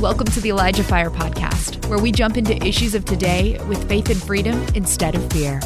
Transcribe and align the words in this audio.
Welcome 0.00 0.28
to 0.28 0.40
the 0.40 0.48
Elijah 0.48 0.82
Fire 0.82 1.10
Podcast, 1.10 1.86
where 1.90 1.98
we 1.98 2.10
jump 2.10 2.38
into 2.38 2.56
issues 2.66 2.94
of 2.94 3.04
today 3.04 3.62
with 3.68 3.86
faith 3.86 4.08
and 4.08 4.16
freedom 4.16 4.58
instead 4.74 5.14
of 5.14 5.30
fear. 5.30 5.60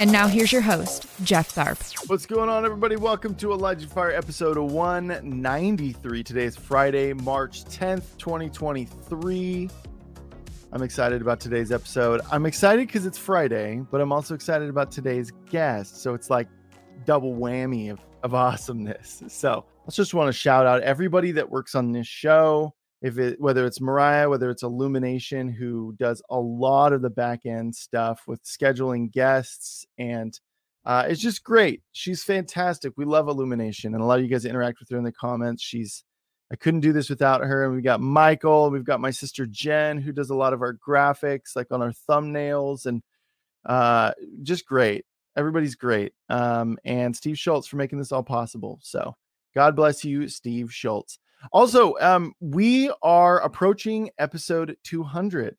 And 0.00 0.10
now 0.10 0.26
here's 0.26 0.50
your 0.50 0.62
host, 0.62 1.04
Jeff 1.22 1.54
Tharp. 1.54 2.08
What's 2.08 2.24
going 2.24 2.48
on, 2.48 2.64
everybody? 2.64 2.96
Welcome 2.96 3.34
to 3.34 3.52
Elijah 3.52 3.86
Fire 3.86 4.10
episode 4.12 4.56
193. 4.56 6.22
Today 6.22 6.44
is 6.44 6.56
Friday, 6.56 7.12
March 7.12 7.66
10th, 7.66 8.16
2023. 8.16 9.68
I'm 10.72 10.82
excited 10.82 11.20
about 11.20 11.38
today's 11.38 11.70
episode. 11.70 12.22
I'm 12.32 12.46
excited 12.46 12.86
because 12.88 13.04
it's 13.04 13.18
Friday, 13.18 13.82
but 13.90 14.00
I'm 14.00 14.12
also 14.12 14.34
excited 14.34 14.70
about 14.70 14.92
today's 14.92 15.30
guest. 15.50 16.02
So 16.02 16.14
it's 16.14 16.30
like 16.30 16.48
double 17.04 17.34
whammy 17.34 17.92
of, 17.92 18.00
of 18.22 18.32
awesomeness. 18.32 19.24
So 19.28 19.66
I 19.86 19.90
just 19.90 20.14
want 20.14 20.28
to 20.28 20.32
shout 20.32 20.66
out 20.66 20.80
everybody 20.80 21.32
that 21.32 21.50
works 21.50 21.74
on 21.74 21.92
this 21.92 22.06
show. 22.06 22.74
If 23.04 23.18
it 23.18 23.38
whether 23.38 23.66
it's 23.66 23.82
Mariah, 23.82 24.30
whether 24.30 24.50
it's 24.50 24.62
Illumination, 24.62 25.48
who 25.48 25.94
does 25.98 26.22
a 26.30 26.40
lot 26.40 26.94
of 26.94 27.02
the 27.02 27.10
back 27.10 27.44
end 27.44 27.76
stuff 27.76 28.22
with 28.26 28.42
scheduling 28.44 29.12
guests, 29.12 29.84
and 29.98 30.38
uh, 30.86 31.04
it's 31.06 31.20
just 31.20 31.44
great. 31.44 31.82
She's 31.92 32.24
fantastic. 32.24 32.94
We 32.96 33.04
love 33.04 33.28
Illumination, 33.28 33.94
and 33.94 34.02
a 34.02 34.06
lot 34.06 34.18
of 34.18 34.24
you 34.24 34.30
guys 34.30 34.46
interact 34.46 34.80
with 34.80 34.88
her 34.88 34.96
in 34.96 35.04
the 35.04 35.12
comments. 35.12 35.62
She's 35.62 36.02
I 36.52 36.56
couldn't 36.56 36.80
do 36.80 36.92
this 36.92 37.10
without 37.10 37.42
her. 37.42 37.64
And 37.64 37.74
we've 37.74 37.84
got 37.84 38.00
Michael, 38.00 38.70
we've 38.70 38.84
got 38.84 39.00
my 39.00 39.10
sister 39.10 39.46
Jen, 39.46 39.98
who 39.98 40.12
does 40.12 40.30
a 40.30 40.34
lot 40.34 40.52
of 40.52 40.62
our 40.62 40.74
graphics, 40.74 41.56
like 41.56 41.72
on 41.72 41.82
our 41.82 41.92
thumbnails, 42.08 42.86
and 42.86 43.02
uh, 43.66 44.12
just 44.42 44.66
great. 44.66 45.04
Everybody's 45.36 45.74
great. 45.74 46.12
Um, 46.28 46.78
and 46.84 47.16
Steve 47.16 47.38
Schultz 47.38 47.66
for 47.66 47.76
making 47.76 47.98
this 47.98 48.12
all 48.12 48.22
possible. 48.22 48.78
So 48.82 49.16
God 49.54 49.74
bless 49.74 50.04
you, 50.04 50.28
Steve 50.28 50.72
Schultz. 50.72 51.18
Also, 51.52 51.94
um, 52.00 52.32
we 52.40 52.90
are 53.02 53.40
approaching 53.40 54.10
episode 54.18 54.76
200 54.84 55.56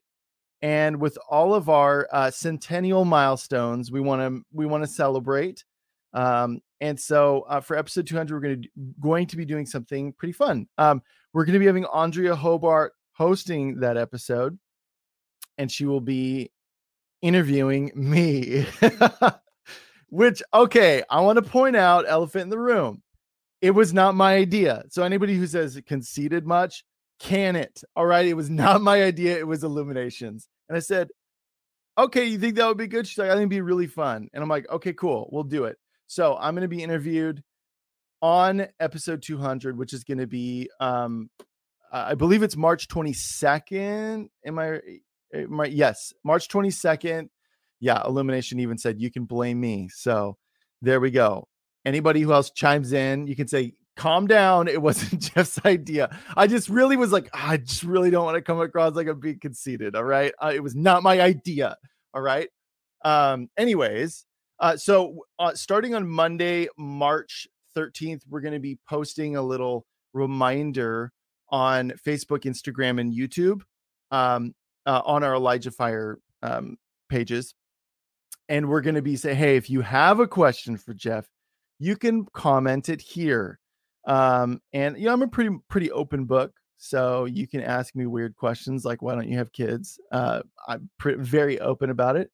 and 0.61 0.99
with 0.99 1.17
all 1.29 1.53
of 1.53 1.69
our 1.69 2.07
uh, 2.11 2.31
centennial 2.31 3.05
milestones 3.05 3.91
we 3.91 3.99
want 3.99 4.21
to 4.21 4.43
we 4.51 4.65
want 4.65 4.83
to 4.83 4.89
celebrate 4.89 5.63
um, 6.13 6.59
and 6.81 6.99
so 6.99 7.41
uh, 7.49 7.59
for 7.59 7.77
episode 7.77 8.07
200 8.07 8.33
we're 8.33 8.39
going 8.39 8.61
to 8.61 8.69
going 8.99 9.27
to 9.27 9.37
be 9.37 9.45
doing 9.45 9.65
something 9.65 10.13
pretty 10.13 10.31
fun. 10.31 10.67
Um, 10.77 11.01
we're 11.33 11.45
going 11.45 11.53
to 11.53 11.59
be 11.59 11.65
having 11.65 11.85
andrea 11.85 12.35
hobart 12.35 12.93
hosting 13.13 13.79
that 13.79 13.97
episode 13.97 14.57
and 15.57 15.71
she 15.71 15.85
will 15.85 16.01
be 16.01 16.51
interviewing 17.21 17.91
me. 17.95 18.65
Which 20.09 20.41
okay 20.53 21.03
i 21.09 21.19
want 21.19 21.37
to 21.37 21.41
point 21.41 21.75
out 21.75 22.05
elephant 22.07 22.43
in 22.43 22.49
the 22.49 22.59
room 22.59 23.03
it 23.65 23.73
was 23.73 23.95
not 23.95 24.13
my 24.13 24.35
idea. 24.35 24.83
So 24.89 25.01
anybody 25.01 25.35
who 25.35 25.47
says 25.47 25.75
it 25.75 25.87
conceded 25.87 26.45
much 26.45 26.83
can 27.17 27.55
it 27.55 27.81
all 27.95 28.05
right? 28.05 28.27
It 28.27 28.35
was 28.35 28.49
not 28.63 28.81
my 28.81 29.01
idea 29.01 29.39
it 29.39 29.47
was 29.47 29.63
illuminations. 29.63 30.47
And 30.69 30.77
i 30.77 30.79
said 30.79 31.07
okay 31.97 32.25
you 32.25 32.37
think 32.37 32.55
that 32.55 32.67
would 32.67 32.77
be 32.77 32.87
good? 32.87 33.07
She's 33.07 33.17
like 33.17 33.29
i 33.29 33.31
think 33.31 33.41
it'd 33.41 33.49
be 33.49 33.61
really 33.61 33.87
fun. 33.87 34.29
And 34.33 34.43
i'm 34.43 34.49
like 34.49 34.69
okay 34.69 34.93
cool 34.93 35.29
we'll 35.31 35.43
do 35.43 35.63
it. 35.63 35.77
So 36.05 36.37
i'm 36.39 36.53
going 36.53 36.61
to 36.61 36.75
be 36.75 36.83
interviewed 36.83 37.41
on 38.21 38.67
episode 38.79 39.23
200 39.23 39.77
which 39.77 39.93
is 39.93 40.03
going 40.03 40.19
to 40.19 40.27
be 40.27 40.69
um 40.79 41.29
i 41.91 42.13
believe 42.15 42.43
it's 42.43 42.55
march 42.55 42.87
22nd 42.87 44.27
am 44.45 44.57
i 44.57 44.79
am 45.33 45.59
I 45.59 45.65
yes 45.65 46.13
march 46.23 46.47
22nd 46.47 47.29
yeah 47.79 48.01
illumination 48.05 48.59
even 48.59 48.77
said 48.77 49.01
you 49.01 49.11
can 49.11 49.25
blame 49.25 49.59
me. 49.59 49.89
So 49.91 50.37
there 50.83 50.99
we 50.99 51.09
go 51.09 51.47
anybody 51.85 52.21
who 52.21 52.33
else 52.33 52.49
chimes 52.51 52.93
in 52.93 53.27
you 53.27 53.35
can 53.35 53.47
say 53.47 53.73
calm 53.95 54.27
down 54.27 54.67
it 54.67 54.81
wasn't 54.81 55.21
jeff's 55.33 55.63
idea. 55.65 56.15
I 56.35 56.47
just 56.47 56.69
really 56.69 56.97
was 56.97 57.11
like 57.11 57.29
i 57.33 57.57
just 57.57 57.83
really 57.83 58.09
don't 58.09 58.25
want 58.25 58.35
to 58.35 58.41
come 58.41 58.59
across 58.59 58.95
like 58.95 59.07
i'm 59.07 59.19
being 59.19 59.39
conceited 59.39 59.95
all 59.95 60.03
right? 60.03 60.33
Uh, 60.41 60.51
it 60.53 60.61
was 60.61 60.75
not 60.75 61.03
my 61.03 61.21
idea 61.21 61.77
all 62.13 62.21
right? 62.21 62.49
Um 63.03 63.49
anyways 63.57 64.25
uh 64.59 64.77
so 64.77 65.25
uh, 65.37 65.53
starting 65.53 65.95
on 65.95 66.07
monday 66.07 66.67
march 66.77 67.47
13th 67.75 68.21
we're 68.29 68.41
going 68.41 68.53
to 68.53 68.59
be 68.59 68.79
posting 68.87 69.35
a 69.35 69.41
little 69.41 69.85
reminder 70.13 71.11
on 71.49 71.91
facebook 72.05 72.43
instagram 72.43 73.01
and 73.01 73.13
youtube 73.13 73.61
um 74.11 74.55
uh, 74.85 75.01
on 75.05 75.23
our 75.23 75.35
elijah 75.35 75.71
fire 75.71 76.19
um 76.41 76.77
pages. 77.09 77.53
And 78.47 78.69
we're 78.69 78.81
going 78.81 78.95
to 78.95 79.01
be 79.01 79.15
saying 79.15 79.37
hey 79.37 79.57
if 79.57 79.69
you 79.69 79.81
have 79.81 80.19
a 80.19 80.27
question 80.27 80.77
for 80.77 80.93
jeff 80.93 81.27
you 81.79 81.95
can 81.95 82.25
comment 82.33 82.89
it 82.89 83.01
here 83.01 83.59
um 84.07 84.61
and 84.73 84.97
you 84.97 85.05
know 85.05 85.13
i'm 85.13 85.21
a 85.21 85.27
pretty 85.27 85.55
pretty 85.69 85.91
open 85.91 86.25
book 86.25 86.53
so 86.77 87.25
you 87.25 87.47
can 87.47 87.61
ask 87.61 87.95
me 87.95 88.05
weird 88.05 88.35
questions 88.35 88.85
like 88.85 89.01
why 89.01 89.15
don't 89.15 89.29
you 89.29 89.37
have 89.37 89.51
kids? 89.51 89.99
Uh 90.11 90.41
i'm 90.67 90.89
pretty, 90.97 91.21
very 91.21 91.59
open 91.59 91.89
about 91.89 92.15
it 92.15 92.31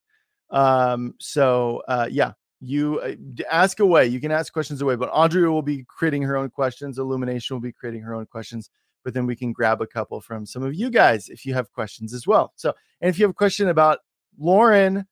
um 0.50 1.14
so 1.20 1.82
uh 1.88 2.08
yeah 2.10 2.34
you 2.60 3.00
uh, 3.00 3.14
ask 3.50 3.80
away 3.80 4.06
you 4.06 4.20
can 4.20 4.32
ask 4.32 4.54
questions 4.54 4.82
away 4.82 4.96
but 4.96 5.10
Audrey 5.12 5.50
will 5.50 5.64
be 5.64 5.84
creating 5.88 6.22
her 6.24 6.38
own 6.38 6.50
questions 6.50 7.00
illumination 7.00 7.56
will 7.56 7.62
be 7.62 7.72
creating 7.72 8.02
her 8.02 8.14
own 8.14 8.26
questions 8.26 8.70
but 9.04 9.14
then 9.14 9.26
we 9.26 9.36
can 9.36 9.52
grab 9.52 9.82
a 9.82 9.88
couple 9.88 10.22
from 10.22 10.46
some 10.46 10.64
of 10.64 10.76
you 10.76 10.90
guys 10.90 11.28
if 11.30 11.46
you 11.46 11.54
have 11.54 11.72
questions 11.72 12.14
as 12.14 12.28
well 12.28 12.54
so 12.56 12.74
and 13.02 13.10
if 13.10 13.18
you 13.18 13.24
have 13.24 13.32
a 13.32 13.36
question 13.36 13.70
about 13.70 14.00
lauren 14.38 15.06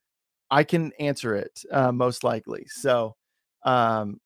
i 0.51 0.63
can 0.63 0.91
answer 0.99 1.35
it 1.35 1.63
uh, 1.71 1.91
most 1.91 2.23
likely 2.23 2.65
so 2.67 3.15
um 3.63 4.19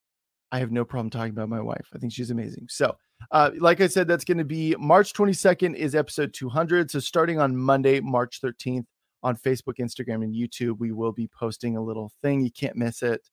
I 0.53 0.59
have 0.59 0.71
no 0.71 0.85
problem 0.85 1.09
talking 1.09 1.31
about 1.31 1.49
my 1.49 1.59
wife. 1.59 1.87
I 1.95 1.97
think 1.97 2.13
she's 2.13 2.29
amazing. 2.29 2.67
So, 2.69 2.95
uh, 3.31 3.49
like 3.57 3.81
I 3.81 3.87
said, 3.87 4.07
that's 4.07 4.23
going 4.23 4.37
to 4.37 4.43
be 4.43 4.75
March 4.77 5.11
22nd 5.13 5.75
is 5.75 5.95
episode 5.95 6.31
200. 6.31 6.91
So, 6.91 6.99
starting 6.99 7.39
on 7.39 7.57
Monday, 7.57 7.99
March 7.99 8.39
13th, 8.39 8.85
on 9.23 9.35
Facebook, 9.35 9.79
Instagram, 9.79 10.23
and 10.23 10.35
YouTube, 10.35 10.77
we 10.77 10.91
will 10.91 11.11
be 11.11 11.27
posting 11.27 11.75
a 11.75 11.81
little 11.81 12.11
thing. 12.21 12.41
You 12.41 12.51
can't 12.51 12.75
miss 12.75 13.01
it. 13.01 13.27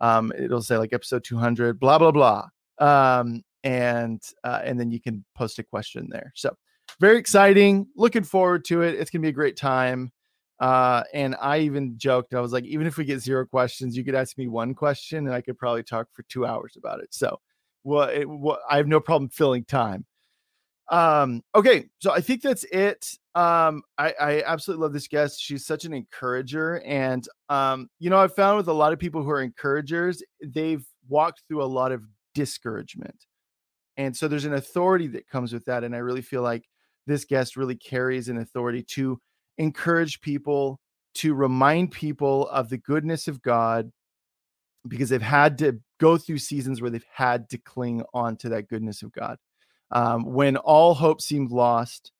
Um, 0.00 0.32
it'll 0.36 0.62
say 0.62 0.78
like 0.78 0.94
episode 0.94 1.24
200, 1.24 1.78
blah 1.78 1.98
blah 1.98 2.10
blah, 2.10 2.46
um, 2.78 3.42
and 3.62 4.22
uh, 4.42 4.62
and 4.64 4.80
then 4.80 4.90
you 4.90 5.00
can 5.00 5.24
post 5.34 5.58
a 5.58 5.62
question 5.62 6.08
there. 6.10 6.32
So, 6.34 6.56
very 7.00 7.18
exciting. 7.18 7.86
Looking 7.96 8.24
forward 8.24 8.64
to 8.66 8.80
it. 8.80 8.94
It's 8.94 9.10
gonna 9.10 9.22
be 9.22 9.28
a 9.28 9.32
great 9.32 9.58
time. 9.58 10.10
Uh, 10.60 11.02
and 11.12 11.34
I 11.40 11.58
even 11.60 11.98
joked, 11.98 12.34
I 12.34 12.40
was 12.40 12.52
like, 12.52 12.64
even 12.64 12.86
if 12.86 12.96
we 12.96 13.04
get 13.04 13.20
zero 13.20 13.44
questions, 13.44 13.96
you 13.96 14.04
could 14.04 14.14
ask 14.14 14.38
me 14.38 14.46
one 14.46 14.74
question 14.74 15.26
and 15.26 15.34
I 15.34 15.40
could 15.40 15.58
probably 15.58 15.82
talk 15.82 16.08
for 16.12 16.22
two 16.24 16.46
hours 16.46 16.76
about 16.76 17.00
it. 17.00 17.12
So, 17.12 17.40
well, 17.84 18.10
well 18.26 18.60
I 18.70 18.76
have 18.76 18.86
no 18.86 19.00
problem 19.00 19.28
filling 19.28 19.64
time. 19.64 20.06
Um, 20.88 21.42
okay, 21.54 21.86
so 21.98 22.12
I 22.12 22.20
think 22.20 22.42
that's 22.42 22.64
it. 22.64 23.08
Um, 23.34 23.82
I, 23.96 24.12
I 24.20 24.42
absolutely 24.42 24.82
love 24.82 24.92
this 24.92 25.08
guest. 25.08 25.40
She's 25.40 25.64
such 25.64 25.84
an 25.84 25.94
encourager. 25.94 26.82
And, 26.84 27.26
um, 27.48 27.88
you 27.98 28.10
know, 28.10 28.18
I've 28.18 28.34
found 28.34 28.58
with 28.58 28.68
a 28.68 28.72
lot 28.72 28.92
of 28.92 28.98
people 28.98 29.22
who 29.22 29.30
are 29.30 29.42
encouragers, 29.42 30.22
they've 30.44 30.84
walked 31.08 31.42
through 31.48 31.62
a 31.62 31.64
lot 31.64 31.92
of 31.92 32.02
discouragement. 32.34 33.26
And 33.96 34.16
so 34.16 34.28
there's 34.28 34.44
an 34.44 34.54
authority 34.54 35.06
that 35.08 35.28
comes 35.28 35.52
with 35.52 35.64
that. 35.64 35.82
And 35.82 35.94
I 35.94 35.98
really 35.98 36.22
feel 36.22 36.42
like 36.42 36.68
this 37.06 37.24
guest 37.24 37.56
really 37.56 37.76
carries 37.76 38.28
an 38.28 38.38
authority 38.38 38.82
to 38.82 39.20
encourage 39.58 40.20
people 40.20 40.80
to 41.14 41.34
remind 41.34 41.90
people 41.90 42.48
of 42.48 42.68
the 42.68 42.78
goodness 42.78 43.28
of 43.28 43.42
God 43.42 43.90
because 44.88 45.10
they've 45.10 45.22
had 45.22 45.58
to 45.58 45.78
go 46.00 46.16
through 46.16 46.38
seasons 46.38 46.80
where 46.80 46.90
they've 46.90 47.04
had 47.12 47.48
to 47.50 47.58
cling 47.58 48.02
on 48.12 48.36
to 48.36 48.48
that 48.48 48.68
goodness 48.68 49.02
of 49.02 49.12
God. 49.12 49.36
Um, 49.90 50.24
when 50.24 50.56
all 50.56 50.94
hope 50.94 51.20
seemed 51.20 51.50
lost, 51.50 52.12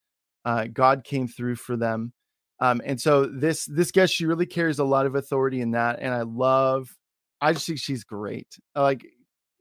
uh, 0.45 0.67
God 0.73 1.05
came 1.05 1.27
through 1.27 1.57
for 1.57 1.77
them. 1.77 2.13
Um, 2.61 2.81
and 2.85 3.01
so 3.01 3.27
this 3.27 3.65
this 3.65 3.91
guest, 3.91 4.15
she 4.15 4.27
really 4.27 4.47
carries 4.47 4.79
a 4.79 4.85
lot 4.85 5.07
of 5.07 5.17
authority 5.17 5.61
in 5.61 5.73
that, 5.73 5.99
and 6.01 6.15
I 6.15 6.23
love. 6.23 6.95
I 7.41 7.53
just 7.53 7.67
think 7.67 7.81
she's 7.81 8.05
great. 8.05 8.47
Like 8.77 9.05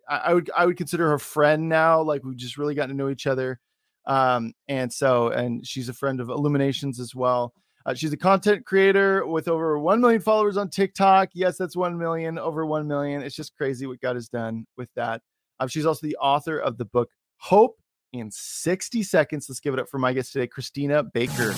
I, 0.07 0.17
I 0.17 0.33
would 0.35 0.51
I 0.56 0.65
would 0.67 0.77
consider 0.77 1.09
her 1.09 1.17
friend 1.17 1.67
now. 1.67 2.01
Like 2.01 2.24
we've 2.24 2.38
just 2.38 2.57
really 2.57 2.75
gotten 2.75 2.95
to 2.95 3.03
know 3.03 3.09
each 3.09 3.25
other. 3.25 3.59
Um, 4.06 4.53
and 4.68 4.92
so, 4.92 5.30
and 5.30 5.65
she's 5.65 5.89
a 5.89 5.94
friend 5.94 6.19
of 6.19 6.30
Illuminations 6.30 7.00
as 7.00 7.13
well. 7.13 7.53
Uh, 7.86 7.94
she's 7.94 8.13
a 8.13 8.18
content 8.18 8.65
creator 8.65 9.25
with 9.25 9.48
over 9.48 9.80
1 9.80 10.00
million 10.00 10.21
followers 10.21 10.57
on 10.57 10.69
TikTok. 10.69 11.30
Yes, 11.33 11.57
that's 11.57 11.75
1 11.75 11.98
million, 11.98 12.38
over 12.38 12.65
1 12.65 12.88
million. 12.88 13.21
It's 13.21 13.36
just 13.36 13.56
crazy 13.57 13.88
what 13.88 14.00
God 14.01 14.15
has 14.15 14.30
done 14.30 14.65
with 14.77 14.89
that. 14.95 15.21
Um, 15.59 15.68
she's 15.68 15.86
also 15.86 16.06
the 16.06 16.18
author 16.18 16.59
of 16.59 16.77
the 16.77 16.86
book 16.86 17.09
Hope 17.38 17.80
in 18.13 18.30
60 18.30 19.01
Seconds. 19.03 19.48
Let's 19.50 19.59
give 19.59 19.74
it 19.74 19.80
up 19.80 19.89
for 19.89 19.98
my 19.98 20.13
guest 20.13 20.33
today, 20.33 20.48
Cristina 20.48 21.03
Baker. 21.03 21.53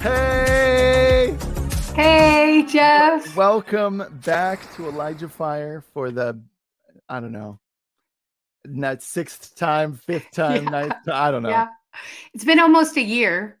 Hey! 0.00 1.36
Hey, 1.94 2.64
Jeff. 2.68 3.36
Welcome 3.36 4.04
back 4.24 4.72
to 4.76 4.88
Elijah 4.88 5.28
Fire 5.28 5.84
for 5.92 6.10
the, 6.10 6.40
I 7.08 7.20
don't 7.20 7.32
know, 7.32 7.58
that 8.64 9.02
sixth 9.02 9.56
time, 9.56 9.94
fifth 9.94 10.30
time, 10.34 10.64
yeah. 10.64 10.70
ninth. 10.70 11.08
I 11.08 11.30
don't 11.30 11.42
know. 11.42 11.48
Yeah. 11.50 11.68
It's 12.34 12.44
been 12.44 12.58
almost 12.60 12.96
a 12.96 13.02
year. 13.02 13.58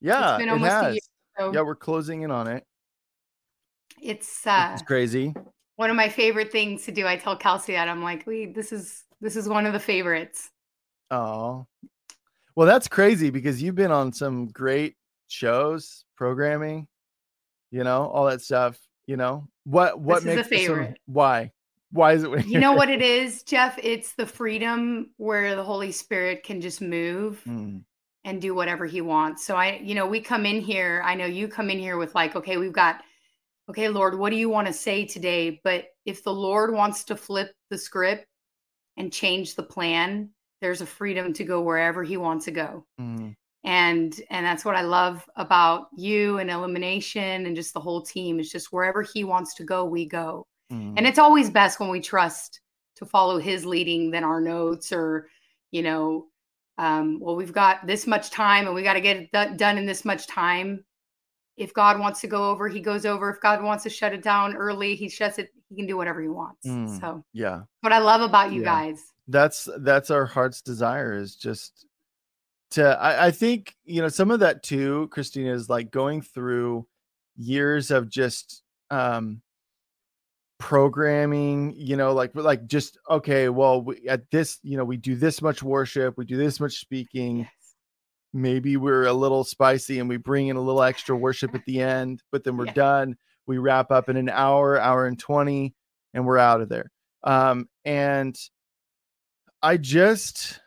Yeah, 0.00 0.34
it's 0.34 0.38
been 0.38 0.48
almost 0.48 0.72
it 0.72 0.86
a 0.86 0.92
year. 0.92 1.00
So 1.38 1.52
yeah, 1.52 1.62
we're 1.62 1.74
closing 1.76 2.22
in 2.22 2.30
on 2.30 2.46
it. 2.46 2.64
It's 4.02 4.46
uh 4.46 4.70
it's 4.72 4.82
crazy. 4.82 5.34
One 5.76 5.90
of 5.90 5.96
my 5.96 6.08
favorite 6.08 6.52
things 6.52 6.84
to 6.86 6.92
do. 6.92 7.06
I 7.06 7.16
tell 7.16 7.36
Kelsey 7.36 7.72
that 7.72 7.88
I'm 7.88 8.02
like, 8.02 8.26
we 8.26 8.46
this 8.46 8.72
is 8.72 9.04
this 9.20 9.36
is 9.36 9.48
one 9.48 9.66
of 9.66 9.72
the 9.72 9.80
favorites. 9.80 10.50
Oh. 11.10 11.66
Well, 12.56 12.66
that's 12.66 12.88
crazy 12.88 13.30
because 13.30 13.62
you've 13.62 13.74
been 13.74 13.90
on 13.92 14.12
some 14.12 14.48
great 14.48 14.96
shows, 15.28 16.04
programming, 16.16 16.88
you 17.70 17.84
know, 17.84 18.06
all 18.06 18.26
that 18.26 18.42
stuff. 18.42 18.78
You 19.06 19.16
know 19.16 19.48
what? 19.64 19.98
What 20.00 20.22
This 20.22 20.32
is 20.32 20.32
a 20.32 20.36
makes 20.36 20.48
so- 20.48 20.56
favorite. 20.74 20.98
why? 21.06 21.52
Why 21.92 22.12
is 22.12 22.22
it? 22.22 22.30
When 22.30 22.48
You 22.48 22.58
know 22.60 22.72
what 22.72 22.88
it 22.90 23.02
is, 23.18 23.42
Jeff? 23.42 23.78
It's 23.82 24.12
the 24.14 24.26
freedom 24.26 25.10
where 25.16 25.56
the 25.56 25.64
Holy 25.64 25.92
Spirit 25.92 26.42
can 26.44 26.60
just 26.60 26.80
move 26.80 27.42
Mm, 27.46 27.82
and 28.24 28.40
do 28.40 28.54
whatever 28.54 28.86
he 28.86 29.00
wants. 29.00 29.44
So 29.46 29.56
I, 29.56 29.80
you 29.82 29.94
know, 29.94 30.06
we 30.06 30.20
come 30.20 30.44
in 30.46 30.60
here, 30.60 31.02
I 31.04 31.14
know 31.14 31.26
you 31.26 31.48
come 31.48 31.70
in 31.70 31.78
here 31.78 31.96
with 31.96 32.14
like, 32.14 32.36
okay, 32.36 32.56
we've 32.58 32.72
got 32.72 33.02
okay, 33.68 33.88
Lord, 33.88 34.18
what 34.18 34.30
do 34.30 34.36
you 34.36 34.48
want 34.48 34.66
to 34.66 34.72
say 34.72 35.04
today? 35.06 35.60
But 35.62 35.86
if 36.04 36.24
the 36.24 36.32
Lord 36.34 36.74
wants 36.74 37.04
to 37.04 37.16
flip 37.16 37.52
the 37.70 37.78
script 37.78 38.26
and 38.96 39.12
change 39.12 39.54
the 39.54 39.62
plan, 39.62 40.30
there's 40.60 40.80
a 40.80 40.86
freedom 40.86 41.32
to 41.34 41.44
go 41.44 41.62
wherever 41.62 42.02
he 42.02 42.16
wants 42.16 42.44
to 42.46 42.50
go. 42.50 42.84
mm, 43.00 43.34
and 43.64 44.20
and 44.30 44.46
that's 44.46 44.64
what 44.64 44.74
i 44.74 44.80
love 44.80 45.22
about 45.36 45.88
you 45.94 46.38
and 46.38 46.50
illumination 46.50 47.44
and 47.46 47.54
just 47.54 47.74
the 47.74 47.80
whole 47.80 48.00
team 48.00 48.40
is 48.40 48.50
just 48.50 48.72
wherever 48.72 49.02
he 49.02 49.22
wants 49.22 49.54
to 49.54 49.64
go 49.64 49.84
we 49.84 50.06
go 50.06 50.46
mm. 50.70 50.94
and 50.96 51.06
it's 51.06 51.18
always 51.18 51.50
best 51.50 51.80
when 51.80 51.90
we 51.90 52.00
trust 52.00 52.60
to 52.96 53.06
follow 53.06 53.38
his 53.38 53.64
leading 53.64 54.10
than 54.10 54.24
our 54.24 54.40
notes 54.40 54.92
or 54.92 55.28
you 55.70 55.82
know 55.82 56.26
um, 56.78 57.18
well 57.20 57.36
we've 57.36 57.52
got 57.52 57.86
this 57.86 58.06
much 58.06 58.30
time 58.30 58.66
and 58.66 58.74
we 58.74 58.82
got 58.82 58.94
to 58.94 59.00
get 59.00 59.16
it 59.16 59.30
do- 59.32 59.56
done 59.56 59.76
in 59.78 59.86
this 59.86 60.04
much 60.04 60.26
time 60.26 60.84
if 61.56 61.74
god 61.74 61.98
wants 61.98 62.20
to 62.20 62.26
go 62.26 62.50
over 62.50 62.68
he 62.68 62.80
goes 62.80 63.04
over 63.04 63.30
if 63.30 63.40
god 63.40 63.62
wants 63.62 63.84
to 63.84 63.90
shut 63.90 64.12
it 64.14 64.22
down 64.22 64.56
early 64.56 64.94
he 64.94 65.08
shuts 65.08 65.38
it 65.38 65.50
he 65.68 65.76
can 65.76 65.86
do 65.86 65.96
whatever 65.96 66.20
he 66.20 66.28
wants 66.28 66.66
Mm. 66.66 67.00
so 67.00 67.24
yeah. 67.32 67.62
what 67.82 67.92
i 67.92 67.98
love 67.98 68.20
about 68.22 68.52
you 68.52 68.60
Yeah. 68.60 68.64
guys 68.66 69.00
that's 69.28 69.68
that's 69.78 70.10
our 70.10 70.26
heart's 70.26 70.60
desire 70.62 71.14
is 71.14 71.36
just 71.36 71.86
to 72.72 72.84
I, 73.00 73.26
I 73.26 73.30
think 73.30 73.74
you 73.84 74.00
know 74.00 74.08
some 74.08 74.30
of 74.30 74.40
that 74.40 74.62
too 74.62 75.08
cristina 75.12 75.52
is 75.52 75.68
like 75.68 75.90
going 75.90 76.22
through 76.22 76.86
years 77.36 77.90
of 77.90 78.08
just 78.08 78.62
um 78.90 79.40
programming 80.60 81.72
you 81.74 81.96
know 81.96 82.12
like 82.12 82.30
like 82.34 82.66
just 82.66 82.98
okay 83.08 83.48
well 83.48 83.80
we, 83.82 84.06
at 84.06 84.30
this 84.30 84.58
you 84.62 84.76
know 84.76 84.84
we 84.84 84.98
do 84.98 85.16
this 85.16 85.40
much 85.40 85.62
worship 85.62 86.16
we 86.18 86.24
do 86.26 86.36
this 86.36 86.60
much 86.60 86.74
speaking 86.78 87.38
yes. 87.38 87.48
maybe 88.34 88.76
we're 88.76 89.06
a 89.06 89.12
little 89.12 89.42
spicy 89.42 89.98
and 89.98 90.08
we 90.08 90.18
bring 90.18 90.48
in 90.48 90.56
a 90.56 90.60
little 90.60 90.82
extra 90.82 91.16
worship 91.16 91.54
at 91.54 91.64
the 91.64 91.80
end 91.80 92.22
but 92.30 92.44
then 92.44 92.58
we're 92.58 92.66
Yeah. 92.66 92.74
done 92.74 93.16
we 93.46 93.56
wrap 93.56 93.90
up 93.90 94.10
in 94.10 94.18
an 94.18 94.28
hour 94.28 94.78
hour 94.78 95.06
and 95.06 95.18
20 95.18 95.74
and 96.12 96.26
we're 96.26 96.36
out 96.38 96.60
of 96.60 96.68
there 96.68 96.90
um 97.24 97.66
and 97.86 98.36
i 99.62 99.78
just 99.78 100.60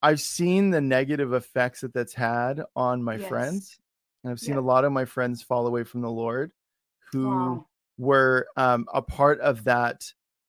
i've 0.00 0.20
seen 0.20 0.70
the 0.70 0.80
negative 0.80 1.32
effects 1.32 1.80
that 1.80 1.92
that's 1.92 2.14
had 2.14 2.62
on 2.76 3.02
my 3.02 3.16
Yes. 3.16 3.28
friends 3.28 3.78
and 4.22 4.30
i've 4.30 4.38
seen 4.40 4.54
Yeah. 4.54 4.60
a 4.60 4.62
lot 4.62 4.84
of 4.84 4.92
my 4.92 5.06
friends 5.06 5.42
fall 5.42 5.66
away 5.66 5.82
from 5.82 6.02
the 6.02 6.10
lord 6.10 6.52
who 7.12 7.28
Wow. 7.28 7.66
Were 8.00 8.48
um, 8.56 8.86
a 8.94 9.02
part 9.02 9.40
of 9.40 9.64
that 9.64 10.04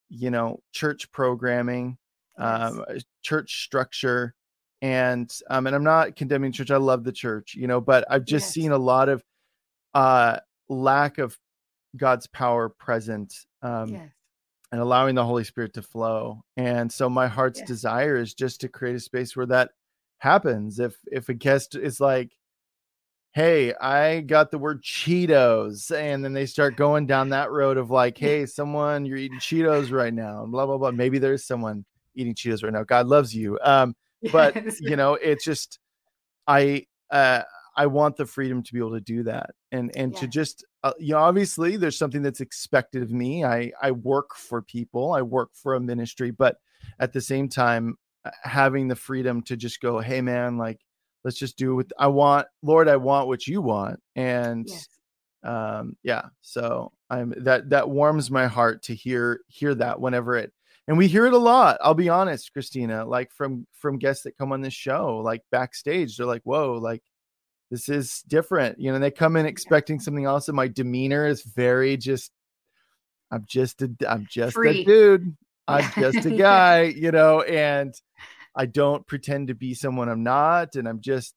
you 0.09 0.31
know 0.31 0.59
church 0.74 1.12
programming 1.12 1.98
um, 2.38 2.86
uh, 2.89 2.95
church 3.24 3.63
structure 3.65 4.33
and 4.81 5.31
um 5.50 5.68
and 5.68 5.75
i'm 5.75 5.83
not 5.83 6.15
condemning 6.15 6.51
church 6.51 6.71
i 6.71 6.77
love 6.77 7.03
the 7.03 7.12
church 7.12 7.56
you 7.56 7.68
know 7.68 7.81
but 7.81 8.06
i've 8.09 8.25
just 8.25 8.45
Yes. 8.48 8.53
seen 8.53 8.71
a 8.71 8.77
lot 8.77 9.09
of 9.09 9.24
uh 9.94 10.38
lack 10.69 11.18
of 11.19 11.38
god's 11.98 12.27
power 12.27 12.69
present 12.69 13.33
um 13.62 13.89
yes 13.94 14.12
and 14.71 14.81
allowing 14.81 15.15
the 15.15 15.25
holy 15.25 15.44
spirit 15.44 15.74
to 15.74 15.81
flow 15.81 16.44
and 16.57 16.92
so 16.92 17.09
my 17.09 17.27
heart's 17.27 17.59
Yes. 17.59 17.68
desire 17.68 18.18
is 18.18 18.33
just 18.33 18.62
to 18.62 18.69
create 18.69 18.95
a 18.95 19.00
space 19.01 19.36
where 19.36 19.45
that 19.47 19.71
happens 20.19 20.80
if 20.80 20.97
if 21.12 21.30
a 21.30 21.33
guest 21.33 21.75
is 21.75 22.00
like 22.00 22.31
hey 23.33 23.74
i 23.75 24.19
got 24.22 24.51
the 24.51 24.57
word 24.57 24.83
cheetos 24.83 25.89
and 25.95 26.24
then 26.24 26.33
they 26.33 26.45
start 26.45 26.75
going 26.75 27.06
down 27.06 27.30
that 27.30 27.50
road 27.51 27.78
of 27.78 27.89
like 27.89 28.18
hey 28.18 28.45
someone 28.45 29.06
you're 29.06 29.18
eating 29.18 29.39
cheetos 29.39 29.92
right 29.92 30.13
now 30.13 30.44
and 30.44 30.51
blah 30.51 30.66
blah 30.66 30.78
blah. 30.78 30.92
Maybe 30.92 31.18
there's 31.19 31.45
someone 31.45 31.86
eating 32.16 32.36
cheetos 32.36 32.63
right 32.63 32.74
now. 32.74 32.83
God 32.83 33.07
loves 33.07 33.33
you. 33.33 33.57
Um 33.63 33.95
but 34.31 34.56
Yes. 34.56 34.80
you 34.81 34.95
know 34.95 35.13
it's 35.16 35.44
just 35.45 35.80
i 36.48 36.86
uh 37.10 37.42
i 37.78 37.86
want 37.86 38.18
the 38.18 38.25
freedom 38.25 38.62
to 38.62 38.74
be 38.74 38.80
able 38.80 38.92
to 38.92 39.01
do 39.01 39.24
that 39.24 39.51
and 39.72 39.95
and 39.95 40.16
to 40.18 40.28
just 40.28 40.66
uh, 40.83 40.92
you 41.00 41.13
know 41.13 41.19
obviously 41.19 41.78
there's 41.78 41.98
something 41.98 42.22
that's 42.22 42.42
expected 42.42 43.01
of 43.01 43.12
me. 43.12 43.45
I 43.45 43.72
i 43.81 43.92
work 43.92 44.36
for 44.36 44.62
people. 44.62 45.13
I 45.13 45.22
work 45.22 45.51
for 45.54 45.75
a 45.75 45.80
ministry 45.80 46.31
but 46.31 46.57
at 47.00 47.13
the 47.13 47.22
same 47.22 47.48
time 47.48 47.98
uh, 48.25 48.31
having 48.44 48.88
the 48.89 48.95
freedom 48.95 49.42
to 49.44 49.56
just 49.56 49.80
go 49.80 50.00
hey 50.00 50.19
man 50.22 50.57
like 50.57 50.81
let's 51.23 51.38
just 51.38 51.57
do 51.57 51.75
what 51.75 51.91
i 51.97 52.07
want 52.07 52.47
lord 52.62 52.88
i 52.88 52.95
want 52.95 53.27
what 53.27 53.47
you 53.47 53.62
want 53.62 54.00
and 54.15 54.68
yes. 54.68 54.88
um 55.44 55.95
yeah 56.03 56.25
so 56.41 56.91
i'm 57.09 57.33
that 57.38 57.69
that 57.69 57.89
warms 57.89 58.31
my 58.31 58.47
heart 58.47 58.83
to 58.83 58.95
hear 58.95 59.41
hear 59.47 59.73
that 59.75 60.00
whenever 60.00 60.35
it 60.35 60.51
and 60.88 60.97
we 60.97 61.07
hear 61.07 61.25
it 61.25 61.33
a 61.33 61.38
lot 61.38 61.77
i'll 61.81 61.94
be 61.94 62.09
honest 62.09 62.51
cristina 62.53 63.06
like 63.06 63.31
from 63.31 63.65
from 63.73 63.97
guests 63.97 64.23
that 64.23 64.38
come 64.38 64.51
on 64.51 64.62
this 64.62 64.73
show 64.73 65.21
like 65.23 65.41
backstage 65.51 66.18
they're 66.18 66.25
like 66.25 66.44
whoa 66.44 66.73
like 66.73 67.03
this 67.71 67.88
is 67.88 68.21
different 68.27 68.79
you 68.79 68.91
know 68.91 69.00
they 69.00 69.09
come 69.09 69.38
in 69.38 69.45
expecting 69.45 70.00
something 70.00 70.25
else 70.25 70.47
and 70.50 70.56
my 70.56 70.68
demeanor 70.68 71.25
is 71.25 71.41
very 71.41 71.97
just 71.97 72.31
i'm 73.31 73.45
just 73.47 73.81
a 73.81 73.89
i'm 74.07 74.27
just 74.29 74.53
Free. 74.53 74.81
a 74.81 74.85
dude 74.85 75.35
i'm 75.68 75.89
just 75.95 76.25
a 76.25 76.31
guy 76.31 76.83
you 76.83 77.12
know 77.12 77.41
and 77.41 77.95
i 78.56 78.65
don't 78.65 79.06
pretend 79.07 79.48
to 79.48 79.56
be 79.56 79.74
someone 79.74 80.09
i'm 80.09 80.24
not 80.24 80.75
and 80.75 80.88
i'm 80.88 81.00
just 81.00 81.36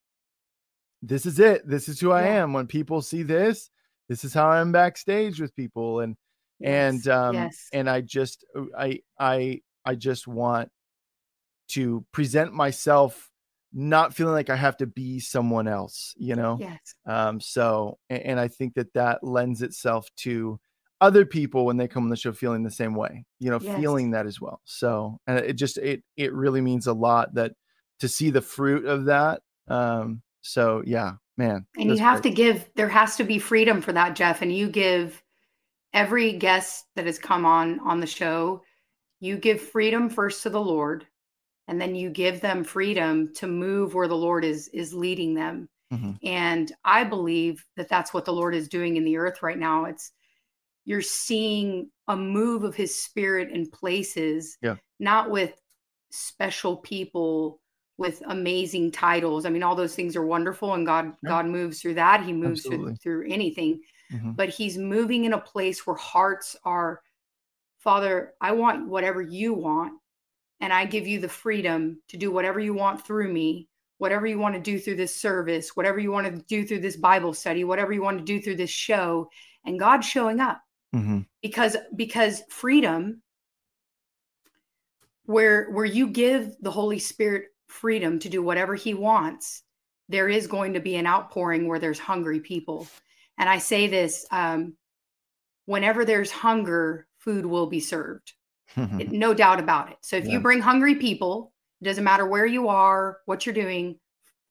this 1.03 1.27
is 1.27 1.39
it 1.39 1.67
this 1.69 1.89
is 1.89 2.01
who 2.01 2.11
i 2.11 2.23
am 2.23 2.53
when 2.53 2.67
people 2.67 3.03
see 3.03 3.23
this 3.23 3.71
this 4.09 4.25
is 4.25 4.33
how 4.33 4.49
i'm 4.49 4.73
backstage 4.73 5.41
with 5.41 5.55
people 5.55 6.01
and 6.01 6.17
and 6.63 7.07
um 7.09 7.35
yes. 7.35 7.69
and 7.73 7.89
i 7.89 8.01
just 8.01 8.45
uh, 8.57 8.65
i 8.79 8.99
i 9.19 9.61
i 9.85 9.95
just 9.95 10.27
want 10.27 10.71
to 11.69 12.05
present 12.13 12.53
myself 12.53 13.31
not 13.73 14.15
feeling 14.15 14.35
like 14.35 14.51
i 14.51 14.57
have 14.57 14.77
to 14.77 14.87
be 14.87 15.19
someone 15.19 15.67
else 15.67 16.15
you 16.17 16.37
know 16.37 16.57
yes. 16.61 16.95
um 17.07 17.41
so 17.41 17.99
a- 18.09 18.27
and, 18.27 18.39
i 18.39 18.49
think 18.49 18.75
that 18.75 18.93
that 18.95 19.23
lends 19.25 19.63
itself 19.63 20.09
to 20.17 20.59
other 21.05 21.27
people 21.27 21.67
when 21.67 21.77
they 21.77 21.87
come 21.87 22.05
on 22.05 22.09
the 22.09 22.17
show 22.17 22.33
feeling 22.33 22.63
the 22.63 22.71
same 22.71 22.95
way 22.95 23.25
you 23.39 23.51
know 23.51 23.59
Yes. 23.59 23.77
feeling 23.77 24.11
that 24.13 24.27
as 24.27 24.41
well 24.41 24.63
so 24.65 25.19
and 25.27 25.39
it 25.39 25.53
just 25.53 25.77
it 25.77 26.03
it 26.17 26.33
really 26.33 26.63
means 26.63 26.87
a 26.87 26.95
lot 26.95 27.35
that 27.35 27.53
to 28.01 28.09
see 28.09 28.31
the 28.31 28.41
fruit 28.41 28.87
of 28.87 29.05
that 29.05 29.43
um 29.69 30.23
so 30.41 30.83
yeah 30.87 31.13
man 31.37 31.67
And 31.77 31.91
you 31.91 31.99
have 31.99 32.23
to 32.23 32.31
give, 32.31 32.65
there 32.75 32.89
has 32.89 33.17
to 33.17 33.25
be 33.25 33.39
freedom 33.39 33.83
for 33.83 33.93
that, 33.93 34.17
Jeff. 34.17 34.41
And 34.41 34.51
you 34.51 34.69
give 34.69 35.23
every 35.93 36.33
guest 36.33 36.87
that 36.97 37.07
has 37.07 37.19
come 37.19 37.45
on 37.45 37.81
on 37.81 38.01
the 38.01 38.07
show, 38.07 38.63
you 39.21 39.37
give 39.37 39.61
freedom 39.61 40.09
first 40.09 40.43
to 40.45 40.51
the 40.51 40.61
Lord, 40.61 41.07
and 41.69 41.81
then 41.81 41.95
you 41.95 42.11
give 42.11 42.41
them 42.41 42.65
freedom 42.65 43.33
to 43.35 43.47
move 43.47 43.95
where 43.95 44.09
the 44.09 44.17
Lord 44.17 44.45
is 44.45 44.69
is 44.69 44.95
leading 44.95 45.35
them. 45.35 45.69
Mhm. 45.93 46.19
And 46.23 46.73
I 46.85 47.05
believe 47.05 47.65
that 47.77 47.89
that's 47.89 48.15
what 48.15 48.25
the 48.25 48.33
Lord 48.33 48.55
is 48.55 48.69
doing 48.69 48.97
in 48.97 49.05
the 49.05 49.17
earth 49.17 49.43
right 49.43 49.59
now. 49.59 49.85
It's 49.87 50.13
you're 50.85 51.03
seeing 51.03 51.91
a 52.09 52.17
move 52.17 52.65
of 52.65 52.75
His 52.75 52.95
Spirit 52.95 53.51
in 53.51 53.71
places, 53.71 54.59
Yeah. 54.61 54.77
not 54.99 55.31
with 55.31 55.61
special 56.11 56.77
people 56.77 57.61
with 57.97 58.23
amazing 58.27 58.91
titles. 58.91 59.47
I 59.47 59.51
mean, 59.51 59.63
all 59.63 59.77
those 59.77 59.95
things 59.95 60.17
are 60.17 60.27
wonderful, 60.27 60.75
and 60.75 60.85
God 60.85 61.17
Yeah. 61.23 61.29
God 61.29 61.47
moves 61.47 61.81
through 61.81 61.95
that. 61.95 62.25
He 62.25 62.33
moves 62.33 62.63
through, 62.63 62.97
through 62.97 63.27
anything, 63.29 63.81
Mhm. 64.13 64.37
but 64.37 64.49
He's 64.49 64.77
moving 64.77 65.25
in 65.25 65.33
a 65.33 65.41
place 65.41 65.87
where 65.87 65.97
hearts 65.97 66.57
are, 66.65 67.03
Father, 67.79 68.35
I 68.41 68.53
want 68.53 68.89
whatever 68.89 69.23
you 69.23 69.55
want, 69.55 70.01
and 70.61 70.73
I 70.73 70.87
give 70.87 71.07
you 71.07 71.21
the 71.21 71.29
freedom 71.29 72.03
to 72.09 72.17
do 72.17 72.31
whatever 72.31 72.59
you 72.59 72.75
want 72.75 73.05
through 73.07 73.33
me. 73.33 73.69
Whatever 73.99 74.27
you 74.27 74.41
want 74.41 74.57
to 74.57 74.61
do 74.61 74.79
through 74.81 74.97
this 74.97 75.15
service, 75.15 75.77
whatever 75.77 76.01
you 76.01 76.11
want 76.11 76.27
to 76.27 76.43
do 76.49 76.67
through 76.67 76.81
this 76.81 76.97
Bible 76.97 77.33
study, 77.33 77.63
whatever 77.63 77.93
you 77.93 78.03
want 78.03 78.19
to 78.19 78.25
do 78.25 78.41
through 78.41 78.57
this 78.57 78.71
show, 78.71 79.31
and 79.65 79.79
god 79.79 80.05
showing 80.05 80.41
up 80.41 80.61
Mhm. 80.95 81.27
because 81.43 81.77
because 81.97 82.43
freedom 82.49 83.21
where 85.25 85.71
where 85.71 85.85
you 85.85 86.07
give 86.09 86.55
the 86.61 86.71
holy 86.71 86.99
spirit 86.99 87.47
freedom 87.67 88.19
to 88.21 88.29
do 88.29 88.43
whatever 88.43 88.75
he 88.75 88.95
wants 88.95 89.63
there 90.09 90.29
is 90.29 90.47
going 90.47 90.75
to 90.75 90.81
be 90.81 90.97
an 90.97 91.07
outpouring 91.07 91.67
where 91.67 91.79
there's 91.79 91.99
hungry 91.99 92.41
people 92.41 92.87
and 93.39 93.49
i 93.49 93.59
say 93.59 93.87
this 93.89 94.27
um, 94.31 94.77
whenever 95.65 96.05
there's 96.05 96.31
hunger 96.31 97.07
food 97.19 97.47
will 97.47 97.67
be 97.67 97.81
served 97.81 98.33
It- 98.77 99.11
no 99.27 99.35
doubt 99.35 99.61
about 99.61 99.91
it 99.91 99.97
so 100.03 100.17
if 100.17 100.27
Yeah. 100.27 100.33
you 100.33 100.41
bring 100.41 100.61
hungry 100.61 100.95
people 100.97 101.53
it 101.81 101.87
doesn't 101.87 102.05
matter 102.05 102.27
where 102.27 102.47
you 102.47 102.69
are 102.69 103.19
what 103.25 103.45
you're 103.47 103.55
doing 103.55 103.99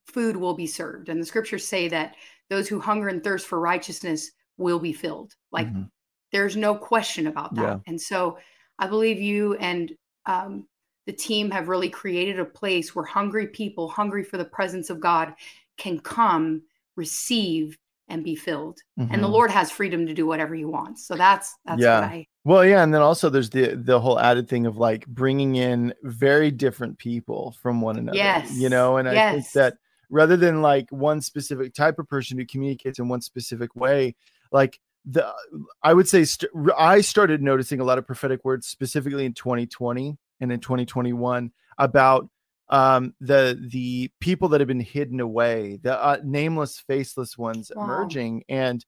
food 0.07 0.35
will 0.35 0.55
be 0.55 0.67
served 0.67 1.07
and 1.09 1.21
the 1.21 1.25
scriptures 1.25 1.65
say 1.67 1.87
that 1.89 2.15
those 2.49 2.67
who 2.67 2.79
hunger 2.79 3.07
and 3.07 3.23
thirst 3.23 3.47
for 3.47 3.59
righteousness 3.59 4.31
will 4.57 4.79
be 4.79 4.91
filled 4.93 5.33
like 5.51 5.67
Mhm. 5.67 5.89
There's 6.33 6.57
no 6.57 6.75
question 6.75 7.27
about 7.27 7.55
that 7.55 7.61
Yeah. 7.61 7.79
and 7.87 8.01
so 8.01 8.37
i 8.77 8.87
believe 8.87 9.21
you 9.21 9.53
and 9.55 9.95
um, 10.25 10.65
the 11.05 11.13
team 11.13 11.51
have 11.51 11.67
really 11.67 11.89
created 11.89 12.39
a 12.39 12.45
place 12.45 12.95
where 12.95 13.05
hungry 13.05 13.47
people, 13.47 13.89
hungry 13.89 14.23
for 14.23 14.37
the 14.37 14.45
presence 14.45 14.89
of 14.89 14.99
God, 14.99 15.33
can 15.77 15.99
come, 15.99 16.63
receive, 16.95 17.77
and 18.07 18.23
be 18.23 18.35
filled. 18.35 18.79
Mm-hmm. 18.99 19.13
And 19.13 19.23
the 19.23 19.27
mm-hmm. 19.27 19.33
Lord 19.33 19.51
has 19.51 19.71
freedom 19.71 20.05
to 20.07 20.13
do 20.13 20.25
whatever 20.25 20.55
He 20.55 20.65
wants. 20.65 21.05
So 21.07 21.15
that's 21.15 21.55
that's 21.65 21.81
yeah. 21.81 22.01
what 22.01 22.09
I. 22.09 22.27
Well, 22.45 22.65
yeah, 22.65 22.83
and 22.83 22.93
then 22.93 23.01
also 23.01 23.29
there's 23.29 23.49
the 23.49 23.75
the 23.75 23.99
whole 23.99 24.19
added 24.19 24.47
thing 24.47 24.65
of 24.65 24.77
like 24.77 25.07
bringing 25.07 25.55
in 25.55 25.93
very 26.03 26.51
different 26.51 26.97
people 26.97 27.55
from 27.61 27.81
one 27.81 27.97
another. 27.97 28.17
Yes. 28.17 28.55
You 28.55 28.69
know, 28.69 28.97
and 28.97 29.07
yes. 29.07 29.17
I 29.17 29.31
think 29.31 29.51
that 29.53 29.77
rather 30.09 30.37
than 30.37 30.61
like 30.61 30.89
one 30.91 31.21
specific 31.21 31.73
type 31.73 31.99
of 31.99 32.07
person 32.07 32.37
who 32.37 32.45
communicates 32.45 32.99
in 32.99 33.07
one 33.07 33.21
specific 33.21 33.75
way, 33.75 34.15
like 34.51 34.79
the 35.05 35.33
I 35.81 35.93
would 35.93 36.07
say 36.07 36.23
st- 36.23 36.51
I 36.77 37.01
started 37.01 37.41
noticing 37.41 37.79
a 37.79 37.83
lot 37.83 37.97
of 37.97 38.07
prophetic 38.07 38.43
words 38.45 38.67
specifically 38.67 39.25
in 39.25 39.33
2020 39.33 40.17
and 40.39 40.51
in 40.51 40.59
2021 40.59 41.51
about 41.77 42.29
um, 42.69 43.13
the 43.19 43.59
the 43.69 44.09
people 44.19 44.49
that 44.49 44.61
have 44.61 44.67
been 44.67 44.79
hidden 44.79 45.19
away, 45.19 45.79
the 45.83 46.01
uh, 46.01 46.17
nameless, 46.23 46.79
faceless 46.79 47.37
ones 47.37 47.71
wow. 47.75 47.83
emerging, 47.83 48.43
and 48.49 48.83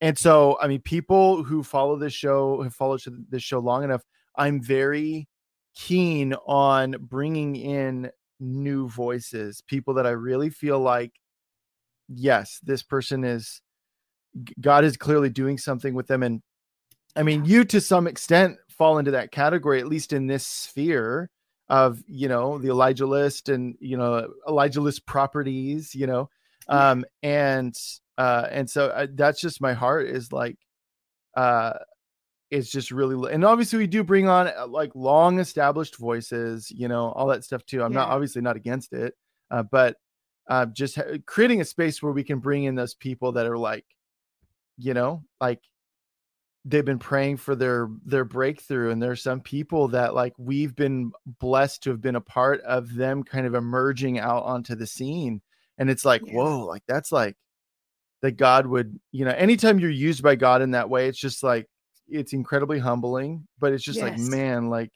and 0.00 0.18
so 0.18 0.58
I 0.60 0.66
mean, 0.66 0.82
people 0.82 1.44
who 1.44 1.62
follow 1.62 1.96
this 1.96 2.12
show 2.12 2.62
have 2.62 2.74
followed 2.74 3.02
this 3.30 3.42
show 3.42 3.60
long 3.60 3.84
enough. 3.84 4.02
I'm 4.36 4.62
very 4.62 5.28
keen 5.74 6.34
on 6.46 6.96
bringing 7.00 7.56
in 7.56 8.10
new 8.40 8.88
voices, 8.88 9.62
people 9.66 9.94
that 9.94 10.06
I 10.06 10.10
really 10.10 10.50
feel 10.50 10.80
like, 10.80 11.12
yes, 12.08 12.58
this 12.62 12.82
person 12.82 13.24
is 13.24 13.61
God 14.60 14.84
is 14.84 14.96
clearly 14.96 15.30
doing 15.30 15.58
something 15.58 15.94
with 15.94 16.06
them, 16.06 16.22
and 16.22 16.42
I 17.16 17.22
mean, 17.22 17.44
you 17.44 17.64
to 17.66 17.80
some 17.80 18.06
extent 18.06 18.56
fall 18.70 18.98
into 18.98 19.10
that 19.12 19.32
category, 19.32 19.80
at 19.80 19.86
least 19.86 20.12
in 20.12 20.26
this 20.26 20.46
sphere 20.46 21.30
of 21.68 22.02
you 22.06 22.28
know 22.28 22.58
the 22.58 22.68
Elijah 22.68 23.06
list 23.06 23.48
and 23.48 23.76
you 23.80 23.96
know 23.96 24.32
Elijah 24.48 24.80
list 24.80 25.06
properties, 25.06 25.94
you 25.94 26.06
know, 26.06 26.28
um, 26.68 27.04
and 27.22 27.74
uh, 28.18 28.46
and 28.50 28.68
so 28.68 28.88
I, 28.88 29.04
uh, 29.04 29.06
that's 29.14 29.40
just 29.40 29.60
my 29.60 29.72
heart 29.72 30.06
is 30.06 30.32
like, 30.32 30.56
uh, 31.36 31.74
it's 32.50 32.70
just 32.70 32.90
really 32.90 33.32
and 33.32 33.44
obviously 33.44 33.78
we 33.78 33.86
do 33.86 34.04
bring 34.04 34.28
on 34.28 34.48
uh, 34.48 34.66
like 34.66 34.94
long 34.94 35.38
established 35.38 35.96
voices, 35.98 36.70
you 36.70 36.88
know, 36.88 37.12
all 37.12 37.26
that 37.28 37.44
stuff 37.44 37.64
too. 37.64 37.82
I'm 37.82 37.92
yeah. 37.92 38.00
not 38.00 38.08
obviously 38.10 38.42
not 38.42 38.56
against 38.56 38.92
it, 38.92 39.14
uh, 39.50 39.62
but 39.62 39.96
uh, 40.48 40.66
just 40.66 40.96
ha- 40.96 41.18
creating 41.26 41.60
a 41.60 41.64
space 41.64 42.02
where 42.02 42.12
we 42.12 42.24
can 42.24 42.38
bring 42.38 42.64
in 42.64 42.74
those 42.74 42.94
people 42.94 43.32
that 43.32 43.46
are 43.46 43.58
like, 43.58 43.84
you 44.82 44.94
know, 44.94 45.22
like 45.40 45.60
they've 46.64 46.84
been 46.84 46.98
praying 46.98 47.36
for 47.36 47.54
their 47.54 47.88
their 48.04 48.24
breakthrough 48.24 48.90
and 48.90 49.02
there's 49.02 49.22
some 49.22 49.40
people 49.40 49.88
that 49.88 50.14
like 50.14 50.32
we've 50.38 50.76
been 50.76 51.12
blessed 51.40 51.82
to 51.82 51.90
have 51.90 52.00
been 52.00 52.16
a 52.16 52.20
part 52.20 52.60
of 52.62 52.94
them 52.94 53.22
kind 53.22 53.46
of 53.46 53.54
emerging 53.54 54.18
out 54.18 54.44
onto 54.44 54.74
the 54.74 54.86
scene 54.86 55.40
and 55.78 55.90
it's 55.90 56.04
like 56.04 56.22
yeah. 56.24 56.34
whoa 56.34 56.64
like 56.64 56.82
that's 56.86 57.10
like 57.10 57.36
that 58.20 58.32
god 58.32 58.66
would 58.66 58.98
you 59.10 59.24
know 59.24 59.32
anytime 59.32 59.80
you're 59.80 59.90
used 59.90 60.22
by 60.22 60.36
god 60.36 60.62
in 60.62 60.70
that 60.70 60.88
way 60.88 61.08
it's 61.08 61.18
just 61.18 61.42
like 61.42 61.66
it's 62.08 62.32
incredibly 62.32 62.78
humbling 62.78 63.46
but 63.58 63.72
it's 63.72 63.84
just 63.84 63.98
yes. 63.98 64.10
like 64.10 64.18
man 64.18 64.70
like 64.70 64.92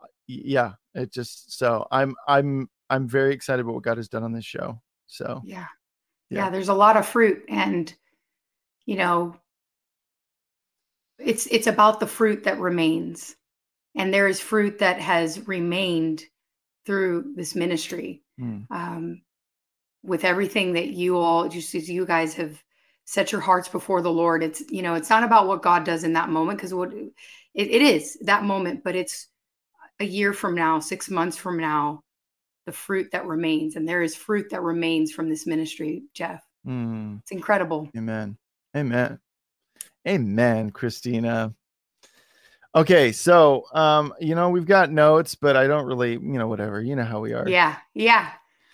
uh, 0.00 0.06
yeah 0.28 0.72
it 0.94 1.12
just 1.12 1.58
so 1.58 1.86
i'm 1.90 2.14
i'm 2.28 2.68
i'm 2.88 3.08
very 3.08 3.34
excited 3.34 3.62
about 3.62 3.74
what 3.74 3.82
god 3.82 3.96
has 3.96 4.08
done 4.08 4.22
on 4.22 4.32
this 4.32 4.44
show 4.44 4.80
so 5.08 5.42
yeah 5.44 5.66
yeah, 6.30 6.44
yeah 6.44 6.50
there's 6.50 6.68
a 6.68 6.74
lot 6.74 6.96
of 6.96 7.04
fruit 7.04 7.42
and 7.48 7.94
you 8.86 8.96
know 8.96 9.36
it's 11.18 11.46
it's 11.46 11.66
about 11.66 12.00
the 12.00 12.06
fruit 12.06 12.44
that 12.44 12.58
remains. 12.58 13.36
And 13.96 14.12
there 14.12 14.26
is 14.26 14.40
fruit 14.40 14.78
that 14.80 14.98
has 15.00 15.46
remained 15.46 16.24
through 16.84 17.32
this 17.36 17.54
ministry 17.54 18.22
mm. 18.40 18.66
um, 18.70 19.22
with 20.02 20.24
everything 20.24 20.72
that 20.72 20.88
you 20.88 21.16
all 21.16 21.48
just 21.48 21.74
as 21.74 21.88
you 21.88 22.04
guys 22.04 22.34
have 22.34 22.60
set 23.04 23.30
your 23.30 23.40
hearts 23.40 23.68
before 23.68 24.02
the 24.02 24.10
lord. 24.10 24.42
It's 24.42 24.62
you 24.70 24.82
know 24.82 24.94
it's 24.94 25.10
not 25.10 25.24
about 25.24 25.46
what 25.46 25.62
god 25.62 25.84
does 25.84 26.04
in 26.04 26.14
that 26.14 26.28
moment 26.28 26.58
because 26.58 26.74
what 26.74 26.92
it, 26.92 27.12
it 27.54 27.82
is 27.82 28.18
that 28.22 28.44
moment 28.44 28.82
but 28.82 28.96
it's 28.96 29.28
a 30.00 30.04
year 30.04 30.32
from 30.32 30.56
now 30.56 30.80
six 30.80 31.08
months 31.08 31.36
from 31.36 31.58
now 31.58 32.02
the 32.66 32.72
fruit 32.72 33.10
that 33.12 33.26
remains. 33.26 33.76
And 33.76 33.86
there 33.88 34.02
is 34.02 34.16
fruit 34.16 34.50
that 34.50 34.62
remains 34.62 35.12
from 35.12 35.28
this 35.28 35.46
ministry 35.46 36.04
jeff. 36.14 36.42
Mm. 36.66 37.20
it's 37.20 37.30
incredible. 37.30 37.88
Amen 37.96 38.36
amen 38.76 39.18
Amen, 40.06 40.70
Cristina. 40.70 41.54
Okay, 42.74 43.12
so 43.12 43.64
um, 43.72 44.12
you 44.20 44.34
know, 44.34 44.50
we've 44.50 44.66
got 44.66 44.90
notes, 44.90 45.34
but 45.34 45.56
I 45.56 45.66
don't 45.66 45.86
really, 45.86 46.12
you 46.12 46.38
know, 46.38 46.48
whatever. 46.48 46.80
You 46.80 46.96
know 46.96 47.04
how 47.04 47.20
we 47.20 47.32
are. 47.32 47.48
Yeah, 47.48 47.76
yeah. 47.94 48.30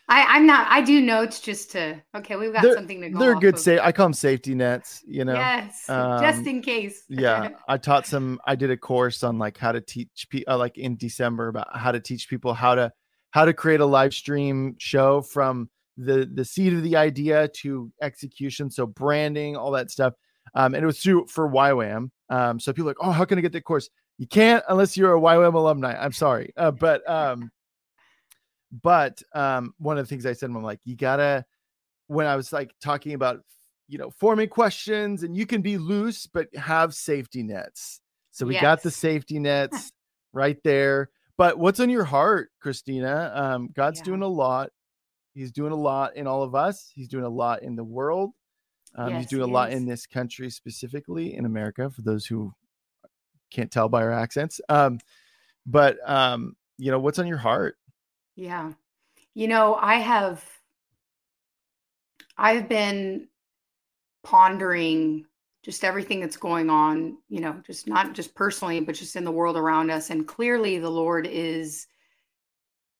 I, 0.08 0.24
I'm 0.24 0.46
not. 0.46 0.66
I 0.68 0.80
do 0.80 1.00
notes 1.00 1.38
just 1.38 1.70
to. 1.72 2.02
Okay, 2.16 2.34
we've 2.34 2.52
got 2.52 2.62
they're, 2.62 2.74
something 2.74 3.00
to 3.02 3.10
go. 3.10 3.18
They're 3.18 3.36
good. 3.36 3.54
Of. 3.54 3.78
I 3.80 3.92
call 3.92 4.06
them 4.06 4.14
safety 4.14 4.54
nets. 4.54 5.04
You 5.06 5.24
know. 5.24 5.34
Yes, 5.34 5.88
um, 5.88 6.20
just 6.20 6.46
in 6.46 6.62
case. 6.62 7.04
yeah, 7.08 7.50
I 7.68 7.76
taught 7.76 8.06
some. 8.06 8.40
I 8.44 8.56
did 8.56 8.70
a 8.70 8.76
course 8.76 9.22
on 9.22 9.38
like 9.38 9.56
how 9.56 9.70
to 9.70 9.80
teach 9.80 10.26
people, 10.30 10.52
uh, 10.52 10.58
like 10.58 10.78
in 10.78 10.96
December, 10.96 11.48
about 11.48 11.76
how 11.76 11.92
to 11.92 12.00
teach 12.00 12.28
people 12.28 12.54
how 12.54 12.74
to 12.74 12.92
how 13.30 13.44
to 13.44 13.52
create 13.52 13.80
a 13.80 13.86
live 13.86 14.14
stream 14.14 14.74
show 14.78 15.20
from 15.20 15.70
the 16.00 16.28
the 16.32 16.44
seed 16.44 16.72
of 16.72 16.82
the 16.82 16.96
idea 16.96 17.48
to 17.48 17.90
execution. 18.02 18.70
So 18.70 18.86
branding, 18.86 19.56
all 19.56 19.70
that 19.72 19.90
stuff. 19.90 20.14
Um, 20.54 20.74
and 20.74 20.82
it 20.82 20.86
was 20.86 21.00
through 21.00 21.26
for 21.28 21.48
YWAM. 21.48 22.10
Um, 22.28 22.58
so 22.58 22.72
people 22.72 22.86
like, 22.86 22.96
oh, 23.00 23.10
how 23.10 23.24
can 23.24 23.38
I 23.38 23.40
get 23.40 23.52
that 23.52 23.64
course? 23.64 23.88
You 24.18 24.26
can't 24.26 24.64
unless 24.68 24.96
you're 24.96 25.16
a 25.16 25.20
YWAM 25.20 25.54
alumni. 25.54 25.94
I'm 25.94 26.12
sorry. 26.12 26.52
Uh, 26.56 26.70
but 26.70 27.08
um, 27.08 27.50
but 28.82 29.22
um, 29.34 29.74
one 29.78 29.98
of 29.98 30.04
the 30.04 30.08
things 30.08 30.26
I 30.26 30.32
said, 30.32 30.50
I'm 30.50 30.62
like, 30.62 30.80
you 30.84 30.96
gotta 30.96 31.44
when 32.06 32.26
I 32.26 32.36
was 32.36 32.52
like 32.52 32.72
talking 32.82 33.14
about 33.14 33.40
you 33.88 33.98
know 33.98 34.10
forming 34.10 34.48
questions 34.48 35.22
and 35.22 35.36
you 35.36 35.46
can 35.46 35.62
be 35.62 35.78
loose 35.78 36.26
but 36.26 36.54
have 36.56 36.94
safety 36.94 37.42
nets. 37.42 38.00
So 38.30 38.46
we 38.46 38.54
yes. 38.54 38.62
got 38.62 38.82
the 38.82 38.90
safety 38.90 39.38
nets 39.40 39.92
right 40.32 40.58
there. 40.64 41.10
But 41.36 41.58
what's 41.58 41.80
on 41.80 41.88
your 41.88 42.04
heart, 42.04 42.50
Cristina? 42.60 43.32
Um, 43.34 43.70
God's 43.74 44.00
yeah. 44.00 44.04
doing 44.04 44.22
a 44.22 44.28
lot. 44.28 44.70
He's 45.32 45.52
doing 45.52 45.72
a 45.72 45.76
lot 45.76 46.16
in 46.16 46.26
all 46.26 46.42
of 46.42 46.54
us. 46.54 46.90
He's 46.94 47.08
doing 47.08 47.24
a 47.24 47.28
lot 47.28 47.62
in 47.62 47.76
the 47.76 47.84
world. 47.84 48.32
Um, 48.96 49.10
yes, 49.10 49.22
he's 49.22 49.30
doing 49.30 49.48
a 49.48 49.52
lot 49.52 49.70
in 49.70 49.86
this 49.86 50.06
country, 50.06 50.50
specifically 50.50 51.36
in 51.36 51.44
America, 51.44 51.88
for 51.90 52.02
those 52.02 52.26
who 52.26 52.52
can't 53.52 53.70
tell 53.70 53.88
by 53.88 54.02
our 54.02 54.12
accents. 54.12 54.60
Um, 54.68 54.98
but 55.66 55.98
um, 56.04 56.56
you 56.78 56.90
know, 56.90 56.98
what's 56.98 57.18
on 57.20 57.28
your 57.28 57.38
heart? 57.38 57.76
Yeah, 58.34 58.72
you 59.34 59.46
know, 59.46 59.76
I 59.76 59.96
have, 59.96 60.44
I've 62.36 62.68
been 62.68 63.28
pondering 64.24 65.26
just 65.62 65.84
everything 65.84 66.20
that's 66.20 66.36
going 66.36 66.70
on. 66.70 67.18
You 67.28 67.40
know, 67.40 67.62
just 67.64 67.86
not 67.86 68.14
just 68.14 68.34
personally, 68.34 68.80
but 68.80 68.96
just 68.96 69.14
in 69.14 69.24
the 69.24 69.30
world 69.30 69.56
around 69.56 69.90
us. 69.90 70.10
And 70.10 70.26
clearly, 70.26 70.78
the 70.78 70.90
Lord 70.90 71.28
is, 71.28 71.86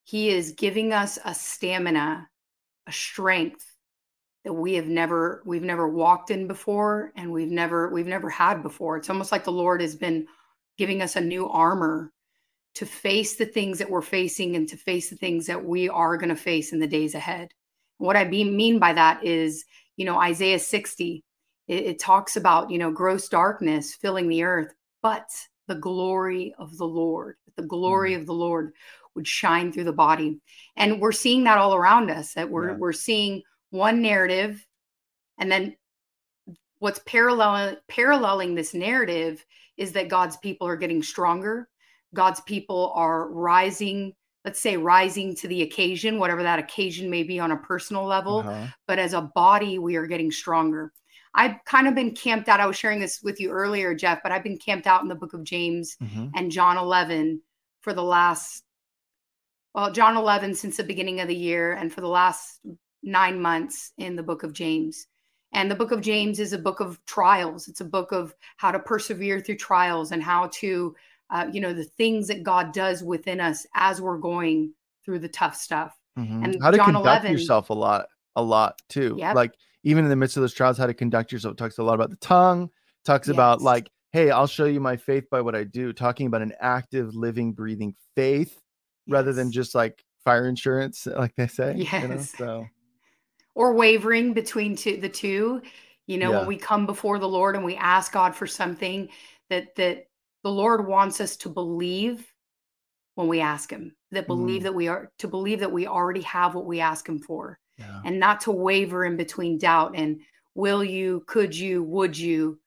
He 0.05 0.31
is 0.31 0.53
giving 0.53 0.93
us 0.93 1.19
a 1.25 1.35
stamina, 1.35 2.29
a 2.87 2.93
strength 2.93 3.65
that 4.45 4.53
we 4.53 4.75
have 4.75 4.87
never 4.87 5.43
we've 5.45 5.63
never 5.63 5.89
walked 5.89 6.31
in 6.31 6.47
before 6.47 7.13
and 7.17 7.33
we've 7.33 7.51
never 7.51 7.91
we've 7.91 8.07
never 8.07 8.31
had 8.31 8.63
before 8.63 8.97
it's 8.97 9.11
almost 9.11 9.33
like 9.33 9.45
the 9.45 9.53
lord 9.53 9.81
has 9.81 9.95
been 9.95 10.27
giving 10.79 11.03
us 11.03 11.17
a 11.17 11.21
new 11.21 11.49
armor 11.49 12.13
to 12.75 12.87
face 12.87 13.37
the 13.37 13.45
things 13.45 13.79
that 13.79 13.91
we're 13.91 14.01
facing 14.01 14.57
and 14.57 14.69
to 14.69 14.77
face 14.77 15.11
the 15.11 15.17
things 15.17 15.47
that 15.47 15.65
we 15.65 15.89
are 15.89 16.17
going 16.17 16.29
to 16.29 16.37
face 16.37 16.73
in 16.73 16.79
the 16.79 16.87
days 16.87 17.15
ahead 17.15 17.51
what 17.99 18.17
i 18.17 18.25
mean 18.25 18.79
by 18.79 18.93
that 18.93 19.23
is 19.25 19.65
you 19.97 20.05
know 20.05 20.19
isaiah 20.21 20.59
60 20.59 21.23
it, 21.69 21.75
it 21.75 21.99
talks 21.99 22.37
about 22.37 22.71
you 22.71 22.79
know 22.79 22.91
gross 22.91 23.29
darkness 23.29 23.95
filling 23.95 24.29
the 24.29 24.43
earth 24.43 24.73
but 25.03 25.29
the 25.69 25.75
glory 25.75 26.55
of 26.59 26.77
the 26.79 26.87
lord 26.87 27.37
the 27.57 27.63
glory 27.63 28.13
mm-hmm. 28.13 28.21
of 28.21 28.27
the 28.27 28.33
lord 28.33 28.73
would 29.15 29.27
shine 29.27 29.73
through 29.73 29.85
the 29.85 29.93
body 29.93 30.41
and 30.77 31.01
we're 31.01 31.13
seeing 31.13 31.45
that 31.45 31.59
all 31.59 31.75
around 31.75 32.11
us 32.11 32.35
that 32.35 32.49
we're 32.49 32.71
yeah. 32.71 32.77
we're 32.77 32.93
seeing 32.93 33.43
one 33.71 34.01
narrative 34.01 34.65
and 35.39 35.51
then 35.51 35.75
what's 36.81 37.01
parallel 37.07 37.77
paralleling 37.89 38.55
this 38.55 38.75
narrative 38.75 39.45
is 39.77 39.93
that 39.93 40.09
God's 40.09 40.37
people 40.37 40.67
are 40.67 40.77
getting 40.77 41.03
stronger. 41.03 41.69
God's 42.13 42.41
people 42.41 42.93
are 42.95 43.31
rising, 43.31 44.13
let's 44.45 44.61
say 44.61 44.77
rising 44.77 45.35
to 45.37 45.49
the 45.49 45.63
occasion, 45.63 46.19
whatever 46.19 46.43
that 46.43 46.59
occasion 46.59 47.09
may 47.09 47.23
be 47.23 47.39
on 47.39 47.53
a 47.53 47.57
personal 47.57 48.05
level, 48.05 48.41
uh-huh. 48.41 48.67
but 48.87 48.99
as 48.99 49.15
a 49.15 49.31
body 49.35 49.79
we 49.79 49.97
are 49.97 50.07
getting 50.07 50.31
stronger. 50.31 50.93
I've 51.33 51.65
kind 51.65 51.87
of 51.87 51.95
been 51.95 52.15
camped 52.15 52.49
out. 52.49 52.59
I 52.59 52.67
was 52.67 52.77
sharing 52.77 52.99
this 52.99 53.23
with 53.23 53.41
you 53.41 53.51
earlier, 53.51 53.95
Jeff, 53.95 54.21
but 54.23 54.33
I've 54.33 54.43
been 54.43 54.59
camped 54.59 54.89
out 54.89 55.03
in 55.03 55.09
the 55.09 55.15
book 55.15 55.33
of 55.33 55.45
James 55.45 55.97
mm-hmm. 56.03 56.27
and 56.35 56.51
John 56.51 56.77
11 56.77 57.41
for 57.83 57.95
the 57.95 58.03
last 58.03 58.65
well, 59.75 59.93
John 59.93 60.17
11 60.17 60.55
since 60.55 60.77
the 60.77 60.85
beginning 60.85 61.21
of 61.21 61.29
the 61.29 61.37
year 61.37 61.73
and 61.73 61.93
for 61.93 62.01
the 62.01 62.09
last 62.09 62.61
nine 63.03 63.41
months 63.41 63.93
in 63.99 64.17
the 64.17 64.23
book 64.23 64.43
of 64.43 64.53
James. 64.53 65.07
And 65.53 65.71
the 65.71 65.75
book 65.75 65.91
of 65.91 66.01
James 66.01 66.39
is 66.39 66.53
a 66.53 66.59
book 66.59 66.81
of 66.81 67.05
trials. 67.07 67.67
It's 67.67 67.81
a 67.81 67.85
book 67.85 68.13
of 68.13 68.35
how 68.57 68.71
to 68.71 68.79
persevere 68.79 69.41
through 69.41 69.57
trials 69.57 70.13
and 70.13 70.23
how 70.23 70.49
to 70.55 70.95
uh, 71.31 71.47
you 71.53 71.61
know, 71.61 71.73
the 71.73 71.85
things 71.85 72.29
that 72.29 72.43
God 72.43 72.73
does 72.73 73.03
within 73.03 73.41
us 73.41 73.67
as 73.75 74.01
we're 74.01 74.19
going 74.19 74.75
through 75.05 75.21
the 75.21 75.29
tough 75.29 75.55
stuff. 75.55 75.97
Mhm. 76.19 76.45
And 76.45 76.63
how 76.63 76.71
to 76.71 76.77
John 76.77 76.87
conduct 76.87 77.25
11 77.25 77.33
yourself 77.33 77.71
a 77.71 77.75
lot, 77.75 78.07
a 78.37 78.43
lot 78.43 78.81
too. 78.89 79.15
Yep. 79.19 79.37
Like 79.37 79.55
even 79.85 80.05
in 80.05 80.11
the 80.11 80.17
midst 80.17 80.37
of 80.37 80.43
those 80.43 80.53
trials, 80.53 80.77
how 80.77 80.87
to 80.87 80.95
conduct 80.95 81.33
yourself. 81.33 81.53
It 81.53 81.59
talks 81.59 81.79
a 81.79 81.83
lot 81.83 81.95
about 81.95 82.11
the 82.11 82.17
tongue. 82.17 82.71
Talks 83.05 83.29
about 83.29 83.63
like, 83.63 83.91
hey, 84.13 84.31
I'll 84.31 84.47
show 84.47 84.67
you 84.67 84.81
my 84.81 84.97
faith 84.97 85.31
by 85.31 85.41
what 85.41 85.55
I 85.55 85.65
do. 85.65 85.93
Talking 85.93 86.27
about 86.27 86.43
an 86.43 86.53
active, 86.61 87.15
living, 87.15 87.53
breathing 87.53 87.95
faith 88.15 88.61
rather 89.11 89.33
than 89.33 89.53
just 89.53 89.75
like 89.75 90.03
fire 90.25 90.47
insurance, 90.47 91.07
like 91.07 91.35
they 91.37 91.47
say. 91.47 91.77
you 91.77 91.85
know? 91.85 92.15
Yes. 92.15 92.33
So 92.39 92.67
or 93.55 93.75
wavering 93.75 94.33
between 94.33 94.77
two, 94.77 94.97
the 94.99 95.09
two 95.09 95.61
you 96.07 96.19
know 96.19 96.31
Yeah. 96.31 96.39
when 96.39 96.47
we 96.49 96.57
come 96.57 96.87
before 96.87 97.19
the 97.19 97.29
lord 97.29 97.57
and 97.57 97.65
we 97.65 97.77
ask 97.77 98.13
god 98.13 98.35
for 98.35 98.47
something 98.47 99.09
that 99.51 99.75
that 99.77 100.07
the 100.45 100.51
lord 100.51 100.87
wants 100.87 101.21
us 101.21 101.37
to 101.39 101.49
believe 101.49 102.27
when 103.17 103.29
we 103.29 103.41
ask 103.41 103.71
him 103.71 103.95
that 104.13 104.27
believe 104.27 104.61
Mm. 104.63 104.65
that 104.65 104.75
we 104.75 104.89
are 104.89 105.11
to 105.19 105.29
believe 105.29 105.61
that 105.61 105.73
we 105.73 105.87
already 105.87 106.23
have 106.23 106.55
what 106.55 106.65
we 106.67 106.81
ask 106.81 107.09
him 107.09 107.19
for 107.19 107.59
yeah. 107.77 108.01
and 108.05 108.19
not 108.19 108.41
to 108.43 108.51
waver 108.53 109.05
in 109.05 109.17
between 109.17 109.59
doubt 109.59 109.93
and 109.95 110.21
will 110.55 110.83
you 110.83 111.23
could 111.27 111.55
you 111.55 111.83
would 111.83 112.17
you 112.17 112.59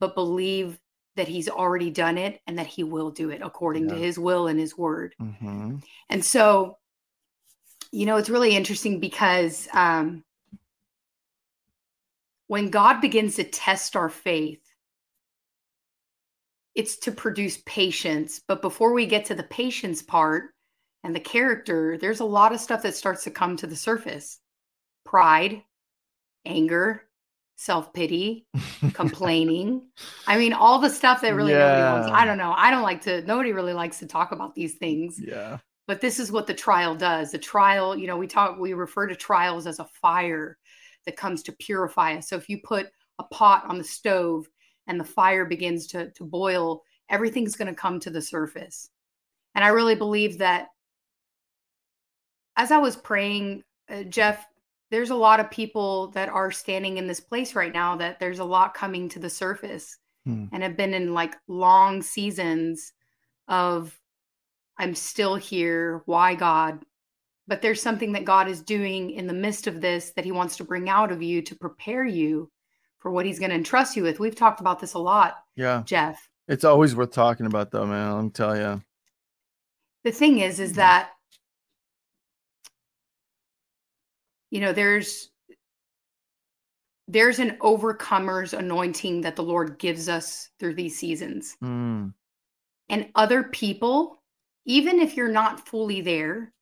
but 0.00 0.14
believe 0.14 0.78
that 1.16 1.28
he's 1.28 1.48
already 1.48 1.90
done 1.90 2.18
it 2.18 2.40
and 2.46 2.58
that 2.58 2.66
he 2.66 2.84
will 2.84 3.10
do 3.10 3.30
it 3.30 3.40
according 3.42 3.88
to 3.88 3.94
his 3.96 4.18
will 4.18 4.46
and 4.46 4.58
his 4.60 4.76
word 4.76 5.14
Mhm. 5.20 5.82
and 6.08 6.24
so, 6.24 6.78
you 7.92 8.06
know, 8.06 8.16
it's 8.16 8.30
really 8.30 8.54
interesting 8.54 9.00
because 9.00 9.68
um, 9.72 10.24
when 12.46 12.70
God 12.70 13.00
begins 13.00 13.36
to 13.36 13.44
test 13.44 13.96
our 13.96 14.08
faith, 14.08 14.60
it's 16.74 16.96
to 16.98 17.12
produce 17.12 17.58
patience. 17.64 18.40
But 18.46 18.60
before 18.62 18.92
we 18.92 19.06
get 19.06 19.24
to 19.26 19.34
the 19.34 19.42
patience 19.42 20.02
part 20.02 20.54
and 21.02 21.14
the 21.14 21.20
character, 21.20 21.96
there's 21.98 22.20
a 22.20 22.24
lot 22.24 22.52
of 22.52 22.60
stuff 22.60 22.82
that 22.82 22.94
starts 22.94 23.24
to 23.24 23.30
come 23.30 23.56
to 23.56 23.66
the 23.66 23.76
surface 23.76 24.38
pride, 25.04 25.62
anger, 26.44 27.05
self 27.56 27.92
pity, 27.92 28.46
complaining. 28.92 29.82
I 30.26 30.38
mean, 30.38 30.52
all 30.52 30.78
the 30.78 30.90
stuff 30.90 31.22
that 31.22 31.34
really 31.34 31.52
nobody 31.52 31.82
wants. 31.82 32.08
I 32.12 32.24
don't 32.24 32.38
know. 32.38 32.54
I 32.56 32.70
don't 32.70 32.82
like 32.82 33.00
to, 33.02 33.22
nobody 33.22 33.52
really 33.52 33.72
likes 33.72 33.98
to 33.98 34.06
talk 34.06 34.32
about 34.32 34.54
these 34.54 34.74
things 34.74 35.20
yeah. 35.22 35.58
but 35.86 36.00
this 36.00 36.18
is 36.18 36.32
what 36.32 36.46
the 36.46 36.54
trial 36.54 36.94
does 36.94 37.30
the 37.32 37.38
trial 37.38 37.96
you 37.96 38.06
know 38.06 38.16
we 38.16 38.26
talk 38.26 38.58
we 38.58 38.72
refer 38.72 39.06
to 39.06 39.16
trials 39.16 39.66
as 39.66 39.78
a 39.78 39.84
fire 39.84 40.58
that 41.04 41.16
comes 41.16 41.42
to 41.42 41.52
purify 41.52 42.16
us 42.16 42.28
so 42.28 42.36
if 42.36 42.48
you 42.48 42.58
put 42.62 42.86
a 43.18 43.24
pot 43.24 43.64
on 43.66 43.78
the 43.78 43.84
stove 43.84 44.48
and 44.86 45.00
the 45.00 45.04
fire 45.04 45.44
begins 45.44 45.86
to 45.86 46.10
to 46.12 46.24
boil 46.24 46.82
everything's 47.08 47.56
going 47.56 47.68
to 47.68 47.74
come 47.74 47.98
to 48.00 48.10
the 48.10 48.22
surface 48.22 48.90
and 49.54 49.64
i 49.64 49.68
really 49.68 49.94
believe 49.94 50.38
that 50.38 50.68
as 52.56 52.70
i 52.70 52.78
was 52.78 52.96
praying 52.96 53.62
uh, 53.90 54.02
jeff 54.04 54.46
there's 54.90 55.10
a 55.10 55.16
lot 55.16 55.40
of 55.40 55.50
people 55.50 56.08
that 56.12 56.28
are 56.28 56.50
standing 56.52 56.96
in 56.96 57.06
this 57.06 57.20
place 57.20 57.54
right 57.54 57.72
now 57.72 57.96
that 57.96 58.18
there's 58.20 58.38
a 58.38 58.44
lot 58.44 58.74
coming 58.74 59.08
to 59.10 59.18
the 59.18 59.30
surface 59.30 59.98
Hmm. 60.24 60.46
and 60.52 60.62
have 60.64 60.76
been 60.76 60.92
in 60.92 61.14
like 61.14 61.36
long 61.46 62.02
seasons 62.02 62.92
of 63.46 63.96
I'm 64.76 64.94
still 64.94 65.36
here. 65.36 66.02
Why 66.06 66.34
God? 66.34 66.84
But 67.46 67.62
there's 67.62 67.80
something 67.80 68.10
that 68.12 68.24
God 68.24 68.48
is 68.48 68.60
doing 68.60 69.10
in 69.12 69.28
the 69.28 69.32
midst 69.32 69.68
of 69.68 69.80
this 69.80 70.10
that 70.16 70.24
He 70.24 70.32
wants 70.32 70.56
to 70.56 70.64
bring 70.64 70.88
out 70.88 71.12
of 71.12 71.22
you 71.22 71.42
to 71.42 71.54
prepare 71.54 72.04
you 72.04 72.50
for 72.98 73.10
what 73.12 73.24
He's 73.24 73.38
going 73.38 73.50
to 73.50 73.56
entrust 73.56 73.94
you 73.96 74.02
with. 74.02 74.18
We've 74.18 74.34
talked 74.34 74.60
about 74.60 74.80
this 74.80 74.94
a 74.94 74.98
lot, 74.98 75.36
Yeah. 75.54 75.82
Jeff. 75.86 76.28
It's 76.48 76.64
always 76.64 76.94
worth 76.96 77.12
talking 77.12 77.46
about 77.46 77.70
though, 77.70 77.86
man. 77.86 78.14
Let 78.16 78.24
me 78.24 78.30
tell 78.30 78.56
you. 78.56 78.82
The 80.04 80.12
thing 80.12 80.38
is, 80.40 80.58
is 80.60 80.72
that, 80.74 81.10
you 84.50 84.60
know, 84.60 84.72
there's, 84.72 85.30
there's 87.08 87.38
an 87.38 87.56
overcomer's 87.60 88.52
anointing 88.52 89.20
that 89.22 89.36
the 89.36 89.42
Lord 89.42 89.78
gives 89.78 90.08
us 90.08 90.50
through 90.58 90.74
these 90.74 90.98
seasons. 90.98 91.56
Mm. 91.62 92.12
and 92.88 93.08
other 93.14 93.44
people, 93.44 94.22
even 94.64 94.98
if 94.98 95.16
you're 95.16 95.28
not 95.28 95.68
fully 95.68 96.00
there, 96.00 96.52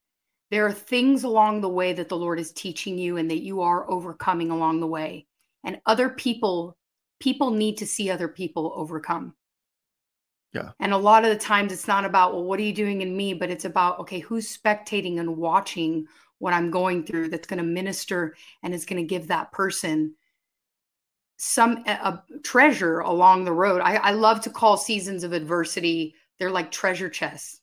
there 0.50 0.66
are 0.66 0.72
things 0.72 1.24
along 1.24 1.60
the 1.60 1.68
way 1.68 1.92
that 1.94 2.08
the 2.08 2.16
Lord 2.16 2.38
is 2.38 2.52
teaching 2.52 2.98
you 2.98 3.16
and 3.16 3.30
that 3.30 3.42
you 3.42 3.62
are 3.62 3.90
overcoming 3.90 4.50
along 4.50 4.80
the 4.80 4.86
way. 4.86 5.26
And 5.64 5.80
other 5.86 6.10
people, 6.10 6.76
people 7.18 7.50
need 7.50 7.78
to 7.78 7.86
see 7.86 8.10
other 8.10 8.28
people 8.28 8.72
overcome. 8.76 9.34
Yeah. 10.52 10.70
And 10.78 10.92
a 10.92 10.98
lot 10.98 11.24
of 11.24 11.30
the 11.30 11.38
times 11.38 11.72
it's 11.72 11.88
not 11.88 12.04
about, 12.04 12.34
well, 12.34 12.44
what 12.44 12.60
are 12.60 12.62
you 12.62 12.72
doing 12.72 13.00
in 13.00 13.16
me? 13.16 13.34
But 13.34 13.50
it's 13.50 13.64
about, 13.64 13.98
okay, 14.00 14.20
who's 14.20 14.56
spectating 14.56 15.18
and 15.18 15.36
watching 15.36 16.06
what 16.44 16.52
I'm 16.52 16.70
going 16.70 17.04
through 17.04 17.30
that's 17.30 17.46
going 17.46 17.56
to 17.56 17.64
minister 17.64 18.36
and 18.62 18.74
is 18.74 18.84
going 18.84 19.00
to 19.00 19.08
give 19.08 19.28
that 19.28 19.50
person 19.50 20.14
some 21.38 21.82
a, 21.86 22.22
treasure 22.42 22.98
along 22.98 23.44
the 23.44 23.52
road. 23.52 23.80
I, 23.80 23.94
I 23.94 24.10
love 24.10 24.42
to 24.42 24.50
call 24.50 24.76
seasons 24.76 25.24
of 25.24 25.32
adversity, 25.32 26.14
they're 26.38 26.50
like 26.50 26.70
treasure 26.70 27.08
chests 27.08 27.62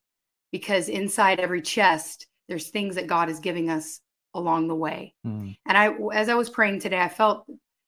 because 0.51 0.89
inside 0.89 1.39
every 1.39 1.61
chest, 1.61 2.25
there's 2.49 2.69
things 2.69 2.95
that 2.95 3.05
God 3.05 3.29
is 3.29 3.39
giving 3.39 3.69
us 3.69 4.01
along 4.33 4.67
the 4.67 4.73
way. 4.73 5.13
Mm. 5.27 5.55
And 5.67 5.77
I, 5.77 5.93
as 6.11 6.27
I 6.27 6.33
was 6.33 6.49
praying 6.49 6.79
today, 6.79 6.99
I 6.99 7.07
felt, 7.07 7.45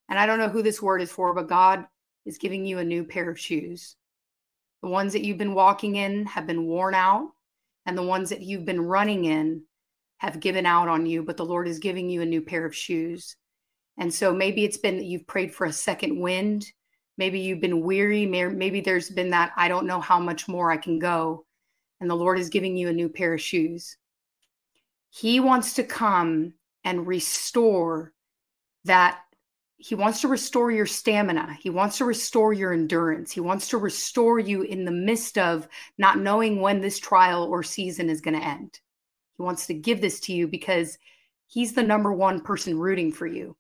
and 0.09 0.19
I 0.19 0.27
don't 0.27 0.37
know 0.37 0.47
who 0.47 0.61
this 0.61 0.79
word 0.79 1.01
is 1.01 1.11
for, 1.11 1.33
but 1.33 1.49
God 1.49 1.87
is 2.27 2.37
giving 2.37 2.67
you 2.67 2.77
a 2.77 2.85
new 2.85 3.03
pair 3.03 3.31
of 3.31 3.39
shoes. 3.39 3.95
The 4.83 4.89
ones 4.89 5.13
that 5.13 5.23
you've 5.23 5.39
been 5.39 5.55
walking 5.55 5.95
in 5.95 6.27
have 6.27 6.45
been 6.45 6.67
worn 6.67 6.93
out, 6.93 7.31
and 7.87 7.97
the 7.97 8.03
ones 8.03 8.29
that 8.29 8.43
you've 8.43 8.65
been 8.65 8.81
running 8.81 9.25
in 9.25 9.63
have 10.23 10.39
given 10.39 10.65
out 10.65 10.87
on 10.87 11.05
you, 11.05 11.21
but 11.21 11.37
the 11.37 11.45
Lord 11.45 11.67
is 11.67 11.79
giving 11.79 12.09
you 12.09 12.21
a 12.21 12.25
new 12.25 12.41
pair 12.41 12.65
of 12.65 12.75
shoes. 12.75 13.35
And 13.97 14.11
so 14.11 14.33
maybe 14.33 14.63
it's 14.63 14.77
been 14.77 14.97
that 14.97 15.05
you've 15.05 15.27
prayed 15.27 15.53
for 15.53 15.65
a 15.65 15.73
second 15.73 16.19
wind. 16.19 16.65
Maybe 17.17 17.41
you've 17.41 17.61
been 17.61 17.81
weary. 17.81 18.25
Maybe 18.25 18.81
there's 18.81 19.09
been 19.09 19.31
that, 19.31 19.51
I 19.55 19.67
don't 19.67 19.85
know 19.85 19.99
how 19.99 20.19
much 20.19 20.47
more 20.47 20.71
I 20.71 20.77
can 20.77 20.97
go. 20.97 21.45
And 21.99 22.09
the 22.09 22.15
Lord 22.15 22.39
is 22.39 22.49
giving 22.49 22.75
you 22.75 22.89
a 22.89 22.93
new 22.93 23.09
pair 23.09 23.33
of 23.33 23.41
shoes. 23.41 23.97
He 25.09 25.39
wants 25.39 25.75
to 25.75 25.83
come 25.83 26.53
and 26.83 27.05
restore 27.05 28.13
that. 28.85 29.19
He 29.77 29.95
wants 29.95 30.21
to 30.21 30.27
restore 30.29 30.71
your 30.71 30.85
stamina. 30.85 31.57
He 31.61 31.69
wants 31.69 31.97
to 31.97 32.05
restore 32.05 32.53
your 32.53 32.73
endurance. 32.73 33.31
He 33.31 33.41
wants 33.41 33.67
to 33.69 33.77
restore 33.77 34.39
you 34.39 34.61
in 34.61 34.85
the 34.85 34.91
midst 34.91 35.37
of 35.37 35.67
not 35.97 36.17
knowing 36.17 36.61
when 36.61 36.79
this 36.81 36.97
trial 36.97 37.43
or 37.43 37.61
season 37.61 38.09
is 38.09 38.21
going 38.21 38.39
to 38.39 38.45
end. 38.45 38.79
He 39.37 39.43
wants 39.43 39.67
to 39.67 39.73
give 39.73 40.01
this 40.01 40.19
to 40.21 40.33
you 40.33 40.47
because 40.47 40.97
he's 41.47 41.73
the 41.73 41.83
number 41.83 42.13
one 42.13 42.41
person 42.41 42.77
rooting 42.77 43.11
for 43.11 43.27
you. 43.27 43.55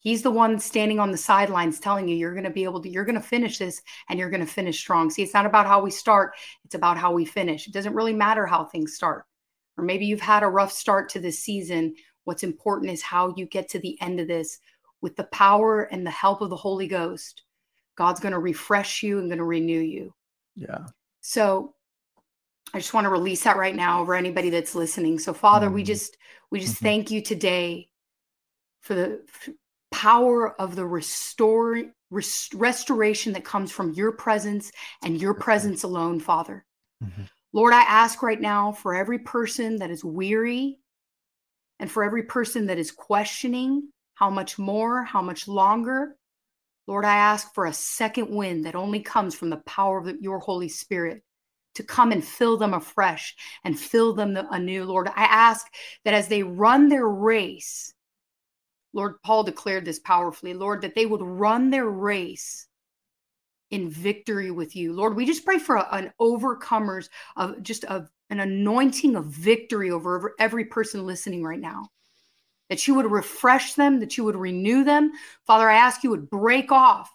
He's 0.00 0.22
the 0.22 0.30
one 0.30 0.58
standing 0.58 0.98
on 0.98 1.10
the 1.10 1.18
sidelines 1.18 1.78
telling 1.78 2.08
you 2.08 2.16
you're 2.16 2.32
going 2.32 2.44
to 2.44 2.50
be 2.50 2.64
able 2.64 2.80
to, 2.80 2.88
you're 2.88 3.04
going 3.04 3.20
to 3.20 3.20
finish 3.20 3.58
this 3.58 3.82
and 4.08 4.18
you're 4.18 4.30
going 4.30 4.40
to 4.40 4.46
finish 4.46 4.78
strong. 4.78 5.10
See, 5.10 5.22
it's 5.22 5.34
not 5.34 5.44
about 5.44 5.66
how 5.66 5.82
we 5.82 5.90
start, 5.90 6.32
it's 6.64 6.74
about 6.74 6.96
how 6.96 7.12
we 7.12 7.26
finish. 7.26 7.66
It 7.66 7.74
doesn't 7.74 7.94
really 7.94 8.14
matter 8.14 8.46
how 8.46 8.64
things 8.64 8.94
start. 8.94 9.26
Or 9.76 9.84
maybe 9.84 10.06
you've 10.06 10.20
had 10.20 10.42
a 10.42 10.48
rough 10.48 10.72
start 10.72 11.10
to 11.10 11.20
this 11.20 11.40
season. 11.40 11.94
What's 12.24 12.42
important 12.42 12.90
is 12.92 13.02
how 13.02 13.34
you 13.36 13.44
get 13.46 13.68
to 13.70 13.78
the 13.78 14.00
end 14.00 14.20
of 14.20 14.28
this 14.28 14.58
with 15.02 15.16
the 15.16 15.24
power 15.24 15.82
and 15.82 16.06
the 16.06 16.10
help 16.10 16.40
of 16.40 16.50
the 16.50 16.56
Holy 16.56 16.88
Ghost. 16.88 17.42
God's 17.96 18.20
going 18.20 18.32
to 18.32 18.38
refresh 18.38 19.02
you 19.02 19.18
and 19.18 19.28
going 19.28 19.38
to 19.38 19.44
renew 19.44 19.80
you. 19.80 20.14
Yeah. 20.56 20.86
So 21.20 21.74
I 22.72 22.78
just 22.78 22.94
want 22.94 23.04
to 23.04 23.10
release 23.10 23.44
that 23.44 23.56
right 23.56 23.74
now 23.74 24.00
over 24.00 24.14
anybody 24.14 24.50
that's 24.50 24.74
listening. 24.74 25.18
So 25.18 25.32
Father, 25.32 25.70
we 25.70 25.82
Mhm. 25.82 25.86
just 25.86 26.16
we 26.50 26.58
just 26.60 26.76
Mhm. 26.76 26.82
thank 26.82 27.10
you 27.10 27.22
today 27.22 27.90
for 28.80 28.94
the 28.94 29.24
power 29.92 30.60
of 30.60 30.74
the 30.74 30.86
restore 30.86 31.84
rest, 32.10 32.54
restoration 32.54 33.32
that 33.34 33.44
comes 33.44 33.70
from 33.70 33.92
your 33.92 34.12
presence 34.12 34.72
and 35.02 35.20
your 35.20 35.34
presence 35.34 35.84
alone, 35.84 36.18
Father. 36.18 36.66
Mhm. 37.02 37.28
Lord, 37.52 37.72
I 37.72 37.82
ask 37.82 38.22
right 38.22 38.40
now 38.40 38.72
for 38.72 38.94
every 38.94 39.18
person 39.20 39.76
that 39.76 39.90
is 39.90 40.04
weary 40.04 40.80
and 41.78 41.90
for 41.90 42.02
every 42.02 42.24
person 42.24 42.66
that 42.66 42.78
is 42.78 42.90
questioning 42.90 43.92
how 44.14 44.30
much 44.30 44.58
more, 44.58 45.04
how 45.04 45.22
much 45.22 45.46
longer. 45.48 46.16
Lord, 46.86 47.04
I 47.04 47.16
ask 47.16 47.54
for 47.54 47.66
a 47.66 47.72
second 47.72 48.30
wind 48.30 48.66
that 48.66 48.74
only 48.74 49.00
comes 49.00 49.34
from 49.34 49.50
the 49.50 49.58
power 49.58 49.98
of 49.98 50.20
your 50.20 50.40
Holy 50.40 50.68
Spirit 50.68 51.22
to 51.74 51.82
come 51.82 52.12
and 52.12 52.24
fill 52.24 52.56
them 52.56 52.74
afresh 52.74 53.36
and 53.64 53.78
fill 53.78 54.12
them 54.14 54.36
anew. 54.50 54.84
Lord, 54.84 55.08
I 55.08 55.24
ask 55.24 55.66
that 56.04 56.14
as 56.14 56.28
they 56.28 56.42
run 56.42 56.88
their 56.88 57.08
race, 57.08 57.94
Lord, 58.92 59.22
Paul 59.22 59.44
declared 59.44 59.84
this 59.84 60.00
powerfully, 60.00 60.54
Lord, 60.54 60.82
that 60.82 60.94
they 60.94 61.06
would 61.06 61.22
run 61.22 61.70
their 61.70 61.88
race 61.88 62.66
in 63.70 63.88
victory 63.88 64.50
with 64.50 64.74
you. 64.74 64.92
Lord, 64.92 65.14
we 65.14 65.24
just 65.24 65.44
pray 65.44 65.58
for 65.58 65.76
a- 65.76 65.88
an 65.92 66.12
overcomers 66.20 67.08
of 67.36 67.62
just 67.62 67.84
of 67.84 68.10
an 68.30 68.40
anointing 68.40 69.14
of 69.14 69.26
victory 69.26 69.90
over 69.90 70.16
every- 70.16 70.32
every 70.38 70.64
person 70.64 71.06
listening 71.06 71.44
right 71.44 71.60
now. 71.60 71.88
That 72.68 72.86
you 72.86 72.94
would 72.94 73.10
refresh 73.10 73.74
them, 73.74 74.00
that 74.00 74.16
you 74.16 74.24
would 74.24 74.36
renew 74.36 74.84
them. 74.84 75.12
Father, 75.46 75.70
I 75.70 75.76
ask 75.76 76.02
you 76.02 76.10
would 76.10 76.30
break 76.30 76.72
off 76.72 77.10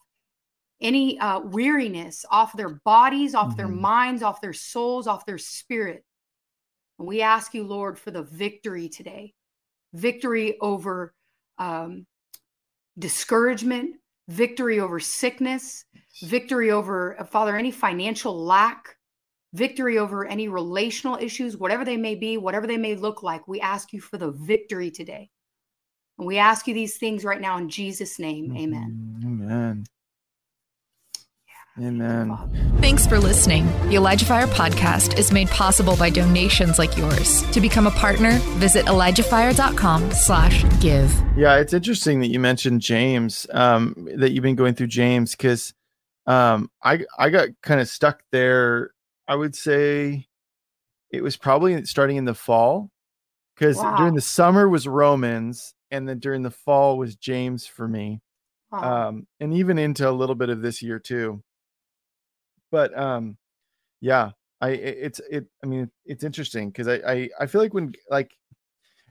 any 0.82 1.20
uh, 1.20 1.40
weariness 1.40 2.26
off 2.30 2.54
their 2.54 2.82
bodies, 2.86 3.34
off 3.34 3.50
mm-hmm. 3.50 3.58
their 3.58 3.68
minds, 3.68 4.24
off 4.24 4.42
their 4.42 4.54
souls, 4.54 5.08
off 5.08 5.26
their 5.26 5.38
spirit. 5.38 6.04
And 7.00 7.08
we 7.08 7.22
ask 7.22 7.54
you, 7.54 7.64
Lord, 7.64 7.98
for 8.00 8.12
the 8.12 8.24
victory 8.24 8.90
today 8.90 9.34
victory 9.94 10.58
over 10.60 11.14
um, 11.58 12.06
discouragement, 13.00 13.96
victory 14.28 14.80
over 14.80 15.00
sickness, 15.00 15.86
victory 16.22 16.72
over, 16.72 17.20
uh, 17.20 17.24
Father, 17.24 17.56
any 17.56 17.72
financial 17.72 18.38
lack, 18.38 18.98
victory 19.54 19.98
over 19.98 20.26
any 20.26 20.48
relational 20.48 21.18
issues, 21.18 21.58
whatever 21.58 21.86
they 21.86 21.98
may 21.98 22.16
be, 22.16 22.38
whatever 22.38 22.68
they 22.68 22.78
may 22.78 22.96
look 22.96 23.24
like. 23.24 23.48
We 23.48 23.62
ask 23.62 23.94
you 23.94 24.02
for 24.02 24.18
the 24.18 24.32
victory 24.32 24.92
today. 24.92 25.30
And 26.18 26.28
we 26.28 26.38
ask 26.38 26.68
you 26.68 26.74
these 26.74 26.98
things 26.98 27.26
right 27.26 27.42
now 27.42 27.58
in 27.58 27.70
Jesus' 27.70 28.20
name. 28.20 28.56
Amen. 28.56 29.22
Amen. 29.24 29.86
Amen. 31.78 32.34
Thanks 32.80 33.06
for 33.06 33.20
listening. 33.20 33.66
The 33.90 33.96
Elijah 33.96 34.24
Fire 34.24 34.48
podcast 34.48 35.20
is 35.20 35.34
made 35.34 35.50
possible 35.50 35.98
by 35.98 36.10
donations 36.10 36.80
like 36.80 36.98
yours. 36.98 37.42
To 37.52 37.60
become 37.60 37.86
a 37.86 37.92
partner, 37.92 38.40
visit 38.60 38.86
ElijahFire.com 38.86 40.12
slash 40.12 40.64
give. 40.80 41.14
Yeah, 41.36 41.58
it's 41.58 41.74
interesting 41.74 42.22
that 42.22 42.30
you 42.30 42.40
mentioned 42.40 42.80
James, 42.80 43.46
um, 43.52 44.08
that 44.16 44.32
you've 44.32 44.42
been 44.42 44.56
going 44.56 44.76
through 44.76 44.88
James, 44.88 45.32
because 45.32 45.74
um, 46.26 46.72
I 46.82 47.04
I 47.18 47.30
got 47.30 47.50
kind 47.62 47.82
of 47.82 47.90
stuck 47.90 48.24
there. 48.32 48.92
I 49.28 49.36
would 49.36 49.54
say 49.54 50.28
it 51.12 51.24
was 51.24 51.36
probably 51.36 51.84
starting 51.84 52.16
in 52.16 52.24
the 52.24 52.34
fall, 52.34 52.90
because 53.54 53.76
wow. 53.76 53.98
during 53.98 54.16
the 54.16 54.22
summer 54.22 54.70
was 54.70 54.88
Romans, 54.88 55.74
and 55.92 56.08
then 56.08 56.20
during 56.20 56.42
the 56.42 56.52
fall 56.52 56.98
was 56.98 57.18
James 57.18 57.68
for 57.68 57.86
me. 57.86 58.22
Wow. 58.72 59.10
Um, 59.10 59.28
and 59.42 59.54
even 59.54 59.78
into 59.78 60.10
a 60.10 60.12
little 60.12 60.36
bit 60.36 60.48
of 60.48 60.62
this 60.62 60.82
year 60.82 61.00
too 61.00 61.44
but 62.76 62.98
um 63.00 63.38
yeah 64.02 64.32
i 64.60 64.72
it's 64.72 65.22
it 65.32 65.46
i 65.64 65.66
mean 65.66 65.90
it's 66.06 66.26
interesting 66.26 66.70
because 66.70 66.90
I, 66.90 66.96
I 66.96 67.30
i 67.40 67.46
feel 67.46 67.62
like 67.62 67.74
when 67.74 67.94
like 68.10 68.36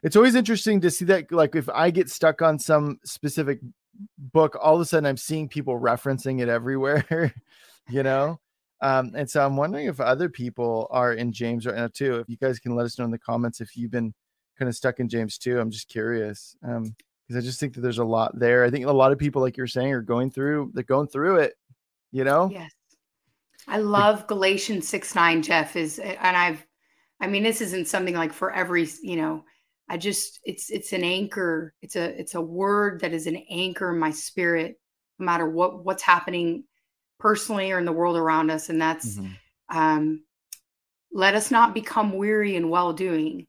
it's 0.03 0.15
always 0.15 0.35
interesting 0.35 0.81
to 0.81 0.91
see 0.91 1.05
that 1.05 1.31
like 1.31 1.55
if 1.55 1.67
i 1.69 1.89
get 1.89 2.11
stuck 2.11 2.43
on 2.43 2.59
some 2.59 2.99
specific 3.05 3.59
book 4.19 4.55
all 4.61 4.75
of 4.75 4.81
a 4.81 4.85
sudden 4.85 5.07
i'm 5.07 5.17
seeing 5.17 5.49
people 5.49 5.79
referencing 5.79 6.41
it 6.41 6.47
everywhere 6.47 7.33
you 7.89 8.03
know? 8.03 8.39
Um 8.81 9.13
and 9.15 9.27
so 9.27 9.43
i'm 9.43 9.57
wondering 9.57 9.87
if 9.87 9.99
other 9.99 10.29
people 10.29 10.87
are 10.91 11.13
in 11.13 11.31
james 11.31 11.65
right 11.65 11.75
now 11.75 11.87
too 11.87 12.17
if 12.17 12.29
you 12.29 12.37
guys 12.37 12.59
can 12.59 12.75
let 12.75 12.85
us 12.85 12.99
know 12.99 13.05
in 13.05 13.11
the 13.11 13.17
comments 13.17 13.61
if 13.61 13.75
you've 13.75 13.89
been 13.89 14.13
kind 14.59 14.69
of 14.69 14.75
stuck 14.75 14.99
in 14.99 15.09
james 15.09 15.39
too 15.39 15.59
i'm 15.59 15.71
just 15.71 15.87
curious 15.87 16.55
um 16.63 16.95
because 17.27 17.43
i 17.43 17.43
just 17.43 17.59
think 17.59 17.73
that 17.73 17.81
there's 17.81 17.97
a 17.97 18.05
lot 18.05 18.37
there 18.37 18.63
i 18.63 18.69
think 18.69 18.85
a 18.85 18.91
lot 18.91 19.11
of 19.11 19.17
people 19.17 19.41
like 19.41 19.57
you're 19.57 19.65
saying 19.65 19.91
are 19.91 20.03
going 20.03 20.29
through 20.29 20.69
they're 20.75 20.83
going 20.83 21.07
through 21.07 21.37
it 21.37 21.55
you 22.11 22.23
know? 22.23 22.49
Yes 22.49 22.71
I 23.67 23.77
love 23.77 24.27
Galatians 24.27 24.87
6 24.87 25.15
9, 25.15 25.41
Jeff, 25.41 25.75
is 25.75 25.99
and 25.99 26.37
I've 26.37 26.65
I 27.19 27.27
mean, 27.27 27.43
this 27.43 27.61
isn't 27.61 27.87
something 27.87 28.15
like 28.15 28.33
for 28.33 28.51
every, 28.51 28.87
you 29.01 29.15
know, 29.15 29.45
I 29.87 29.97
just 29.97 30.39
it's 30.43 30.69
it's 30.69 30.93
an 30.93 31.03
anchor. 31.03 31.73
It's 31.81 31.95
a 31.95 32.19
it's 32.19 32.35
a 32.35 32.41
word 32.41 33.01
that 33.01 33.13
is 33.13 33.27
an 33.27 33.37
anchor 33.49 33.91
in 33.91 33.99
my 33.99 34.11
spirit, 34.11 34.79
no 35.19 35.25
matter 35.25 35.47
what 35.47 35.85
what's 35.85 36.03
happening 36.03 36.65
personally 37.19 37.71
or 37.71 37.79
in 37.79 37.85
the 37.85 37.91
world 37.91 38.17
around 38.17 38.49
us. 38.49 38.69
And 38.69 38.81
that's 38.81 39.15
mm-hmm. 39.15 39.77
um 39.77 40.23
let 41.11 41.35
us 41.35 41.51
not 41.51 41.73
become 41.73 42.13
weary 42.13 42.55
in 42.55 42.69
well 42.69 42.93
doing. 42.93 43.47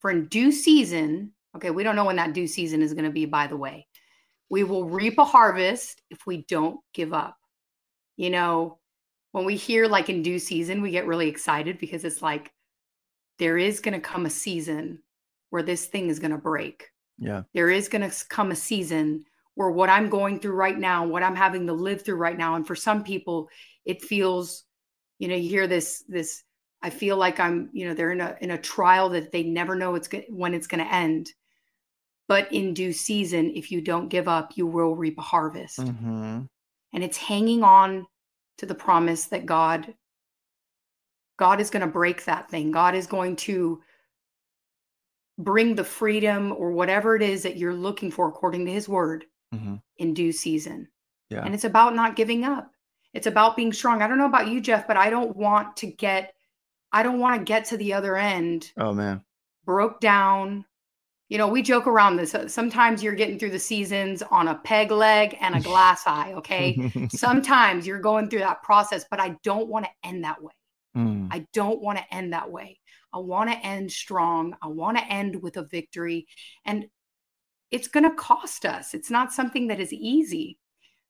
For 0.00 0.10
in 0.10 0.26
due 0.26 0.52
season, 0.52 1.32
okay, 1.56 1.70
we 1.70 1.82
don't 1.82 1.96
know 1.96 2.04
when 2.04 2.16
that 2.16 2.32
due 2.32 2.46
season 2.46 2.82
is 2.82 2.94
going 2.94 3.04
to 3.04 3.10
be, 3.10 3.26
by 3.26 3.46
the 3.46 3.56
way. 3.56 3.86
We 4.48 4.64
will 4.64 4.88
reap 4.88 5.18
a 5.18 5.24
harvest 5.24 6.00
if 6.10 6.26
we 6.26 6.44
don't 6.44 6.80
give 6.94 7.12
up. 7.12 7.36
You 8.16 8.30
know, 8.30 8.78
when 9.32 9.44
we 9.44 9.56
hear 9.56 9.86
like 9.86 10.08
in 10.08 10.22
due 10.22 10.38
season, 10.38 10.82
we 10.82 10.90
get 10.90 11.06
really 11.06 11.28
excited 11.28 11.78
because 11.78 12.04
it's 12.04 12.22
like 12.22 12.52
there 13.38 13.58
is 13.58 13.80
going 13.80 13.94
to 13.94 14.00
come 14.00 14.26
a 14.26 14.30
season 14.30 15.02
where 15.50 15.62
this 15.62 15.86
thing 15.86 16.08
is 16.08 16.18
going 16.18 16.32
to 16.32 16.38
break. 16.38 16.88
Yeah. 17.18 17.42
There 17.54 17.70
is 17.70 17.88
going 17.88 18.08
to 18.08 18.24
come 18.28 18.50
a 18.50 18.56
season 18.56 19.24
where 19.54 19.70
what 19.70 19.90
I'm 19.90 20.08
going 20.08 20.40
through 20.40 20.54
right 20.54 20.78
now, 20.78 21.06
what 21.06 21.22
I'm 21.22 21.36
having 21.36 21.66
to 21.66 21.72
live 21.72 22.02
through 22.02 22.16
right 22.16 22.36
now, 22.36 22.54
and 22.54 22.66
for 22.66 22.74
some 22.74 23.04
people, 23.04 23.48
it 23.84 24.02
feels, 24.02 24.64
you 25.18 25.28
know, 25.28 25.34
you 25.34 25.48
hear 25.48 25.66
this, 25.66 26.04
this, 26.08 26.42
I 26.82 26.90
feel 26.90 27.16
like 27.16 27.38
I'm, 27.38 27.68
you 27.72 27.86
know, 27.86 27.94
they're 27.94 28.12
in 28.12 28.22
a 28.22 28.36
in 28.40 28.52
a 28.52 28.58
trial 28.58 29.10
that 29.10 29.32
they 29.32 29.42
never 29.42 29.74
know 29.74 29.96
it's 29.96 30.08
go- 30.08 30.22
when 30.30 30.54
it's 30.54 30.66
going 30.66 30.82
to 30.82 30.94
end. 30.94 31.30
But 32.26 32.50
in 32.52 32.72
due 32.72 32.92
season, 32.92 33.52
if 33.54 33.70
you 33.70 33.82
don't 33.82 34.08
give 34.08 34.28
up, 34.28 34.52
you 34.56 34.66
will 34.66 34.96
reap 34.96 35.18
a 35.18 35.22
harvest. 35.22 35.78
Mm-hmm. 35.78 36.42
And 36.94 37.04
it's 37.04 37.18
hanging 37.18 37.62
on 37.62 38.06
to 38.60 38.66
the 38.66 38.74
promise 38.74 39.24
that 39.24 39.46
God 39.46 39.94
God 41.38 41.62
is 41.62 41.70
going 41.70 41.80
to 41.80 41.86
break 41.86 42.26
that 42.26 42.50
thing. 42.50 42.70
God 42.70 42.94
is 42.94 43.06
going 43.06 43.34
to 43.36 43.80
bring 45.38 45.74
the 45.74 45.84
freedom 45.84 46.52
or 46.52 46.70
whatever 46.70 47.16
it 47.16 47.22
is 47.22 47.42
that 47.42 47.56
you're 47.56 47.72
looking 47.72 48.10
for 48.10 48.28
according 48.28 48.66
to 48.66 48.72
his 48.72 48.86
word 48.86 49.24
mm-hmm. 49.54 49.76
in 49.96 50.12
due 50.12 50.32
season. 50.32 50.86
Yeah. 51.30 51.42
And 51.42 51.54
it's 51.54 51.64
about 51.64 51.94
not 51.94 52.14
giving 52.14 52.44
up. 52.44 52.70
It's 53.14 53.26
about 53.26 53.56
being 53.56 53.72
strong. 53.72 54.02
I 54.02 54.06
don't 54.08 54.18
know 54.18 54.26
about 54.26 54.48
you, 54.48 54.60
Jeff, 54.60 54.86
but 54.86 54.98
I 54.98 55.08
don't 55.08 55.34
want 55.34 55.78
to 55.78 55.86
get 55.86 56.34
I 56.92 57.02
don't 57.02 57.20
want 57.20 57.40
to 57.40 57.44
get 57.44 57.64
to 57.66 57.78
the 57.78 57.94
other 57.94 58.18
end. 58.18 58.72
Oh 58.76 58.92
man. 58.92 59.24
Broke 59.64 60.00
down, 60.00 60.66
you 61.30 61.38
know, 61.38 61.46
we 61.46 61.62
joke 61.62 61.86
around 61.86 62.16
this. 62.16 62.34
Sometimes 62.48 63.04
you're 63.04 63.14
getting 63.14 63.38
through 63.38 63.52
the 63.52 63.58
seasons 63.58 64.20
on 64.20 64.48
a 64.48 64.56
peg 64.56 64.90
leg 64.90 65.38
and 65.40 65.54
a 65.54 65.60
glass 65.68 66.02
eye. 66.06 66.34
Okay. 66.34 67.08
Sometimes 67.10 67.86
you're 67.86 68.00
going 68.00 68.28
through 68.28 68.40
that 68.40 68.64
process, 68.64 69.06
but 69.08 69.20
I 69.20 69.36
don't 69.44 69.68
want 69.68 69.86
to 69.86 70.08
end 70.08 70.24
that 70.24 70.42
way. 70.42 70.52
Mm. 70.96 71.28
I 71.30 71.46
don't 71.52 71.80
want 71.80 71.98
to 71.98 72.14
end 72.14 72.32
that 72.32 72.50
way. 72.50 72.80
I 73.14 73.18
want 73.18 73.48
to 73.48 73.56
end 73.64 73.92
strong. 73.92 74.56
I 74.60 74.66
want 74.66 74.98
to 74.98 75.06
end 75.06 75.40
with 75.40 75.56
a 75.56 75.62
victory. 75.62 76.26
And 76.64 76.86
it's 77.70 77.88
going 77.88 78.10
to 78.10 78.16
cost 78.16 78.66
us. 78.66 78.92
It's 78.92 79.10
not 79.10 79.32
something 79.32 79.68
that 79.68 79.78
is 79.78 79.92
easy. 79.92 80.58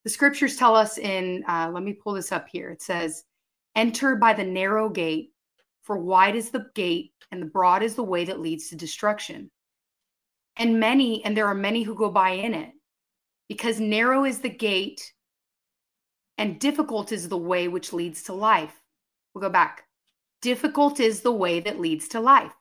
The 0.05 0.11
scriptures 0.11 0.57
tell 0.57 0.77
us 0.77 0.99
in, 0.99 1.45
uh, 1.49 1.71
let 1.73 1.83
me 1.83 1.95
pull 1.95 2.13
this 2.13 2.31
up 2.31 2.47
here. 2.53 2.69
It 2.71 2.83
says, 2.83 3.25
enter 3.75 4.17
by 4.17 4.35
the 4.35 4.45
narrow 4.45 4.91
gate, 4.91 5.33
for 5.83 5.97
wide 5.97 6.37
is 6.37 6.51
the 6.51 6.67
gate 6.75 7.13
and 7.33 7.41
the 7.41 7.47
broad 7.47 7.83
is 7.83 7.95
the 7.95 8.03
way 8.03 8.27
that 8.27 8.41
leads 8.41 8.69
to 8.69 8.77
destruction 8.77 9.51
and 10.57 10.81
many, 10.81 11.25
and 11.25 11.37
there 11.37 11.47
are 11.47 11.55
many 11.55 11.83
who 11.83 11.95
go 11.95 12.11
by 12.11 12.31
in 12.31 12.55
it 12.55 12.71
because 13.49 13.81
narrow 13.81 14.25
is 14.25 14.39
the 14.39 14.49
gate 14.49 15.13
and 16.39 16.59
difficult 16.59 17.13
is 17.13 17.29
the 17.29 17.37
way 17.37 17.69
which 17.69 17.93
leads 17.93 18.23
to 18.23 18.33
life. 18.33 18.81
We'll 19.35 19.43
go 19.43 19.51
back. 19.51 19.85
Difficult 20.41 21.01
is 21.01 21.21
the 21.21 21.33
way 21.33 21.61
that 21.61 21.81
leads 21.81 22.09
to 22.09 22.21
life. 22.21 22.53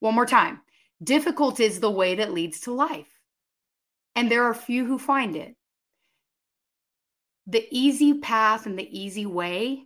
One 0.00 0.14
more 0.14 0.26
time. 0.26 0.60
Difficult 1.02 1.60
is 1.60 1.80
the 1.80 1.90
way 1.90 2.14
that 2.14 2.32
leads 2.32 2.60
to 2.60 2.72
life. 2.72 3.20
And 4.14 4.30
there 4.30 4.44
are 4.44 4.54
few 4.54 4.86
who 4.86 4.98
find 4.98 5.36
it. 5.36 5.56
The 7.46 7.66
easy 7.70 8.14
path 8.14 8.66
and 8.66 8.78
the 8.78 8.88
easy 8.98 9.26
way 9.26 9.84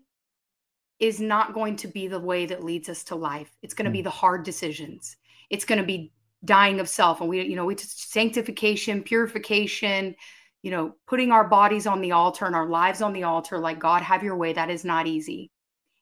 is 0.99 1.21
not 1.21 1.55
going 1.55 1.77
to 1.77 1.89
be 1.89 2.09
the 2.09 2.21
way 2.21 2.47
that 2.47 2.65
leads 2.65 2.89
us 2.89 3.05
to 3.05 3.17
life. 3.17 3.51
It's 3.63 3.75
going 3.75 3.87
to 3.87 3.91
be 3.91 4.01
hmm. 4.01 4.05
the 4.05 4.11
hard 4.11 4.45
decisions. 4.45 5.17
It's 5.51 5.65
going 5.65 5.81
to 5.81 5.87
be 5.87 6.13
dying 6.47 6.81
of 6.81 6.89
self. 6.89 7.21
And 7.21 7.29
we 7.29 7.43
you 7.43 7.57
know 7.57 7.67
we 7.67 7.77
sanctification 7.79 9.03
purification 9.03 10.15
you 10.63 10.71
know 10.71 10.95
putting 11.07 11.31
our 11.31 11.47
bodies 11.47 11.87
on 11.87 12.01
the 12.01 12.13
altar 12.13 12.47
and 12.47 12.57
our 12.57 12.69
lives 12.69 13.03
on 13.03 13.13
the 13.13 13.25
altar 13.25 13.59
like 13.59 13.79
god 13.79 14.03
have 14.03 14.23
your 14.23 14.37
way. 14.37 14.53
That 14.53 14.71
is 14.71 14.85
not 14.85 15.07
easy. 15.07 15.51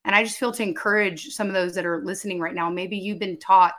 And 0.05 0.15
i 0.15 0.23
just 0.23 0.39
feel 0.39 0.53
to 0.53 0.63
encourage 0.63 1.29
some 1.29 1.49
of 1.49 1.55
those 1.55 1.75
that 1.75 1.87
are 1.87 2.05
listening 2.05 2.39
right 2.39 2.55
now 2.55 2.71
maybe 2.71 2.97
you've 2.97 3.19
been 3.19 3.39
taught 3.39 3.75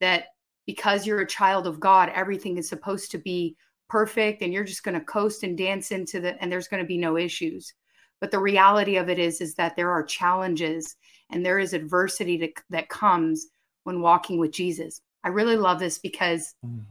that 0.00 0.28
because 0.66 1.06
you're 1.06 1.20
a 1.20 1.26
child 1.26 1.66
of 1.66 1.80
god 1.80 2.10
everything 2.14 2.56
is 2.56 2.68
supposed 2.68 3.10
to 3.10 3.18
be 3.18 3.56
perfect 3.88 4.42
and 4.42 4.52
you're 4.52 4.64
just 4.64 4.82
going 4.82 4.98
to 4.98 5.04
coast 5.04 5.42
and 5.42 5.56
dance 5.56 5.92
into 5.92 6.20
the 6.20 6.40
and 6.42 6.50
there's 6.50 6.68
going 6.68 6.82
to 6.82 6.86
be 6.86 6.98
no 6.98 7.16
issues. 7.16 7.72
But 8.20 8.30
the 8.30 8.38
reality 8.38 8.96
of 8.96 9.08
it 9.08 9.18
is 9.18 9.40
is 9.40 9.54
that 9.56 9.76
there 9.76 9.90
are 9.90 10.02
challenges 10.02 10.96
and 11.30 11.44
there 11.44 11.58
is 11.58 11.72
adversity 11.72 12.38
to, 12.38 12.48
that 12.70 12.88
comes 12.88 13.46
when 13.84 14.00
walking 14.00 14.38
with 14.38 14.50
jesus 14.50 15.00
I 15.24 15.28
really 15.28 15.56
love 15.56 15.78
this 15.78 15.98
because 15.98 16.54
mm. 16.64 16.84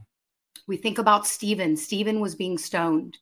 we 0.66 0.76
think 0.76 0.98
about 0.98 1.26
Stephen. 1.26 1.76
Stephen 1.76 2.20
was 2.20 2.34
being 2.34 2.58
stoned, 2.58 3.18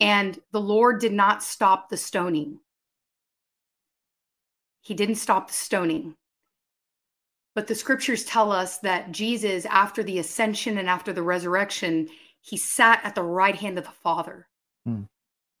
and 0.00 0.38
the 0.52 0.60
Lord 0.60 1.00
did 1.00 1.12
not 1.12 1.42
stop 1.42 1.88
the 1.88 1.96
stoning. 1.96 2.60
He 4.80 4.94
didn't 4.94 5.16
stop 5.16 5.48
the 5.48 5.54
stoning. 5.54 6.16
But 7.54 7.66
the 7.66 7.74
scriptures 7.74 8.24
tell 8.24 8.52
us 8.52 8.78
that 8.78 9.10
Jesus, 9.10 9.66
after 9.66 10.02
the 10.02 10.18
ascension 10.18 10.78
and 10.78 10.88
after 10.88 11.12
the 11.12 11.22
resurrection, 11.22 12.08
he 12.40 12.56
sat 12.56 13.00
at 13.04 13.14
the 13.14 13.22
right 13.22 13.56
hand 13.56 13.78
of 13.78 13.84
the 13.84 13.90
Father. 13.90 14.46
Mm. 14.86 15.08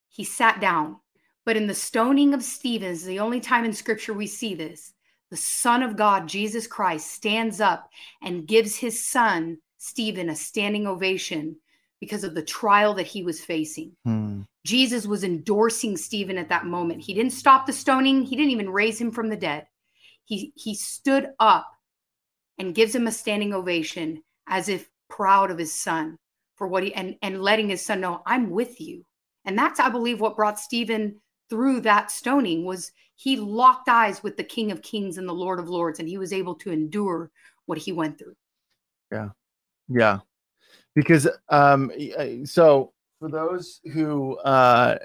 He 0.08 0.24
sat 0.24 0.60
down. 0.60 0.98
But 1.44 1.56
in 1.56 1.66
the 1.66 1.74
stoning 1.74 2.34
of 2.34 2.42
Stephen, 2.42 2.90
is 2.90 3.04
the 3.04 3.20
only 3.20 3.40
time 3.40 3.64
in 3.64 3.72
scripture 3.72 4.12
we 4.12 4.26
see 4.26 4.54
this 4.54 4.92
the 5.30 5.36
Son 5.36 5.82
of 5.82 5.96
God, 5.96 6.28
Jesus 6.28 6.66
Christ, 6.66 7.12
stands 7.12 7.60
up 7.60 7.88
and 8.22 8.46
gives 8.46 8.76
his 8.76 9.04
son, 9.04 9.58
Stephen, 9.76 10.30
a 10.30 10.36
standing 10.36 10.86
ovation 10.86 11.56
because 12.00 12.24
of 12.24 12.34
the 12.34 12.42
trial 12.42 12.94
that 12.94 13.06
he 13.06 13.22
was 13.22 13.44
facing. 13.44 13.92
Hmm. 14.04 14.42
Jesus 14.64 15.06
was 15.06 15.24
endorsing 15.24 15.96
Stephen 15.96 16.38
at 16.38 16.48
that 16.50 16.66
moment. 16.66 17.02
He 17.02 17.14
didn't 17.14 17.32
stop 17.32 17.66
the 17.66 17.72
stoning, 17.72 18.22
he 18.22 18.36
didn't 18.36 18.52
even 18.52 18.70
raise 18.70 19.00
him 19.00 19.10
from 19.10 19.28
the 19.28 19.36
dead. 19.36 19.66
He 20.24 20.52
he 20.56 20.74
stood 20.74 21.28
up 21.40 21.70
and 22.58 22.74
gives 22.74 22.94
him 22.94 23.06
a 23.06 23.12
standing 23.12 23.54
ovation 23.54 24.22
as 24.46 24.68
if 24.68 24.88
proud 25.08 25.50
of 25.50 25.58
his 25.58 25.72
son 25.72 26.18
for 26.56 26.68
what 26.68 26.82
he 26.82 26.94
and 26.94 27.16
and 27.22 27.42
letting 27.42 27.68
his 27.68 27.84
son 27.84 28.00
know 28.00 28.22
I'm 28.26 28.50
with 28.50 28.80
you. 28.80 29.04
And 29.44 29.58
that's 29.58 29.80
I 29.80 29.88
believe 29.88 30.20
what 30.20 30.36
brought 30.36 30.58
Stephen 30.58 31.20
through 31.48 31.80
that 31.82 32.10
stoning 32.10 32.64
was 32.64 32.92
he 33.16 33.36
locked 33.36 33.88
eyes 33.88 34.22
with 34.22 34.36
the 34.36 34.44
King 34.44 34.70
of 34.70 34.82
Kings 34.82 35.18
and 35.18 35.28
the 35.28 35.34
Lord 35.34 35.58
of 35.58 35.68
Lords 35.68 35.98
and 35.98 36.08
he 36.08 36.18
was 36.18 36.32
able 36.32 36.54
to 36.56 36.70
endure 36.70 37.30
what 37.66 37.78
he 37.78 37.92
went 37.92 38.18
through. 38.18 38.36
Yeah. 39.10 39.30
Yeah. 39.88 40.18
Because 40.94 41.28
um 41.48 41.90
so 42.44 42.92
for 43.18 43.28
those 43.28 43.80
who 43.92 44.36
uh 44.38 44.98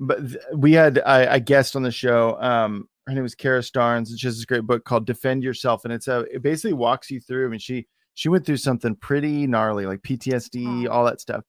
but 0.00 0.18
we 0.54 0.72
had 0.72 1.00
I, 1.06 1.34
I 1.34 1.38
guest 1.38 1.76
on 1.76 1.82
the 1.82 1.90
show 1.90 2.40
um 2.40 2.88
her 3.06 3.14
name 3.14 3.22
was 3.22 3.34
Kara 3.34 3.60
Starnes 3.60 4.10
and 4.10 4.18
she 4.18 4.26
has 4.26 4.36
this 4.36 4.44
great 4.44 4.64
book 4.64 4.84
called 4.84 5.06
Defend 5.06 5.42
Yourself 5.42 5.84
and 5.84 5.92
it's 5.92 6.08
a 6.08 6.20
it 6.32 6.42
basically 6.42 6.74
walks 6.74 7.10
you 7.10 7.20
through 7.20 7.46
I 7.46 7.50
mean 7.50 7.60
she 7.60 7.86
she 8.14 8.28
went 8.28 8.44
through 8.44 8.58
something 8.58 8.96
pretty 8.96 9.46
gnarly 9.46 9.86
like 9.86 10.02
PTSD 10.02 10.88
all 10.90 11.04
that 11.04 11.20
stuff 11.20 11.44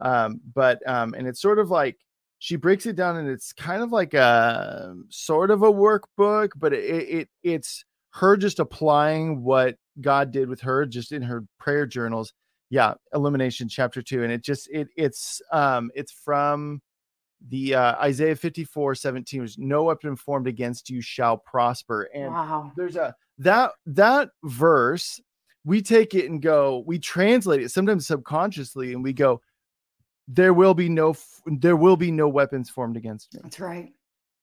um 0.00 0.40
but 0.54 0.86
um 0.88 1.14
and 1.14 1.28
it's 1.28 1.40
sort 1.40 1.58
of 1.58 1.70
like 1.70 1.96
she 2.40 2.56
breaks 2.56 2.86
it 2.86 2.96
down 2.96 3.18
and 3.18 3.28
it's 3.28 3.52
kind 3.52 3.82
of 3.82 3.92
like 3.92 4.14
a 4.14 4.96
sort 5.10 5.50
of 5.50 5.62
a 5.62 5.72
workbook 5.72 6.50
but 6.56 6.72
it, 6.72 7.08
it 7.08 7.28
it's 7.44 7.84
her 8.12 8.36
just 8.36 8.58
applying 8.58 9.44
what 9.44 9.76
God 10.00 10.32
did 10.32 10.48
with 10.48 10.60
her 10.62 10.86
just 10.86 11.12
in 11.12 11.22
her 11.22 11.44
prayer 11.60 11.86
journals 11.86 12.32
yeah 12.70 12.94
Illumination 13.14 13.68
chapter 13.68 14.02
2 14.02 14.24
and 14.24 14.32
it 14.32 14.42
just 14.42 14.68
it 14.70 14.88
it's 14.96 15.40
um 15.52 15.90
it's 15.94 16.12
from 16.12 16.80
the 17.48 17.74
uh 17.74 18.02
Isaiah 18.02 18.34
54 18.34 18.94
17 18.94 19.42
was 19.42 19.58
no 19.58 19.84
weapon 19.84 20.16
formed 20.16 20.46
against 20.48 20.88
you 20.88 21.02
shall 21.02 21.36
prosper 21.36 22.08
and 22.14 22.32
wow. 22.32 22.72
there's 22.74 22.96
a 22.96 23.14
that 23.38 23.72
that 23.86 24.30
verse 24.44 25.20
we 25.64 25.82
take 25.82 26.14
it 26.14 26.30
and 26.30 26.40
go 26.40 26.82
we 26.86 26.98
translate 26.98 27.60
it 27.60 27.70
sometimes 27.70 28.06
subconsciously 28.06 28.94
and 28.94 29.04
we 29.04 29.12
go 29.12 29.42
there 30.32 30.54
will 30.54 30.74
be 30.74 30.88
no 30.88 31.14
there 31.46 31.76
will 31.76 31.96
be 31.96 32.10
no 32.10 32.28
weapons 32.28 32.70
formed 32.70 32.96
against 32.96 33.34
me 33.34 33.40
That's 33.42 33.58
right. 33.60 33.92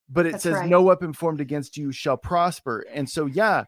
but 0.10 0.26
it 0.26 0.34
That's 0.34 0.43
says 0.43 0.54
right. 0.56 0.69
no 0.69 0.82
weapon 0.82 1.13
formed 1.13 1.39
against 1.41 1.78
you 1.78 1.91
shall 1.91 2.17
prosper 2.17 2.86
and 2.93 3.10
so 3.10 3.26
yeah 3.26 3.63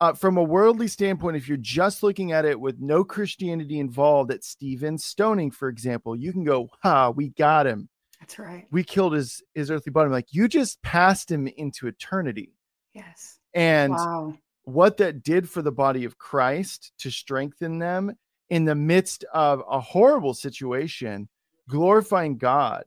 uh, 0.00 0.12
from 0.12 0.36
a 0.36 0.42
worldly 0.42 0.86
standpoint 0.88 1.36
if 1.36 1.48
you're 1.48 1.56
just 1.56 2.02
looking 2.02 2.30
at 2.32 2.44
it 2.44 2.60
with 2.60 2.78
no 2.78 3.02
christianity 3.02 3.80
involved 3.80 4.30
at 4.30 4.44
stephen 4.44 4.96
stoning 4.98 5.50
for 5.50 5.68
example 5.68 6.14
you 6.14 6.32
can 6.32 6.44
go 6.44 6.68
ha 6.82 7.10
we 7.10 7.30
got 7.30 7.66
him 7.66 7.88
That's 8.20 8.38
right. 8.38 8.66
we 8.70 8.84
killed 8.84 9.14
his 9.14 9.42
his 9.54 9.70
earthly 9.70 9.90
body 9.90 10.10
like 10.10 10.28
you 10.32 10.46
just 10.48 10.80
passed 10.82 11.30
him 11.30 11.46
into 11.48 11.86
eternity 11.88 12.52
Yes. 12.94 13.38
and 13.54 13.92
wow. 13.92 14.34
what 14.64 14.98
that 14.98 15.22
did 15.22 15.50
for 15.50 15.60
the 15.62 15.72
body 15.72 16.04
of 16.04 16.16
Christ 16.18 16.92
to 17.00 17.10
strengthen 17.10 17.78
them 17.78 18.14
in 18.48 18.64
the 18.64 18.74
midst 18.74 19.22
of 19.34 19.62
a 19.68 19.78
horrible 19.80 20.32
situation, 20.32 21.28
glorifying 21.68 22.38
God. 22.38 22.84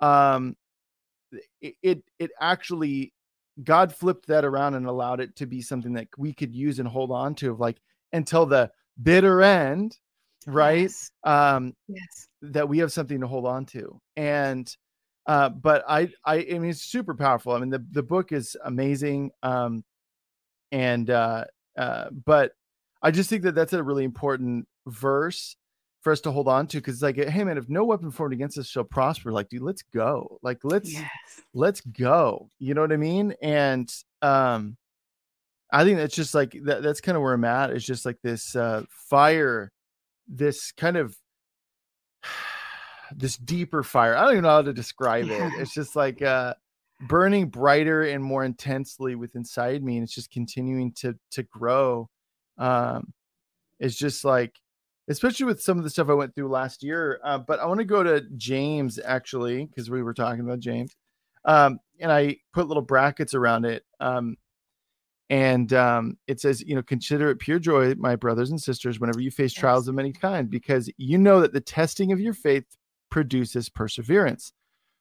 Um, 0.00 0.56
it, 1.60 1.74
it 1.82 2.02
it 2.18 2.30
actually 2.40 3.12
God 3.64 3.94
flipped 3.94 4.26
that 4.26 4.44
around 4.44 4.74
and 4.74 4.86
allowed 4.86 5.20
it 5.20 5.36
to 5.36 5.46
be 5.46 5.62
something 5.62 5.92
that 5.94 6.08
we 6.18 6.32
could 6.32 6.54
use 6.54 6.78
and 6.78 6.88
hold 6.88 7.10
on 7.10 7.34
to, 7.36 7.50
of 7.50 7.60
like 7.60 7.78
until 8.12 8.46
the 8.46 8.70
bitter 9.02 9.42
end, 9.42 9.98
right? 10.46 10.82
Yes. 10.82 11.10
Um, 11.24 11.74
yes. 11.88 12.28
that 12.42 12.68
we 12.68 12.78
have 12.78 12.92
something 12.92 13.20
to 13.20 13.26
hold 13.26 13.46
on 13.46 13.66
to 13.66 14.00
and 14.16 14.76
uh 15.26 15.48
but 15.48 15.84
i 15.88 16.08
i 16.24 16.36
i 16.36 16.58
mean 16.58 16.70
it's 16.70 16.82
super 16.82 17.14
powerful 17.14 17.52
i 17.52 17.58
mean 17.58 17.70
the 17.70 17.84
the 17.92 18.02
book 18.02 18.32
is 18.32 18.56
amazing 18.64 19.30
um 19.42 19.84
and 20.72 21.10
uh 21.10 21.44
uh 21.76 22.06
but 22.24 22.52
i 23.02 23.10
just 23.10 23.28
think 23.28 23.42
that 23.42 23.54
that's 23.54 23.72
a 23.72 23.82
really 23.82 24.04
important 24.04 24.66
verse 24.86 25.56
for 26.02 26.12
us 26.12 26.20
to 26.20 26.30
hold 26.30 26.46
on 26.46 26.66
to 26.68 26.76
because 26.78 27.02
like 27.02 27.16
hey 27.16 27.42
man 27.42 27.58
if 27.58 27.68
no 27.68 27.84
weapon 27.84 28.10
formed 28.10 28.32
against 28.32 28.58
us 28.58 28.68
shall 28.68 28.84
prosper 28.84 29.32
like 29.32 29.48
dude 29.48 29.62
let's 29.62 29.82
go. 29.82 30.38
Like 30.42 30.58
let's 30.62 30.92
Yes. 30.92 31.08
let's 31.54 31.80
go. 31.80 32.48
You 32.58 32.74
know 32.74 32.80
what 32.82 32.92
i 32.92 32.96
mean? 32.96 33.34
And 33.42 33.92
um 34.22 34.76
i 35.72 35.82
think 35.82 35.98
that's 35.98 36.14
just 36.14 36.34
like 36.34 36.56
that, 36.64 36.82
that's 36.82 37.00
kind 37.00 37.16
of 37.16 37.22
where 37.22 37.32
i'm 37.34 37.44
at 37.44 37.70
it's 37.70 37.84
just 37.84 38.06
like 38.06 38.18
this 38.22 38.54
uh 38.54 38.84
fire 38.88 39.72
this 40.28 40.70
kind 40.72 40.96
of 40.96 41.16
this 43.14 43.36
deeper 43.36 43.82
fire. 43.82 44.16
I 44.16 44.22
don't 44.22 44.32
even 44.32 44.42
know 44.44 44.50
how 44.50 44.62
to 44.62 44.72
describe 44.72 45.28
it. 45.28 45.52
It's 45.58 45.72
just 45.74 45.96
like 45.96 46.22
uh 46.22 46.54
burning 47.02 47.48
brighter 47.48 48.02
and 48.04 48.22
more 48.24 48.44
intensely 48.44 49.14
with 49.14 49.34
inside 49.36 49.82
me 49.82 49.96
and 49.96 50.04
it's 50.04 50.14
just 50.14 50.30
continuing 50.30 50.92
to 50.92 51.14
to 51.32 51.42
grow. 51.44 52.08
Um 52.58 53.12
it's 53.78 53.96
just 53.96 54.24
like 54.24 54.54
especially 55.08 55.46
with 55.46 55.62
some 55.62 55.78
of 55.78 55.84
the 55.84 55.90
stuff 55.90 56.08
i 56.08 56.14
went 56.14 56.34
through 56.34 56.48
last 56.48 56.82
year 56.82 57.20
uh, 57.24 57.38
but 57.38 57.60
i 57.60 57.66
want 57.66 57.78
to 57.78 57.84
go 57.84 58.02
to 58.02 58.22
james 58.36 58.98
actually 59.04 59.64
because 59.66 59.90
we 59.90 60.02
were 60.02 60.14
talking 60.14 60.40
about 60.40 60.60
james 60.60 60.94
um 61.44 61.78
and 62.00 62.10
i 62.12 62.36
put 62.52 62.68
little 62.68 62.82
brackets 62.82 63.34
around 63.34 63.64
it 63.64 63.84
um 64.00 64.36
and 65.28 65.72
um, 65.72 66.16
it 66.28 66.40
says, 66.40 66.62
you 66.62 66.76
know, 66.76 66.82
consider 66.82 67.30
it 67.30 67.40
pure 67.40 67.58
joy, 67.58 67.94
my 67.96 68.14
brothers 68.14 68.50
and 68.50 68.62
sisters, 68.62 69.00
whenever 69.00 69.20
you 69.20 69.32
face 69.32 69.52
Yes. 69.52 69.60
trials 69.60 69.88
of 69.88 69.98
any 69.98 70.12
kind, 70.12 70.48
because 70.48 70.88
you 70.98 71.18
know 71.18 71.40
that 71.40 71.52
the 71.52 71.60
testing 71.60 72.12
of 72.12 72.20
your 72.20 72.32
faith 72.32 72.64
produces 73.10 73.68
perseverance. 73.68 74.52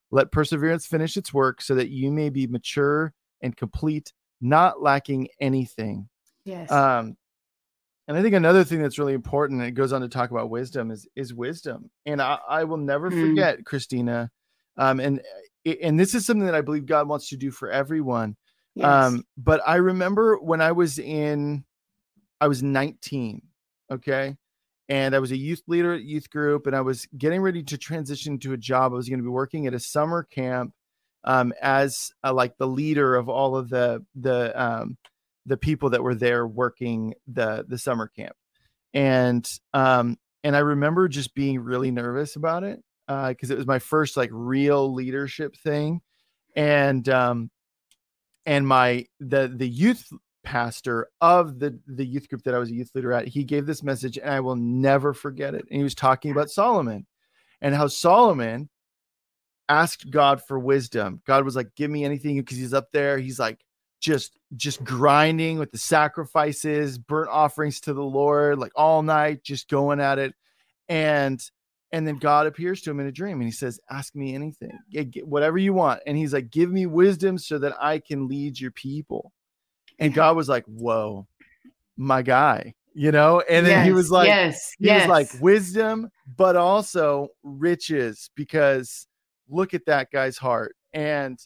Let 0.10 0.32
perseverance 0.32 0.88
finish 0.88 1.16
its 1.16 1.32
work 1.32 1.62
so 1.62 1.76
that 1.76 1.90
you 1.90 2.12
may 2.12 2.30
be 2.30 2.48
mature 2.48 3.14
and 3.42 3.56
complete, 3.56 4.14
not 4.42 4.82
lacking 4.82 5.28
anything. 5.40 6.10
Yes. 6.44 6.72
Um, 6.72 7.18
and 8.08 8.18
I 8.18 8.22
think 8.22 8.36
another 8.36 8.64
thing 8.64 8.82
that's 8.82 9.00
really 9.00 9.14
important, 9.14 9.60
and 9.62 9.68
it 9.68 9.72
goes 9.74 9.92
on 9.94 10.02
to 10.02 10.10
talk 10.10 10.32
about 10.32 10.50
wisdom, 10.50 10.92
is 10.92 11.08
is 11.16 11.34
wisdom. 11.34 11.90
And 12.06 12.22
I, 12.22 12.40
I 12.48 12.64
will 12.64 12.78
never 12.78 13.10
Hmm. 13.10 13.22
forget, 13.22 13.66
Cristina. 13.66 14.32
Um, 14.78 15.00
and 15.00 15.22
and 15.82 16.00
this 16.00 16.14
is 16.14 16.26
something 16.26 16.46
that 16.46 16.56
I 16.56 16.62
believe 16.62 16.86
God 16.86 17.08
wants 17.08 17.30
to 17.30 17.38
do 17.38 17.50
for 17.52 17.72
everyone. 17.72 18.36
yes. 18.76 18.88
Um, 18.88 19.24
but 19.38 19.62
I 19.66 19.76
remember 19.78 20.38
when 20.38 20.62
I 20.62 20.72
was 20.74 21.00
in, 21.00 21.64
I 22.40 22.48
was 22.48 22.62
19, 22.62 23.42
okay, 23.92 24.36
and 24.90 25.16
I 25.16 25.20
was 25.20 25.32
a 25.32 25.38
youth 25.38 25.64
leader 25.68 25.94
at 25.94 26.04
youth 26.04 26.30
group, 26.30 26.68
and 26.68 26.76
I 26.76 26.82
was 26.82 27.08
getting 27.18 27.42
ready 27.42 27.64
to 27.64 27.78
transition 27.78 28.38
to 28.40 28.54
a 28.54 28.58
job. 28.58 28.92
I 28.92 28.96
was 28.96 29.10
going 29.10 29.20
to 29.20 29.24
be 29.24 29.30
working 29.30 29.66
at 29.66 29.74
a 29.74 29.80
summer 29.80 30.24
camp 30.24 30.74
um, 31.24 31.54
as 31.62 32.12
uh, 32.24 32.34
like 32.34 32.58
the 32.58 32.68
leader 32.68 33.16
of 33.16 33.30
all 33.30 33.56
of 33.56 33.70
the 33.70 34.06
the 34.16 34.62
um, 34.62 34.98
the 35.46 35.58
people 35.58 35.92
that 35.92 36.04
were 36.04 36.16
there 36.16 36.48
working 36.48 37.14
the 37.28 37.66
the 37.68 37.78
summer 37.78 38.08
camp, 38.08 38.36
and 38.94 39.48
um, 39.74 40.18
and 40.44 40.56
I 40.56 40.60
remember 40.60 41.08
just 41.08 41.34
being 41.36 41.60
really 41.60 41.92
nervous 41.92 42.36
about 42.36 42.64
it 42.64 42.82
because 43.08 43.50
it 43.52 43.58
was 43.58 43.68
my 43.68 43.80
first 43.80 44.18
like 44.18 44.30
real 44.32 44.94
leadership 44.94 45.56
thing, 45.56 46.02
and 46.56 47.08
um, 47.10 47.50
and 48.46 48.68
my 48.68 49.06
the 49.20 49.52
the 49.54 49.68
youth 49.68 50.08
pastor 50.44 51.10
of 51.22 51.60
the 51.60 51.80
the 51.88 52.06
youth 52.06 52.30
group 52.30 52.44
that 52.44 52.54
I 52.54 52.60
was 52.60 52.70
a 52.70 52.76
youth 52.76 52.92
leader 52.94 53.12
at, 53.12 53.28
he 53.28 53.44
gave 53.44 53.66
this 53.66 53.84
message, 53.84 54.18
and 54.18 54.30
I 54.30 54.40
will 54.40 54.56
never 54.56 55.14
forget 55.14 55.56
it. 55.56 55.66
And 55.70 55.78
he 55.78 55.84
was 55.84 55.96
talking 55.96 56.32
about 56.32 56.50
Solomon 56.50 57.06
and 57.62 57.76
how 57.76 57.88
Solomon 57.88 58.70
asked 59.68 60.12
God 60.12 60.44
for 60.44 60.60
wisdom. 60.60 61.22
God 61.26 61.44
was 61.44 61.56
like, 61.56 61.76
"Give 61.76 61.90
me 61.90 62.06
anything," 62.06 62.38
because 62.38 62.58
he's 62.58 62.74
up 62.74 62.92
there. 62.92 63.18
He's 63.18 63.40
like 63.40 63.60
just 64.00 64.38
just 64.56 64.84
grinding 64.84 65.58
with 65.58 65.72
the 65.72 65.78
sacrifices, 65.78 66.98
burnt 66.98 67.30
offerings 67.30 67.80
to 67.82 67.94
the 67.94 68.04
Lord, 68.04 68.60
like 68.60 68.72
all 68.76 69.02
night, 69.02 69.44
just 69.44 69.70
going 69.70 70.00
at 70.00 70.20
it. 70.20 70.34
And 70.88 71.42
and 71.92 72.06
then 72.06 72.18
God 72.18 72.48
appears 72.48 72.82
to 72.82 72.92
him 72.92 73.00
in 73.00 73.08
a 73.08 73.12
dream 73.12 73.40
and 73.40 73.46
he 73.46 73.52
says, 73.52 73.80
Ask 73.90 74.16
me 74.16 74.36
anything, 74.36 74.78
G- 74.90 75.06
g- 75.06 75.24
whatever 75.24 75.58
you 75.58 75.74
want. 75.74 76.02
And 76.06 76.18
he's 76.18 76.34
like, 76.34 76.50
Give 76.50 76.72
me 76.72 76.86
wisdom 76.86 77.38
so 77.38 77.58
that 77.60 77.76
I 77.82 78.00
can 78.00 78.28
lead 78.28 78.60
your 78.60 78.72
people. 78.72 79.32
And 80.00 80.14
God 80.14 80.36
was 80.36 80.50
like, 80.50 80.66
Whoa, 80.66 81.28
my 81.98 82.22
guy, 82.22 82.74
you 82.94 83.12
know? 83.12 83.42
And 83.50 83.66
then 83.66 83.86
he 83.86 83.92
was 83.92 84.12
like, 84.12 84.28
yes, 84.28 84.74
he 84.80 84.86
yes. 84.86 85.02
was 85.02 85.10
like 85.10 85.42
wisdom, 85.42 86.10
but 86.38 86.56
also 86.56 87.30
riches, 87.44 88.30
because 88.36 89.08
look 89.50 89.74
at 89.74 89.86
that 89.86 90.12
guy's 90.12 90.38
heart. 90.38 90.76
And 90.94 91.40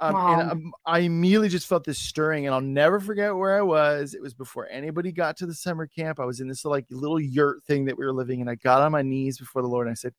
um, 0.00 0.20
and 0.28 0.40
um, 0.42 0.72
I 0.86 1.00
immediately 1.00 1.48
just 1.48 1.66
felt 1.66 1.84
this 1.84 1.98
stirring, 1.98 2.46
and 2.46 2.54
I'll 2.54 2.60
never 2.60 3.00
forget 3.00 3.34
where 3.34 3.56
I 3.58 3.62
was. 3.62 4.14
It 4.14 4.22
was 4.22 4.34
before 4.34 4.68
anybody 4.70 5.10
got 5.10 5.36
to 5.38 5.46
the 5.46 5.54
summer 5.54 5.86
camp. 5.86 6.20
I 6.20 6.24
was 6.24 6.40
in 6.40 6.48
this 6.48 6.64
like 6.64 6.86
little 6.90 7.20
yurt 7.20 7.64
thing 7.64 7.84
that 7.86 7.98
we 7.98 8.06
were 8.06 8.12
living, 8.12 8.40
and 8.40 8.48
I 8.48 8.54
got 8.54 8.82
on 8.82 8.92
my 8.92 9.02
knees 9.02 9.38
before 9.38 9.62
the 9.62 9.68
Lord 9.68 9.86
and 9.86 9.92
I 9.92 9.96
said, 9.96 10.14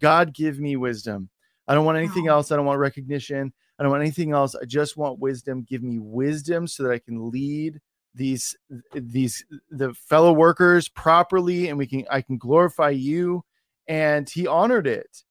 "God, 0.00 0.34
give 0.34 0.58
me 0.58 0.76
wisdom. 0.76 1.28
I 1.68 1.74
don't 1.74 1.84
want 1.84 1.98
anything 1.98 2.26
Wow. 2.26 2.38
else. 2.38 2.50
I 2.50 2.56
don't 2.56 2.66
want 2.66 2.80
recognition. 2.80 3.52
I 3.78 3.82
don't 3.84 3.92
want 3.92 4.02
anything 4.02 4.32
else. 4.32 4.56
I 4.56 4.64
just 4.64 4.96
want 4.96 5.20
wisdom. 5.20 5.62
Give 5.62 5.82
me 5.82 5.98
wisdom 6.00 6.66
so 6.66 6.82
that 6.82 6.92
I 6.92 6.98
can 6.98 7.30
lead 7.30 7.80
these 8.14 8.56
these 8.92 9.44
the 9.70 9.94
fellow 9.94 10.32
workers 10.32 10.88
properly, 10.88 11.68
and 11.68 11.78
we 11.78 11.86
can 11.86 12.04
I 12.10 12.22
can 12.22 12.36
glorify 12.36 12.90
you." 12.90 13.44
And 13.86 14.28
He 14.28 14.46
honored 14.48 14.86
it 14.88 15.24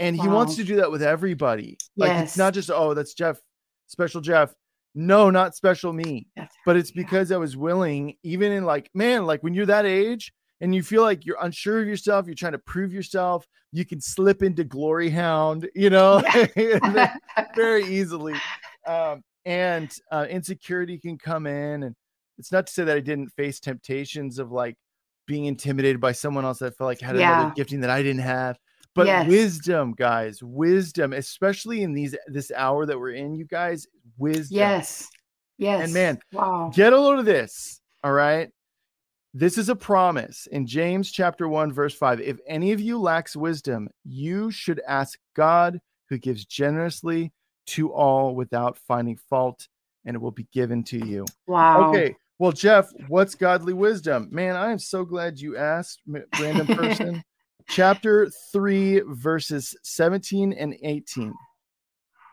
And 0.00 0.16
he 0.20 0.26
wants 0.26 0.56
to 0.56 0.64
do 0.64 0.76
that 0.76 0.90
with 0.90 1.02
everybody. 1.02 1.76
Like 1.96 2.08
Yes. 2.08 2.28
it's 2.30 2.36
not 2.38 2.54
just, 2.54 2.70
oh, 2.70 2.94
that's 2.94 3.14
Jeff, 3.14 3.38
special 3.88 4.20
Jeff. 4.20 4.54
No, 4.94 5.30
not 5.30 5.54
special 5.54 5.92
me. 5.92 6.26
That's- 6.36 6.54
But 6.66 6.76
it's 6.76 6.94
yeah. 6.94 7.02
because 7.02 7.32
I 7.32 7.36
was 7.36 7.56
willing, 7.56 8.14
even 8.22 8.52
in 8.52 8.64
like, 8.64 8.90
man, 8.94 9.26
like 9.26 9.42
when 9.42 9.54
you're 9.54 9.66
that 9.66 9.86
age 9.86 10.32
and 10.60 10.74
you 10.74 10.82
feel 10.82 11.02
like 11.02 11.24
you're 11.26 11.38
unsure 11.42 11.80
of 11.80 11.86
yourself, 11.88 12.26
you're 12.26 12.34
trying 12.34 12.52
to 12.52 12.58
prove 12.58 12.92
yourself, 12.92 13.46
you 13.72 13.84
can 13.84 14.00
slip 14.00 14.42
into 14.42 14.64
glory 14.64 15.08
hound, 15.10 15.68
you 15.74 15.90
know, 15.90 16.22
then 16.54 17.10
very 17.56 17.84
easily. 17.84 18.34
Um, 18.86 19.22
and 19.44 19.92
uh, 20.10 20.26
insecurity 20.28 20.98
can 20.98 21.18
come 21.18 21.46
in. 21.46 21.82
And 21.84 21.94
it's 22.38 22.52
not 22.52 22.66
to 22.66 22.72
say 22.72 22.84
that 22.84 22.96
I 22.96 23.00
didn't 23.00 23.30
face 23.30 23.60
temptations 23.60 24.38
of 24.38 24.52
like 24.52 24.76
being 25.26 25.44
intimidated 25.46 26.00
by 26.00 26.12
someone 26.12 26.44
else 26.44 26.58
that 26.60 26.76
felt 26.76 26.88
like 26.88 27.00
had 27.00 27.16
Yeah. 27.16 27.40
another 27.40 27.54
gifting 27.54 27.80
that 27.80 27.90
I 27.90 28.02
didn't 28.02 28.22
have. 28.22 28.58
But 28.94 29.06
Yes. 29.06 29.28
wisdom, 29.28 29.94
guys, 29.96 30.42
wisdom, 30.42 31.12
especially 31.14 31.82
in 31.82 31.94
these 31.94 32.14
this 32.26 32.50
hour 32.54 32.84
that 32.86 32.98
we're 32.98 33.12
in, 33.12 33.34
you 33.34 33.46
guys, 33.46 33.86
wisdom. 34.18 34.58
yes. 34.58 35.08
Yes. 35.58 35.84
And 35.84 35.94
man, 35.94 36.18
wow. 36.32 36.70
Get 36.74 36.92
a 36.92 36.98
load 36.98 37.18
of 37.20 37.24
this. 37.24 37.80
All 38.04 38.12
right. 38.12 38.50
This 39.34 39.56
is 39.56 39.68
a 39.70 39.76
promise 39.76 40.46
in 40.48 40.66
James 40.66 41.10
chapter 41.10 41.48
1, 41.48 41.72
verse 41.72 41.94
5. 41.94 42.20
If 42.20 42.38
any 42.46 42.72
of 42.72 42.80
you 42.80 42.98
lacks 43.00 43.34
wisdom, 43.34 43.88
you 44.04 44.50
should 44.50 44.80
ask 44.86 45.18
God, 45.34 45.80
who 46.10 46.18
gives 46.18 46.44
generously 46.44 47.32
to 47.68 47.90
all 47.92 48.34
without 48.34 48.76
finding 48.76 49.16
fault, 49.16 49.68
and 50.04 50.14
it 50.14 50.18
will 50.20 50.32
be 50.32 50.46
given 50.52 50.82
to 50.84 50.98
you. 51.06 51.24
Wow. 51.46 51.88
Okay. 51.88 52.14
Well, 52.38 52.52
Jeff, 52.52 52.90
what's 53.08 53.34
godly 53.34 53.72
wisdom? 53.72 54.28
Man, 54.30 54.56
I 54.56 54.70
am 54.72 54.78
so 54.78 55.04
glad 55.04 55.38
you 55.40 55.56
asked, 55.56 56.02
random 56.40 56.66
person. 56.76 57.22
Chapter 57.68 58.30
3, 58.52 59.02
verses 59.06 59.74
17 59.82 60.52
and 60.52 60.74
18. 60.82 61.32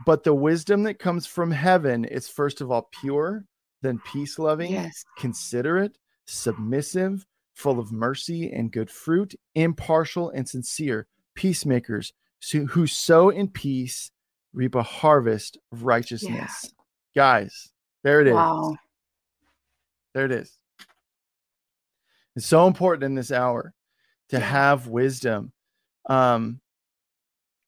But 0.06 0.24
the 0.24 0.34
wisdom 0.34 0.84
that 0.84 1.00
comes 1.00 1.26
from 1.26 1.52
heaven 1.52 2.06
is 2.06 2.28
first 2.28 2.62
of 2.62 2.72
all 2.72 2.90
pure, 3.02 3.46
then 3.82 4.00
peace 4.06 4.40
loving, 4.40 4.72
Yes. 4.72 5.04
considerate, 5.18 5.98
submissive, 6.26 7.26
full 7.54 7.80
of 7.80 7.92
mercy 7.92 8.52
and 8.52 8.72
good 8.72 8.90
fruit, 8.90 9.36
impartial 9.56 10.30
and 10.30 10.48
sincere, 10.48 11.08
peacemakers 11.36 12.14
who 12.70 12.88
sow 12.88 13.30
in 13.30 13.50
peace 13.50 14.12
reap 14.54 14.76
a 14.76 14.84
harvest 14.84 15.58
of 15.72 15.84
righteousness. 15.84 16.74
Guys, 17.14 17.70
there 18.04 18.22
it 18.22 18.28
is. 18.28 18.34
Wow. 18.34 18.78
There 20.14 20.26
it 20.26 20.32
is. 20.32 20.58
It's 22.36 22.46
so 22.46 22.68
important 22.68 23.04
in 23.04 23.16
this 23.16 23.32
hour 23.32 23.74
to 24.30 24.38
Yeah. 24.38 24.44
have 24.46 24.88
wisdom, 24.88 25.52
um, 26.10 26.60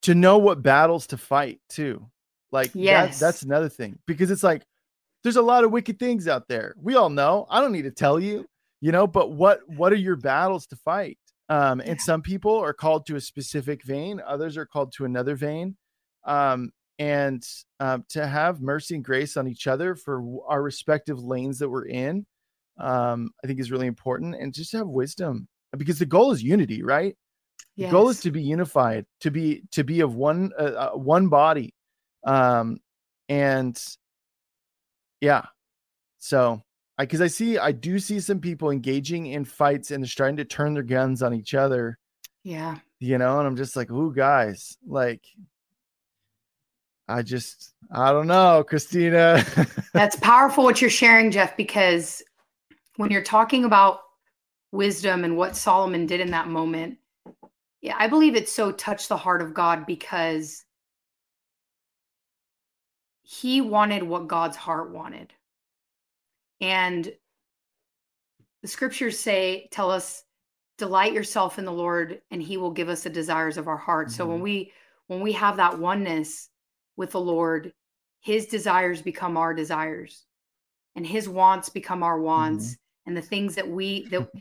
to 0.03 0.15
know 0.15 0.37
what 0.37 0.63
battles 0.63 1.07
to 1.07 1.17
fight 1.17 1.59
too. 1.69 2.09
Like 2.51 2.71
that, 3.13 3.19
that's 3.19 3.43
another 3.43 3.69
thing 3.69 3.99
because 4.07 4.31
it's 4.31 4.43
like 4.43 4.63
there's 5.23 5.37
a 5.37 5.41
lot 5.41 5.63
of 5.63 5.71
wicked 5.71 5.99
things 5.99 6.27
out 6.27 6.47
there. 6.47 6.75
We 6.81 6.95
all 6.95 7.09
know. 7.09 7.45
I 7.49 7.61
don't 7.61 7.71
need 7.71 7.83
to 7.83 7.91
tell 7.91 8.19
you, 8.19 8.45
you 8.81 8.91
know. 8.91 9.07
But 9.07 9.31
what 9.31 9.61
what 9.69 9.93
are 9.93 9.97
your 9.97 10.15
battles 10.17 10.67
to 10.67 10.75
fight? 10.75 11.17
Um, 11.49 11.81
and 11.85 11.99
some 12.01 12.21
people 12.21 12.57
are 12.57 12.73
called 12.73 13.05
to 13.07 13.15
a 13.17 13.21
specific 13.21 13.83
vein. 13.83 14.21
Others 14.25 14.57
are 14.57 14.65
called 14.65 14.93
to 14.93 15.05
another 15.05 15.35
vein. 15.35 15.77
Um, 16.25 16.71
and 16.99 17.43
um, 17.79 18.05
to 18.09 18.27
have 18.27 18.61
mercy 18.61 18.95
and 18.95 19.03
grace 19.03 19.35
on 19.37 19.47
each 19.47 19.65
other 19.67 19.95
for 19.95 20.23
our 20.47 20.61
respective 20.61 21.19
lanes 21.23 21.57
that 21.59 21.69
we're 21.69 21.87
in 21.87 22.25
um, 22.77 23.31
i 23.43 23.47
think 23.47 23.59
is 23.59 23.71
really 23.71 23.87
important 23.87 24.35
and 24.35 24.53
just 24.53 24.71
to 24.71 24.77
have 24.77 24.87
wisdom 24.87 25.47
because 25.77 25.99
the 25.99 26.05
goal 26.05 26.31
is 26.31 26.43
unity 26.43 26.83
right? 26.83 27.15
The 27.77 27.87
goal 27.87 28.09
is 28.09 28.19
to 28.21 28.31
be 28.31 28.43
unified 28.43 29.05
to 29.21 29.31
be 29.31 29.63
to 29.71 29.83
be 29.83 30.01
of 30.01 30.13
one 30.15 30.51
uh, 30.59 30.63
uh, 30.63 30.91
one 30.91 31.29
body 31.29 31.73
um 32.27 32.77
and 33.29 33.81
yeah. 35.19 35.45
So 36.19 36.61
i 36.97 37.03
because 37.03 37.21
i 37.21 37.27
see 37.27 37.57
i 37.57 37.71
do 37.71 37.97
see 37.97 38.19
some 38.19 38.39
people 38.39 38.69
engaging 38.69 39.27
in 39.27 39.45
fights 39.45 39.91
and 39.91 40.03
they're 40.03 40.09
trying 40.09 40.37
to 40.37 40.45
turn 40.45 40.73
their 40.73 40.83
guns 40.83 41.23
on 41.23 41.33
each 41.33 41.53
other. 41.53 41.97
Yeah. 42.43 42.77
you 42.99 43.17
know 43.19 43.37
and 43.37 43.47
i'm 43.47 43.55
just 43.55 43.75
like 43.75 43.91
ooh 43.91 44.11
guys 44.13 44.75
like 44.87 45.23
i 47.07 47.21
just 47.21 47.73
i 47.91 48.11
don't 48.11 48.27
know 48.27 48.63
cristina. 48.67 49.45
That's 49.93 50.15
powerful 50.17 50.63
what 50.63 50.81
you're 50.81 50.89
sharing, 50.89 51.31
Jeff, 51.31 51.55
because 51.57 52.23
when 52.95 53.11
you're 53.11 53.21
talking 53.23 53.65
about 53.65 53.99
wisdom 54.71 55.23
and 55.23 55.37
what 55.37 55.55
Solomon 55.55 56.05
did 56.05 56.21
in 56.21 56.31
that 56.31 56.47
moment, 56.47 56.97
yeah, 57.81 57.95
I 57.97 58.07
believe 58.07 58.35
it 58.35 58.47
so 58.47 58.71
touched 58.71 59.09
the 59.09 59.17
heart 59.17 59.41
of 59.41 59.53
God 59.53 59.85
because 59.85 60.63
he 63.23 63.61
wanted 63.61 64.03
what 64.03 64.27
God's 64.27 64.57
heart 64.57 64.91
wanted. 64.91 65.33
And 66.59 67.11
the 68.61 68.67
scriptures 68.67 69.17
say, 69.17 69.67
tell 69.71 69.89
us, 69.89 70.23
delight 70.77 71.13
yourself 71.13 71.57
in 71.57 71.65
the 71.65 71.71
Lord, 71.71 72.21
and 72.31 72.41
he 72.41 72.57
will 72.57 72.71
give 72.71 72.89
us 72.89 73.03
the 73.03 73.09
desires 73.09 73.57
of 73.57 73.67
our 73.67 73.77
heart. 73.77 74.11
So 74.11 74.25
when 74.25 74.39
Mhm. 74.39 74.43
we 74.43 74.73
when 75.07 75.21
we 75.21 75.33
have 75.33 75.57
that 75.57 75.77
oneness 75.77 76.49
with 76.95 77.11
the 77.11 77.19
Lord, 77.19 77.73
his 78.21 78.45
desires 78.45 79.01
become 79.01 79.35
our 79.35 79.53
desires 79.53 80.25
and 80.95 81.05
his 81.05 81.27
wants 81.27 81.69
become 81.69 82.03
our 82.03 82.19
wants 82.19 82.77
and 83.05 83.17
the 83.17 83.21
things 83.21 83.55
that 83.55 83.67
we 83.67 84.07
that 84.07 84.31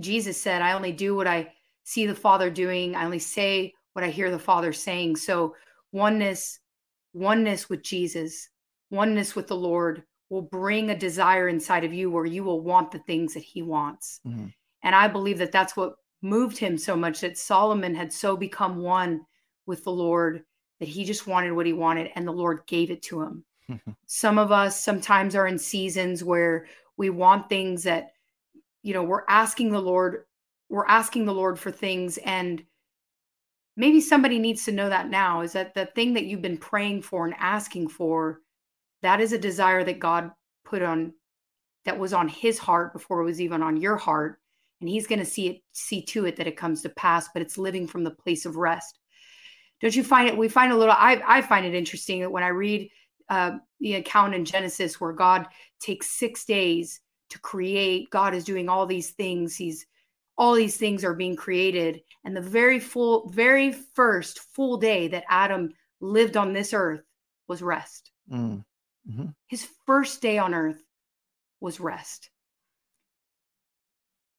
jesus 0.00 0.40
said 0.40 0.62
i 0.62 0.72
only 0.72 0.92
do 0.92 1.14
what 1.14 1.26
i 1.26 1.52
see 1.84 2.06
the 2.06 2.14
father 2.14 2.50
doing. 2.50 2.94
I 2.94 3.04
only 3.04 3.18
say 3.18 3.74
what 3.94 4.04
i 4.04 4.08
hear 4.08 4.30
the 4.30 4.38
father 4.38 4.72
saying. 4.72 5.16
So 5.16 5.56
oneness 5.92 6.60
oneness 7.12 7.68
with 7.68 7.82
jesus 7.82 8.48
oneness 8.90 9.34
with 9.34 9.48
the 9.48 9.56
lord 9.56 10.04
will 10.28 10.42
bring 10.42 10.90
a 10.90 10.98
desire 10.98 11.48
inside 11.48 11.82
of 11.84 11.92
you 11.92 12.10
where 12.10 12.26
you 12.26 12.44
will 12.44 12.60
want 12.60 12.92
the 12.92 13.00
things 13.00 13.34
that 13.34 13.42
he 13.42 13.62
wants. 13.62 14.20
Mhm. 14.26 14.52
and 14.82 14.94
i 14.94 15.08
believe 15.08 15.38
that 15.38 15.50
that's 15.52 15.76
what 15.76 15.96
moved 16.22 16.58
him 16.58 16.78
so 16.78 16.94
much 16.94 17.20
that 17.20 17.36
solomon 17.38 17.94
had 17.94 18.12
so 18.12 18.36
become 18.36 18.76
one 18.82 19.20
with 19.66 19.82
the 19.84 19.92
lord 19.92 20.44
that 20.78 20.88
he 20.88 21.04
just 21.04 21.26
wanted 21.26 21.52
what 21.52 21.66
he 21.66 21.72
wanted 21.72 22.10
and 22.14 22.26
the 22.26 22.32
lord 22.32 22.60
gave 22.66 22.90
it 22.90 23.02
to 23.02 23.20
him. 23.22 23.44
Some 24.06 24.38
of 24.38 24.50
us 24.52 24.80
sometimes 24.82 25.34
are 25.34 25.46
in 25.46 25.58
seasons 25.58 26.22
where 26.24 26.66
we 26.96 27.10
want 27.10 27.48
things 27.48 27.82
that 27.84 28.12
you 28.82 28.94
know 28.94 29.02
we're 29.02 29.24
asking 29.28 29.70
the 29.70 29.80
lord 29.80 30.24
we're 30.68 30.86
asking 30.86 31.24
the 31.24 31.34
lord 31.34 31.58
for 31.58 31.70
things 31.70 32.18
and 32.18 32.62
maybe 33.76 34.00
somebody 34.00 34.38
needs 34.38 34.64
to 34.64 34.72
know 34.72 34.88
that 34.88 35.08
now 35.08 35.40
is 35.40 35.52
that 35.52 35.74
the 35.74 35.86
thing 35.86 36.14
that 36.14 36.24
you've 36.24 36.42
been 36.42 36.58
praying 36.58 37.02
for 37.02 37.24
and 37.24 37.34
asking 37.38 37.88
for 37.88 38.40
that 39.02 39.20
is 39.20 39.32
a 39.32 39.38
desire 39.38 39.84
that 39.84 39.98
god 39.98 40.30
put 40.64 40.82
on 40.82 41.12
that 41.84 41.98
was 41.98 42.12
on 42.12 42.28
his 42.28 42.58
heart 42.58 42.92
before 42.92 43.20
it 43.20 43.24
was 43.24 43.40
even 43.40 43.62
on 43.62 43.76
your 43.76 43.96
heart 43.96 44.38
and 44.80 44.88
he's 44.88 45.06
going 45.06 45.18
to 45.18 45.24
see 45.24 45.48
it 45.48 45.62
see 45.72 46.02
to 46.02 46.26
it 46.26 46.36
that 46.36 46.46
it 46.46 46.56
comes 46.56 46.82
to 46.82 46.88
pass 46.90 47.28
but 47.32 47.42
it's 47.42 47.58
living 47.58 47.86
from 47.86 48.04
the 48.04 48.10
place 48.10 48.46
of 48.46 48.56
rest. 48.56 48.98
Don't 49.80 49.96
you 49.96 50.04
find 50.04 50.28
it 50.28 50.36
we 50.36 50.48
find 50.48 50.72
a 50.72 50.76
little 50.76 50.94
i, 50.96 51.22
I 51.26 51.42
find 51.42 51.64
it 51.64 51.74
interesting 51.74 52.20
that 52.20 52.30
when 52.30 52.42
i 52.42 52.48
read 52.48 52.90
uh, 53.30 53.58
the 53.78 53.94
account 53.94 54.34
in 54.34 54.44
Genesis 54.44 55.00
where 55.00 55.12
God 55.12 55.46
takes 55.78 56.10
six 56.10 56.44
days 56.44 57.00
to 57.30 57.38
create. 57.38 58.10
God 58.10 58.34
is 58.34 58.44
doing 58.44 58.68
all 58.68 58.86
these 58.86 59.10
things. 59.10 59.56
He's 59.56 59.86
all 60.36 60.54
these 60.54 60.76
things 60.78 61.04
are 61.04 61.14
being 61.14 61.36
created, 61.36 62.02
and 62.24 62.34
the 62.34 62.40
very 62.40 62.80
full, 62.80 63.28
very 63.28 63.72
first 63.72 64.38
full 64.38 64.78
day 64.78 65.08
that 65.08 65.24
Adam 65.28 65.72
lived 66.00 66.36
on 66.36 66.52
this 66.52 66.72
earth 66.72 67.02
was 67.46 67.60
rest. 67.60 68.10
Mm. 68.30 68.64
Mhm. 69.08 69.34
His 69.48 69.68
first 69.86 70.22
day 70.22 70.38
on 70.38 70.54
earth 70.54 70.82
was 71.60 71.78
rest. 71.80 72.30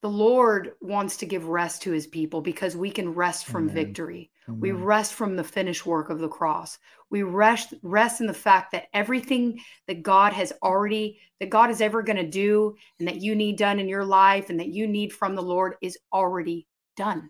The 0.02 0.10
Lord 0.10 0.74
wants 0.82 1.18
to 1.18 1.28
give 1.28 1.46
rest 1.46 1.84
to 1.84 1.92
his 1.92 2.08
people 2.08 2.42
because 2.42 2.76
we 2.76 2.90
can 2.90 3.14
rest 3.14 3.46
from 3.46 3.70
Amen. 3.70 3.76
victory. 3.76 4.32
We 4.48 4.72
rest 4.72 5.14
from 5.14 5.36
the 5.36 5.44
finished 5.44 5.86
work 5.86 6.10
of 6.10 6.20
the 6.20 6.28
cross. 6.28 6.80
We 7.12 7.24
rest 7.24 7.74
rest 7.84 8.22
in 8.22 8.28
the 8.28 8.34
fact 8.34 8.72
that 8.72 8.88
everything 8.94 9.60
that 9.88 10.02
God 10.02 10.34
has 10.34 10.54
already 10.64 11.20
that 11.40 11.50
God 11.50 11.70
is 11.70 11.82
ever 11.82 12.02
going 12.02 12.18
to 12.18 12.28
do 12.28 12.76
and 13.00 13.08
that 13.08 13.22
you 13.22 13.36
need 13.36 13.58
done 13.58 13.80
in 13.80 13.90
your 13.90 14.06
life 14.06 14.50
and 14.50 14.60
that 14.60 14.70
you 14.70 14.88
need 14.88 15.12
from 15.12 15.36
the 15.36 15.42
Lord 15.42 15.76
is 15.82 15.98
already 16.14 16.68
done. 16.96 17.30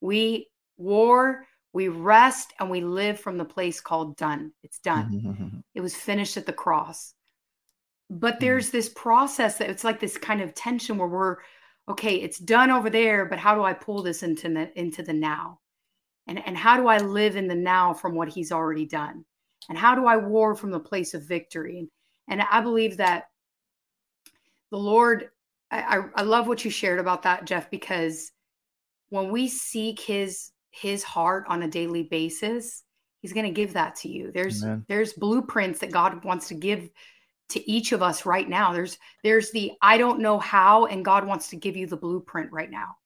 We 0.00 0.48
war, 0.76 1.46
we 1.72 1.88
rest 1.88 2.52
and 2.60 2.70
we 2.70 2.82
live 2.82 3.18
from 3.18 3.38
the 3.38 3.44
place 3.44 3.80
called 3.80 4.16
done. 4.16 4.52
It's 4.62 4.78
done. 4.78 5.10
Mhm. 5.10 5.62
It 5.74 5.80
was 5.80 5.96
finished 5.96 6.36
at 6.36 6.46
the 6.46 6.52
cross. 6.52 7.14
But 8.10 8.38
there's 8.38 8.70
this 8.70 8.90
process 8.90 9.58
that 9.58 9.70
it's 9.70 9.82
like 9.82 9.98
this 9.98 10.18
kind 10.18 10.42
of 10.42 10.54
tension 10.54 10.98
where 10.98 11.08
we're 11.08 11.38
okay, 11.88 12.16
it's 12.16 12.38
done 12.38 12.70
over 12.70 12.90
there, 12.90 13.24
but 13.26 13.38
how 13.38 13.54
do 13.54 13.62
I 13.62 13.72
pull 13.72 14.02
this 14.02 14.22
into 14.22 14.48
the 14.48 14.78
into 14.78 15.02
the 15.02 15.12
now? 15.12 15.60
And 16.26 16.44
and 16.46 16.56
how 16.56 16.76
do 16.76 16.86
I 16.86 16.98
live 16.98 17.36
in 17.36 17.48
the 17.48 17.54
now 17.54 17.92
from 17.92 18.14
what 18.14 18.28
he's 18.28 18.52
already 18.52 18.86
done? 18.86 19.24
And 19.68 19.78
how 19.78 19.94
do 19.94 20.06
I 20.06 20.16
war 20.16 20.54
from 20.54 20.70
the 20.70 20.80
place 20.80 21.14
of 21.14 21.22
victory? 21.22 21.78
And, 21.78 21.88
and 22.28 22.42
I 22.50 22.60
believe 22.60 22.96
that 22.98 23.28
the 24.70 24.78
Lord, 24.78 25.30
I, 25.70 25.98
I, 25.98 26.04
I 26.16 26.22
love 26.22 26.46
what 26.46 26.64
you 26.64 26.70
shared 26.70 26.98
about 26.98 27.22
that, 27.22 27.44
Jeff, 27.44 27.70
because 27.70 28.32
when 29.08 29.30
we 29.30 29.48
seek 29.48 30.00
his 30.00 30.50
his 30.70 31.04
heart 31.04 31.44
on 31.48 31.62
a 31.62 31.68
daily 31.68 32.02
basis, 32.02 32.82
he's 33.20 33.32
going 33.32 33.46
to 33.46 33.52
give 33.52 33.74
that 33.74 33.94
to 33.96 34.08
you. 34.08 34.32
There's 34.32 34.64
Amen. 34.64 34.84
there's 34.88 35.12
blueprints 35.12 35.80
that 35.80 35.92
God 35.92 36.24
wants 36.24 36.48
to 36.48 36.54
give 36.54 36.90
to 37.50 37.70
each 37.70 37.92
of 37.92 38.02
us 38.02 38.26
right 38.26 38.48
now. 38.48 38.72
There's 38.72 38.98
there's 39.22 39.50
the 39.52 39.72
I 39.80 39.98
don't 39.98 40.20
know 40.20 40.38
how 40.38 40.86
and 40.86 41.04
God 41.04 41.26
wants 41.26 41.48
to 41.50 41.56
give 41.56 41.76
you 41.76 41.86
the 41.86 41.96
blueprint 41.96 42.50
right 42.50 42.70
now. 42.70 42.96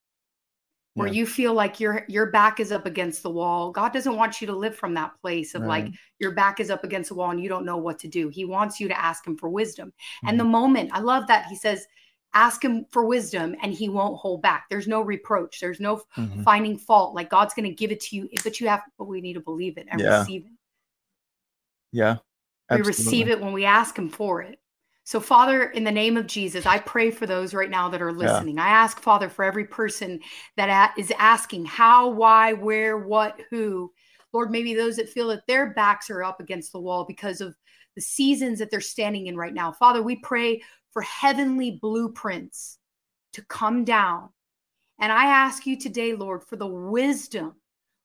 Where 0.99 1.07
Yeah. 1.09 1.14
you 1.14 1.26
feel 1.26 1.55
like 1.55 1.78
your 1.80 2.05
your 2.09 2.26
back 2.26 2.59
is 2.61 2.72
up 2.72 2.84
against 2.84 3.22
the 3.22 3.30
wall. 3.30 3.70
God 3.70 3.92
doesn't 3.92 4.16
want 4.16 4.40
you 4.40 4.46
to 4.49 4.53
live 4.53 4.74
from 4.76 4.94
that 4.94 5.12
place 5.20 5.55
of 5.55 5.62
like 5.62 5.86
your 6.18 6.32
back 6.32 6.59
is 6.61 6.70
up 6.70 6.82
against 6.82 7.09
the 7.11 7.14
wall 7.14 7.30
and 7.30 7.40
you 7.40 7.49
don't 7.49 7.64
know 7.64 7.76
what 7.76 7.99
to 8.01 8.09
do. 8.09 8.28
He 8.28 8.44
wants 8.44 8.80
you 8.80 8.88
to 8.88 9.01
ask 9.01 9.26
him 9.26 9.36
for 9.36 9.49
wisdom. 9.49 9.88
Mm-hmm. 9.88 10.28
And 10.28 10.40
the 10.40 10.44
moment, 10.44 10.90
I 10.92 11.01
love 11.01 11.26
that 11.28 11.46
he 11.46 11.55
says 11.57 11.86
ask 12.34 12.62
him 12.62 12.84
for 12.90 13.07
wisdom 13.07 13.55
and 13.62 13.72
he 13.72 13.88
won't 13.88 14.18
hold 14.18 14.42
back. 14.42 14.66
There's 14.68 14.88
no 14.88 15.01
reproach. 15.01 15.61
There's 15.61 15.80
no 15.80 16.03
Mhm. 16.16 16.42
finding 16.44 16.76
fault. 16.76 17.14
Like 17.14 17.30
God's 17.30 17.55
going 17.55 17.68
to 17.68 17.74
give 17.74 17.90
it 17.90 18.01
to 18.01 18.16
you, 18.16 18.28
but 18.44 18.61
you 18.61 18.68
have 18.68 18.82
but 18.99 19.05
we 19.05 19.20
need 19.20 19.34
to 19.34 19.40
believe 19.40 19.78
it 19.78 19.86
and 19.90 20.01
Yeah. 20.01 20.18
receive 20.20 20.44
it. 20.46 20.53
Yeah. 21.92 22.16
We 22.70 22.82
receive 22.82 23.28
it 23.28 23.40
when 23.40 23.53
we 23.55 23.64
ask 23.64 23.96
Him 23.99 24.11
for 24.11 24.42
it. 24.42 24.61
So, 25.09 25.20
Father, 25.20 25.62
in 25.62 25.84
the 25.84 25.90
name 25.90 26.18
of 26.18 26.26
Jesus, 26.26 26.66
I 26.66 26.80
pray 26.80 27.11
for 27.11 27.24
those 27.24 27.54
right 27.54 27.70
now 27.70 27.88
that 27.88 28.02
are 28.02 28.12
listening. 28.12 28.59
I 28.59 28.68
ask, 28.68 29.00
Father, 29.00 29.30
for 29.30 29.42
every 29.42 29.64
person 29.64 30.20
that 30.59 30.92
is 30.98 31.11
asking 31.18 31.64
how, 31.64 32.11
why, 32.11 32.52
where, 32.52 32.98
what, 32.98 33.40
who. 33.48 33.90
Lord, 34.34 34.50
maybe 34.50 34.74
those 34.74 34.96
that 34.96 35.09
feel 35.09 35.28
that 35.28 35.46
their 35.46 35.72
backs 35.72 36.11
are 36.11 36.22
up 36.22 36.40
against 36.40 36.72
the 36.72 36.80
wall 36.80 37.06
because 37.09 37.40
of 37.40 37.56
the 37.96 38.02
seasons 38.02 38.59
that 38.59 38.70
they're 38.70 38.82
standing 38.82 39.28
in 39.28 39.36
right 39.38 39.54
now. 39.54 39.72
Father, 39.72 40.02
we 40.02 40.16
pray 40.16 40.61
for 40.92 41.00
heavenly 41.00 41.78
blueprints 41.80 42.76
to 43.32 43.42
come 43.46 43.84
down. 43.86 44.28
And 45.00 45.11
I 45.11 45.24
ask 45.24 45.64
you 45.64 45.78
today, 45.78 46.12
Lord, 46.12 46.44
for 46.44 46.56
the 46.56 46.66
wisdom 46.66 47.54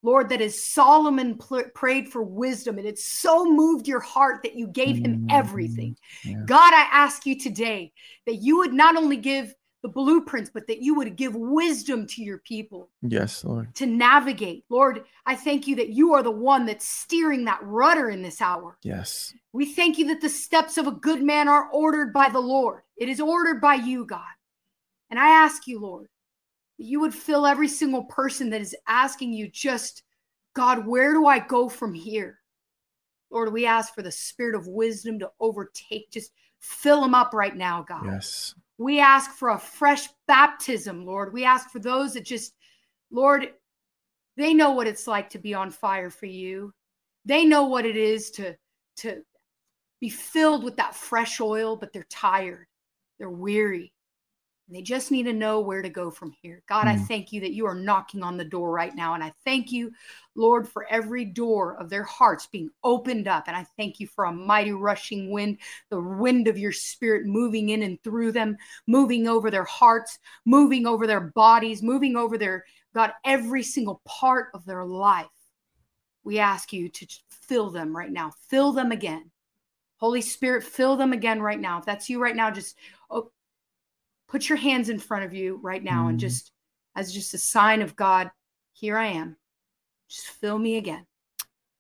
Lord, 0.04 0.30
that 0.30 0.42
as 0.42 0.64
Solomon 0.64 1.38
pl- 1.38 1.64
prayed 1.74 2.10
for 2.10 2.22
wisdom, 2.22 2.78
and 2.78 2.86
it 2.86 3.00
so 3.00 3.46
moved 3.46 3.88
your 3.88 4.02
heart 4.02 4.44
that 4.44 4.56
you 4.56 4.68
gave 4.68 4.98
him 4.98 5.20
mm-hmm. 5.20 5.28
everything. 5.32 5.98
Yeah. 6.24 6.44
God, 6.46 6.74
I 6.74 6.88
ask 6.92 7.26
you 7.26 7.40
today 7.40 7.94
that 8.28 8.36
you 8.36 8.58
would 8.58 8.74
not 8.74 8.98
only 8.98 9.18
give 9.18 9.56
the 9.82 9.90
blueprints, 9.90 10.50
but 10.50 10.66
that 10.68 10.82
you 10.82 10.96
would 10.96 11.16
give 11.18 11.36
wisdom 11.36 12.08
to 12.08 12.24
your 12.24 12.38
people 12.40 12.90
Yes, 13.02 13.44
Lord. 13.44 13.76
to 13.76 13.86
navigate. 13.86 14.64
Lord, 14.70 15.04
I 15.26 15.36
thank 15.36 15.68
you 15.68 15.76
that 15.76 15.90
you 15.90 16.14
are 16.14 16.24
the 16.24 16.32
one 16.32 16.66
that's 16.66 16.88
steering 16.88 17.44
that 17.46 17.60
rudder 17.62 18.10
in 18.10 18.22
this 18.22 18.42
hour. 18.42 18.78
Yes. 18.82 19.34
We 19.52 19.66
thank 19.66 19.98
you 19.98 20.08
that 20.08 20.22
the 20.22 20.30
steps 20.30 20.78
of 20.78 20.88
a 20.88 20.92
good 20.92 21.22
man 21.22 21.50
are 21.50 21.70
ordered 21.72 22.14
by 22.14 22.30
the 22.30 22.40
Lord. 22.40 22.84
It 22.98 23.10
is 23.10 23.20
ordered 23.20 23.60
by 23.60 23.76
you, 23.76 24.06
God. 24.06 24.22
And 25.10 25.20
I 25.20 25.28
ask 25.28 25.68
you, 25.68 25.80
Lord, 25.80 26.08
you 26.78 27.00
would 27.00 27.14
fill 27.14 27.46
every 27.46 27.68
single 27.68 28.04
person 28.06 28.50
that 28.50 28.62
is 28.62 28.76
asking 28.88 29.34
you, 29.34 29.50
just, 29.50 30.04
God, 30.56 30.86
where 30.86 31.14
do 31.14 31.28
I 31.28 31.40
go 31.40 31.70
from 31.70 31.94
here? 31.94 32.40
Lord, 33.30 33.52
we 33.52 33.66
ask 33.66 33.94
for 33.94 34.02
the 34.02 34.12
spirit 34.12 34.56
of 34.56 34.68
wisdom 34.68 35.20
to 35.20 35.32
overtake, 35.40 36.12
just 36.12 36.32
fill 36.60 37.02
them 37.02 37.16
up 37.16 37.34
right 37.34 37.56
now, 37.56 37.84
God. 37.88 38.06
Yes. 38.06 38.56
We 38.78 39.00
ask 39.00 39.32
for 39.32 39.50
a 39.50 39.60
fresh 39.60 40.08
baptism, 40.28 41.06
Lord. 41.06 41.34
We 41.34 41.46
ask 41.46 41.70
for 41.70 41.80
those 41.80 42.14
that 42.14 42.26
just, 42.26 42.54
Lord, 43.12 43.54
they 44.36 44.54
know 44.54 44.72
what 44.72 44.88
it's 44.88 45.08
like 45.08 45.30
to 45.32 45.40
be 45.40 45.54
on 45.54 45.70
fire 45.70 46.10
for 46.10 46.26
you. 46.26 46.74
They 47.26 47.46
know 47.46 47.66
what 47.66 47.86
it 47.86 47.96
is 47.96 48.32
to 48.32 48.56
to 48.98 49.24
be 50.00 50.10
filled 50.10 50.64
with 50.64 50.76
that 50.78 50.96
fresh 50.96 51.40
oil, 51.40 51.76
but 51.76 51.94
they're 51.94 52.06
tired. 52.10 52.68
They're 53.18 53.30
weary. 53.30 53.93
And 54.74 54.80
they 54.80 54.84
just 54.84 55.12
need 55.12 55.24
to 55.24 55.34
know 55.34 55.60
where 55.60 55.84
to 55.84 55.90
go 55.90 56.10
from 56.10 56.32
here. 56.42 56.64
God, 56.68 56.88
I 56.88 56.96
Mm. 56.96 57.08
thank 57.08 57.32
you 57.32 57.42
that 57.42 57.54
you 57.54 57.68
are 57.68 57.76
knocking 57.76 58.24
on 58.24 58.38
the 58.38 58.44
door 58.44 58.72
right 58.72 58.96
now. 58.96 59.14
And 59.14 59.24
I 59.24 59.32
thank 59.46 59.72
you, 59.72 59.94
Lord, 60.34 60.68
for 60.68 60.88
every 60.88 61.26
door 61.26 61.76
of 61.76 61.92
their 61.92 62.02
hearts 62.02 62.48
being 62.48 62.72
opened 62.84 63.28
up. 63.28 63.44
And 63.48 63.56
I 63.56 63.68
thank 63.78 64.00
you 64.00 64.08
for 64.08 64.26
a 64.26 64.34
mighty 64.34 64.72
rushing 64.72 65.30
wind, 65.30 65.60
the 65.92 66.02
wind 66.02 66.48
of 66.48 66.58
your 66.58 66.72
spirit 66.72 67.28
moving 67.28 67.70
in 67.70 67.84
and 67.84 68.02
through 68.02 68.32
them, 68.32 68.58
moving 68.88 69.28
over 69.28 69.52
their 69.52 69.64
hearts, 69.64 70.18
moving 70.44 70.88
over 70.88 71.06
their 71.06 71.22
bodies, 71.22 71.84
moving 71.84 72.16
over 72.16 72.36
their, 72.40 72.66
God, 72.96 73.14
every 73.24 73.62
single 73.62 74.02
part 74.06 74.48
of 74.56 74.66
their 74.66 74.84
life. 74.84 75.28
We 76.24 76.40
ask 76.40 76.74
you 76.74 76.90
to 76.90 77.08
fill 77.30 77.70
them 77.70 77.96
right 77.96 78.12
now, 78.12 78.32
fill 78.50 78.72
them 78.72 78.92
again. 78.92 79.30
Holy 79.98 80.22
Spirit, 80.22 80.66
fill 80.66 80.98
them 80.98 81.14
again 81.14 81.42
right 81.42 81.60
now. 81.60 81.78
If 81.78 81.86
that's 81.86 82.10
you 82.10 82.20
right 82.22 82.36
now, 82.36 82.52
just 82.52 82.76
put 84.34 84.50
your 84.50 84.58
hands 84.58 84.90
in 84.90 84.98
front 84.98 85.24
of 85.24 85.32
you 85.32 85.60
right 85.62 85.84
now 85.84 86.08
and 86.08 86.18
Mhm. 86.18 86.22
just 86.22 86.54
as 86.96 87.14
just 87.14 87.36
a 87.36 87.38
sign 87.38 87.84
of 87.84 87.96
God, 87.96 88.32
here 88.72 88.98
I 88.98 89.06
am. 89.06 89.38
Just 90.08 90.28
fill 90.28 90.58
me 90.58 90.78
again. 90.78 91.06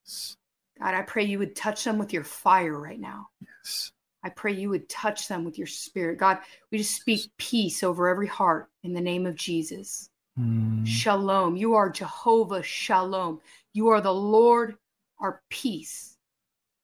Yes. 0.03 0.37
God, 0.77 0.93
I 0.93 1.01
pray 1.01 1.23
you 1.23 1.39
would 1.39 1.55
touch 1.55 1.83
them 1.83 1.97
with 1.97 2.13
your 2.13 2.23
fire 2.23 2.79
right 2.79 2.99
now. 2.99 3.31
Yes. 3.41 3.91
I 4.21 4.29
pray 4.29 4.51
you 4.53 4.69
would 4.69 4.87
touch 4.87 5.27
them 5.27 5.45
with 5.45 5.57
your 5.57 5.65
spirit. 5.65 6.19
God, 6.19 6.43
we 6.69 6.77
just 6.77 6.95
speak 6.95 7.31
peace 7.37 7.81
over 7.81 8.07
every 8.07 8.27
heart 8.27 8.69
in 8.83 8.93
the 8.93 9.01
name 9.01 9.25
of 9.25 9.33
Jesus. 9.33 10.11
Mm. 10.39 10.85
Shalom. 10.85 11.55
You 11.55 11.73
are 11.73 11.89
Jehovah 11.89 12.61
Shalom. 12.61 13.41
You 13.73 13.87
are 13.87 13.99
the 13.99 14.13
Lord, 14.13 14.77
our 15.17 15.41
peace. 15.49 16.19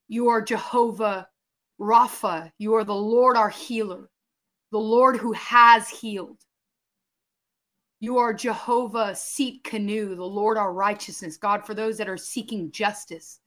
You 0.08 0.30
are 0.30 0.42
Jehovah 0.42 1.30
Rapha. 1.80 2.52
You 2.58 2.74
are 2.74 2.84
the 2.84 2.96
Lord, 2.96 3.38
our 3.38 3.50
healer, 3.50 4.10
the 4.72 4.80
Lord 4.80 5.18
who 5.18 5.34
has 5.34 5.90
healed. 5.90 6.38
You 8.00 8.18
are 8.18 8.34
Jehovah 8.34 9.12
Tsidkenu, 9.12 10.16
the 10.16 10.24
Lord, 10.24 10.58
our 10.58 10.72
righteousness. 10.72 11.38
God, 11.38 11.66
for 11.66 11.74
those 11.74 11.98
that 11.98 12.08
are 12.08 12.18
seeking 12.18 12.72
justice, 12.72 13.40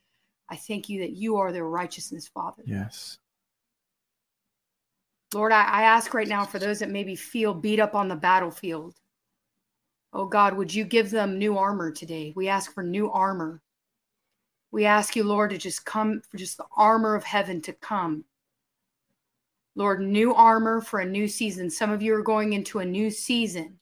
I 0.51 0.57
thank 0.57 0.89
you 0.89 1.01
that 1.01 1.13
you 1.13 1.37
are 1.37 1.53
their 1.53 1.69
righteousness, 1.69 2.29
Father. 2.29 2.63
Yes. 2.67 3.19
Lord, 5.33 5.53
I, 5.53 5.63
I 5.63 5.83
ask 5.85 6.13
right 6.13 6.29
now 6.29 6.45
for 6.45 6.59
those 6.59 6.81
that 6.81 6.91
maybe 6.91 7.17
feel 7.17 7.55
beat 7.55 7.81
up 7.81 7.95
on 7.95 8.09
the 8.09 8.17
battlefield. 8.17 8.95
Oh 10.13 10.27
God, 10.27 10.55
would 10.55 10.75
you 10.75 10.85
give 10.85 11.11
them 11.11 11.39
new 11.39 11.57
armor 11.57 11.91
today? 11.91 12.35
We 12.37 12.49
ask 12.49 12.75
for 12.75 12.83
new 12.83 13.11
armor. 13.11 13.63
We 14.71 14.85
ask 14.85 15.17
you, 15.17 15.25
Lord, 15.25 15.51
to 15.51 15.59
just 15.59 15.87
come 15.87 16.21
for 16.31 16.37
just 16.37 16.59
the 16.59 16.67
armor 16.77 17.15
of 17.15 17.25
heaven 17.25 17.63
to 17.63 17.73
come. 17.73 18.25
Lord, 19.75 20.01
new 20.01 20.35
armor 20.35 20.81
for 20.81 21.01
a 21.01 21.07
new 21.07 21.27
season. 21.27 21.71
Some 21.71 21.91
of 21.91 22.03
you 22.03 22.15
are 22.15 22.23
going 22.23 22.53
into 22.53 22.81
a 22.81 22.85
new 22.85 23.11
season. 23.11 23.79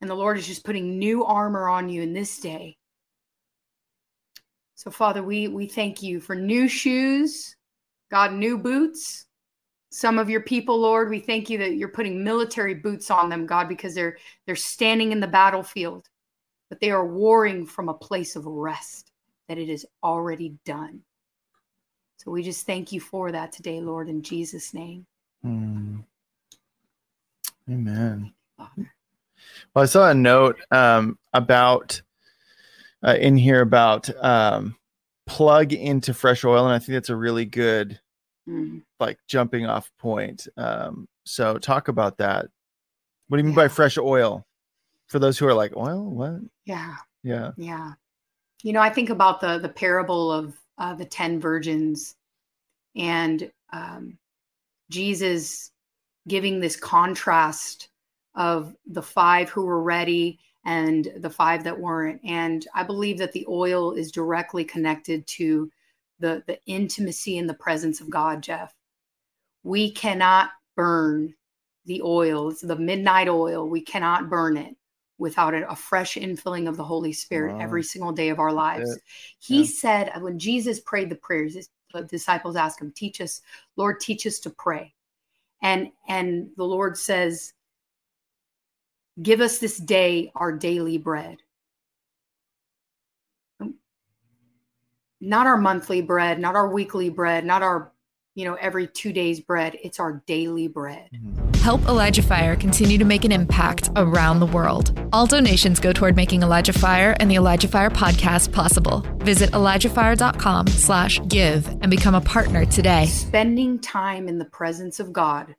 And 0.00 0.10
the 0.10 0.14
Lord 0.14 0.36
is 0.36 0.46
just 0.46 0.64
putting 0.64 0.98
new 0.98 1.24
armor 1.24 1.68
on 1.68 1.88
you 1.88 2.02
in 2.02 2.12
this 2.12 2.38
day. 2.40 2.76
So, 4.74 4.90
Father, 4.90 5.22
we, 5.22 5.46
we 5.46 5.66
thank 5.66 6.02
you 6.02 6.20
for 6.20 6.34
new 6.34 6.66
shoes, 6.66 7.54
God, 8.10 8.32
new 8.32 8.58
boots. 8.58 9.26
Some 9.90 10.18
of 10.18 10.28
your 10.28 10.40
people, 10.40 10.80
Lord, 10.80 11.08
we 11.08 11.20
thank 11.20 11.48
you 11.48 11.58
that 11.58 11.76
you're 11.76 11.86
putting 11.88 12.24
military 12.24 12.74
boots 12.74 13.08
on 13.08 13.28
them, 13.28 13.46
God, 13.46 13.68
because 13.68 13.94
they're 13.94 14.16
they're 14.44 14.56
standing 14.56 15.12
in 15.12 15.20
the 15.20 15.28
battlefield, 15.28 16.08
but 16.68 16.80
they 16.80 16.90
are 16.90 17.06
warring 17.06 17.64
from 17.64 17.88
a 17.88 17.94
place 17.94 18.34
of 18.34 18.44
rest 18.46 19.12
that 19.48 19.58
it 19.58 19.68
is 19.68 19.86
already 20.02 20.56
done. 20.64 21.02
So 22.22 22.30
we 22.30 22.44
just 22.44 22.66
thank 22.66 22.92
you 22.92 23.00
for 23.00 23.32
that 23.32 23.50
today, 23.50 23.80
Lord, 23.80 24.08
in 24.08 24.22
Jesus' 24.22 24.72
name. 24.72 25.06
Mm. 25.44 26.04
Amen. 27.68 28.32
Well, 28.58 29.82
I 29.82 29.86
saw 29.86 30.08
a 30.08 30.14
note 30.14 30.60
um, 30.70 31.18
about 31.32 32.00
uh, 33.04 33.16
in 33.18 33.36
here 33.36 33.60
about 33.60 34.08
um, 34.24 34.76
plug 35.26 35.72
into 35.72 36.14
fresh 36.14 36.44
oil, 36.44 36.64
and 36.64 36.72
I 36.74 36.78
think 36.78 36.94
that's 36.94 37.10
a 37.10 37.16
really 37.16 37.44
good 37.44 37.98
Mm. 38.48 38.82
like 38.98 39.18
jumping 39.28 39.66
off 39.66 39.88
point. 40.00 40.48
Um, 40.56 41.06
so 41.24 41.58
talk 41.58 41.86
about 41.86 42.18
that. 42.18 42.48
What 43.28 43.36
do 43.36 43.40
you 43.40 43.44
mean 43.44 43.54
by 43.54 43.68
fresh 43.68 43.96
oil? 43.98 44.44
For 45.06 45.20
those 45.20 45.38
who 45.38 45.46
are 45.46 45.54
like, 45.54 45.76
oil, 45.76 46.10
what? 46.10 46.40
Yeah. 46.64 46.96
Yeah. 47.22 47.52
Yeah. 47.56 47.92
You 48.64 48.72
know, 48.72 48.80
I 48.80 48.90
think 48.90 49.10
about 49.10 49.40
the 49.40 49.58
the 49.58 49.68
parable 49.68 50.32
of 50.32 50.56
uh, 50.78 50.94
the 50.94 51.04
ten 51.04 51.40
virgins 51.40 52.16
and 52.96 53.50
um, 53.72 54.18
Jesus 54.90 55.70
giving 56.28 56.60
this 56.60 56.76
contrast 56.76 57.88
of 58.34 58.74
the 58.86 59.02
five 59.02 59.50
who 59.50 59.64
were 59.64 59.82
ready 59.82 60.38
and 60.64 61.12
the 61.16 61.30
five 61.30 61.64
that 61.64 61.78
weren't. 61.78 62.20
And 62.24 62.66
I 62.74 62.82
believe 62.84 63.18
that 63.18 63.32
the 63.32 63.46
oil 63.48 63.92
is 63.92 64.12
directly 64.12 64.64
connected 64.64 65.26
to 65.28 65.70
the 66.20 66.42
the 66.46 66.58
intimacy 66.66 67.38
and 67.38 67.48
the 67.48 67.54
presence 67.54 68.00
of 68.00 68.10
God, 68.10 68.42
Jeff. 68.42 68.72
We 69.64 69.90
cannot 69.90 70.50
burn 70.76 71.34
the 71.84 72.00
oil, 72.02 72.50
it's 72.50 72.60
the 72.60 72.76
midnight 72.76 73.28
oil. 73.28 73.68
We 73.68 73.80
cannot 73.80 74.30
burn 74.30 74.56
it 74.56 74.76
without 75.22 75.54
a 75.54 75.76
fresh 75.76 76.16
infilling 76.16 76.68
of 76.68 76.76
the 76.76 76.84
Holy 76.84 77.12
Spirit 77.12 77.54
wow. 77.54 77.60
every 77.60 77.84
single 77.84 78.12
day 78.12 78.28
of 78.28 78.40
our 78.40 78.52
lives. 78.52 78.90
Yeah. 78.90 78.96
He 79.38 79.64
said, 79.64 80.10
uh, 80.14 80.20
when 80.20 80.36
Jesus 80.38 80.80
prayed 80.80 81.08
the 81.08 81.14
prayers, 81.14 81.54
the 81.92 82.00
uh, 82.00 82.02
disciples 82.02 82.56
asked 82.56 82.82
him, 82.82 82.92
Teach 82.94 83.20
us, 83.20 83.40
Lord, 83.76 84.00
teach 84.00 84.26
us 84.26 84.40
to 84.40 84.50
pray. 84.50 84.92
And, 85.62 85.92
and 86.08 86.50
the 86.56 86.64
Lord 86.64 86.98
says, 86.98 87.54
Give 89.22 89.40
us 89.40 89.58
this 89.58 89.78
day 89.78 90.32
our 90.34 90.50
daily 90.50 90.98
bread. 90.98 91.38
Um, 93.60 93.76
not 95.20 95.46
our 95.46 95.56
monthly 95.56 96.02
bread, 96.02 96.40
not 96.40 96.56
our 96.56 96.68
weekly 96.68 97.10
bread, 97.10 97.46
not 97.46 97.62
our, 97.62 97.92
you 98.34 98.44
know, 98.44 98.54
every 98.54 98.88
two 98.88 99.12
days 99.12 99.38
bread. 99.38 99.78
It's 99.84 100.00
our 100.00 100.22
daily 100.26 100.66
bread. 100.66 101.10
Mm-hmm. 101.14 101.51
Help 101.62 101.86
Elijah 101.86 102.22
Fire 102.22 102.56
continue 102.56 102.98
to 102.98 103.04
make 103.04 103.24
an 103.24 103.30
impact 103.30 103.88
around 103.94 104.40
the 104.40 104.46
world. 104.46 104.98
All 105.12 105.26
donations 105.26 105.78
go 105.78 105.92
toward 105.92 106.16
making 106.16 106.42
Elijah 106.42 106.72
Fire 106.72 107.14
and 107.20 107.30
the 107.30 107.36
Elijah 107.36 107.68
Fire 107.68 107.88
podcast 107.88 108.52
possible. 108.52 109.06
Visit 109.18 109.52
ElijahFire.com 109.52 110.66
slash 110.66 111.20
give 111.28 111.68
and 111.68 111.88
become 111.88 112.16
a 112.16 112.20
partner 112.20 112.64
today. 112.64 113.06
Spending 113.06 113.78
time 113.78 114.26
in 114.26 114.40
the 114.40 114.44
presence 114.44 114.98
of 114.98 115.12
God 115.12 115.54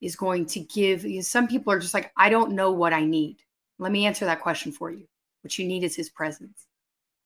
is 0.00 0.14
going 0.14 0.46
to 0.46 0.60
give 0.60 1.04
you 1.04 1.20
some 1.20 1.48
people 1.48 1.72
are 1.72 1.80
just 1.80 1.94
like, 1.94 2.12
I 2.16 2.28
don't 2.28 2.52
know 2.52 2.70
what 2.70 2.92
I 2.92 3.04
need. 3.04 3.38
Let 3.80 3.90
me 3.90 4.06
answer 4.06 4.26
that 4.26 4.42
question 4.42 4.70
for 4.70 4.88
you. 4.88 5.08
What 5.42 5.58
you 5.58 5.66
need 5.66 5.82
is 5.82 5.96
his 5.96 6.10
presence. 6.10 6.64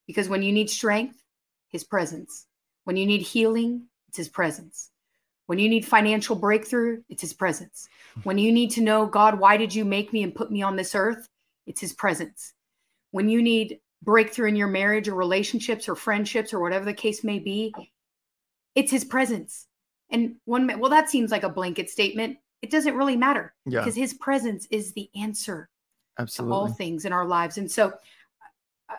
Because 0.07 0.31
when 0.31 0.43
you 0.43 0.51
need 0.51 0.71
strength, 0.71 1.23
his 1.69 1.85
presence. 1.85 2.47
When 2.85 2.97
you 2.97 3.05
need 3.05 3.21
healing, 3.21 3.89
it's 4.09 4.17
his 4.17 4.31
presence. 4.31 4.89
When 5.45 5.59
you 5.59 5.69
need 5.69 5.85
financial 5.85 6.37
breakthrough, 6.37 7.03
it's 7.11 7.21
his 7.21 7.35
presence. 7.35 7.87
When 8.23 8.39
you 8.39 8.53
need 8.53 8.71
to 8.73 8.81
know, 8.81 9.07
God, 9.07 9.41
why 9.41 9.57
did 9.57 9.75
you 9.75 9.85
make 9.85 10.13
me 10.13 10.23
and 10.23 10.35
put 10.35 10.51
me 10.51 10.63
on 10.63 10.77
this 10.77 10.95
earth? 10.95 11.29
It's 11.67 11.81
his 11.81 11.93
presence. 11.93 12.53
When 13.11 13.29
you 13.29 13.43
need 13.43 13.81
breakthrough 14.03 14.49
in 14.49 14.57
your 14.57 14.69
marriage 14.69 15.09
or 15.09 15.15
relationships 15.15 15.89
or 15.89 15.95
friendships 15.95 16.53
or 16.53 16.61
whatever 16.61 16.85
the 16.85 16.95
case 16.95 17.25
may 17.25 17.39
be, 17.39 17.75
it's 18.75 18.91
his 18.91 19.05
presence. 19.05 19.67
And 20.11 20.37
one, 20.45 20.71
well, 20.79 20.91
that 20.91 21.11
seems 21.11 21.31
like 21.31 21.43
a 21.43 21.49
blanket 21.49 21.91
statement. 21.91 22.39
It 22.63 22.71
doesn't 22.71 22.97
really 22.97 23.17
matter 23.17 23.55
yeah. 23.67 23.81
because 23.81 23.95
his 23.95 24.15
presence 24.15 24.67
is 24.71 24.93
the 24.93 25.11
answer 25.17 25.69
Absolutely. 26.19 26.53
to 26.53 26.55
all 26.55 26.69
things 26.69 27.05
in 27.05 27.13
our 27.13 27.27
lives. 27.27 27.59
And 27.59 27.71
so 27.71 27.93
uh, 28.89 28.95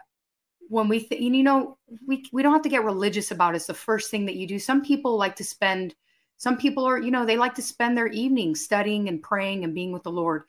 when 0.68 0.88
we 0.88 1.04
th- 1.04 1.22
you 1.22 1.44
know 1.44 1.78
we 2.08 2.26
we 2.32 2.44
don't 2.44 2.54
have 2.54 2.62
to 2.64 2.70
get 2.70 2.84
religious 2.84 3.32
about 3.32 3.54
it. 3.54 3.58
it's 3.58 3.68
the 3.68 3.74
first 3.74 4.12
thing 4.12 4.26
that 4.26 4.36
you 4.36 4.48
do 4.48 4.60
some 4.60 4.84
people 4.84 5.18
like 5.18 5.36
to 5.38 5.44
spend 5.44 5.96
some 6.38 6.58
people 6.58 6.86
are 6.86 7.00
you 7.00 7.12
know 7.12 7.26
they 7.26 7.38
like 7.38 7.56
to 7.56 7.62
spend 7.62 7.98
their 7.98 8.08
evenings 8.08 8.62
studying 8.62 9.08
and 9.08 9.22
praying 9.22 9.64
and 9.64 9.74
being 9.74 9.92
with 9.92 10.04
the 10.04 10.12
lord 10.12 10.44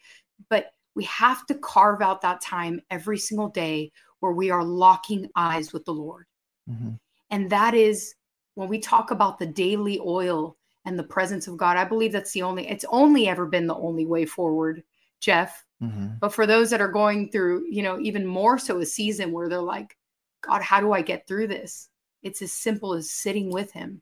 but 0.48 0.72
we 0.94 1.04
have 1.04 1.46
to 1.46 1.54
carve 1.54 2.00
out 2.00 2.20
that 2.22 2.40
time 2.40 2.80
every 2.90 3.18
single 3.18 3.48
day 3.48 3.90
where 4.20 4.32
we 4.32 4.50
are 4.50 4.64
locking 4.64 5.28
eyes 5.36 5.72
with 5.72 5.84
the 5.84 5.92
lord 5.92 6.26
mm-hmm. 6.68 6.90
and 7.30 7.50
that 7.50 7.74
is 7.74 8.14
when 8.54 8.68
we 8.68 8.78
talk 8.78 9.10
about 9.10 9.38
the 9.38 9.46
daily 9.46 10.00
oil 10.04 10.56
and 10.84 10.98
the 10.98 11.04
presence 11.04 11.46
of 11.46 11.56
god 11.56 11.76
i 11.76 11.84
believe 11.84 12.12
that's 12.12 12.32
the 12.32 12.42
only 12.42 12.68
it's 12.68 12.84
only 12.90 13.28
ever 13.28 13.46
been 13.46 13.66
the 13.66 13.74
only 13.74 14.06
way 14.06 14.24
forward 14.24 14.82
jeff 15.20 15.64
mm-hmm. 15.82 16.08
but 16.20 16.32
for 16.32 16.46
those 16.46 16.70
that 16.70 16.80
are 16.80 16.88
going 16.88 17.30
through 17.30 17.66
you 17.70 17.82
know 17.82 17.98
even 18.00 18.26
more 18.26 18.58
so 18.58 18.78
a 18.80 18.86
season 18.86 19.32
where 19.32 19.48
they're 19.48 19.60
like 19.60 19.96
God, 20.46 20.62
how 20.62 20.80
do 20.80 20.92
I 20.92 21.02
get 21.02 21.26
through 21.26 21.48
this? 21.48 21.88
It's 22.22 22.42
as 22.42 22.52
simple 22.52 22.94
as 22.94 23.10
sitting 23.10 23.50
with 23.50 23.72
Him. 23.72 24.00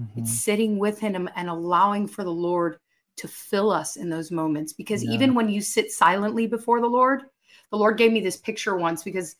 Mm-hmm. 0.00 0.20
It's 0.20 0.40
sitting 0.40 0.78
with 0.78 0.98
Him 0.98 1.28
and 1.34 1.48
allowing 1.48 2.06
for 2.06 2.24
the 2.24 2.30
Lord 2.30 2.78
to 3.16 3.28
fill 3.28 3.70
us 3.70 3.96
in 3.96 4.10
those 4.10 4.30
moments. 4.30 4.72
Because 4.72 5.04
yeah. 5.04 5.12
even 5.12 5.34
when 5.34 5.48
you 5.48 5.60
sit 5.60 5.90
silently 5.90 6.46
before 6.46 6.80
the 6.80 6.86
Lord, 6.86 7.22
the 7.70 7.76
Lord 7.76 7.98
gave 7.98 8.12
me 8.12 8.20
this 8.20 8.36
picture 8.36 8.76
once 8.76 9.02
because 9.02 9.36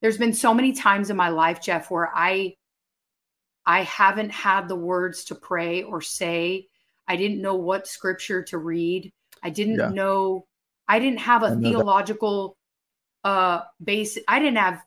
there's 0.00 0.18
been 0.18 0.34
so 0.34 0.52
many 0.52 0.72
times 0.72 1.10
in 1.10 1.16
my 1.16 1.30
life, 1.30 1.62
Jeff, 1.62 1.90
where 1.90 2.10
I 2.14 2.56
I 3.66 3.82
haven't 3.82 4.30
had 4.30 4.68
the 4.68 4.76
words 4.76 5.24
to 5.24 5.34
pray 5.34 5.82
or 5.82 6.00
say. 6.00 6.68
I 7.08 7.16
didn't 7.16 7.40
know 7.40 7.54
what 7.54 7.86
scripture 7.86 8.42
to 8.44 8.58
read. 8.58 9.12
I 9.42 9.50
didn't 9.50 9.78
yeah. 9.78 9.88
know 9.88 10.46
I 10.86 10.98
didn't 10.98 11.20
have 11.20 11.42
a 11.42 11.56
theological 11.56 12.56
that. 13.24 13.30
uh 13.30 13.62
base. 13.82 14.18
I 14.28 14.38
didn't 14.38 14.58
have 14.58 14.82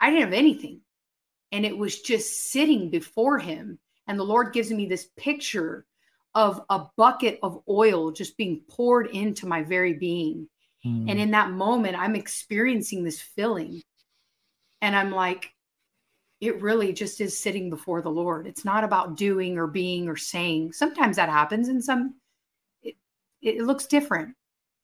I 0.00 0.10
didn't 0.10 0.24
have 0.24 0.32
anything. 0.32 0.80
And 1.52 1.64
it 1.64 1.76
was 1.76 2.00
just 2.00 2.50
sitting 2.50 2.90
before 2.90 3.38
him. 3.38 3.78
And 4.06 4.18
the 4.18 4.24
Lord 4.24 4.52
gives 4.52 4.70
me 4.70 4.86
this 4.86 5.08
picture 5.16 5.84
of 6.34 6.62
a 6.68 6.86
bucket 6.96 7.38
of 7.42 7.62
oil 7.68 8.12
just 8.12 8.36
being 8.36 8.60
poured 8.68 9.08
into 9.08 9.46
my 9.46 9.62
very 9.62 9.94
being. 9.94 10.48
Mm. 10.84 11.10
And 11.10 11.20
in 11.20 11.30
that 11.32 11.50
moment, 11.50 11.96
I'm 11.98 12.14
experiencing 12.14 13.04
this 13.04 13.20
filling. 13.20 13.82
And 14.82 14.94
I'm 14.94 15.10
like, 15.10 15.52
it 16.40 16.60
really 16.60 16.92
just 16.92 17.20
is 17.20 17.38
sitting 17.38 17.70
before 17.70 18.02
the 18.02 18.10
Lord. 18.10 18.46
It's 18.46 18.64
not 18.64 18.84
about 18.84 19.16
doing 19.16 19.56
or 19.56 19.66
being 19.66 20.08
or 20.08 20.16
saying. 20.16 20.72
Sometimes 20.72 21.16
that 21.16 21.30
happens, 21.30 21.68
and 21.68 21.82
some 21.82 22.14
it, 22.82 22.96
it 23.40 23.62
looks 23.62 23.86
different 23.86 24.34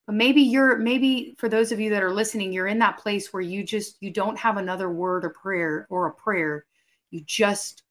but 0.07 0.15
maybe 0.15 0.43
you're 0.43 0.79
maybe 0.79 1.35
for 1.39 1.49
those 1.49 1.73
of 1.73 1.81
you 1.81 1.91
that 1.91 2.03
are 2.03 2.13
listening 2.13 2.53
you're 2.53 2.67
in 2.67 2.79
that 2.79 2.99
place 2.99 3.33
where 3.33 3.43
you 3.43 3.65
just 3.65 3.97
you 4.01 4.11
don't 4.11 4.39
have 4.39 4.57
another 4.57 4.91
word 4.91 5.25
or 5.25 5.31
prayer 5.31 5.87
or 5.91 6.07
a 6.07 6.15
prayer 6.15 6.65
you 7.11 7.23
just 7.27 7.83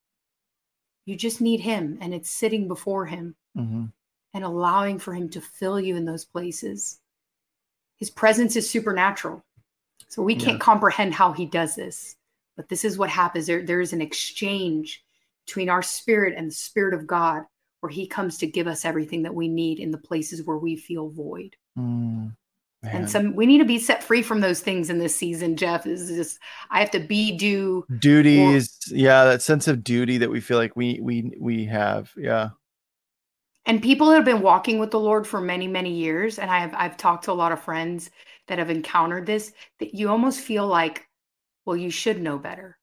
you 1.12 1.18
just 1.18 1.42
need 1.42 1.60
him 1.60 1.98
and 2.02 2.14
it's 2.14 2.30
sitting 2.30 2.68
before 2.68 3.06
him 3.06 3.36
mm-hmm. 3.58 3.86
and 4.34 4.44
allowing 4.44 4.98
for 4.98 5.14
him 5.14 5.30
to 5.30 5.42
fill 5.42 5.80
you 5.80 5.96
in 5.96 6.06
those 6.06 6.26
places. 6.26 7.00
His 7.98 8.10
presence 8.10 8.56
is 8.56 8.70
supernatural. 8.70 9.44
So 10.08 10.24
we 10.24 10.36
can't 10.36 10.58
yeah. 10.58 10.66
comprehend 10.66 11.14
how 11.14 11.34
he 11.34 11.46
does 11.46 11.76
this 11.76 12.16
but 12.62 12.70
this 12.70 12.86
is 12.86 12.98
what 12.98 13.10
happens. 13.10 13.48
There 13.48 13.64
there 13.64 13.82
is 13.82 13.94
an 13.94 14.02
exchange 14.02 15.04
between 15.46 15.70
our 15.70 15.82
spirit 15.82 16.36
and 16.38 16.50
the 16.50 16.54
spirit 16.54 16.94
of 16.94 17.08
god 17.08 17.44
where 17.80 17.90
he 17.90 18.06
comes 18.06 18.38
to 18.38 18.46
give 18.46 18.68
us 18.68 18.86
everything 18.86 19.24
that 19.24 19.34
we 19.34 19.48
need 19.48 19.80
in 19.80 19.90
the 19.90 19.98
places 19.98 20.44
where 20.44 20.58
we 20.58 20.76
feel 20.76 21.10
void. 21.10 21.56
Mm, 21.76 22.36
and 22.84 23.10
some 23.10 23.36
we 23.36 23.46
need 23.46 23.60
to 23.60 23.66
be 23.66 23.78
set 23.78 24.04
free 24.04 24.24
from 24.24 24.40
those 24.40 24.60
things 24.60 24.90
in 24.90 24.98
this 24.98 25.16
season, 25.16 25.56
Jeff. 25.56 25.86
Is 25.86 26.10
just 26.10 26.40
I 26.72 26.80
have 26.80 26.92
to 26.92 27.00
be 27.00 27.38
do 27.38 27.86
duties. 28.00 28.76
Or, 28.92 28.96
yeah, 28.96 29.24
that 29.26 29.44
sense 29.44 29.68
of 29.68 29.84
duty 29.84 30.18
that 30.18 30.32
we 30.32 30.42
feel 30.42 30.58
like 30.58 30.76
we 30.76 31.00
we 31.00 31.32
we 31.40 31.66
have. 31.66 32.12
Yeah. 32.18 32.50
And 33.68 33.84
people 33.84 34.08
that 34.08 34.16
have 34.16 34.26
been 34.26 34.42
walking 34.42 34.80
with 34.80 34.90
the 34.90 35.00
Lord 35.00 35.28
for 35.28 35.40
many, 35.40 35.68
many 35.68 35.94
years, 35.94 36.40
and 36.40 36.50
I've 36.50 36.74
I've 36.74 36.98
talked 36.98 37.26
to 37.26 37.32
a 37.32 37.34
lot 37.34 37.52
of 37.52 37.62
friends 37.62 38.10
that 38.48 38.58
have 38.58 38.72
encountered 38.72 39.28
this, 39.28 39.54
that 39.80 39.94
you 39.94 40.10
almost 40.10 40.40
feel 40.40 40.66
like, 40.66 41.08
well, 41.66 41.78
you 41.78 41.92
should 41.92 42.20
know 42.20 42.40
better. 42.40 42.80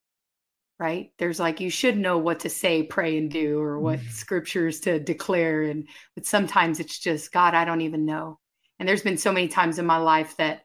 Right? 0.79 1.11
There's 1.19 1.41
like 1.41 1.59
you 1.59 1.71
should 1.71 1.99
know 1.99 2.19
what 2.19 2.39
to 2.41 2.49
say, 2.49 2.85
pray, 2.85 3.19
and 3.19 3.29
do, 3.29 3.59
or 3.59 3.81
what 3.81 3.99
mm. 3.99 4.11
scriptures 4.13 4.79
to 4.81 5.01
declare. 5.01 5.63
And 5.63 5.89
but 6.15 6.25
sometimes 6.25 6.79
it's 6.79 7.01
just, 7.01 7.33
God, 7.33 7.55
I 7.55 7.65
don't 7.65 7.81
even 7.81 8.07
know 8.07 8.39
and 8.79 8.89
there's 8.89 9.03
been 9.03 9.19
so 9.19 9.33
many 9.33 9.49
times 9.49 9.79
in 9.79 9.87
my 9.87 9.97
life 9.97 10.37
that 10.37 10.65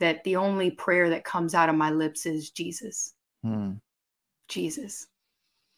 that 0.00 0.22
the 0.24 0.36
only 0.36 0.70
prayer 0.70 1.10
that 1.10 1.24
comes 1.24 1.54
out 1.54 1.68
of 1.68 1.74
my 1.74 1.90
lips 1.90 2.26
is 2.26 2.50
jesus. 2.50 3.14
Hmm. 3.42 3.72
jesus. 4.48 5.06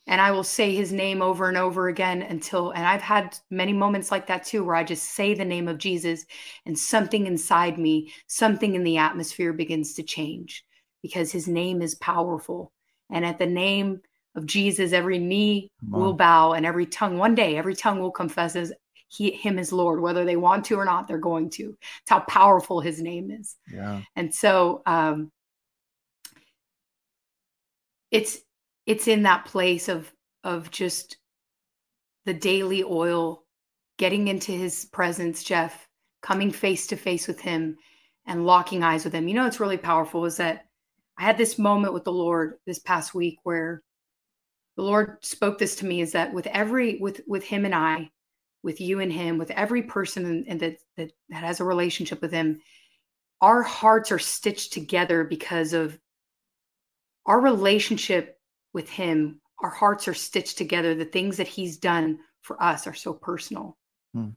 And 0.06 0.20
i 0.20 0.30
will 0.30 0.44
say 0.44 0.74
his 0.74 0.92
name 0.92 1.22
over 1.22 1.48
and 1.48 1.56
over 1.56 1.88
again 1.88 2.22
until 2.22 2.70
and 2.70 2.86
i've 2.86 3.02
had 3.02 3.38
many 3.50 3.72
moments 3.72 4.10
like 4.10 4.26
that 4.26 4.44
too 4.44 4.64
where 4.64 4.74
i 4.74 4.82
just 4.82 5.04
say 5.14 5.34
the 5.34 5.44
name 5.44 5.68
of 5.68 5.78
jesus 5.78 6.24
and 6.66 6.76
something 6.76 7.26
inside 7.26 7.78
me 7.78 8.12
something 8.26 8.74
in 8.74 8.82
the 8.82 8.96
atmosphere 8.96 9.52
begins 9.52 9.94
to 9.94 10.02
change 10.02 10.64
because 11.02 11.32
his 11.32 11.48
name 11.48 11.80
is 11.80 11.94
powerful. 11.94 12.72
And 13.12 13.24
at 13.24 13.38
the 13.38 13.46
name 13.46 14.00
of 14.36 14.46
jesus 14.46 14.92
every 14.92 15.18
knee 15.18 15.70
will 15.90 16.12
bow 16.12 16.52
and 16.52 16.64
every 16.64 16.86
tongue 16.86 17.18
one 17.18 17.34
day 17.34 17.56
every 17.56 17.74
tongue 17.74 17.98
will 17.98 18.12
confess 18.12 18.54
he, 19.10 19.32
him 19.32 19.58
as 19.58 19.72
Lord, 19.72 20.00
whether 20.00 20.24
they 20.24 20.36
want 20.36 20.64
to 20.66 20.76
or 20.76 20.84
not, 20.84 21.08
they're 21.08 21.18
going 21.18 21.50
to. 21.50 21.76
It's 21.80 22.10
how 22.10 22.20
powerful 22.20 22.80
his 22.80 23.02
name 23.02 23.30
is. 23.32 23.56
Yeah. 23.72 24.02
And 24.14 24.32
so 24.32 24.82
um, 24.86 25.32
it's 28.12 28.38
it's 28.86 29.08
in 29.08 29.24
that 29.24 29.46
place 29.46 29.88
of 29.88 30.10
of 30.44 30.70
just 30.70 31.16
the 32.24 32.34
daily 32.34 32.84
oil, 32.84 33.42
getting 33.98 34.28
into 34.28 34.52
his 34.52 34.84
presence, 34.86 35.42
Jeff, 35.42 35.88
coming 36.22 36.52
face 36.52 36.86
to 36.86 36.96
face 36.96 37.26
with 37.26 37.40
him 37.40 37.76
and 38.26 38.46
locking 38.46 38.84
eyes 38.84 39.04
with 39.04 39.12
him. 39.12 39.26
You 39.26 39.34
know, 39.34 39.46
it's 39.46 39.60
really 39.60 39.76
powerful 39.76 40.24
is 40.24 40.36
that 40.36 40.66
I 41.18 41.24
had 41.24 41.36
this 41.36 41.58
moment 41.58 41.94
with 41.94 42.04
the 42.04 42.12
Lord 42.12 42.54
this 42.64 42.78
past 42.78 43.12
week 43.12 43.38
where 43.42 43.82
the 44.76 44.82
Lord 44.84 45.18
spoke 45.22 45.58
this 45.58 45.74
to 45.76 45.86
me 45.86 46.00
is 46.00 46.12
that 46.12 46.32
with 46.32 46.46
every 46.46 46.98
with 46.98 47.22
with 47.26 47.42
him 47.42 47.64
and 47.64 47.74
I, 47.74 48.10
with 48.62 48.80
you 48.80 49.00
and 49.00 49.12
him, 49.12 49.38
with 49.38 49.50
every 49.52 49.82
person 49.82 50.44
and 50.48 50.60
that, 50.60 50.76
that 50.96 51.12
that 51.30 51.44
has 51.44 51.60
a 51.60 51.64
relationship 51.64 52.20
with 52.20 52.32
him, 52.32 52.60
our 53.40 53.62
hearts 53.62 54.12
are 54.12 54.18
stitched 54.18 54.72
together 54.72 55.24
because 55.24 55.72
of 55.72 55.98
our 57.26 57.40
relationship 57.40 58.38
with 58.72 58.88
him. 58.88 59.40
Our 59.62 59.70
hearts 59.70 60.08
are 60.08 60.14
stitched 60.14 60.58
together. 60.58 60.94
The 60.94 61.04
things 61.04 61.36
that 61.38 61.48
he's 61.48 61.78
done 61.78 62.18
for 62.42 62.62
us 62.62 62.86
are 62.86 62.94
so 62.94 63.12
personal. 63.12 63.76
Mm. 64.16 64.34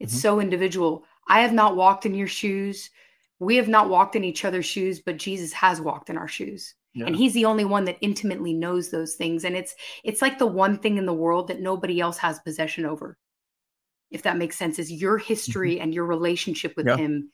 It's 0.00 0.12
mm-hmm. 0.12 0.20
so 0.20 0.40
individual. 0.40 1.04
I 1.28 1.40
have 1.40 1.52
not 1.52 1.76
walked 1.76 2.06
in 2.06 2.14
your 2.14 2.28
shoes. 2.28 2.90
We 3.38 3.56
have 3.56 3.68
not 3.68 3.88
walked 3.88 4.16
in 4.16 4.24
each 4.24 4.44
other's 4.44 4.66
shoes, 4.66 5.00
but 5.00 5.16
Jesus 5.16 5.52
has 5.52 5.80
walked 5.80 6.10
in 6.10 6.18
our 6.18 6.28
shoes. 6.28 6.74
Yeah. 6.94 7.06
And 7.06 7.16
he's 7.16 7.32
the 7.32 7.46
only 7.46 7.64
one 7.64 7.84
that 7.86 7.98
intimately 8.02 8.52
knows 8.52 8.90
those 8.90 9.14
things. 9.14 9.44
And 9.44 9.56
it's 9.56 9.74
it's 10.04 10.20
like 10.20 10.38
the 10.38 10.46
one 10.46 10.78
thing 10.78 10.98
in 10.98 11.06
the 11.06 11.14
world 11.14 11.48
that 11.48 11.60
nobody 11.60 12.00
else 12.00 12.18
has 12.18 12.38
possession 12.40 12.84
over 12.84 13.16
if 14.12 14.22
that 14.22 14.36
makes 14.36 14.56
sense, 14.56 14.78
is 14.78 14.92
your 14.92 15.18
history 15.18 15.74
mm-hmm. 15.74 15.82
and 15.82 15.94
your 15.94 16.06
relationship 16.06 16.74
with 16.76 16.86
yeah. 16.86 16.96
him. 16.96 17.30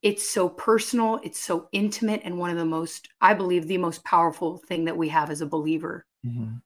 It's 0.00 0.28
so 0.28 0.48
personal, 0.48 1.20
it's 1.22 1.40
so 1.40 1.68
intimate, 1.70 2.22
and 2.24 2.38
one 2.38 2.50
of 2.50 2.56
the 2.56 2.64
most, 2.64 3.08
I 3.20 3.34
believe, 3.34 3.68
the 3.68 3.78
most 3.78 4.04
powerful 4.04 4.58
thing 4.58 4.86
that 4.86 4.96
we 4.96 5.08
have 5.10 5.30
as 5.30 5.40
a 5.40 5.46
believer 5.46 6.06
Mm-hmm. 6.26 6.56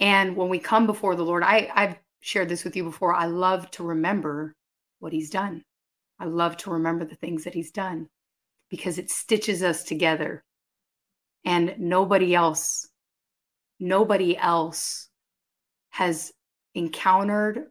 And 0.00 0.36
when 0.36 0.48
we 0.48 0.58
come 0.58 0.86
before 0.86 1.16
the 1.16 1.24
Lord, 1.24 1.42
I, 1.42 1.70
I've 1.74 1.96
shared 2.20 2.48
this 2.48 2.64
with 2.64 2.76
you 2.76 2.84
before. 2.84 3.14
I 3.14 3.26
love 3.26 3.70
to 3.72 3.84
remember 3.84 4.54
what 4.98 5.12
He's 5.12 5.30
done. 5.30 5.62
I 6.18 6.26
love 6.26 6.56
to 6.58 6.70
remember 6.70 7.04
the 7.04 7.16
things 7.16 7.44
that 7.44 7.54
He's 7.54 7.70
done 7.70 8.08
because 8.70 8.98
it 8.98 9.10
stitches 9.10 9.62
us 9.62 9.84
together. 9.84 10.42
And 11.44 11.74
nobody 11.78 12.34
else, 12.34 12.88
nobody 13.78 14.36
else 14.36 15.08
has 15.90 16.32
encountered 16.74 17.66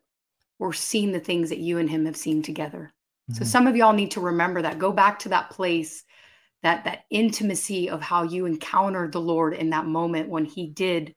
or 0.59 0.73
seen 0.73 1.11
the 1.11 1.19
things 1.19 1.49
that 1.49 1.59
you 1.59 1.77
and 1.77 1.89
Him 1.89 2.05
have 2.05 2.17
seen 2.17 2.41
together. 2.41 2.93
Mm-hmm. 3.29 3.39
So 3.39 3.45
some 3.45 3.67
of 3.67 3.75
y'all 3.75 3.93
need 3.93 4.11
to 4.11 4.21
remember 4.21 4.61
that. 4.61 4.79
Go 4.79 4.91
back 4.91 5.19
to 5.19 5.29
that 5.29 5.49
place 5.49 6.03
that 6.63 6.85
that 6.85 7.03
intimacy 7.09 7.89
of 7.89 8.01
how 8.01 8.23
you 8.23 8.45
encountered 8.45 9.11
the 9.11 9.21
Lord 9.21 9.53
in 9.53 9.69
that 9.71 9.85
moment 9.85 10.29
when 10.29 10.45
he 10.45 10.67
did 10.67 11.13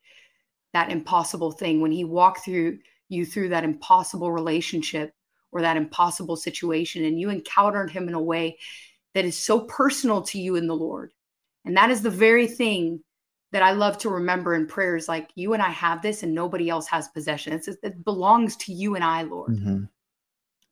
that 0.72 0.90
impossible 0.90 1.52
thing, 1.52 1.80
when 1.80 1.92
he 1.92 2.04
walked 2.04 2.44
through 2.44 2.78
you 3.08 3.24
through 3.24 3.50
that 3.50 3.64
impossible 3.64 4.32
relationship 4.32 5.12
or 5.52 5.62
that 5.62 5.76
impossible 5.76 6.36
situation 6.36 7.04
and 7.04 7.20
you 7.20 7.30
encountered 7.30 7.90
him 7.90 8.08
in 8.08 8.14
a 8.14 8.22
way 8.22 8.58
that 9.14 9.24
is 9.24 9.38
so 9.38 9.60
personal 9.60 10.22
to 10.22 10.40
you 10.40 10.56
in 10.56 10.66
the 10.66 10.74
Lord. 10.74 11.12
And 11.64 11.76
that 11.76 11.90
is 11.90 12.02
the 12.02 12.10
very 12.10 12.48
thing 12.48 13.02
that 13.56 13.62
I 13.62 13.72
love 13.72 13.96
to 13.98 14.10
remember 14.10 14.54
in 14.54 14.66
prayers 14.66 15.08
like 15.08 15.30
you 15.34 15.54
and 15.54 15.62
I 15.62 15.70
have 15.70 16.02
this 16.02 16.22
and 16.22 16.34
nobody 16.34 16.68
else 16.68 16.86
has 16.88 17.08
possession. 17.08 17.54
It's, 17.54 17.68
it 17.68 18.04
belongs 18.04 18.54
to 18.56 18.72
you 18.74 18.96
and 18.96 19.02
I, 19.02 19.22
Lord. 19.22 19.52
Mm-hmm. 19.52 19.84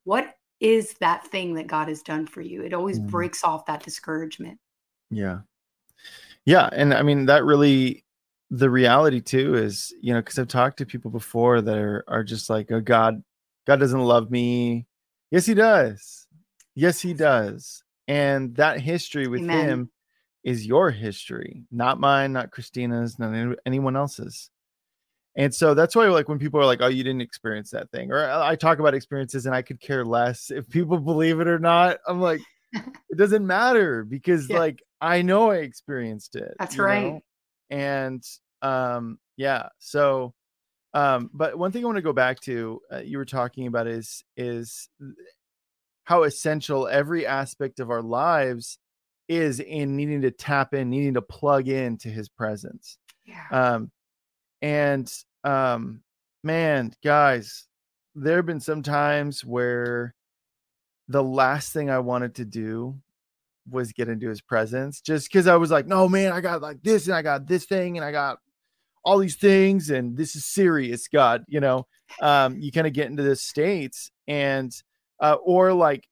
What 0.04 0.36
is 0.60 0.92
that 1.00 1.26
thing 1.28 1.54
that 1.54 1.66
God 1.66 1.88
has 1.88 2.02
done 2.02 2.26
for 2.26 2.42
you? 2.42 2.60
It 2.60 2.74
always 2.74 2.98
mm-hmm. 2.98 3.08
breaks 3.08 3.42
off 3.42 3.64
that 3.64 3.82
discouragement. 3.82 4.58
Yeah. 5.10 5.38
Yeah. 6.44 6.68
And 6.72 6.92
I 6.92 7.00
mean, 7.00 7.24
that 7.24 7.44
really, 7.44 8.04
the 8.50 8.68
reality 8.68 9.22
too 9.22 9.54
is, 9.54 9.94
you 10.02 10.12
know, 10.12 10.20
because 10.20 10.38
I've 10.38 10.48
talked 10.48 10.76
to 10.76 10.84
people 10.84 11.10
before 11.10 11.62
that 11.62 11.78
are, 11.78 12.04
are 12.06 12.22
just 12.22 12.50
like, 12.50 12.70
oh, 12.70 12.82
God, 12.82 13.24
God 13.66 13.80
doesn't 13.80 13.98
love 13.98 14.30
me. 14.30 14.84
Yes, 15.30 15.46
he 15.46 15.54
does. 15.54 16.26
Yes, 16.74 17.00
he 17.00 17.14
does. 17.14 17.82
And 18.08 18.54
that 18.56 18.78
history 18.78 19.26
with 19.26 19.40
Amen. 19.40 19.68
him 19.68 19.90
is 20.44 20.66
your 20.66 20.90
history, 20.90 21.64
not 21.72 21.98
mine, 21.98 22.32
not 22.32 22.50
Cristina's, 22.50 23.18
not 23.18 23.56
anyone 23.64 23.96
else's. 23.96 24.50
And 25.36 25.52
so 25.52 25.74
that's 25.74 25.96
why, 25.96 26.06
like, 26.08 26.28
when 26.28 26.38
people 26.38 26.60
are 26.60 26.66
like, 26.66 26.80
"Oh, 26.80 26.86
you 26.86 27.02
didn't 27.02 27.22
experience 27.22 27.70
that 27.70 27.90
thing," 27.90 28.12
or 28.12 28.30
I 28.30 28.54
talk 28.54 28.78
about 28.78 28.94
experiences 28.94 29.46
and 29.46 29.54
I 29.54 29.62
could 29.62 29.80
care 29.80 30.04
less 30.04 30.50
if 30.50 30.68
people 30.68 30.98
believe 31.00 31.40
it 31.40 31.48
or 31.48 31.58
not. 31.58 31.98
I'm 32.06 32.20
like, 32.20 32.40
it 32.72 33.16
doesn't 33.16 33.44
matter 33.44 34.04
because, 34.04 34.48
yeah. 34.48 34.58
like, 34.58 34.82
I 35.00 35.22
know 35.22 35.50
I 35.50 35.56
experienced 35.56 36.36
it. 36.36 36.54
That's 36.58 36.78
right. 36.78 37.14
Know? 37.14 37.20
And 37.70 38.22
um, 38.62 39.18
yeah. 39.36 39.70
So, 39.78 40.34
um, 40.92 41.30
but 41.34 41.58
one 41.58 41.72
thing 41.72 41.82
I 41.82 41.86
want 41.86 41.96
to 41.96 42.02
go 42.02 42.12
back 42.12 42.38
to, 42.42 42.80
uh, 42.92 42.98
you 42.98 43.18
were 43.18 43.24
talking 43.24 43.66
about 43.66 43.88
is 43.88 44.22
is 44.36 44.88
how 46.04 46.22
essential 46.22 46.86
every 46.86 47.26
aspect 47.26 47.80
of 47.80 47.90
our 47.90 48.02
lives 48.02 48.78
is 49.28 49.60
in 49.60 49.96
needing 49.96 50.22
to 50.22 50.30
tap 50.30 50.74
in, 50.74 50.90
needing 50.90 51.14
to 51.14 51.22
plug 51.22 51.68
in 51.68 51.96
to 51.98 52.08
His 52.08 52.28
presence. 52.28 52.98
Yeah. 53.24 53.46
Um, 53.50 53.90
and 54.62 55.12
um, 55.44 56.00
man, 56.42 56.92
guys, 57.02 57.66
there 58.14 58.36
have 58.36 58.46
been 58.46 58.60
some 58.60 58.82
times 58.82 59.44
where 59.44 60.14
the 61.08 61.22
last 61.22 61.72
thing 61.72 61.90
I 61.90 61.98
wanted 61.98 62.36
to 62.36 62.44
do 62.44 62.96
was 63.68 63.92
get 63.92 64.08
into 64.08 64.28
his 64.28 64.40
presence 64.40 65.00
just 65.00 65.28
because 65.28 65.46
I 65.46 65.56
was 65.56 65.70
like, 65.70 65.86
no, 65.86 66.08
man, 66.08 66.32
I 66.32 66.40
got 66.40 66.62
like 66.62 66.82
this 66.82 67.06
and 67.06 67.14
I 67.14 67.22
got 67.22 67.46
this 67.46 67.64
thing 67.64 67.96
and 67.96 68.04
I 68.04 68.12
got 68.12 68.38
all 69.04 69.18
these 69.18 69.36
things 69.36 69.90
and 69.90 70.16
this 70.16 70.36
is 70.36 70.44
serious, 70.44 71.08
God, 71.08 71.44
you 71.48 71.60
know. 71.60 71.86
Um, 72.20 72.58
you 72.58 72.70
kind 72.70 72.86
of 72.86 72.92
get 72.92 73.06
into 73.06 73.22
this 73.22 73.42
states 73.42 74.10
and 74.28 74.72
uh, 75.20 75.36
or 75.42 75.72
like 75.72 76.06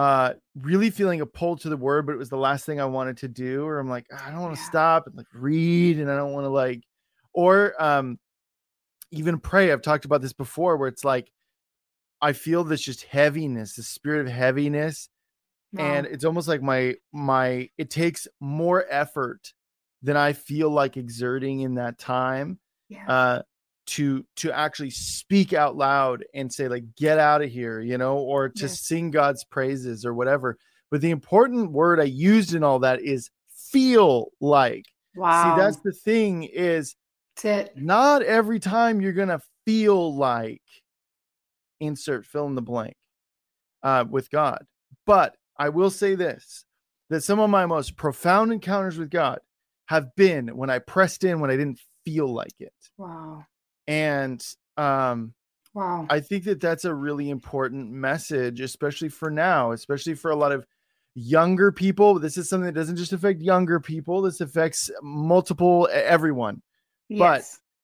uh 0.00 0.34
really 0.60 0.90
feeling 0.90 1.20
a 1.20 1.26
pull 1.26 1.56
to 1.56 1.68
the 1.68 1.76
word, 1.76 2.06
but 2.06 2.12
it 2.12 2.18
was 2.18 2.30
the 2.30 2.36
last 2.36 2.64
thing 2.64 2.80
I 2.80 2.86
wanted 2.86 3.18
to 3.18 3.28
do, 3.28 3.64
or 3.64 3.78
I'm 3.78 3.88
like, 3.88 4.06
I 4.12 4.30
don't 4.30 4.40
want 4.40 4.54
to 4.54 4.60
yeah. 4.60 4.68
stop 4.68 5.06
and 5.06 5.16
like 5.16 5.26
read 5.34 5.98
and 5.98 6.10
I 6.10 6.16
don't 6.16 6.32
want 6.32 6.44
to 6.44 6.50
like 6.50 6.82
or 7.32 7.74
um 7.82 8.18
even 9.10 9.38
pray. 9.38 9.72
I've 9.72 9.82
talked 9.82 10.04
about 10.04 10.22
this 10.22 10.32
before 10.32 10.76
where 10.76 10.88
it's 10.88 11.04
like 11.04 11.30
I 12.22 12.32
feel 12.32 12.64
this 12.64 12.82
just 12.82 13.04
heaviness, 13.04 13.74
the 13.74 13.82
spirit 13.82 14.26
of 14.26 14.32
heaviness 14.32 15.08
Wow. 15.72 15.84
And 15.84 16.06
it's 16.06 16.24
almost 16.24 16.48
like 16.48 16.62
my 16.62 16.96
my 17.12 17.70
it 17.78 17.90
takes 17.90 18.26
more 18.40 18.84
effort 18.90 19.52
than 20.02 20.16
I 20.16 20.32
feel 20.32 20.70
like 20.70 20.96
exerting 20.96 21.60
in 21.60 21.74
that 21.74 21.98
time. 21.98 22.58
Yeah. 22.88 23.06
Uh 23.06 23.42
to 23.90 24.24
to 24.36 24.52
actually 24.52 24.90
speak 24.90 25.52
out 25.52 25.76
loud 25.76 26.24
and 26.34 26.52
say 26.52 26.68
like 26.68 26.84
get 26.96 27.18
out 27.18 27.42
of 27.42 27.50
here 27.50 27.80
you 27.80 27.98
know 27.98 28.16
or 28.18 28.48
to 28.48 28.62
yes. 28.62 28.80
sing 28.80 29.10
god's 29.10 29.44
praises 29.44 30.04
or 30.04 30.14
whatever 30.14 30.56
but 30.90 31.00
the 31.00 31.10
important 31.10 31.72
word 31.72 32.00
i 32.00 32.04
used 32.04 32.54
in 32.54 32.64
all 32.64 32.78
that 32.78 33.02
is 33.02 33.30
feel 33.70 34.28
like 34.40 34.84
wow 35.16 35.54
see 35.54 35.60
that's 35.60 35.80
the 35.80 35.92
thing 35.92 36.44
is 36.44 36.96
that's 37.42 37.68
it 37.68 37.72
not 37.76 38.22
every 38.22 38.60
time 38.60 39.00
you're 39.00 39.12
gonna 39.12 39.40
feel 39.64 40.16
like 40.16 40.62
insert 41.80 42.26
fill 42.26 42.46
in 42.46 42.54
the 42.54 42.62
blank 42.62 42.94
uh, 43.82 44.04
with 44.08 44.30
god 44.30 44.64
but 45.06 45.34
I 45.60 45.68
will 45.68 45.90
say 45.90 46.14
this 46.14 46.64
that 47.10 47.22
some 47.22 47.38
of 47.38 47.50
my 47.50 47.66
most 47.66 47.96
profound 47.96 48.52
encounters 48.52 48.96
with 48.96 49.10
God 49.10 49.40
have 49.86 50.14
been 50.16 50.56
when 50.56 50.70
I 50.70 50.78
pressed 50.78 51.24
in 51.24 51.40
when 51.40 51.50
I 51.50 51.56
didn't 51.56 51.80
feel 52.04 52.32
like 52.32 52.54
it. 52.60 52.72
Wow. 52.96 53.44
And 53.90 54.44
um 54.76 55.34
wow. 55.74 56.06
I 56.08 56.20
think 56.20 56.44
that 56.44 56.60
that's 56.60 56.84
a 56.84 56.94
really 56.94 57.30
important 57.30 57.90
message 57.90 58.60
especially 58.60 59.08
for 59.08 59.30
now, 59.30 59.72
especially 59.72 60.14
for 60.14 60.30
a 60.30 60.36
lot 60.36 60.52
of 60.52 60.66
younger 61.14 61.72
people. 61.72 62.18
This 62.18 62.36
is 62.36 62.48
something 62.48 62.66
that 62.66 62.78
doesn't 62.78 62.96
just 62.96 63.12
affect 63.12 63.42
younger 63.42 63.80
people, 63.80 64.22
this 64.22 64.40
affects 64.40 64.90
multiple 65.02 65.88
everyone. 65.92 66.62
Yes. 67.08 67.18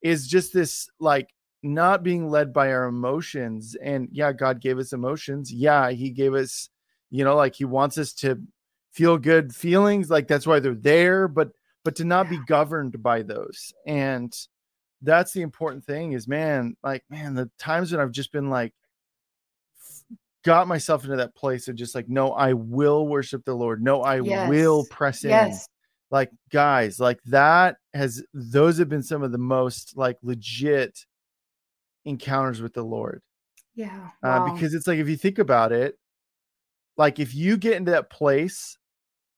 But 0.02 0.08
is 0.08 0.28
just 0.28 0.52
this 0.52 0.88
like 1.00 1.28
not 1.62 2.02
being 2.02 2.30
led 2.30 2.52
by 2.52 2.72
our 2.72 2.84
emotions 2.84 3.76
and 3.82 4.08
yeah, 4.12 4.32
God 4.32 4.60
gave 4.60 4.78
us 4.78 4.92
emotions. 4.92 5.52
Yeah, 5.52 5.90
he 5.90 6.10
gave 6.10 6.34
us 6.34 6.70
you 7.10 7.24
know 7.24 7.36
like 7.36 7.54
he 7.54 7.64
wants 7.64 7.98
us 7.98 8.12
to 8.12 8.40
feel 8.92 9.18
good 9.18 9.54
feelings 9.54 10.10
like 10.10 10.26
that's 10.26 10.46
why 10.46 10.58
they're 10.58 10.74
there 10.74 11.28
but 11.28 11.50
but 11.84 11.96
to 11.96 12.04
not 12.04 12.28
be 12.28 12.38
governed 12.46 13.02
by 13.02 13.22
those 13.22 13.72
and 13.86 14.32
that's 15.06 15.32
the 15.32 15.40
important 15.40 15.84
thing 15.84 16.12
is 16.12 16.28
man 16.28 16.76
like 16.82 17.02
man 17.08 17.34
the 17.34 17.48
times 17.58 17.92
when 17.92 18.00
i've 18.00 18.10
just 18.10 18.32
been 18.32 18.50
like 18.50 18.74
got 20.44 20.68
myself 20.68 21.04
into 21.04 21.16
that 21.16 21.34
place 21.34 21.68
of 21.68 21.76
just 21.76 21.94
like 21.94 22.08
no 22.08 22.32
i 22.32 22.52
will 22.52 23.06
worship 23.06 23.44
the 23.44 23.54
lord 23.54 23.82
no 23.82 24.02
i 24.02 24.20
yes. 24.20 24.48
will 24.50 24.84
press 24.90 25.24
in 25.24 25.30
yes. 25.30 25.68
like 26.10 26.30
guys 26.52 27.00
like 27.00 27.20
that 27.24 27.76
has 27.94 28.22
those 28.34 28.78
have 28.78 28.88
been 28.88 29.02
some 29.02 29.22
of 29.22 29.32
the 29.32 29.38
most 29.38 29.96
like 29.96 30.18
legit 30.22 31.06
encounters 32.04 32.60
with 32.60 32.74
the 32.74 32.82
lord 32.82 33.22
yeah 33.74 34.10
wow. 34.22 34.46
uh, 34.46 34.52
because 34.52 34.74
it's 34.74 34.86
like 34.86 34.98
if 34.98 35.08
you 35.08 35.16
think 35.16 35.38
about 35.38 35.72
it 35.72 35.96
like 36.96 37.18
if 37.18 37.34
you 37.34 37.56
get 37.56 37.74
into 37.74 37.92
that 37.92 38.10
place 38.10 38.76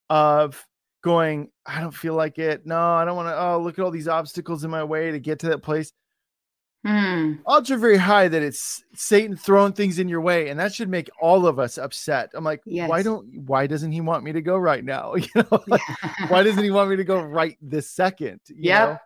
of 0.09 0.67
going, 1.09 1.49
I 1.65 1.81
don't 1.81 1.95
feel 1.95 2.15
like 2.15 2.39
it. 2.39 2.67
No, 2.67 2.79
I 2.79 3.05
don't 3.07 3.17
want 3.17 3.29
to. 3.29 3.41
Oh, 3.41 3.61
look 3.61 3.79
at 3.79 3.85
all 3.85 3.91
these 3.91 4.09
obstacles 4.09 4.63
in 4.63 4.71
my 4.71 4.85
way 4.85 5.11
to 5.11 5.19
get 5.19 5.39
to 5.41 5.49
that 5.49 5.63
place. 5.63 5.93
Hmm. 6.87 7.35
Odds 7.47 7.71
are 7.71 7.79
very 7.79 7.97
high 7.97 8.29
that 8.29 8.43
it's 8.43 8.85
Satan 8.95 9.37
throwing 9.37 9.73
things 9.73 9.99
in 9.99 10.09
your 10.09 10.21
way, 10.21 10.49
and 10.49 10.61
that 10.61 10.75
should 10.75 10.89
make 10.89 11.09
all 11.21 11.47
of 11.47 11.59
us 11.59 11.79
upset. 11.79 12.31
I'm 12.35 12.45
like, 12.45 12.61
yes. 12.67 12.89
why 12.89 13.03
don't? 13.03 13.27
Why 13.47 13.67
doesn't 13.67 13.91
he 13.91 14.03
want 14.03 14.23
me 14.23 14.33
to 14.33 14.43
go 14.43 14.57
right 14.57 14.85
now? 14.85 15.15
You 15.17 15.29
know, 15.35 15.63
like, 15.67 15.81
why 16.29 16.43
doesn't 16.43 16.63
he 16.63 16.71
want 16.71 16.91
me 16.91 16.97
to 16.97 17.05
go 17.05 17.21
right 17.21 17.57
this 17.63 17.91
second? 17.91 18.41
Yeah. 18.55 18.99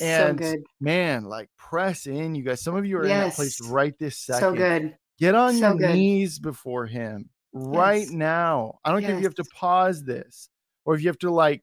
And 0.00 0.38
so 0.38 0.52
good. 0.52 0.62
man, 0.80 1.24
like 1.24 1.50
press 1.58 2.06
in, 2.06 2.36
you 2.36 2.44
guys. 2.44 2.62
Some 2.62 2.76
of 2.76 2.86
you 2.86 2.96
are 2.98 3.06
yes. 3.06 3.12
in 3.12 3.28
that 3.28 3.34
place 3.34 3.60
right 3.68 3.98
this 3.98 4.16
second. 4.16 4.40
So 4.40 4.54
good. 4.54 4.96
Get 5.18 5.34
on 5.34 5.54
so 5.54 5.70
your 5.70 5.74
good. 5.78 5.94
knees 5.96 6.38
before 6.38 6.86
him 6.86 7.28
right 7.52 8.02
yes. 8.02 8.10
now. 8.10 8.78
I 8.84 8.92
don't 8.92 9.02
yes. 9.02 9.08
care 9.08 9.16
if 9.16 9.22
you 9.22 9.26
have 9.26 9.34
to 9.34 9.50
pause 9.52 10.04
this 10.04 10.48
or 10.84 10.94
if 10.94 11.02
you 11.02 11.08
have 11.08 11.18
to 11.18 11.30
like 11.30 11.62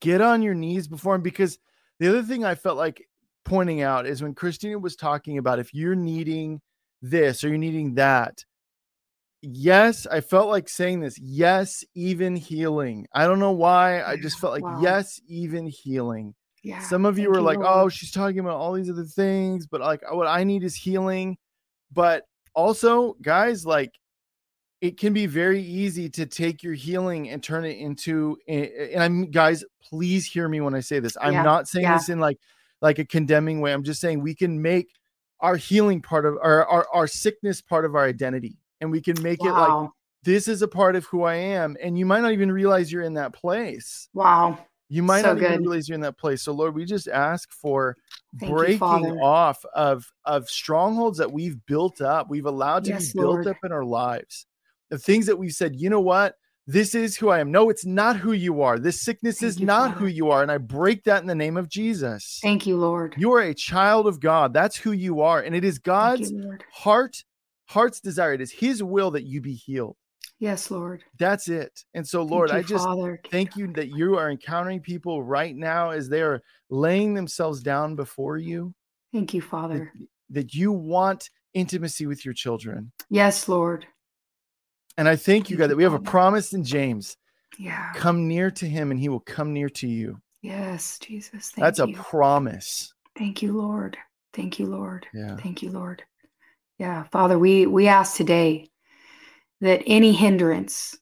get 0.00 0.20
on 0.20 0.42
your 0.42 0.54
knees 0.54 0.88
before 0.88 1.14
him 1.14 1.22
because 1.22 1.58
the 1.98 2.08
other 2.08 2.22
thing 2.22 2.44
I 2.44 2.54
felt 2.54 2.76
like 2.76 3.06
pointing 3.44 3.82
out 3.82 4.06
is 4.06 4.22
when 4.22 4.34
Cristina 4.34 4.78
was 4.78 4.96
talking 4.96 5.38
about 5.38 5.58
if 5.58 5.74
you're 5.74 5.94
needing 5.94 6.60
this 7.02 7.44
or 7.44 7.48
you're 7.48 7.58
needing 7.58 7.94
that. 7.94 8.44
Yes, 9.42 10.06
I 10.06 10.22
felt 10.22 10.48
like 10.48 10.70
saying 10.70 11.00
this. 11.00 11.18
Yes, 11.18 11.84
even 11.94 12.34
healing. 12.34 13.06
I 13.12 13.26
don't 13.26 13.38
know 13.38 13.52
why. 13.52 14.02
I 14.02 14.16
just 14.16 14.38
felt 14.38 14.54
like 14.54 14.62
wow. 14.62 14.80
yes, 14.80 15.20
even 15.28 15.66
healing. 15.66 16.34
Yeah, 16.62 16.80
Some 16.80 17.04
of 17.04 17.18
you 17.18 17.28
were 17.28 17.42
like, 17.42 17.58
"Oh, 17.62 17.90
she's 17.90 18.10
talking 18.10 18.38
about 18.38 18.56
all 18.56 18.72
these 18.72 18.88
other 18.88 19.04
things," 19.04 19.66
but 19.66 19.82
like 19.82 20.00
what 20.10 20.26
I 20.26 20.44
need 20.44 20.64
is 20.64 20.74
healing. 20.74 21.36
But 21.92 22.24
also, 22.54 23.16
guys, 23.20 23.66
like 23.66 23.92
it 24.84 24.98
can 24.98 25.14
be 25.14 25.24
very 25.24 25.62
easy 25.62 26.10
to 26.10 26.26
take 26.26 26.62
your 26.62 26.74
healing 26.74 27.30
and 27.30 27.42
turn 27.42 27.64
it 27.64 27.78
into 27.78 28.36
and 28.46 29.02
i'm 29.02 29.30
guys 29.30 29.64
please 29.82 30.26
hear 30.26 30.46
me 30.46 30.60
when 30.60 30.74
i 30.74 30.80
say 30.80 30.98
this 31.00 31.16
i'm 31.22 31.32
Yeah, 31.32 31.42
not 31.42 31.66
saying 31.66 31.84
yeah. 31.84 31.96
this 31.96 32.10
in 32.10 32.20
like 32.20 32.38
like 32.82 32.98
a 32.98 33.04
condemning 33.04 33.62
way 33.62 33.72
i'm 33.72 33.82
just 33.82 33.98
saying 33.98 34.20
we 34.20 34.34
can 34.34 34.60
make 34.60 34.90
our 35.40 35.56
healing 35.56 36.02
part 36.02 36.26
of 36.26 36.34
our 36.42 36.66
our, 36.66 36.86
our 36.92 37.06
sickness 37.06 37.62
part 37.62 37.86
of 37.86 37.94
our 37.94 38.04
identity 38.04 38.58
and 38.82 38.90
we 38.90 39.00
can 39.00 39.20
make 39.22 39.42
it 39.42 39.52
like 39.52 39.90
this 40.22 40.48
is 40.48 40.60
a 40.60 40.68
part 40.68 40.96
of 40.96 41.06
who 41.06 41.22
i 41.22 41.34
am 41.34 41.78
and 41.82 41.98
you 41.98 42.04
might 42.04 42.20
not 42.20 42.32
even 42.32 42.52
realize 42.52 42.92
you're 42.92 43.02
in 43.02 43.14
that 43.14 43.32
place 43.32 44.10
Wow. 44.12 44.58
you 44.90 45.02
might 45.02 45.22
So 45.22 45.28
not 45.34 45.42
even 45.42 45.60
realize 45.62 45.88
you're 45.88 45.94
in 45.94 46.02
that 46.02 46.18
place 46.18 46.42
so 46.42 46.52
lord 46.52 46.74
we 46.74 46.84
just 46.84 47.08
ask 47.08 47.50
for 47.52 47.96
Thank 48.38 48.50
breaking 48.50 48.80
Father. 48.80 49.16
off 49.22 49.64
of 49.74 50.12
of 50.26 50.46
strongholds 50.50 51.16
that 51.18 51.32
we've 51.32 51.64
built 51.64 52.02
up 52.02 52.28
we've 52.28 52.44
allowed 52.44 52.84
to 52.84 52.90
Yes, 52.90 53.14
be 53.14 53.20
built 53.20 53.36
Lord. 53.36 53.48
up 53.48 53.56
in 53.64 53.72
our 53.72 53.84
lives 53.84 54.44
the 54.90 54.98
things 54.98 55.26
that 55.26 55.36
we've 55.38 55.52
said 55.52 55.74
you 55.76 55.90
know 55.90 56.00
what 56.00 56.34
this 56.66 56.94
is 56.94 57.16
who 57.16 57.28
i 57.28 57.38
am 57.40 57.50
no 57.50 57.68
it's 57.70 57.84
not 57.86 58.16
who 58.16 58.32
you 58.32 58.62
are 58.62 58.78
this 58.78 59.02
sickness 59.02 59.40
Thank 59.40 59.48
is 59.50 59.60
you, 59.60 59.66
not 59.66 59.90
Father. 59.92 60.00
who 60.00 60.06
you 60.06 60.30
are 60.30 60.42
and 60.42 60.50
i 60.50 60.58
break 60.58 61.04
that 61.04 61.20
in 61.22 61.26
the 61.26 61.34
name 61.34 61.56
of 61.56 61.68
jesus 61.68 62.38
Thank 62.42 62.66
you, 62.66 62.76
Lord. 62.76 63.14
you 63.18 63.32
are 63.32 63.40
a 63.42 63.54
child 63.54 64.06
of 64.06 64.20
god 64.20 64.52
that's 64.52 64.76
who 64.76 64.92
you 64.92 65.20
are 65.20 65.40
and 65.40 65.54
it 65.54 65.64
is 65.64 65.78
god's 65.78 66.30
you, 66.30 66.56
heart 66.72 67.22
heart's 67.66 68.00
desire 68.00 68.32
it 68.34 68.40
is 68.40 68.52
his 68.52 68.82
will 68.82 69.10
that 69.12 69.24
you 69.24 69.40
be 69.40 69.54
healed 69.54 69.96
Yes, 70.40 70.70
Lord. 70.70 71.04
that's 71.18 71.48
it 71.48 71.84
and 71.94 72.06
so 72.06 72.22
lord 72.22 72.50
you, 72.50 72.56
i 72.56 72.62
just 72.62 72.84
Father. 72.84 73.20
thank 73.30 73.56
you 73.56 73.72
that 73.74 73.88
you 73.96 74.16
are 74.18 74.30
encountering 74.30 74.80
people 74.80 75.22
right 75.22 75.54
now 75.54 75.90
as 75.90 76.08
they 76.08 76.22
are 76.22 76.42
laying 76.70 77.14
themselves 77.14 77.62
down 77.62 77.94
before 77.96 78.36
you 78.38 78.74
Thank 79.12 79.32
you, 79.32 79.40
that, 79.42 79.48
Father. 79.48 79.92
that 80.30 80.54
you 80.54 80.72
want 80.72 81.30
intimacy 81.54 82.04
with 82.06 82.24
your 82.24 82.34
children. 82.34 82.90
Yes, 83.10 83.48
Lord. 83.48 83.86
And 84.96 85.08
I 85.08 85.16
thank 85.16 85.50
you, 85.50 85.56
God, 85.56 85.70
that 85.70 85.76
we 85.76 85.82
have 85.82 85.94
a 85.94 85.98
promise 85.98 86.52
in 86.52 86.64
James 86.64 87.16
Yeah. 87.58 87.92
come 87.94 88.28
near 88.28 88.50
to 88.52 88.68
him 88.68 88.90
and 88.90 89.00
he 89.00 89.08
will 89.08 89.20
come 89.20 89.52
near 89.52 89.68
to 89.68 89.88
you. 89.88 90.20
Yes, 90.42 90.98
Jesus. 90.98 91.50
Thank 91.50 91.64
That's 91.64 91.78
a 91.78 91.88
promise. 91.88 92.92
Thank 93.16 93.42
you, 93.42 93.52
Lord. 93.52 93.96
Thank 94.32 94.58
you, 94.58 94.66
Lord. 94.66 95.06
Yeah. 95.14 95.36
Thank 95.36 95.62
you, 95.62 95.70
Lord. 95.70 96.02
Yeah, 96.78 97.04
Father, 97.04 97.38
we 97.38 97.66
we 97.66 97.86
ask 97.86 98.16
today 98.16 98.68
that 99.60 99.82
any 99.86 100.12
hindrance, 100.12 100.96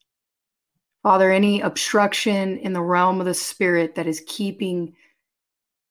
Father, 1.02 1.30
any 1.30 1.62
obstruction 1.62 2.58
in 2.58 2.74
the 2.74 2.82
realm 2.82 3.20
of 3.20 3.26
the 3.26 3.34
spirit 3.34 3.94
that 3.94 4.06
is 4.06 4.22
keeping 4.26 4.94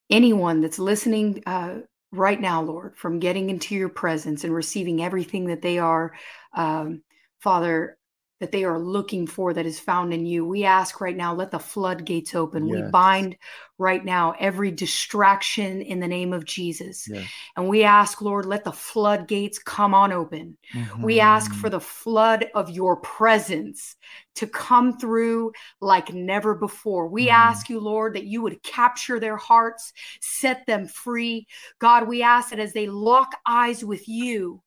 anyone 0.08 0.60
that's 0.60 0.78
listening 0.78 1.42
uh, 1.46 1.80
right 2.12 2.40
now, 2.40 2.62
Lord, 2.62 2.96
from 2.96 3.18
getting 3.18 3.50
into 3.50 3.74
your 3.74 3.88
presence 3.88 4.44
and 4.44 4.54
receiving 4.54 5.02
everything 5.02 5.46
that 5.46 5.62
they 5.62 5.78
are, 5.78 6.12
um, 6.54 7.02
Father, 7.42 7.98
that 8.40 8.50
they 8.50 8.64
are 8.64 8.78
looking 8.78 9.24
for 9.24 9.54
that 9.54 9.66
is 9.66 9.78
found 9.78 10.12
in 10.12 10.26
you. 10.26 10.44
We 10.44 10.64
ask 10.64 11.00
right 11.00 11.16
now, 11.16 11.32
let 11.32 11.52
the 11.52 11.60
floodgates 11.60 12.34
open. 12.34 12.68
We 12.68 12.82
bind 12.82 13.36
right 13.78 14.04
now 14.04 14.34
every 14.40 14.72
distraction 14.72 15.80
in 15.80 16.00
the 16.00 16.08
name 16.08 16.32
of 16.32 16.44
Jesus. 16.44 17.06
Yes. 17.08 17.24
And 17.56 17.68
we 17.68 17.84
ask, 17.84 18.20
Lord, 18.20 18.46
let 18.46 18.64
the 18.64 18.72
floodgates 18.72 19.60
come 19.60 19.94
on 19.94 20.12
open. 20.12 20.58
We 21.04 21.20
ask 21.20 21.54
for 21.54 21.70
the 21.70 21.80
flood 21.80 22.46
of 22.54 22.68
your 22.68 22.96
presence 22.96 23.94
to 24.36 24.48
come 24.48 24.98
through 24.98 25.52
like 25.80 26.12
never 26.12 26.56
before. 26.56 27.06
We 27.06 27.26
Mhm. 27.26 27.34
ask 27.34 27.70
you, 27.70 27.78
Lord, 27.78 28.14
that 28.14 28.24
you 28.24 28.42
would 28.42 28.62
capture 28.64 29.20
their 29.20 29.36
hearts, 29.36 29.92
set 30.20 30.66
them 30.66 30.88
free. 30.88 31.46
God, 31.78 32.08
we 32.08 32.22
ask 32.22 32.50
that 32.50 32.58
as 32.58 32.72
they 32.72 32.88
lock 32.88 33.36
eyes 33.46 33.84
with 33.84 34.08
you, 34.08 34.62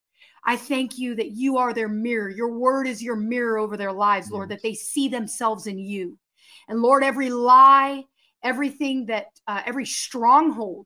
I 0.45 0.55
thank 0.57 0.97
you 0.97 1.15
that 1.15 1.31
you 1.31 1.57
are 1.57 1.73
their 1.73 1.89
mirror. 1.89 2.29
Your 2.29 2.49
word 2.57 2.87
is 2.87 3.01
your 3.01 3.15
mirror 3.15 3.57
over 3.57 3.77
their 3.77 3.91
lives, 3.93 4.29
Lord, 4.31 4.49
Yes. 4.49 4.57
that 4.57 4.63
they 4.67 4.73
see 4.75 5.07
themselves 5.07 5.67
in 5.67 5.79
you. 5.79 6.17
And 6.67 6.81
Lord, 6.81 7.03
every 7.03 7.29
lie, 7.29 8.03
everything 8.43 9.07
that, 9.07 9.27
uh, 9.47 9.61
every 9.65 9.85
stronghold 9.85 10.85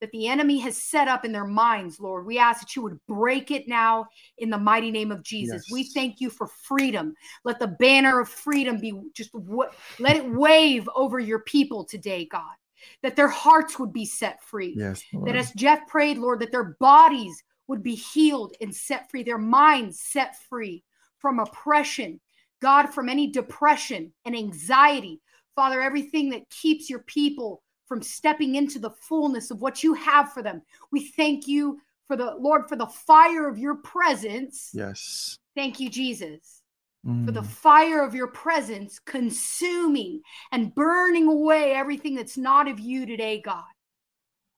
that 0.00 0.10
the 0.10 0.28
enemy 0.28 0.58
has 0.58 0.76
set 0.76 1.08
up 1.08 1.24
in 1.24 1.32
their 1.32 1.46
minds, 1.46 1.98
Lord. 1.98 2.26
We 2.26 2.38
ask 2.38 2.60
that 2.60 2.76
you 2.76 2.82
would 2.82 2.98
break 3.06 3.50
it 3.50 3.66
now 3.66 4.06
in 4.36 4.50
the 4.50 4.58
mighty 4.58 4.90
name 4.90 5.10
of 5.10 5.22
Jesus. 5.22 5.70
We 5.72 5.84
thank 5.84 6.20
you 6.20 6.28
for 6.28 6.48
freedom. 6.48 7.14
Let 7.44 7.58
the 7.58 7.68
banner 7.68 8.20
of 8.20 8.28
freedom 8.28 8.78
be 8.78 8.92
just 9.14 9.32
wa- 9.34 9.70
let 9.98 10.16
it 10.16 10.30
wave 10.30 10.86
over 10.94 11.18
your 11.18 11.40
people 11.40 11.84
today, 11.84 12.26
God. 12.26 12.54
That 13.02 13.16
their 13.16 13.28
hearts 13.28 13.78
would 13.78 13.92
be 13.92 14.04
set 14.04 14.42
free. 14.42 14.74
Yes. 14.76 15.02
That 15.24 15.34
as 15.34 15.50
Jeff 15.52 15.86
prayed, 15.88 16.18
Lord, 16.18 16.40
that 16.40 16.52
their 16.52 16.76
bodies 16.78 17.42
would 17.68 17.82
be 17.82 17.94
healed 17.94 18.54
and 18.60 18.74
set 18.74 19.10
free, 19.10 19.22
their 19.22 19.38
minds 19.38 20.00
set 20.00 20.36
free 20.48 20.82
from 21.18 21.38
oppression, 21.38 22.20
God, 22.60 22.86
from 22.86 23.08
any 23.08 23.26
depression 23.26 24.12
and 24.24 24.36
anxiety. 24.36 25.20
Father, 25.54 25.80
everything 25.80 26.30
that 26.30 26.48
keeps 26.50 26.88
your 26.90 27.00
people 27.00 27.62
from 27.86 28.02
stepping 28.02 28.56
into 28.56 28.78
the 28.78 28.90
fullness 28.90 29.50
of 29.50 29.60
what 29.60 29.82
you 29.82 29.94
have 29.94 30.32
for 30.32 30.42
them. 30.42 30.62
We 30.90 31.06
thank 31.08 31.46
you 31.46 31.80
for 32.08 32.16
the 32.16 32.34
Lord, 32.38 32.68
for 32.68 32.76
the 32.76 32.86
fire 32.86 33.48
of 33.48 33.58
your 33.58 33.76
presence. 33.76 34.70
Yes. 34.74 35.38
Thank 35.54 35.80
you, 35.80 35.88
Jesus, 35.88 36.62
for 37.24 37.32
the 37.32 37.40
Mm. 37.40 37.46
fire 37.46 38.04
of 38.04 38.14
your 38.14 38.28
presence 38.28 38.98
consuming 38.98 40.20
and 40.52 40.74
burning 40.74 41.28
away 41.28 41.72
everything 41.72 42.14
that's 42.14 42.36
not 42.36 42.68
of 42.68 42.78
you 42.78 43.06
today, 43.06 43.40
God. 43.40 43.64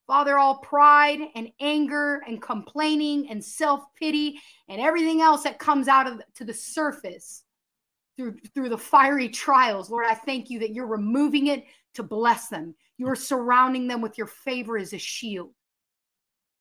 Father, 0.09 0.39
all 0.39 0.57
pride 0.57 1.21
and 1.35 1.51
anger 1.61 2.23
and 2.27 2.41
complaining 2.41 3.29
and 3.29 3.45
self 3.45 3.85
pity 3.95 4.41
and 4.69 4.81
everything 4.81 5.21
else 5.21 5.43
that 5.43 5.59
comes 5.59 5.87
out 5.87 6.09
of 6.09 6.23
to 6.35 6.45
the 6.45 6.55
surface 6.55 7.45
through 8.17 8.37
through 8.55 8.71
the 8.71 8.79
fiery 8.79 9.29
trials, 9.29 9.91
Lord, 9.91 10.07
I 10.09 10.15
thank 10.15 10.49
you 10.49 10.59
that 10.61 10.73
you're 10.73 10.87
removing 10.87 11.49
it 11.49 11.65
to 11.95 12.03
bless 12.03 12.49
them. 12.49 12.75
You're 12.97 13.15
surrounding 13.15 13.87
them 13.87 14.01
with 14.01 14.17
your 14.17 14.27
favor 14.27 14.79
as 14.79 14.95
a 14.95 14.99
shield. 14.99 15.53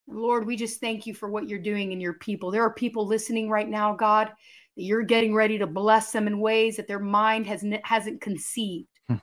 Lord, 0.07 0.45
we 0.45 0.57
just 0.57 0.81
thank 0.81 1.07
you 1.07 1.13
for 1.13 1.29
what 1.29 1.47
you're 1.47 1.57
doing 1.57 1.93
in 1.93 2.01
your 2.01 2.15
people. 2.15 2.51
There 2.51 2.63
are 2.63 2.73
people 2.73 3.07
listening 3.07 3.49
right 3.49 3.67
now, 3.67 3.95
God, 3.95 4.27
that 4.27 4.83
you're 4.83 5.03
getting 5.03 5.33
ready 5.33 5.57
to 5.57 5.67
bless 5.67 6.11
them 6.11 6.27
in 6.27 6.39
ways 6.41 6.75
that 6.75 6.87
their 6.87 6.99
mind 6.99 7.47
has 7.47 7.65
hasn't 7.83 8.19
conceived. 8.19 8.89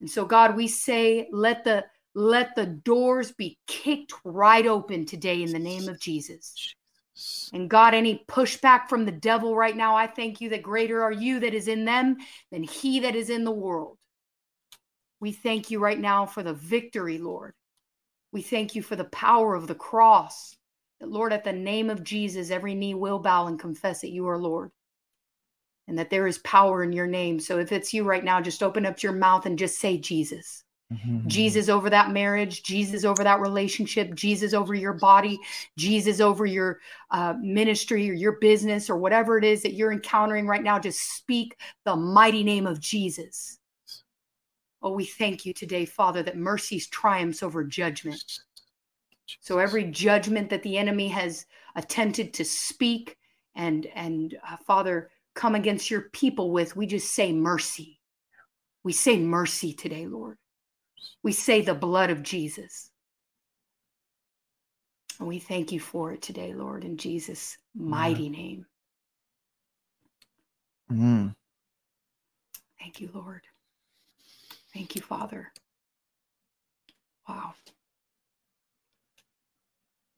And 0.00 0.10
so, 0.10 0.24
God, 0.24 0.56
we 0.56 0.66
say, 0.66 1.28
let 1.30 1.62
the 1.62 1.84
let 2.14 2.54
the 2.54 2.66
doors 2.66 3.32
be 3.32 3.58
kicked 3.66 4.12
right 4.24 4.66
open 4.66 5.06
today 5.06 5.42
in 5.42 5.52
the 5.52 5.58
name 5.58 5.88
of 5.88 6.00
Jesus. 6.00 6.74
And 7.52 7.68
God, 7.68 7.94
any 7.94 8.24
pushback 8.28 8.88
from 8.88 9.04
the 9.04 9.12
devil 9.12 9.54
right 9.54 9.76
now, 9.76 9.94
I 9.96 10.06
thank 10.06 10.40
you 10.40 10.50
that 10.50 10.62
greater 10.62 11.02
are 11.02 11.12
you 11.12 11.40
that 11.40 11.54
is 11.54 11.68
in 11.68 11.84
them 11.84 12.16
than 12.50 12.62
he 12.62 13.00
that 13.00 13.14
is 13.14 13.30
in 13.30 13.44
the 13.44 13.50
world. 13.50 13.98
We 15.20 15.32
thank 15.32 15.70
you 15.70 15.78
right 15.78 15.98
now 15.98 16.26
for 16.26 16.42
the 16.42 16.54
victory, 16.54 17.18
Lord. 17.18 17.54
We 18.32 18.42
thank 18.42 18.74
you 18.74 18.82
for 18.82 18.96
the 18.96 19.04
power 19.04 19.54
of 19.54 19.66
the 19.66 19.74
cross. 19.74 20.56
That, 21.00 21.10
Lord, 21.10 21.32
at 21.32 21.44
the 21.44 21.52
name 21.52 21.90
of 21.90 22.02
Jesus, 22.02 22.50
every 22.50 22.74
knee 22.74 22.94
will 22.94 23.18
bow 23.18 23.46
and 23.46 23.58
confess 23.58 24.00
that 24.00 24.10
you 24.10 24.26
are 24.28 24.38
Lord. 24.38 24.70
And 25.86 25.98
that 25.98 26.10
there 26.10 26.26
is 26.26 26.38
power 26.38 26.82
in 26.82 26.92
your 26.92 27.06
name. 27.06 27.40
So 27.40 27.58
if 27.58 27.72
it's 27.72 27.92
you 27.92 28.04
right 28.04 28.24
now, 28.24 28.40
just 28.40 28.62
open 28.62 28.86
up 28.86 29.02
your 29.02 29.12
mouth 29.12 29.46
and 29.46 29.58
just 29.58 29.78
say 29.78 29.98
Jesus. 29.98 30.64
Mhm. 30.92 31.26
Jesus 31.26 31.68
over 31.68 31.88
that 31.90 32.10
marriage, 32.10 32.62
Jesus 32.62 33.04
over 33.04 33.24
that 33.24 33.40
relationship, 33.40 34.14
Jesus 34.14 34.52
over 34.52 34.74
your 34.74 34.92
body, 34.92 35.38
Jesus 35.76 36.20
over 36.20 36.44
your 36.44 36.80
uh, 37.10 37.34
ministry 37.40 38.10
or 38.10 38.14
your 38.14 38.38
business 38.40 38.90
or 38.90 38.96
whatever 38.96 39.38
it 39.38 39.44
is 39.44 39.62
that 39.62 39.74
you're 39.74 39.92
encountering 39.92 40.46
right 40.46 40.62
now. 40.62 40.78
Just 40.78 41.16
speak 41.16 41.58
the 41.84 41.96
mighty 41.96 42.42
name 42.42 42.66
of 42.66 42.80
Jesus. 42.80 43.58
Oh, 44.82 44.92
we 44.92 45.04
thank 45.04 45.46
you 45.46 45.54
today, 45.54 45.84
Father, 45.84 46.22
that 46.24 46.36
mercy 46.36 46.80
triumphs 46.80 47.42
over 47.42 47.64
judgment. 47.64 48.22
So 49.40 49.58
every 49.58 49.84
judgment 49.84 50.50
that 50.50 50.62
the 50.62 50.76
enemy 50.76 51.08
has 51.08 51.46
attempted 51.76 52.34
to 52.34 52.44
speak 52.44 53.16
and 53.54 53.86
and 53.94 54.36
uh, 54.48 54.56
Father 54.66 55.10
come 55.34 55.54
against 55.54 55.90
your 55.90 56.02
people 56.12 56.50
with, 56.50 56.76
we 56.76 56.86
just 56.86 57.14
say 57.14 57.32
mercy. 57.32 58.00
We 58.84 58.92
say 58.92 59.18
mercy 59.18 59.72
today, 59.72 60.06
Lord. 60.06 60.36
We 61.22 61.32
say 61.32 61.60
the 61.60 61.74
blood 61.74 62.10
of 62.10 62.22
Jesus. 62.22 62.90
And 65.18 65.28
we 65.28 65.38
thank 65.38 65.72
you 65.72 65.80
for 65.80 66.12
it 66.12 66.22
today, 66.22 66.54
Lord, 66.54 66.84
in 66.84 66.96
Jesus' 66.96 67.56
mighty 67.74 68.28
name. 68.28 68.66
Mhm. 70.90 71.34
Thank 72.78 73.00
you, 73.00 73.08
Lord. 73.14 73.46
Thank 74.74 74.96
you, 74.96 75.02
Father. 75.02 75.52
Wow. 77.28 77.54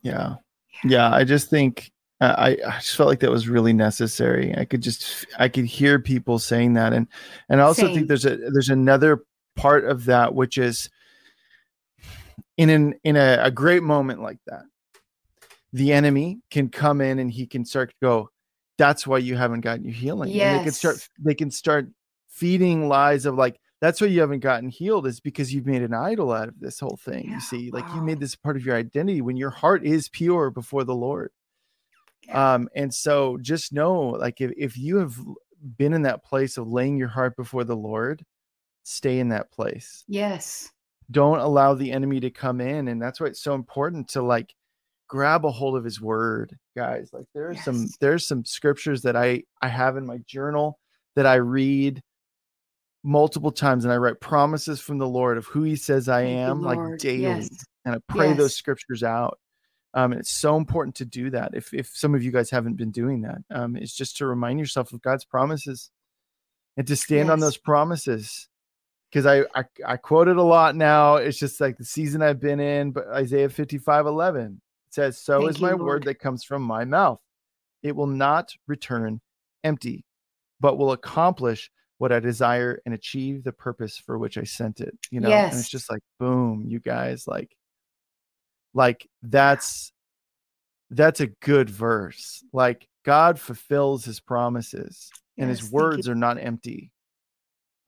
Yeah. 0.03 0.37
Yeah. 0.85 1.13
I 1.13 1.25
just 1.25 1.51
think 1.51 1.93
I, 2.21 2.57
I 2.67 2.79
just 2.81 2.97
felt 2.97 3.09
like 3.09 3.21
that 3.21 3.31
was 3.31 3.49
really 3.49 3.73
necessary. 3.73 4.57
I 4.57 4.65
could 4.65 4.81
just 4.81 5.27
I 5.39 5.49
could 5.49 5.67
hear 5.67 5.99
people 5.99 6.39
saying 6.39 6.75
that. 6.75 6.93
And 6.93 7.09
and 7.49 7.61
I 7.61 7.65
also 7.65 7.87
Same. 7.87 7.95
think 7.95 8.09
there's 8.09 8.25
a 8.25 8.37
there's 8.37 8.71
another 8.71 9.25
part 9.57 9.85
of 9.85 10.07
that 10.07 10.35
which 10.35 10.59
is 10.59 10.91
in 12.57 12.71
an 12.71 12.95
in 13.05 13.17
a, 13.17 13.39
a 13.41 13.51
great 13.51 13.83
moment 13.83 14.23
like 14.23 14.39
that, 14.47 14.63
the 15.73 15.93
enemy 15.93 16.41
can 16.51 16.69
come 16.69 17.01
in 17.01 17.19
and 17.19 17.31
he 17.31 17.47
can 17.47 17.65
start 17.65 17.91
to 17.91 17.97
go, 18.03 18.31
that's 18.79 19.07
why 19.07 19.19
you 19.19 19.37
haven't 19.37 19.61
gotten 19.61 19.85
your 19.85 19.95
healing. 19.95 20.31
And 20.53 20.61
they 20.61 20.65
can 20.65 20.73
start 20.73 21.09
they 21.19 21.35
can 21.35 21.51
start 21.51 21.89
feeding 22.29 22.89
lies 22.89 23.27
of 23.27 23.37
like 23.37 23.61
that's 23.81 24.01
why 24.01 24.07
you 24.07 24.21
haven't 24.21 24.41
gotten 24.41 24.69
healed 24.69 25.07
is 25.07 25.21
because 25.21 25.53
you've 25.53 25.67
made 25.67 25.83
an 25.83 25.93
idol 25.93 26.33
out 26.33 26.49
of 26.49 26.59
this 26.59 26.81
whole 26.81 26.97
thing. 26.97 27.27
Yeah, 27.27 27.35
You 27.35 27.41
see, 27.41 27.71
like 27.71 27.85
you 27.95 28.01
made 28.01 28.19
this 28.19 28.35
part 28.35 28.57
of 28.57 28.65
your 28.65 28.77
identity 28.77 29.21
when 29.21 29.37
your 29.37 29.51
heart 29.51 29.85
is 29.85 30.09
pure 30.09 30.51
before 30.51 30.85
the 30.85 30.95
Lord. 30.95 31.33
Yeah. 32.27 32.55
Um, 32.55 32.69
and 32.75 32.95
so 32.95 33.37
just 33.43 33.75
know, 33.75 34.01
like, 34.01 34.41
if, 34.41 34.53
if 34.57 34.79
you 34.79 34.97
have 34.97 35.19
been 35.77 35.93
in 35.93 36.03
that 36.03 36.25
place 36.25 36.57
of 36.57 36.69
laying 36.69 36.97
your 36.97 37.09
heart 37.09 37.37
before 37.37 37.65
the 37.65 37.77
Lord, 37.77 38.25
stay 38.85 39.19
in 39.19 39.31
that 39.31 39.51
place. 39.51 40.05
Yes. 40.07 40.71
Don't 41.11 41.39
allow 41.41 41.75
the 41.75 41.91
enemy 41.93 42.21
to 42.21 42.31
come 42.31 42.61
in. 42.61 42.89
And 42.89 43.01
that's 43.03 43.21
why 43.21 43.27
it's 43.27 43.43
so 43.43 43.55
important 43.55 44.09
to 44.11 44.23
like 44.23 44.55
grab 45.09 45.45
a 45.45 45.51
hold 45.51 45.77
of 45.77 45.85
his 45.85 46.01
word, 46.01 46.57
guys. 46.77 47.11
Like 47.13 47.27
there 47.35 47.51
are 47.51 47.57
some 47.57 47.83
Yes. 47.83 47.97
there's 48.01 48.27
some 48.27 48.45
scriptures 48.45 49.03
that 49.03 49.17
I 49.17 49.43
I 49.61 49.69
have 49.69 49.97
in 49.97 50.07
my 50.07 50.19
journal 50.27 50.79
that 51.17 51.27
I 51.27 51.35
read 51.37 52.03
multiple 53.03 53.53
times 53.53 53.85
and 53.85 53.93
I 53.93 53.99
write 53.99 54.21
promises 54.21 54.81
from 54.81 54.97
the 54.99 55.07
Lord 55.09 55.37
of 55.37 55.47
who 55.47 55.63
he 55.63 55.77
says 55.77 56.09
I 56.09 56.23
Thank 56.25 56.39
am 56.39 56.63
like 56.63 56.99
daily 56.99 57.23
Yes. 57.23 57.49
and 57.85 57.95
I 57.95 57.99
pray 58.09 58.33
those 58.33 58.57
scriptures 58.57 59.03
out. 59.03 59.39
Um, 59.93 60.11
and 60.13 60.21
it's 60.21 60.31
so 60.35 60.57
important 60.57 60.97
to 60.97 61.05
do 61.05 61.31
that. 61.31 61.51
If 61.55 61.73
if 61.75 61.89
some 61.95 62.15
of 62.15 62.25
you 62.25 62.33
guys 62.33 62.51
haven't 62.51 62.77
been 62.77 62.91
doing 62.91 63.21
that, 63.23 63.39
um, 63.51 63.77
it's 63.77 63.95
just 63.95 64.17
to 64.17 64.27
remind 64.27 64.59
yourself 64.59 64.93
of 64.93 65.03
God's 65.03 65.25
promises 65.25 65.91
and 66.77 66.87
to 66.89 66.97
stand 66.97 67.31
on 67.31 67.39
those 67.41 67.57
promises. 67.59 68.49
Because 69.15 69.27
I, 69.27 69.45
I 69.55 69.65
I 69.87 69.97
quote 69.97 70.27
it 70.27 70.39
a 70.39 70.43
lot 70.43 70.75
now. 70.75 71.17
It's 71.17 71.39
just 71.39 71.61
like 71.61 71.79
the 71.79 71.85
season 71.85 72.21
I've 72.21 72.41
been 72.41 72.59
in, 72.59 72.91
but 72.91 73.07
Isaiah 73.07 73.49
55, 73.49 74.07
11 74.07 74.61
says, 74.91 75.19
So 75.19 75.39
Thank 75.39 75.51
is 75.51 75.61
my 75.61 75.73
word 75.73 76.03
that 76.07 76.19
comes 76.19 76.43
from 76.43 76.63
my 76.63 76.85
mouth. 76.85 77.21
It 77.85 77.95
will 77.95 78.09
not 78.09 78.53
return 78.67 79.21
empty, 79.63 80.05
but 80.59 80.79
will 80.79 80.91
accomplish 80.91 81.71
what 81.99 82.11
I 82.11 82.19
desire 82.19 82.83
and 82.85 82.93
achieve 82.93 83.45
the 83.45 83.53
purpose 83.53 83.97
for 83.99 84.19
which 84.19 84.37
I 84.37 84.43
sent 84.43 84.81
it. 84.81 84.99
You 85.13 85.21
know, 85.21 85.31
and 85.31 85.61
it's 85.61 85.69
just 85.69 85.89
like 85.89 86.03
boom, 86.19 86.65
you 86.67 86.81
guys, 86.81 87.29
like 87.29 87.57
like 88.75 89.07
that's 89.23 89.93
that's 90.91 91.21
a 91.21 91.29
good 91.29 91.71
verse. 91.71 92.43
Like 92.53 92.89
God 93.05 93.39
fulfills 93.39 94.05
his 94.05 94.19
promises 94.19 95.13
and 95.39 95.51
Yes, 95.51 95.61
his 95.61 95.71
words 95.71 96.09
are 96.09 96.17
not 96.17 96.43
empty. 96.43 96.91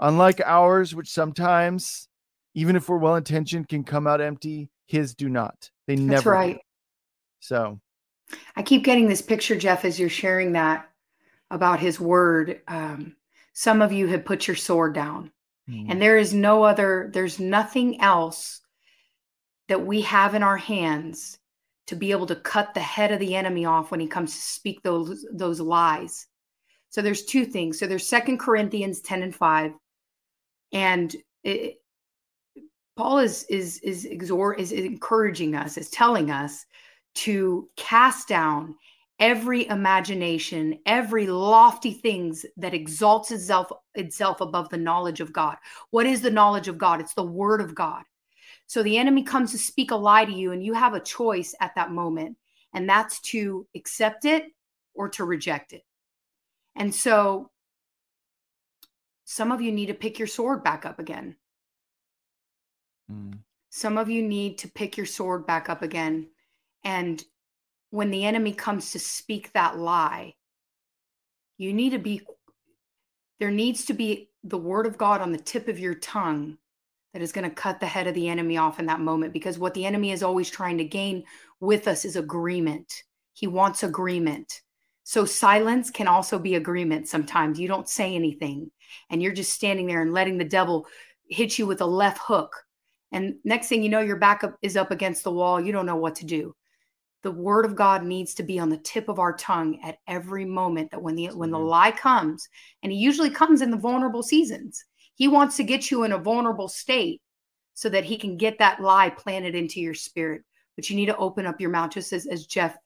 Unlike 0.00 0.42
ours, 0.44 0.94
which 0.94 1.08
sometimes, 1.08 2.08
even 2.54 2.76
if 2.76 2.88
we're 2.88 2.98
well 2.98 3.16
intentioned, 3.16 3.68
can 3.68 3.84
come 3.84 4.06
out 4.06 4.20
empty, 4.20 4.70
his 4.86 5.14
do 5.14 5.28
not. 5.28 5.70
They 5.86 5.96
That's 5.96 6.06
never. 6.06 6.30
do. 6.30 6.34
right. 6.34 6.60
So 7.40 7.80
I 8.56 8.62
keep 8.62 8.84
getting 8.84 9.08
this 9.08 9.22
picture, 9.22 9.56
Jeff, 9.56 9.84
as 9.84 9.98
you're 9.98 10.08
sharing 10.08 10.52
that 10.52 10.88
about 11.50 11.80
his 11.80 12.00
word. 12.00 12.60
Um, 12.68 13.16
some 13.52 13.80
of 13.80 13.92
you 13.92 14.06
have 14.08 14.24
put 14.24 14.46
your 14.46 14.56
sword 14.56 14.94
down, 14.94 15.30
mm, 15.68 15.86
and 15.88 16.02
there 16.02 16.18
is 16.18 16.34
no 16.34 16.62
other, 16.64 17.10
there's 17.14 17.38
nothing 17.38 18.00
else 18.00 18.60
that 19.68 19.84
we 19.84 20.02
have 20.02 20.34
in 20.34 20.42
our 20.42 20.56
hands 20.56 21.38
to 21.86 21.96
be 21.96 22.10
able 22.10 22.26
to 22.26 22.36
cut 22.36 22.74
the 22.74 22.80
head 22.80 23.12
of 23.12 23.20
the 23.20 23.34
enemy 23.34 23.64
off 23.64 23.90
when 23.90 24.00
he 24.00 24.06
comes 24.08 24.34
to 24.34 24.40
speak 24.40 24.82
those 24.82 25.24
those 25.32 25.60
lies. 25.60 26.26
So 26.90 27.02
there's 27.02 27.24
two 27.24 27.44
things. 27.44 27.78
So 27.78 27.86
there's 27.86 28.06
Second 28.06 28.38
Corinthians 28.38 29.00
10 29.00 29.22
and 29.22 29.34
5. 29.34 29.72
And 30.72 31.14
it, 31.44 31.76
Paul 32.96 33.18
is 33.18 33.44
is 33.44 33.78
is 33.80 34.04
exhort 34.04 34.58
is 34.58 34.72
encouraging 34.72 35.54
us, 35.54 35.76
is 35.76 35.90
telling 35.90 36.30
us 36.30 36.64
to 37.16 37.68
cast 37.76 38.28
down 38.28 38.74
every 39.18 39.66
imagination, 39.68 40.78
every 40.86 41.26
lofty 41.26 41.92
things 41.92 42.44
that 42.56 42.74
exalts 42.74 43.30
itself 43.30 43.70
itself 43.94 44.40
above 44.40 44.68
the 44.70 44.78
knowledge 44.78 45.20
of 45.20 45.32
God. 45.32 45.56
What 45.90 46.06
is 46.06 46.20
the 46.20 46.30
knowledge 46.30 46.68
of 46.68 46.78
God? 46.78 47.00
It's 47.00 47.14
the 47.14 47.22
word 47.22 47.60
of 47.60 47.74
God. 47.74 48.02
So 48.66 48.82
the 48.82 48.98
enemy 48.98 49.22
comes 49.22 49.52
to 49.52 49.58
speak 49.58 49.90
a 49.90 49.96
lie 49.96 50.24
to 50.24 50.32
you, 50.32 50.52
and 50.52 50.64
you 50.64 50.72
have 50.72 50.94
a 50.94 51.00
choice 51.00 51.54
at 51.60 51.74
that 51.76 51.92
moment, 51.92 52.36
and 52.74 52.88
that's 52.88 53.20
to 53.20 53.66
accept 53.74 54.24
it 54.24 54.44
or 54.94 55.08
to 55.10 55.24
reject 55.24 55.72
it. 55.72 55.84
And 56.74 56.94
so 56.94 57.50
some 59.26 59.50
of 59.52 59.60
you 59.60 59.72
need 59.72 59.86
to 59.86 59.94
pick 59.94 60.18
your 60.20 60.28
sword 60.28 60.64
back 60.64 60.86
up 60.86 61.00
again. 61.00 61.36
mm, 63.10 63.38
Some 63.70 63.98
of 63.98 64.08
you 64.08 64.22
need 64.22 64.58
to 64.58 64.68
pick 64.68 64.96
your 64.96 65.04
sword 65.04 65.46
back 65.46 65.68
up 65.68 65.82
again. 65.82 66.28
And 66.84 67.22
when 67.90 68.12
the 68.12 68.24
enemy 68.24 68.52
comes 68.52 68.92
to 68.92 69.00
speak 69.00 69.52
that 69.52 69.78
lie, 69.78 70.34
you 71.58 71.74
need 71.74 71.90
to 71.90 71.98
be, 71.98 72.22
there 73.40 73.50
needs 73.50 73.86
to 73.86 73.94
be 73.94 74.30
the 74.44 74.58
word 74.58 74.86
of 74.86 74.96
God 74.96 75.20
on 75.20 75.32
the 75.32 75.38
tip 75.38 75.66
of 75.66 75.80
your 75.80 75.94
tongue 75.96 76.58
that 77.12 77.20
is 77.22 77.32
going 77.32 77.48
to 77.48 77.54
cut 77.54 77.80
the 77.80 77.86
head 77.86 78.06
of 78.06 78.14
the 78.14 78.28
enemy 78.28 78.56
off 78.58 78.78
in 78.78 78.86
that 78.86 79.00
moment. 79.00 79.32
Because 79.32 79.58
what 79.58 79.74
the 79.74 79.86
enemy 79.86 80.12
is 80.12 80.22
always 80.22 80.48
trying 80.48 80.78
to 80.78 80.84
gain 80.84 81.24
with 81.58 81.88
us 81.88 82.04
is 82.04 82.14
agreement. 82.14 83.02
He 83.32 83.48
wants 83.48 83.82
agreement. 83.82 84.62
So 85.08 85.24
silence 85.24 85.88
can 85.88 86.08
also 86.08 86.36
be 86.36 86.56
agreement 86.56 87.06
sometimes. 87.06 87.60
You 87.60 87.68
don't 87.68 87.88
say 87.88 88.16
anything 88.16 88.72
and 89.08 89.22
you're 89.22 89.32
just 89.32 89.52
standing 89.52 89.86
there 89.86 90.02
and 90.02 90.12
letting 90.12 90.36
the 90.36 90.44
devil 90.44 90.84
hit 91.30 91.60
you 91.60 91.66
with 91.68 91.80
a 91.80 91.86
left 91.86 92.18
hook. 92.18 92.52
And 93.12 93.36
next 93.44 93.68
thing 93.68 93.84
you 93.84 93.88
know, 93.88 94.00
your 94.00 94.16
back 94.16 94.42
up 94.42 94.56
is 94.62 94.76
up 94.76 94.90
against 94.90 95.22
the 95.22 95.30
wall. 95.30 95.60
You 95.60 95.70
don't 95.70 95.86
know 95.86 95.94
what 95.94 96.16
to 96.16 96.26
do. 96.26 96.56
The 97.22 97.30
word 97.30 97.64
of 97.64 97.76
God 97.76 98.02
needs 98.02 98.34
to 98.34 98.42
be 98.42 98.58
on 98.58 98.68
the 98.68 98.78
tip 98.78 99.08
of 99.08 99.20
our 99.20 99.32
tongue 99.36 99.78
at 99.84 99.98
every 100.08 100.44
moment 100.44 100.90
that 100.90 101.00
when 101.00 101.14
the 101.14 101.28
when 101.28 101.52
the 101.52 101.58
lie 101.58 101.92
comes, 101.92 102.48
and 102.82 102.90
he 102.90 102.98
usually 102.98 103.30
comes 103.30 103.62
in 103.62 103.70
the 103.70 103.76
vulnerable 103.76 104.24
seasons. 104.24 104.84
He 105.14 105.28
wants 105.28 105.56
to 105.58 105.62
get 105.62 105.88
you 105.88 106.02
in 106.02 106.12
a 106.12 106.18
vulnerable 106.18 106.68
state 106.68 107.22
so 107.74 107.88
that 107.90 108.04
he 108.04 108.16
can 108.16 108.36
get 108.36 108.58
that 108.58 108.80
lie 108.80 109.10
planted 109.10 109.54
into 109.54 109.80
your 109.80 109.94
spirit. 109.94 110.42
But 110.74 110.90
you 110.90 110.96
need 110.96 111.06
to 111.06 111.16
open 111.16 111.46
up 111.46 111.60
your 111.60 111.70
mouth, 111.70 111.92
just 111.92 112.12
as, 112.12 112.26
as 112.26 112.44
Jeff 112.44 112.76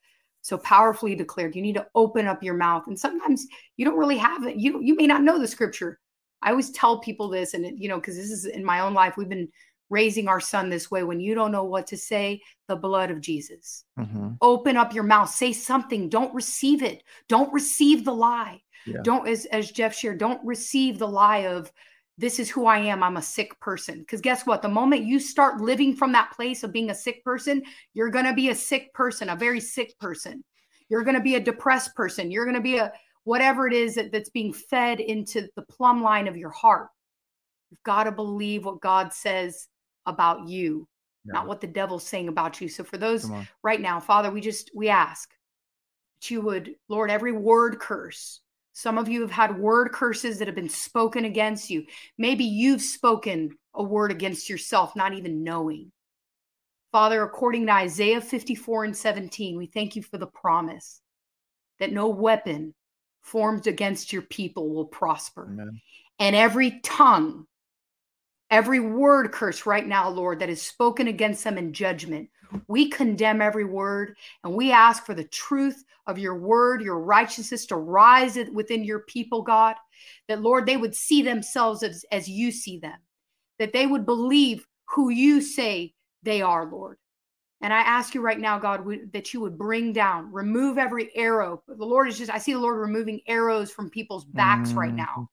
so 0.42 0.58
powerfully 0.58 1.14
declared. 1.14 1.54
You 1.54 1.62
need 1.62 1.74
to 1.74 1.86
open 1.94 2.26
up 2.26 2.42
your 2.42 2.54
mouth. 2.54 2.84
And 2.86 2.98
sometimes 2.98 3.46
you 3.76 3.84
don't 3.84 3.98
really 3.98 4.18
have 4.18 4.46
it. 4.46 4.56
You 4.56 4.80
you 4.80 4.94
may 4.96 5.06
not 5.06 5.22
know 5.22 5.38
the 5.38 5.46
scripture. 5.46 5.98
I 6.42 6.50
always 6.50 6.70
tell 6.70 7.00
people 7.00 7.28
this, 7.28 7.54
and 7.54 7.66
it, 7.66 7.74
you 7.76 7.88
know, 7.88 7.96
because 7.96 8.16
this 8.16 8.30
is 8.30 8.46
in 8.46 8.64
my 8.64 8.80
own 8.80 8.94
life. 8.94 9.16
We've 9.16 9.28
been 9.28 9.48
raising 9.90 10.28
our 10.28 10.40
son 10.40 10.70
this 10.70 10.90
way. 10.90 11.02
When 11.02 11.20
you 11.20 11.34
don't 11.34 11.52
know 11.52 11.64
what 11.64 11.86
to 11.88 11.96
say, 11.96 12.40
the 12.68 12.76
blood 12.76 13.10
of 13.10 13.20
Jesus. 13.20 13.84
mhm, 13.98 14.38
Open 14.40 14.76
up 14.76 14.94
your 14.94 15.04
mouth. 15.04 15.28
Say 15.28 15.52
something. 15.52 16.08
Don't 16.08 16.32
receive 16.34 16.82
it. 16.82 17.02
Don't 17.28 17.52
receive 17.52 18.04
the 18.04 18.14
lie. 18.14 18.62
Yeah. 18.86 19.00
Don't, 19.02 19.28
as 19.28 19.44
as 19.46 19.70
Jeff 19.70 19.94
shared, 19.94 20.18
don't 20.18 20.44
receive 20.44 20.98
the 20.98 21.08
lie 21.08 21.46
of 21.46 21.70
this 22.20 22.38
is 22.38 22.50
who 22.50 22.66
I 22.66 22.78
am. 22.78 23.02
I'm 23.02 23.16
a 23.16 23.22
sick 23.22 23.58
person. 23.60 24.00
Because 24.00 24.20
guess 24.20 24.46
what? 24.46 24.60
The 24.60 24.68
moment 24.68 25.04
you 25.04 25.18
start 25.18 25.60
living 25.60 25.96
from 25.96 26.12
that 26.12 26.32
place 26.32 26.62
of 26.62 26.72
being 26.72 26.90
a 26.90 26.94
sick 26.94 27.24
person, 27.24 27.62
you're 27.94 28.10
going 28.10 28.26
to 28.26 28.34
be 28.34 28.50
a 28.50 28.54
sick 28.54 28.92
person, 28.92 29.30
a 29.30 29.36
very 29.36 29.60
sick 29.60 29.98
person. 29.98 30.44
You're 30.90 31.02
going 31.04 31.16
to 31.16 31.22
be 31.22 31.36
a 31.36 31.40
depressed 31.40 31.94
person. 31.94 32.30
You're 32.30 32.44
going 32.44 32.56
to 32.56 32.60
be 32.60 32.76
a 32.76 32.92
whatever 33.24 33.66
it 33.66 33.72
is 33.72 33.94
that, 33.94 34.12
that's 34.12 34.28
being 34.28 34.52
fed 34.52 35.00
into 35.00 35.48
the 35.56 35.62
plumb 35.62 36.02
line 36.02 36.28
of 36.28 36.36
your 36.36 36.50
heart. 36.50 36.88
You've 37.70 37.82
got 37.84 38.04
to 38.04 38.12
believe 38.12 38.64
what 38.66 38.80
God 38.80 39.12
says 39.14 39.68
about 40.04 40.46
you, 40.48 40.86
Yeah. 41.24 41.32
not 41.34 41.46
what 41.46 41.60
the 41.60 41.68
devil's 41.68 42.06
saying 42.06 42.28
about 42.28 42.60
you. 42.60 42.68
So 42.68 42.84
for 42.84 42.98
those 42.98 43.30
right 43.62 43.80
now, 43.80 43.98
Father, 43.98 44.30
we 44.30 44.40
just 44.40 44.70
we 44.74 44.88
ask 44.90 45.30
that 46.20 46.30
you 46.30 46.42
would, 46.42 46.74
Lord, 46.88 47.10
every 47.10 47.32
word 47.32 47.78
curse. 47.78 48.40
Some 48.80 48.96
of 48.96 49.10
you 49.10 49.20
have 49.20 49.30
had 49.30 49.58
word 49.58 49.92
curses 49.92 50.38
that 50.38 50.48
have 50.48 50.54
been 50.54 50.70
spoken 50.70 51.26
against 51.26 51.68
you. 51.68 51.84
Maybe 52.16 52.44
you've 52.44 52.80
spoken 52.80 53.50
a 53.74 53.82
word 53.82 54.10
against 54.10 54.48
yourself, 54.48 54.96
not 54.96 55.12
even 55.12 55.44
knowing. 55.44 55.92
Father, 56.90 57.22
according 57.22 57.66
to 57.66 57.72
Isaiah 57.72 58.22
54 58.22 58.84
and 58.84 58.96
17, 58.96 59.58
we 59.58 59.66
thank 59.66 59.96
you 59.96 60.02
for 60.02 60.16
the 60.16 60.26
promise 60.26 61.02
that 61.78 61.92
no 61.92 62.08
weapon 62.08 62.74
formed 63.20 63.66
against 63.66 64.14
your 64.14 64.22
people 64.22 64.70
will 64.70 64.86
prosper 64.86 65.44
Amen. 65.46 65.78
and 66.18 66.34
every 66.34 66.80
tongue, 66.82 67.44
every 68.50 68.80
word 68.80 69.30
curse 69.30 69.66
right 69.66 69.86
now, 69.86 70.08
Lord, 70.08 70.38
that 70.38 70.48
is 70.48 70.62
spoken 70.62 71.06
against 71.06 71.44
them 71.44 71.58
in 71.58 71.74
judgment. 71.74 72.30
We 72.68 72.88
condemn 72.88 73.40
every 73.40 73.64
word 73.64 74.16
and 74.44 74.54
we 74.54 74.72
ask 74.72 75.04
for 75.04 75.14
the 75.14 75.24
truth 75.24 75.84
of 76.06 76.18
your 76.18 76.36
word, 76.38 76.82
your 76.82 77.00
righteousness 77.00 77.66
to 77.66 77.76
rise 77.76 78.38
within 78.52 78.84
your 78.84 79.00
people, 79.00 79.42
God. 79.42 79.76
That, 80.28 80.42
Lord, 80.42 80.66
they 80.66 80.76
would 80.76 80.94
see 80.94 81.22
themselves 81.22 81.82
as, 81.82 82.04
as 82.10 82.28
you 82.28 82.50
see 82.50 82.78
them, 82.78 82.98
that 83.58 83.72
they 83.72 83.86
would 83.86 84.06
believe 84.06 84.66
who 84.86 85.10
you 85.10 85.40
say 85.40 85.94
they 86.22 86.42
are, 86.42 86.66
Lord. 86.66 86.98
And 87.62 87.72
I 87.72 87.80
ask 87.80 88.14
you 88.14 88.22
right 88.22 88.40
now, 88.40 88.58
God, 88.58 88.84
we- 88.84 89.04
that 89.12 89.34
you 89.34 89.40
would 89.40 89.58
bring 89.58 89.92
down, 89.92 90.32
remove 90.32 90.78
every 90.78 91.14
arrow. 91.14 91.62
The 91.68 91.84
Lord 91.84 92.08
is 92.08 92.16
just, 92.16 92.30
I 92.30 92.38
see 92.38 92.54
the 92.54 92.58
Lord 92.58 92.78
removing 92.78 93.20
arrows 93.26 93.70
from 93.70 93.90
people's 93.90 94.24
backs 94.24 94.72
right 94.72 94.92
Mm, 94.92 94.96
now. 94.96 95.28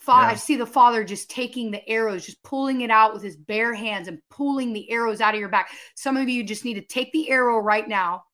Fa- 0.00 0.12
Yeah. 0.12 0.28
I 0.28 0.34
see 0.34 0.56
the 0.56 0.66
father 0.66 1.04
just 1.04 1.30
taking 1.30 1.70
the 1.70 1.86
arrows, 1.88 2.24
just 2.24 2.42
pulling 2.42 2.80
it 2.80 2.90
out 2.90 3.12
with 3.12 3.22
his 3.22 3.36
bare 3.36 3.74
hands 3.74 4.08
and 4.08 4.18
pulling 4.30 4.72
the 4.72 4.90
arrows 4.90 5.20
out 5.20 5.34
of 5.34 5.40
your 5.40 5.50
back. 5.50 5.70
Some 5.94 6.16
of 6.16 6.28
you 6.28 6.42
just 6.42 6.64
need 6.64 6.74
to 6.74 6.80
take 6.80 7.12
the 7.12 7.30
arrow 7.30 7.58
right 7.58 7.86
now. 7.86 8.24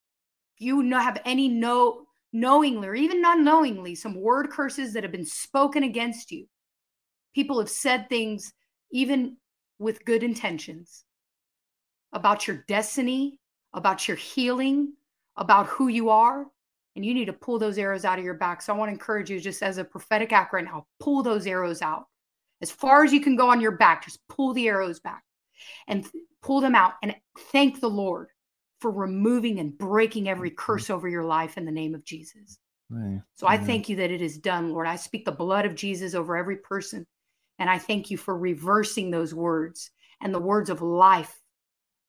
If 0.54 0.62
you 0.64 0.82
not 0.82 1.02
have 1.02 1.20
any 1.24 1.48
no 1.48 2.06
knowingly 2.32 2.86
or 2.86 2.94
even 2.94 3.22
unknowingly, 3.24 3.94
some 3.94 4.14
word 4.14 4.50
curses 4.50 4.92
that 4.92 5.02
have 5.02 5.12
been 5.12 5.26
spoken 5.26 5.82
against 5.82 6.30
you. 6.30 6.46
People 7.34 7.58
have 7.58 7.70
said 7.70 8.08
things, 8.08 8.52
even 8.92 9.36
with 9.78 10.04
good 10.04 10.22
intentions, 10.22 11.04
about 12.12 12.46
your 12.46 12.64
destiny, 12.68 13.40
about 13.74 14.06
your 14.06 14.16
healing, 14.16 14.92
about 15.36 15.66
who 15.66 15.88
you 15.88 16.10
are. 16.10 16.46
And 16.96 17.04
you 17.04 17.14
need 17.14 17.26
to 17.26 17.32
pull 17.32 17.58
those 17.58 17.78
arrows 17.78 18.04
out 18.04 18.18
of 18.18 18.24
your 18.24 18.34
back. 18.34 18.62
So 18.62 18.72
I 18.72 18.76
want 18.76 18.88
to 18.88 18.94
encourage 18.94 19.30
you, 19.30 19.38
just 19.38 19.62
as 19.62 19.78
a 19.78 19.84
prophetic 19.84 20.32
act 20.32 20.52
right 20.52 20.64
now, 20.64 20.86
pull 20.98 21.22
those 21.22 21.46
arrows 21.46 21.82
out 21.82 22.06
as 22.62 22.70
far 22.70 23.04
as 23.04 23.12
you 23.12 23.20
can 23.20 23.36
go 23.36 23.50
on 23.50 23.60
your 23.60 23.76
back. 23.76 24.04
Just 24.04 24.26
pull 24.28 24.54
the 24.54 24.66
arrows 24.66 24.98
back 24.98 25.22
and 25.86 26.08
pull 26.42 26.60
them 26.60 26.74
out 26.74 26.94
and 27.02 27.14
thank 27.52 27.80
the 27.80 27.90
Lord 27.90 28.28
for 28.80 28.90
removing 28.90 29.58
and 29.58 29.76
breaking 29.76 30.28
every 30.28 30.50
mm-hmm. 30.50 30.56
curse 30.56 30.90
over 30.90 31.08
your 31.08 31.24
life 31.24 31.58
in 31.58 31.64
the 31.64 31.72
name 31.72 31.94
of 31.94 32.04
Jesus. 32.04 32.58
Right. 32.88 33.20
So 33.34 33.46
I 33.46 33.58
thank 33.58 33.88
you 33.88 33.96
that 33.96 34.10
it 34.10 34.22
is 34.22 34.38
done, 34.38 34.70
Lord. 34.70 34.86
I 34.86 34.96
speak 34.96 35.24
the 35.24 35.32
blood 35.32 35.66
of 35.66 35.74
Jesus 35.74 36.14
over 36.14 36.36
every 36.36 36.56
person. 36.56 37.06
And 37.58 37.68
I 37.68 37.78
thank 37.78 38.10
you 38.10 38.16
for 38.16 38.36
reversing 38.36 39.10
those 39.10 39.34
words 39.34 39.90
and 40.20 40.32
the 40.32 40.40
words 40.40 40.70
of 40.70 40.82
life 40.82 41.34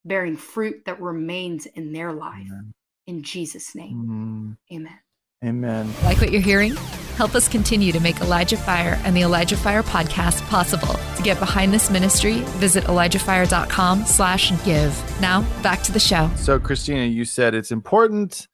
bearing 0.05 0.38
fruit 0.38 0.83
that 0.85 1.01
remains 1.01 1.65
in 1.65 1.93
their 1.93 2.13
life. 2.13 2.47
Amen. 2.47 2.73
In 3.08 3.24
Jesus' 3.24 3.74
name. 3.74 4.58
Mm. 4.70 4.76
Amen. 4.76 4.99
Amen. 5.43 5.93
Like 6.03 6.20
what 6.20 6.32
you're 6.32 6.41
hearing? 6.41 6.76
Help 7.16 7.36
us 7.36 7.47
continue 7.47 7.91
to 7.91 7.99
make 7.99 8.20
Elijah 8.22 8.58
Fire 8.58 8.99
and 9.03 9.16
the 9.16 9.22
Elijah 9.22 9.58
Fire 9.58 9.82
podcast 9.82 10.41
possible. 10.49 10.93
To 11.16 11.24
get 11.24 11.39
behind 11.39 11.74
this 11.74 11.89
ministry, 11.89 12.39
visit 12.60 12.84
ElijahFire.com 12.84 14.05
slash 14.05 14.51
give. 14.66 15.22
Now, 15.22 15.41
back 15.64 15.82
to 15.84 15.91
the 15.91 15.99
show. 15.99 16.30
So, 16.36 16.60
Cristina, 16.60 17.05
you 17.05 17.26
said 17.26 17.55
it's 17.55 17.72
important 17.72 18.47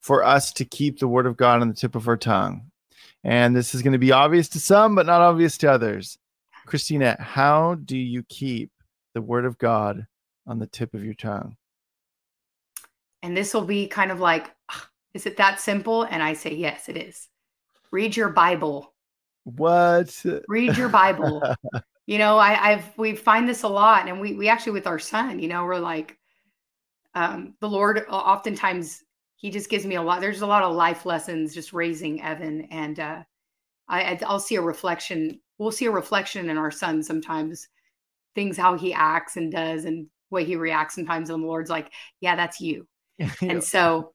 for 0.00 0.22
us 0.22 0.52
to 0.52 0.64
keep 0.64 0.98
the 0.98 1.08
word 1.08 1.26
of 1.26 1.36
God 1.36 1.62
on 1.62 1.68
the 1.68 1.74
tip 1.74 1.94
of 1.94 2.06
our 2.06 2.16
tongue. 2.16 2.70
And 3.24 3.56
this 3.56 3.74
is 3.74 3.82
going 3.82 3.94
to 3.94 3.98
be 3.98 4.12
obvious 4.12 4.48
to 4.50 4.60
some, 4.60 4.94
but 4.94 5.06
not 5.06 5.22
obvious 5.22 5.56
to 5.58 5.72
others. 5.72 6.18
Cristina, 6.66 7.16
how 7.18 7.76
do 7.76 7.96
you 7.96 8.22
keep 8.28 8.70
the 9.14 9.22
word 9.22 9.46
of 9.46 9.56
God 9.56 10.06
on 10.46 10.58
the 10.58 10.66
tip 10.66 10.92
of 10.94 11.04
your 11.04 11.14
tongue? 11.14 11.56
And 13.24 13.34
this 13.34 13.54
will 13.54 13.64
be 13.64 13.86
kind 13.86 14.10
of 14.10 14.20
like, 14.20 14.50
is 15.14 15.24
it 15.24 15.38
that 15.38 15.58
simple? 15.58 16.02
And 16.02 16.22
I 16.22 16.34
say, 16.34 16.54
yes, 16.54 16.90
it 16.90 16.98
is. 16.98 17.30
Read 17.90 18.14
your 18.14 18.28
Bible. 18.28 18.92
What? 19.44 20.22
Read 20.46 20.76
your 20.76 20.90
Bible. 20.90 21.42
you 22.06 22.18
know, 22.18 22.36
I, 22.36 22.72
I've 22.72 22.98
we 22.98 23.16
find 23.16 23.48
this 23.48 23.62
a 23.62 23.68
lot, 23.68 24.08
and 24.08 24.20
we 24.20 24.34
we 24.34 24.48
actually 24.48 24.72
with 24.72 24.86
our 24.86 24.98
son, 24.98 25.38
you 25.38 25.48
know, 25.48 25.64
we're 25.64 25.78
like, 25.78 26.18
um, 27.14 27.54
the 27.60 27.68
Lord 27.68 28.04
oftentimes 28.10 29.02
he 29.36 29.50
just 29.50 29.70
gives 29.70 29.86
me 29.86 29.94
a 29.94 30.02
lot. 30.02 30.20
There's 30.20 30.42
a 30.42 30.46
lot 30.46 30.62
of 30.62 30.76
life 30.76 31.06
lessons 31.06 31.54
just 31.54 31.72
raising 31.72 32.22
Evan, 32.22 32.68
and 32.70 33.00
uh, 33.00 33.22
I 33.88 34.18
I'll 34.26 34.38
see 34.38 34.56
a 34.56 34.62
reflection. 34.62 35.40
We'll 35.56 35.72
see 35.72 35.86
a 35.86 35.90
reflection 35.90 36.50
in 36.50 36.58
our 36.58 36.70
son 36.70 37.02
sometimes, 37.02 37.68
things 38.34 38.58
how 38.58 38.76
he 38.76 38.92
acts 38.92 39.38
and 39.38 39.50
does, 39.50 39.86
and 39.86 40.08
way 40.28 40.44
he 40.44 40.56
reacts 40.56 40.94
sometimes. 40.94 41.30
And 41.30 41.42
the 41.42 41.46
Lord's 41.46 41.70
like, 41.70 41.90
yeah, 42.20 42.36
that's 42.36 42.60
you. 42.60 42.86
and 43.40 43.62
so 43.62 44.12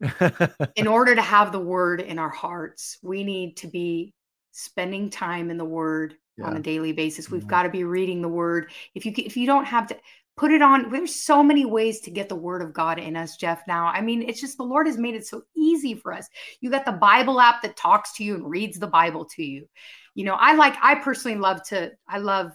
in 0.76 0.86
order 0.86 1.14
to 1.14 1.22
have 1.22 1.52
the 1.52 1.60
word 1.60 2.00
in 2.00 2.18
our 2.18 2.28
hearts, 2.28 2.98
we 3.02 3.24
need 3.24 3.56
to 3.58 3.66
be 3.66 4.12
spending 4.52 5.10
time 5.10 5.50
in 5.50 5.58
the 5.58 5.64
word 5.64 6.14
yeah. 6.36 6.46
on 6.46 6.56
a 6.56 6.60
daily 6.60 6.92
basis. 6.92 7.30
We've 7.30 7.40
mm-hmm. 7.40 7.50
got 7.50 7.62
to 7.64 7.70
be 7.70 7.84
reading 7.84 8.22
the 8.22 8.28
word. 8.28 8.70
If 8.94 9.06
you 9.06 9.12
if 9.16 9.36
you 9.36 9.46
don't 9.46 9.64
have 9.64 9.86
to 9.88 9.96
put 10.36 10.50
it 10.50 10.60
on, 10.60 10.90
there's 10.90 11.14
so 11.14 11.42
many 11.42 11.64
ways 11.64 12.00
to 12.00 12.10
get 12.10 12.28
the 12.28 12.36
word 12.36 12.60
of 12.60 12.72
God 12.72 12.98
in 12.98 13.16
us, 13.16 13.36
Jeff. 13.36 13.62
Now, 13.66 13.86
I 13.86 14.02
mean, 14.02 14.22
it's 14.22 14.40
just 14.40 14.58
the 14.58 14.64
Lord 14.64 14.86
has 14.86 14.98
made 14.98 15.14
it 15.14 15.26
so 15.26 15.42
easy 15.56 15.94
for 15.94 16.12
us. 16.12 16.28
You 16.60 16.70
got 16.70 16.84
the 16.84 16.92
Bible 16.92 17.40
app 17.40 17.62
that 17.62 17.76
talks 17.76 18.12
to 18.14 18.24
you 18.24 18.34
and 18.34 18.48
reads 18.48 18.78
the 18.78 18.86
Bible 18.86 19.24
to 19.36 19.42
you. 19.42 19.66
You 20.14 20.24
know, 20.24 20.34
I 20.34 20.54
like 20.54 20.76
I 20.82 20.96
personally 20.96 21.38
love 21.38 21.62
to 21.68 21.92
I 22.08 22.18
love 22.18 22.52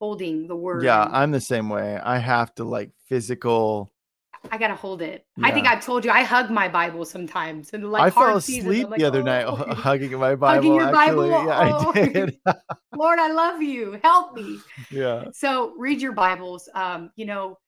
holding 0.00 0.48
the 0.48 0.56
word. 0.56 0.84
Yeah, 0.84 1.08
I'm 1.10 1.30
the 1.30 1.40
same 1.40 1.68
way. 1.68 1.98
I 2.02 2.18
have 2.18 2.54
to 2.56 2.64
like 2.64 2.90
physical 3.08 3.92
I 4.50 4.58
gotta 4.58 4.74
hold 4.74 5.02
it. 5.02 5.24
Yeah. 5.36 5.46
I 5.46 5.52
think 5.52 5.66
I've 5.66 5.84
told 5.84 6.04
you 6.04 6.10
I 6.10 6.22
hug 6.22 6.50
my 6.50 6.68
Bible 6.68 7.04
sometimes, 7.04 7.72
and 7.72 7.90
like 7.90 8.02
I 8.02 8.10
fell 8.10 8.36
asleep 8.36 8.88
like, 8.88 8.98
the 8.98 9.04
other 9.04 9.20
oh. 9.20 9.22
night 9.22 9.46
hugging 9.76 10.12
my 10.18 10.34
Bible. 10.34 10.54
Hugging 10.54 10.74
your 10.74 10.96
actually. 10.96 11.30
Bible. 11.30 11.46
Yeah, 11.46 11.70
oh. 11.72 11.92
I 11.94 12.08
did. 12.08 12.38
Lord, 12.96 13.18
I 13.18 13.32
love 13.32 13.62
you. 13.62 14.00
Help 14.02 14.34
me. 14.34 14.58
Yeah. 14.90 15.26
So 15.32 15.74
read 15.78 16.02
your 16.02 16.12
Bibles. 16.12 16.68
Um, 16.74 17.10
you 17.16 17.24
know, 17.24 17.58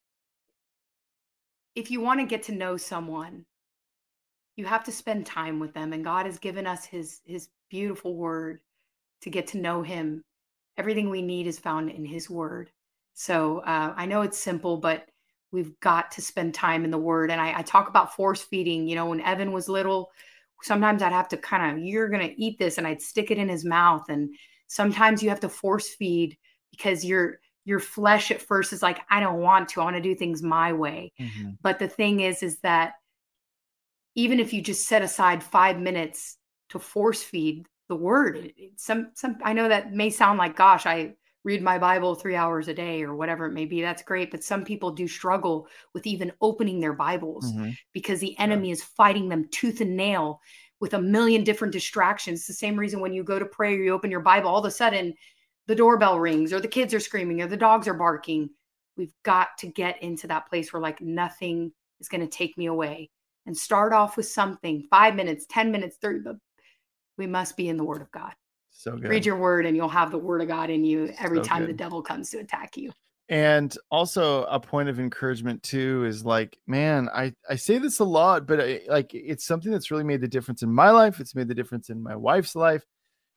if 1.74 1.90
you 1.90 2.00
want 2.00 2.20
to 2.20 2.26
get 2.26 2.42
to 2.44 2.52
know 2.52 2.76
someone, 2.76 3.44
you 4.56 4.64
have 4.64 4.84
to 4.84 4.92
spend 4.92 5.26
time 5.26 5.60
with 5.60 5.74
them, 5.74 5.92
and 5.92 6.04
God 6.04 6.26
has 6.26 6.38
given 6.38 6.66
us 6.66 6.84
His 6.84 7.20
His 7.24 7.48
beautiful 7.70 8.16
Word 8.16 8.60
to 9.22 9.30
get 9.30 9.46
to 9.48 9.58
know 9.58 9.82
Him. 9.82 10.24
Everything 10.76 11.08
we 11.08 11.22
need 11.22 11.46
is 11.46 11.58
found 11.58 11.90
in 11.90 12.04
His 12.04 12.28
Word. 12.28 12.70
So 13.14 13.60
uh, 13.60 13.94
I 13.96 14.06
know 14.06 14.22
it's 14.22 14.38
simple, 14.38 14.76
but 14.76 15.06
we've 15.54 15.78
got 15.80 16.10
to 16.10 16.20
spend 16.20 16.52
time 16.52 16.84
in 16.84 16.90
the 16.90 16.98
word. 16.98 17.30
And 17.30 17.40
I, 17.40 17.60
I, 17.60 17.62
talk 17.62 17.88
about 17.88 18.14
force 18.14 18.42
feeding 18.42 18.86
you 18.88 18.96
know 18.96 19.06
when 19.06 19.20
evan 19.20 19.52
was 19.52 19.68
little 19.68 20.10
sometimes 20.62 21.02
i'd 21.02 21.12
have 21.12 21.28
to 21.28 21.36
kind 21.36 21.78
of 21.78 21.84
you're 21.84 22.08
going 22.08 22.26
to 22.26 22.42
eat 22.42 22.58
this 22.58 22.78
and 22.78 22.86
i'd 22.86 23.00
stick 23.00 23.30
it 23.30 23.38
in 23.38 23.48
his 23.48 23.64
mouth. 23.64 24.04
And 24.08 24.34
sometimes 24.66 25.22
you 25.22 25.28
have 25.30 25.40
to 25.40 25.48
force 25.48 25.94
feed 25.94 26.36
because 26.70 27.04
your 27.04 27.38
your 27.64 27.80
flesh 27.80 28.30
at 28.30 28.42
first 28.42 28.72
is 28.72 28.82
like 28.82 29.00
i 29.08 29.20
don't 29.20 29.40
want 29.40 29.70
to 29.70 29.80
i 29.80 29.84
want 29.84 29.96
to 29.96 30.02
do 30.02 30.14
things 30.14 30.42
my 30.42 30.72
way. 30.72 31.12
Mm-hmm. 31.20 31.50
but 31.62 31.78
the 31.78 31.88
thing 31.88 32.20
is 32.20 32.42
is 32.42 32.58
that 32.60 32.94
even 34.16 34.38
if 34.40 34.52
you 34.52 34.60
just 34.60 34.86
set 34.86 35.02
aside 35.02 35.42
five 35.42 35.78
minutes 35.78 36.36
to 36.70 36.78
force 36.78 37.22
feed 37.22 37.66
the 37.88 37.96
word 37.96 38.52
some 38.76 39.10
some 39.14 39.36
i 39.44 39.52
know 39.52 39.68
that 39.68 39.92
may 39.92 40.10
sound 40.10 40.38
like 40.38 40.56
gosh 40.56 40.86
i 40.86 41.14
read 41.44 41.62
my 41.62 41.78
Bible 41.78 42.14
three 42.14 42.34
hours 42.34 42.68
a 42.68 42.74
day 42.74 43.02
or 43.02 43.14
whatever 43.14 43.46
it 43.46 43.52
may 43.52 43.66
be. 43.66 43.82
That's 43.82 44.02
great. 44.02 44.30
But 44.30 44.42
some 44.42 44.64
people 44.64 44.90
do 44.90 45.06
struggle 45.06 45.68
with 45.92 46.06
even 46.06 46.32
opening 46.40 46.80
their 46.80 46.94
Bibles 46.94 47.52
mm-hmm. 47.52 47.70
because 47.92 48.18
the 48.18 48.36
enemy 48.38 48.68
yeah. 48.68 48.72
is 48.72 48.82
fighting 48.82 49.28
them 49.28 49.46
tooth 49.50 49.80
and 49.80 49.96
nail 49.96 50.40
with 50.80 50.94
a 50.94 51.00
million 51.00 51.44
different 51.44 51.72
distractions. 51.72 52.40
It's 52.40 52.48
the 52.48 52.54
same 52.54 52.76
reason 52.76 53.00
when 53.00 53.12
you 53.12 53.22
go 53.22 53.38
to 53.38 53.44
pray 53.44 53.74
or 53.74 53.82
you 53.82 53.92
open 53.92 54.10
your 54.10 54.20
Bible, 54.20 54.48
all 54.48 54.58
of 54.58 54.64
a 54.64 54.70
sudden 54.70 55.14
the 55.66 55.74
doorbell 55.74 56.18
rings 56.18 56.52
or 56.52 56.60
the 56.60 56.68
kids 56.68 56.92
are 56.92 57.00
screaming 57.00 57.40
or 57.40 57.46
the 57.46 57.56
dogs 57.56 57.86
are 57.88 57.94
barking. 57.94 58.50
We've 58.96 59.14
got 59.22 59.48
to 59.58 59.66
get 59.66 60.02
into 60.02 60.26
that 60.28 60.48
place 60.48 60.72
where 60.72 60.82
like 60.82 61.00
nothing 61.00 61.72
is 62.00 62.08
going 62.08 62.20
to 62.20 62.26
take 62.26 62.56
me 62.56 62.66
away 62.66 63.10
and 63.46 63.56
start 63.56 63.92
off 63.92 64.16
with 64.16 64.26
something 64.26 64.86
five 64.90 65.14
minutes, 65.14 65.46
10 65.48 65.70
minutes, 65.70 65.96
30. 66.00 66.20
But 66.20 66.36
we 67.18 67.26
must 67.26 67.56
be 67.56 67.68
in 67.68 67.76
the 67.76 67.84
Word 67.84 68.02
of 68.02 68.10
God. 68.10 68.32
So 68.84 68.98
good. 68.98 69.08
Read 69.08 69.24
your 69.24 69.36
word 69.36 69.64
and 69.64 69.74
you'll 69.74 69.88
have 69.88 70.10
the 70.10 70.18
word 70.18 70.42
of 70.42 70.48
God 70.48 70.68
in 70.68 70.84
you 70.84 71.10
every 71.18 71.38
so 71.38 71.44
time 71.44 71.60
good. 71.60 71.70
the 71.70 71.72
devil 71.72 72.02
comes 72.02 72.28
to 72.30 72.38
attack 72.38 72.76
you. 72.76 72.92
And 73.30 73.74
also 73.90 74.44
a 74.44 74.60
point 74.60 74.90
of 74.90 75.00
encouragement 75.00 75.62
too 75.62 76.04
is 76.04 76.26
like, 76.26 76.58
man, 76.66 77.08
I 77.08 77.32
I 77.48 77.56
say 77.56 77.78
this 77.78 78.00
a 78.00 78.04
lot, 78.04 78.46
but 78.46 78.60
I, 78.60 78.82
like 78.86 79.14
it's 79.14 79.46
something 79.46 79.72
that's 79.72 79.90
really 79.90 80.04
made 80.04 80.20
the 80.20 80.28
difference 80.28 80.62
in 80.62 80.70
my 80.70 80.90
life. 80.90 81.18
It's 81.18 81.34
made 81.34 81.48
the 81.48 81.54
difference 81.54 81.88
in 81.88 82.02
my 82.02 82.14
wife's 82.14 82.54
life. 82.54 82.84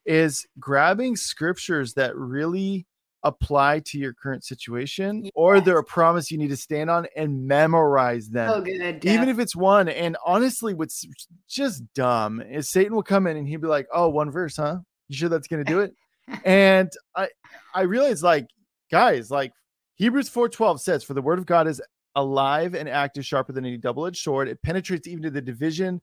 Is 0.03 0.45
grabbing 0.59 1.15
scriptures 1.15 1.93
that 1.93 2.13
really 2.17 2.85
apply 3.23 3.79
to 3.85 3.97
your 3.97 4.13
current 4.13 4.43
situation 4.43 5.23
yes. 5.23 5.31
or 5.33 5.61
they're 5.61 5.79
a 5.79 5.83
promise 5.83 6.29
you 6.29 6.37
need 6.37 6.49
to 6.49 6.57
stand 6.57 6.89
on 6.89 7.07
and 7.15 7.47
memorize 7.47 8.27
them. 8.27 8.49
Oh, 8.53 8.59
good. 8.61 9.05
Even 9.05 9.29
if 9.29 9.39
it's 9.39 9.55
one. 9.55 9.87
And 9.87 10.17
honestly, 10.25 10.73
what's 10.73 11.05
just 11.47 11.83
dumb 11.93 12.41
is 12.41 12.69
Satan 12.69 12.93
will 12.93 13.01
come 13.01 13.27
in 13.27 13.37
and 13.37 13.47
he'll 13.47 13.61
be 13.61 13.67
like, 13.67 13.87
oh, 13.93 14.09
one 14.09 14.29
verse, 14.29 14.57
huh? 14.57 14.79
You 15.09 15.17
sure 15.17 15.29
that's 15.29 15.47
going 15.47 15.63
to 15.63 15.71
do 15.71 15.79
it? 15.79 15.93
and 16.45 16.91
I 17.15 17.29
I 17.73 17.81
realized 17.81 18.23
like 18.23 18.47
guys, 18.91 19.31
like 19.31 19.53
Hebrews 19.95 20.29
4:12 20.29 20.79
says 20.79 21.03
for 21.03 21.13
the 21.13 21.21
word 21.21 21.39
of 21.39 21.45
God 21.45 21.67
is 21.67 21.81
alive 22.15 22.73
and 22.73 22.89
active 22.89 23.25
sharper 23.25 23.53
than 23.53 23.65
any 23.65 23.77
double-edged 23.77 24.21
sword. 24.21 24.47
It 24.47 24.61
penetrates 24.61 25.07
even 25.07 25.23
to 25.23 25.29
the 25.29 25.41
division 25.41 26.01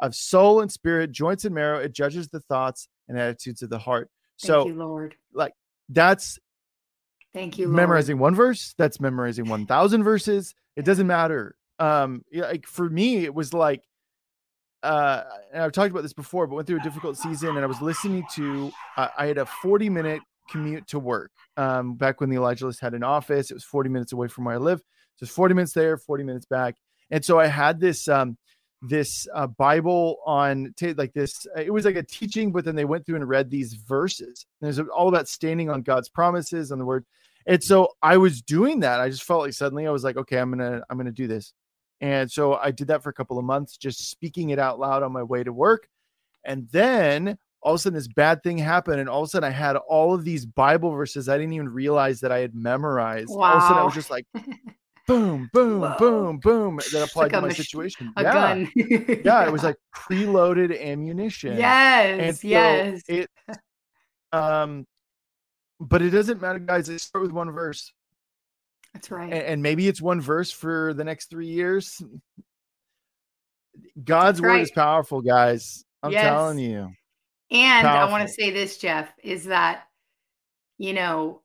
of 0.00 0.14
soul 0.14 0.60
and 0.60 0.70
spirit, 0.70 1.10
joints 1.10 1.44
and 1.44 1.54
marrow. 1.54 1.78
It 1.78 1.92
judges 1.92 2.28
the 2.28 2.40
thoughts 2.40 2.88
and 3.08 3.18
attitudes 3.18 3.62
of 3.62 3.70
the 3.70 3.78
heart. 3.78 4.10
Thank 4.40 4.46
so, 4.46 4.66
you, 4.66 4.74
Lord. 4.74 5.14
Like 5.32 5.52
that's 5.88 6.38
Thank 7.34 7.58
you. 7.58 7.66
Lord. 7.66 7.76
Memorizing 7.76 8.18
one 8.18 8.34
verse, 8.34 8.74
that's 8.78 9.00
memorizing 9.00 9.46
1000 9.48 10.02
verses. 10.02 10.54
It 10.76 10.84
doesn't 10.84 11.06
matter. 11.06 11.56
Um 11.78 12.22
like 12.32 12.66
for 12.66 12.88
me 12.88 13.24
it 13.24 13.34
was 13.34 13.52
like 13.52 13.82
uh, 14.86 15.24
and 15.52 15.62
I've 15.62 15.72
talked 15.72 15.90
about 15.90 16.02
this 16.02 16.12
before, 16.12 16.46
but 16.46 16.54
went 16.54 16.66
through 16.66 16.78
a 16.78 16.82
difficult 16.82 17.18
season, 17.18 17.50
and 17.50 17.58
I 17.58 17.66
was 17.66 17.80
listening 17.82 18.24
to. 18.34 18.72
Uh, 18.96 19.08
I 19.18 19.26
had 19.26 19.38
a 19.38 19.46
40 19.46 19.90
minute 19.90 20.22
commute 20.48 20.86
to 20.88 20.98
work. 20.98 21.32
Um, 21.56 21.94
back 21.94 22.20
when 22.20 22.30
the 22.30 22.36
Elijah 22.36 22.66
List 22.66 22.80
had 22.80 22.94
an 22.94 23.02
office, 23.02 23.50
it 23.50 23.54
was 23.54 23.64
40 23.64 23.90
minutes 23.90 24.12
away 24.12 24.28
from 24.28 24.44
where 24.44 24.54
I 24.54 24.58
live. 24.58 24.78
So 25.16 25.24
it's 25.24 25.32
40 25.32 25.54
minutes 25.54 25.72
there, 25.72 25.96
40 25.96 26.24
minutes 26.24 26.46
back, 26.46 26.76
and 27.10 27.24
so 27.24 27.40
I 27.40 27.46
had 27.46 27.80
this 27.80 28.06
um, 28.08 28.38
this 28.82 29.26
uh, 29.34 29.46
Bible 29.46 30.18
on 30.24 30.74
t- 30.76 30.94
like 30.94 31.12
this. 31.12 31.46
Uh, 31.56 31.60
it 31.60 31.72
was 31.72 31.84
like 31.84 31.96
a 31.96 32.02
teaching, 32.02 32.52
but 32.52 32.64
then 32.64 32.76
they 32.76 32.84
went 32.84 33.06
through 33.06 33.16
and 33.16 33.28
read 33.28 33.50
these 33.50 33.74
verses. 33.74 34.46
And 34.60 34.66
there's 34.66 34.88
all 34.88 35.08
about 35.08 35.28
standing 35.28 35.70
on 35.70 35.82
God's 35.82 36.08
promises 36.08 36.70
and 36.70 36.80
the 36.80 36.84
Word. 36.84 37.04
And 37.46 37.62
so 37.62 37.90
I 38.02 38.16
was 38.16 38.42
doing 38.42 38.80
that. 38.80 39.00
I 39.00 39.08
just 39.08 39.22
felt 39.22 39.42
like 39.42 39.52
suddenly 39.52 39.86
I 39.86 39.90
was 39.90 40.04
like, 40.04 40.16
okay, 40.16 40.38
I'm 40.38 40.50
gonna 40.50 40.82
I'm 40.88 40.96
gonna 40.96 41.12
do 41.12 41.26
this. 41.26 41.52
And 42.00 42.30
so 42.30 42.54
I 42.54 42.70
did 42.70 42.88
that 42.88 43.02
for 43.02 43.10
a 43.10 43.14
couple 43.14 43.38
of 43.38 43.44
months, 43.44 43.76
just 43.76 44.10
speaking 44.10 44.50
it 44.50 44.58
out 44.58 44.78
loud 44.78 45.02
on 45.02 45.12
my 45.12 45.22
way 45.22 45.42
to 45.42 45.52
work. 45.52 45.88
And 46.44 46.68
then 46.70 47.38
all 47.62 47.74
of 47.74 47.76
a 47.76 47.82
sudden 47.82 47.96
this 47.96 48.08
bad 48.08 48.42
thing 48.42 48.58
happened. 48.58 49.00
And 49.00 49.08
all 49.08 49.22
of 49.22 49.26
a 49.26 49.30
sudden 49.30 49.46
I 49.46 49.50
had 49.52 49.76
all 49.76 50.14
of 50.14 50.24
these 50.24 50.46
Bible 50.46 50.90
verses 50.90 51.28
I 51.28 51.38
didn't 51.38 51.54
even 51.54 51.68
realize 51.68 52.20
that 52.20 52.32
I 52.32 52.38
had 52.38 52.54
memorized. 52.54 53.30
Wow. 53.30 53.44
All 53.44 53.56
of 53.56 53.62
a 53.62 53.66
sudden 53.66 53.78
I 53.78 53.84
was 53.84 53.94
just 53.94 54.10
like, 54.10 54.26
boom, 55.06 55.48
boom, 55.52 55.80
Whoa. 55.80 55.96
boom, 55.98 56.38
boom, 56.38 56.80
that 56.92 57.04
applied 57.04 57.24
like 57.24 57.32
to 57.32 57.40
my 57.40 57.48
mach- 57.48 57.56
situation. 57.56 58.12
A 58.16 58.22
yeah. 58.22 58.32
gun. 58.32 58.72
Yeah. 59.24 59.46
It 59.46 59.52
was 59.52 59.62
like 59.62 59.76
preloaded 59.94 60.78
ammunition. 60.80 61.56
Yes, 61.56 62.40
so 62.40 62.48
yes. 62.48 63.02
It, 63.08 63.30
um, 64.32 64.86
but 65.80 66.02
it 66.02 66.10
doesn't 66.10 66.40
matter, 66.40 66.58
guys. 66.58 66.90
I 66.90 66.96
start 66.96 67.22
with 67.22 67.32
one 67.32 67.50
verse, 67.50 67.92
That's 68.96 69.10
right. 69.10 69.30
and, 69.30 69.42
and 69.42 69.62
maybe 69.62 69.86
it's 69.88 70.00
one 70.00 70.22
verse 70.22 70.50
for 70.50 70.94
the 70.94 71.04
next 71.04 71.28
three 71.28 71.48
years. 71.48 72.02
God's 74.02 74.40
That's 74.40 74.54
word 74.54 74.62
is 74.62 74.70
powerful, 74.70 75.20
guys. 75.20 75.84
I'm 76.02 76.12
Yes. 76.12 76.22
telling 76.22 76.58
you. 76.58 76.92
And 77.50 77.86
I 77.86 78.06
want 78.06 78.26
to 78.26 78.32
say 78.32 78.50
this, 78.50 78.78
Jeff, 78.78 79.12
is 79.22 79.44
that, 79.44 79.82
you 80.78 80.94
know, 80.94 81.42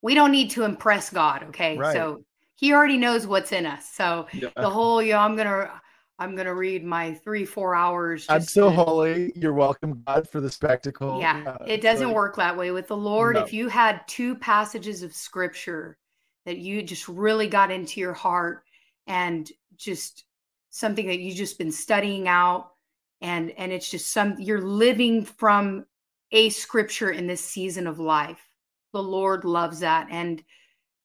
we 0.00 0.14
don't 0.14 0.32
need 0.32 0.52
to 0.52 0.64
impress 0.64 1.10
God. 1.10 1.42
Okay. 1.50 1.76
Right. 1.76 1.92
So 1.92 2.24
he 2.54 2.72
already 2.72 2.96
knows 2.96 3.26
what's 3.26 3.52
in 3.52 3.66
us. 3.66 3.86
So 3.92 4.28
Yeah. 4.32 4.48
the 4.56 4.70
whole, 4.70 5.02
you 5.02 5.12
know, 5.12 5.18
I'm 5.18 5.36
going 5.36 5.46
to, 5.46 5.70
I'm 6.18 6.34
going 6.34 6.46
to 6.46 6.54
read 6.54 6.82
my 6.84 7.12
three, 7.14 7.44
four 7.44 7.74
hours. 7.74 8.26
I'm 8.28 8.40
so 8.40 8.70
to- 8.70 8.76
holy. 8.76 9.32
You're 9.36 9.52
welcome, 9.52 10.02
God, 10.06 10.28
for 10.28 10.40
the 10.40 10.50
spectacle. 10.50 11.20
Yeah. 11.20 11.56
It 11.66 11.82
doesn't 11.82 12.08
like- 12.08 12.16
work 12.16 12.36
that 12.36 12.56
way 12.56 12.70
with 12.70 12.88
the 12.88 12.96
Lord. 12.96 13.34
No. 13.34 13.42
If 13.42 13.52
you 13.52 13.68
had 13.68 14.06
two 14.08 14.34
passages 14.36 15.02
of 15.02 15.14
scripture 15.14 15.98
that 16.46 16.58
you 16.58 16.82
just 16.82 17.06
really 17.08 17.48
got 17.48 17.70
into 17.70 18.00
your 18.00 18.14
heart 18.14 18.62
and 19.06 19.50
just 19.76 20.24
something 20.70 21.06
that 21.06 21.18
you've 21.18 21.36
just 21.36 21.58
been 21.58 21.72
studying 21.72 22.28
out 22.28 22.72
and 23.20 23.50
and 23.52 23.72
it's 23.72 23.90
just 23.90 24.12
some 24.12 24.36
you're 24.38 24.60
living 24.60 25.24
from 25.24 25.86
a 26.32 26.50
scripture 26.50 27.10
in 27.10 27.26
this 27.26 27.40
season 27.40 27.86
of 27.86 27.98
life 27.98 28.46
the 28.92 29.02
lord 29.02 29.44
loves 29.44 29.80
that 29.80 30.06
and 30.10 30.42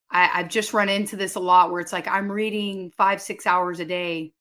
I, 0.09 0.29
i've 0.33 0.49
just 0.49 0.73
run 0.73 0.89
into 0.89 1.15
this 1.15 1.35
a 1.35 1.39
lot 1.39 1.71
where 1.71 1.79
it's 1.79 1.93
like 1.93 2.07
i'm 2.07 2.29
reading 2.29 2.91
five 2.97 3.21
six 3.21 3.47
hours 3.47 3.79
a 3.79 3.85
day 3.85 4.33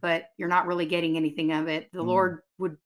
but 0.00 0.30
you're 0.36 0.48
not 0.48 0.66
really 0.66 0.86
getting 0.86 1.16
anything 1.16 1.52
of 1.52 1.68
it 1.68 1.90
the 1.92 2.02
Mm. 2.02 2.06
lord 2.06 2.40
would 2.58 2.76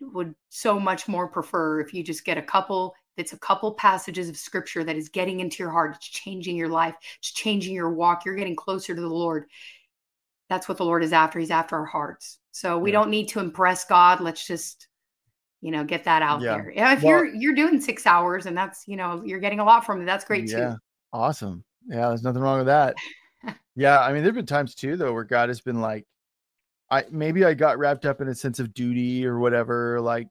would 0.00 0.34
so 0.48 0.78
much 0.78 1.08
more 1.08 1.26
prefer 1.28 1.80
if 1.80 1.92
you 1.92 2.02
just 2.04 2.24
get 2.24 2.38
a 2.38 2.42
couple 2.42 2.94
it's 3.16 3.32
a 3.32 3.38
couple 3.38 3.74
passages 3.74 4.28
of 4.28 4.36
scripture 4.36 4.84
that 4.84 4.96
is 4.96 5.08
getting 5.08 5.40
into 5.40 5.62
your 5.62 5.70
heart 5.72 5.94
it's 5.96 6.06
changing 6.08 6.56
your 6.56 6.68
life 6.68 6.94
it's 7.18 7.32
changing 7.32 7.74
your 7.74 7.90
walk 7.90 8.24
you're 8.24 8.36
getting 8.36 8.54
closer 8.56 8.94
to 8.94 9.00
the 9.00 9.08
lord 9.08 9.46
that's 10.48 10.68
what 10.68 10.78
the 10.78 10.84
lord 10.84 11.02
is 11.02 11.12
after 11.12 11.38
he's 11.38 11.50
after 11.50 11.76
our 11.76 11.84
hearts 11.84 12.38
so 12.52 12.78
we 12.78 12.90
Yeah. 12.92 13.00
don't 13.00 13.10
need 13.10 13.28
to 13.28 13.40
impress 13.40 13.84
god 13.84 14.20
let's 14.20 14.46
just 14.46 14.86
you 15.60 15.72
know 15.72 15.82
get 15.82 16.04
that 16.04 16.22
out 16.22 16.40
Yeah. 16.40 16.54
there 16.54 16.70
yeah, 16.70 16.92
if 16.92 17.02
Well- 17.02 17.24
you're 17.24 17.34
you're 17.34 17.54
doing 17.54 17.80
six 17.80 18.06
hours 18.06 18.46
and 18.46 18.56
that's 18.56 18.86
you 18.86 18.96
know 18.96 19.22
you're 19.24 19.40
getting 19.40 19.58
a 19.60 19.64
lot 19.64 19.84
from 19.84 20.00
it 20.00 20.04
that's 20.06 20.24
great 20.24 20.48
yeah. 20.48 20.70
too 20.74 20.76
Awesome. 21.10 21.64
Yeah, 21.88 22.08
there's 22.08 22.22
nothing 22.22 22.42
wrong 22.42 22.58
with 22.58 22.66
that. 22.66 22.94
yeah, 23.74 23.98
I 23.98 24.12
mean, 24.12 24.22
there've 24.22 24.34
been 24.34 24.44
times 24.44 24.74
too 24.74 24.98
though 24.98 25.14
where 25.14 25.24
God 25.24 25.48
has 25.48 25.62
been 25.62 25.80
like, 25.80 26.06
I 26.90 27.04
maybe 27.10 27.44
I 27.44 27.54
got 27.54 27.78
wrapped 27.78 28.06
up 28.06 28.20
in 28.20 28.28
a 28.28 28.34
sense 28.34 28.58
of 28.58 28.72
duty 28.72 29.26
or 29.26 29.38
whatever, 29.38 30.00
like 30.00 30.28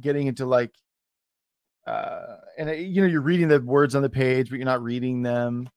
getting 0.00 0.26
into 0.26 0.46
like, 0.46 0.72
uh, 1.86 2.36
and 2.58 2.68
uh, 2.68 2.72
you 2.72 3.00
know, 3.00 3.06
you're 3.06 3.20
reading 3.20 3.48
the 3.48 3.60
words 3.60 3.94
on 3.94 4.02
the 4.02 4.10
page, 4.10 4.50
but 4.50 4.56
you're 4.56 4.66
not 4.66 4.82
reading 4.82 5.22
them. 5.22 5.68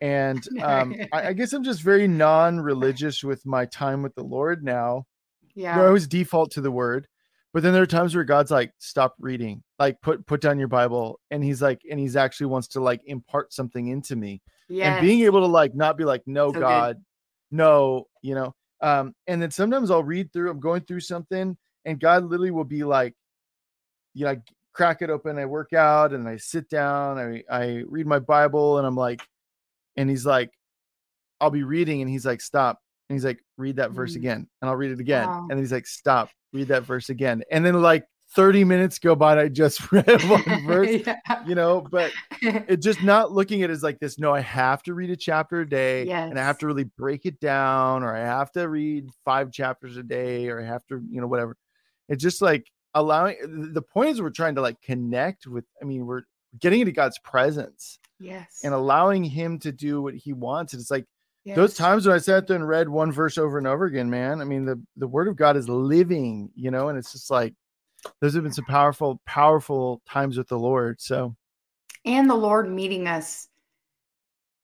And 0.00 0.46
um, 0.62 0.94
I, 1.12 1.28
I 1.28 1.32
guess 1.32 1.52
I'm 1.52 1.64
just 1.64 1.82
very 1.82 2.06
non-religious 2.08 3.24
with 3.24 3.44
my 3.46 3.66
time 3.66 4.02
with 4.02 4.14
the 4.14 4.24
Lord 4.24 4.64
now. 4.64 5.06
yeah 5.54 5.80
I 5.80 5.86
always 5.86 6.06
default 6.06 6.52
to 6.52 6.60
the 6.60 6.70
word. 6.70 7.08
But 7.52 7.62
then 7.62 7.72
there 7.72 7.82
are 7.82 7.86
times 7.86 8.16
where 8.16 8.24
God's 8.24 8.50
like, 8.50 8.72
stop 8.78 9.14
reading, 9.20 9.62
like 9.78 10.00
put 10.02 10.26
put 10.26 10.40
down 10.40 10.58
your 10.58 10.66
Bible. 10.66 11.20
And 11.30 11.42
he's 11.42 11.62
like, 11.62 11.82
and 11.88 12.00
he's 12.00 12.16
actually 12.16 12.46
wants 12.46 12.66
to 12.68 12.80
like 12.80 13.00
impart 13.06 13.52
something 13.52 13.86
into 13.86 14.16
me. 14.16 14.42
yes. 14.68 14.98
And 14.98 15.06
being 15.06 15.20
able 15.20 15.40
to 15.40 15.46
like 15.46 15.72
not 15.72 15.96
be 15.96 16.04
like, 16.04 16.22
no, 16.26 16.48
So 16.48 16.54
good. 16.54 16.60
God, 16.60 17.04
no, 17.52 18.08
you 18.22 18.34
know. 18.34 18.54
Um, 18.84 19.14
and 19.26 19.40
then 19.40 19.50
sometimes 19.50 19.90
I'll 19.90 20.04
read 20.04 20.30
through, 20.32 20.50
I'm 20.50 20.60
going 20.60 20.82
through 20.82 21.00
something, 21.00 21.56
and 21.86 21.98
God 21.98 22.24
literally 22.24 22.50
will 22.50 22.64
be 22.64 22.84
like, 22.84 23.14
you 24.12 24.26
know, 24.26 24.32
I 24.32 24.40
crack 24.74 25.00
it 25.00 25.08
open, 25.08 25.38
I 25.38 25.46
work 25.46 25.72
out 25.72 26.12
and 26.12 26.28
I 26.28 26.36
sit 26.36 26.68
down, 26.68 27.18
I 27.18 27.42
I 27.50 27.82
read 27.88 28.06
my 28.06 28.18
Bible, 28.18 28.76
and 28.78 28.86
I'm 28.86 28.96
like, 28.96 29.22
and 29.96 30.10
he's 30.10 30.26
like, 30.26 30.50
I'll 31.40 31.50
be 31.50 31.62
reading, 31.62 32.02
and 32.02 32.10
he's 32.10 32.26
like, 32.26 32.40
stop. 32.42 32.78
And 33.08 33.16
he's 33.16 33.24
like, 33.24 33.40
read 33.56 33.76
that 33.76 33.90
verse 33.92 34.12
Mm. 34.14 34.16
again. 34.16 34.48
And 34.60 34.68
I'll 34.68 34.76
read 34.76 34.90
it 34.92 35.00
again. 35.00 35.28
Wow. 35.28 35.40
And 35.42 35.50
then 35.52 35.58
he's 35.58 35.72
like, 35.72 35.86
stop, 35.86 36.30
read 36.52 36.68
that 36.68 36.84
verse 36.84 37.08
again. 37.08 37.42
And 37.50 37.64
then 37.64 37.80
like 37.80 38.06
30 38.34 38.64
minutes 38.64 38.98
go 38.98 39.14
by 39.14 39.32
and 39.32 39.40
I 39.40 39.48
just 39.48 39.90
read 39.92 40.22
one 40.24 40.42
verse, 40.66 41.02
Yeah. 41.06 41.44
you 41.46 41.54
know, 41.54 41.80
but 41.80 42.12
it 42.42 42.78
just 42.82 43.02
not 43.02 43.32
looking 43.32 43.62
at 43.62 43.70
it 43.70 43.72
as 43.72 43.82
like 43.82 43.98
this. 44.00 44.18
No, 44.18 44.34
I 44.34 44.40
have 44.40 44.82
to 44.84 44.94
read 44.94 45.10
a 45.10 45.16
chapter 45.16 45.60
a 45.60 45.68
day 45.68 46.04
and 46.30 46.38
I 46.38 46.42
have 46.42 46.58
to 46.58 46.66
really 46.66 46.84
break 46.84 47.26
it 47.26 47.40
down, 47.40 48.02
or 48.02 48.14
I 48.14 48.20
have 48.20 48.50
to 48.52 48.68
read 48.68 49.08
five 49.24 49.52
chapters 49.52 49.96
a 49.96 50.02
day, 50.02 50.48
or 50.48 50.60
I 50.60 50.64
have 50.64 50.84
to, 50.86 51.02
you 51.10 51.20
know, 51.20 51.26
whatever. 51.26 51.56
It's 52.08 52.22
just 52.22 52.42
like 52.42 52.70
allowing 52.94 53.36
the 53.72 53.82
point 53.82 54.10
is 54.10 54.22
we're 54.22 54.30
trying 54.30 54.54
to 54.56 54.60
like 54.60 54.80
connect 54.82 55.46
with, 55.46 55.64
I 55.80 55.84
mean, 55.84 56.06
we're 56.06 56.22
getting 56.60 56.80
into 56.80 56.92
God's 56.92 57.18
presence 57.18 57.98
yes 58.20 58.60
and 58.62 58.72
allowing 58.72 59.24
him 59.24 59.58
to 59.58 59.72
do 59.72 60.00
what 60.00 60.14
he 60.14 60.32
wants. 60.32 60.72
And 60.72 60.80
it's 60.80 60.90
like 60.90 61.04
those 61.56 61.74
times 61.74 62.06
when 62.06 62.14
I 62.14 62.18
sat 62.18 62.46
there 62.46 62.56
and 62.56 62.66
read 62.66 62.88
one 62.88 63.10
verse 63.12 63.36
over 63.38 63.58
and 63.58 63.66
over 63.66 63.84
again, 63.86 64.08
man. 64.08 64.40
I 64.40 64.44
mean, 64.44 64.64
the 64.64 64.80
the 64.96 65.08
word 65.08 65.28
of 65.28 65.36
God 65.36 65.56
is 65.56 65.68
living, 65.68 66.50
you 66.54 66.70
know, 66.70 66.88
and 66.88 66.96
it's 66.98 67.12
just 67.12 67.30
like 67.30 67.54
those 68.20 68.34
have 68.34 68.42
been 68.42 68.52
some 68.52 68.64
powerful, 68.64 69.20
powerful 69.26 70.02
times 70.08 70.36
with 70.36 70.48
the 70.48 70.58
Lord. 70.58 71.00
So 71.00 71.36
and 72.04 72.28
the 72.28 72.34
Lord 72.34 72.70
meeting 72.70 73.06
us. 73.08 73.48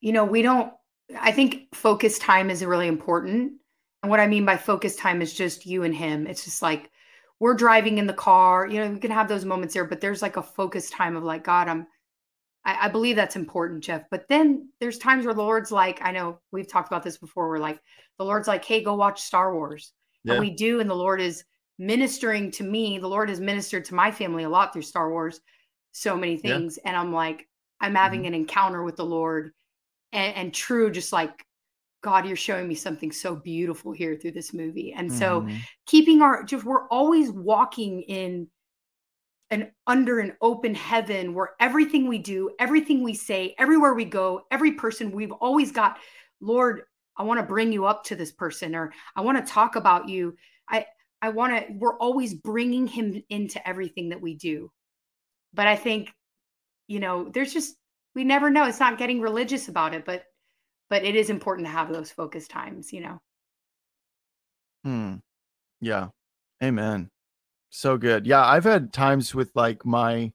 You 0.00 0.12
know, 0.12 0.24
we 0.24 0.42
don't, 0.42 0.72
I 1.18 1.32
think 1.32 1.74
focus 1.74 2.18
time 2.18 2.50
is 2.50 2.64
really 2.64 2.88
important. 2.88 3.52
And 4.02 4.10
what 4.10 4.20
I 4.20 4.26
mean 4.26 4.44
by 4.44 4.56
focus 4.56 4.96
time 4.96 5.20
is 5.20 5.34
just 5.34 5.66
you 5.66 5.82
and 5.82 5.94
Him. 5.94 6.26
It's 6.26 6.44
just 6.44 6.62
like 6.62 6.90
we're 7.38 7.54
driving 7.54 7.98
in 7.98 8.06
the 8.06 8.12
car, 8.12 8.66
you 8.66 8.80
know, 8.80 8.90
we 8.90 8.98
can 8.98 9.10
have 9.10 9.28
those 9.28 9.44
moments 9.44 9.74
there, 9.74 9.84
but 9.84 10.00
there's 10.00 10.22
like 10.22 10.36
a 10.36 10.42
focus 10.42 10.90
time 10.90 11.16
of 11.16 11.24
like, 11.24 11.42
God, 11.42 11.68
I'm, 11.68 11.86
I, 12.64 12.86
I 12.86 12.88
believe 12.88 13.16
that's 13.16 13.36
important, 13.36 13.82
Jeff. 13.82 14.04
But 14.10 14.28
then 14.28 14.68
there's 14.78 14.98
times 14.98 15.24
where 15.24 15.34
the 15.34 15.42
Lord's 15.42 15.72
like, 15.72 16.00
I 16.02 16.12
know 16.12 16.38
we've 16.52 16.68
talked 16.68 16.88
about 16.88 17.02
this 17.02 17.16
before. 17.16 17.48
We're 17.48 17.58
like, 17.58 17.80
the 18.18 18.24
Lord's 18.24 18.48
like, 18.48 18.64
hey, 18.64 18.82
go 18.82 18.94
watch 18.94 19.22
Star 19.22 19.54
Wars. 19.54 19.92
Yeah. 20.24 20.34
And 20.34 20.40
we 20.40 20.50
do. 20.50 20.80
And 20.80 20.88
the 20.88 20.94
Lord 20.94 21.20
is 21.20 21.44
ministering 21.80 22.50
to 22.52 22.62
me. 22.62 22.98
The 22.98 23.08
Lord 23.08 23.30
has 23.30 23.40
ministered 23.40 23.86
to 23.86 23.94
my 23.94 24.10
family 24.10 24.44
a 24.44 24.48
lot 24.48 24.72
through 24.72 24.82
Star 24.82 25.10
Wars, 25.10 25.40
so 25.92 26.14
many 26.14 26.34
Yeah. 26.34 26.58
things. 26.58 26.76
And 26.78 26.94
I'm 26.94 27.12
like, 27.12 27.48
I'm 27.80 27.94
having 27.94 28.26
an 28.26 28.34
encounter 28.34 28.84
with 28.84 28.96
the 28.96 29.06
Lord 29.06 29.52
and, 30.12 30.36
and 30.36 30.54
true, 30.54 30.90
just 30.90 31.10
like, 31.12 31.44
God, 32.02 32.26
you're 32.26 32.36
showing 32.36 32.68
me 32.68 32.74
something 32.74 33.10
so 33.10 33.34
beautiful 33.34 33.92
here 33.92 34.14
through 34.14 34.32
this 34.32 34.52
movie. 34.52 34.92
And 34.92 35.10
so 35.10 35.42
mhm. 35.42 35.58
keeping 35.86 36.20
our 36.20 36.44
just 36.44 36.64
we're 36.64 36.86
always 36.88 37.30
walking 37.30 38.02
in 38.02 38.48
an 39.50 39.72
under 39.86 40.20
an 40.20 40.36
open 40.42 40.74
heaven 40.74 41.34
where 41.34 41.54
everything 41.60 42.08
we 42.08 42.18
do, 42.18 42.50
everything 42.58 43.02
we 43.02 43.14
say, 43.14 43.54
everywhere 43.58 43.94
we 43.94 44.04
go, 44.04 44.42
every 44.50 44.72
person 44.72 45.12
we've 45.12 45.32
always 45.32 45.72
got, 45.72 45.98
Lord, 46.40 46.82
I 47.16 47.22
want 47.22 47.40
to 47.40 47.46
bring 47.46 47.72
you 47.72 47.86
up 47.86 48.04
to 48.04 48.16
this 48.16 48.32
person 48.32 48.74
or 48.74 48.92
I 49.16 49.22
want 49.22 49.44
to 49.44 49.52
talk 49.52 49.76
about 49.76 50.08
you. 50.08 50.36
I 50.68 50.86
I 51.22 51.28
want 51.30 51.52
to 51.66 51.72
we're 51.74 51.96
always 51.98 52.34
bringing 52.34 52.86
him 52.86 53.22
into 53.28 53.66
everything 53.68 54.08
that 54.10 54.20
we 54.20 54.34
do. 54.34 54.70
But 55.54 55.66
I 55.66 55.76
think 55.76 56.12
you 56.88 57.00
know, 57.00 57.30
there's 57.32 57.52
just 57.52 57.76
we 58.14 58.24
never 58.24 58.50
know. 58.50 58.64
It's 58.64 58.80
not 58.80 58.98
getting 58.98 59.20
religious 59.20 59.68
about 59.68 59.94
it, 59.94 60.04
but 60.04 60.24
but 60.88 61.04
it 61.04 61.14
is 61.14 61.30
important 61.30 61.66
to 61.66 61.72
have 61.72 61.92
those 61.92 62.10
focus 62.10 62.48
times, 62.48 62.92
you 62.92 63.00
know. 63.00 63.20
Hmm. 64.84 65.16
Yeah. 65.80 66.08
Amen. 66.62 67.10
So 67.70 67.96
good. 67.96 68.26
Yeah, 68.26 68.44
I've 68.44 68.64
had 68.64 68.92
times 68.92 69.34
with 69.34 69.50
like 69.54 69.86
my 69.86 70.32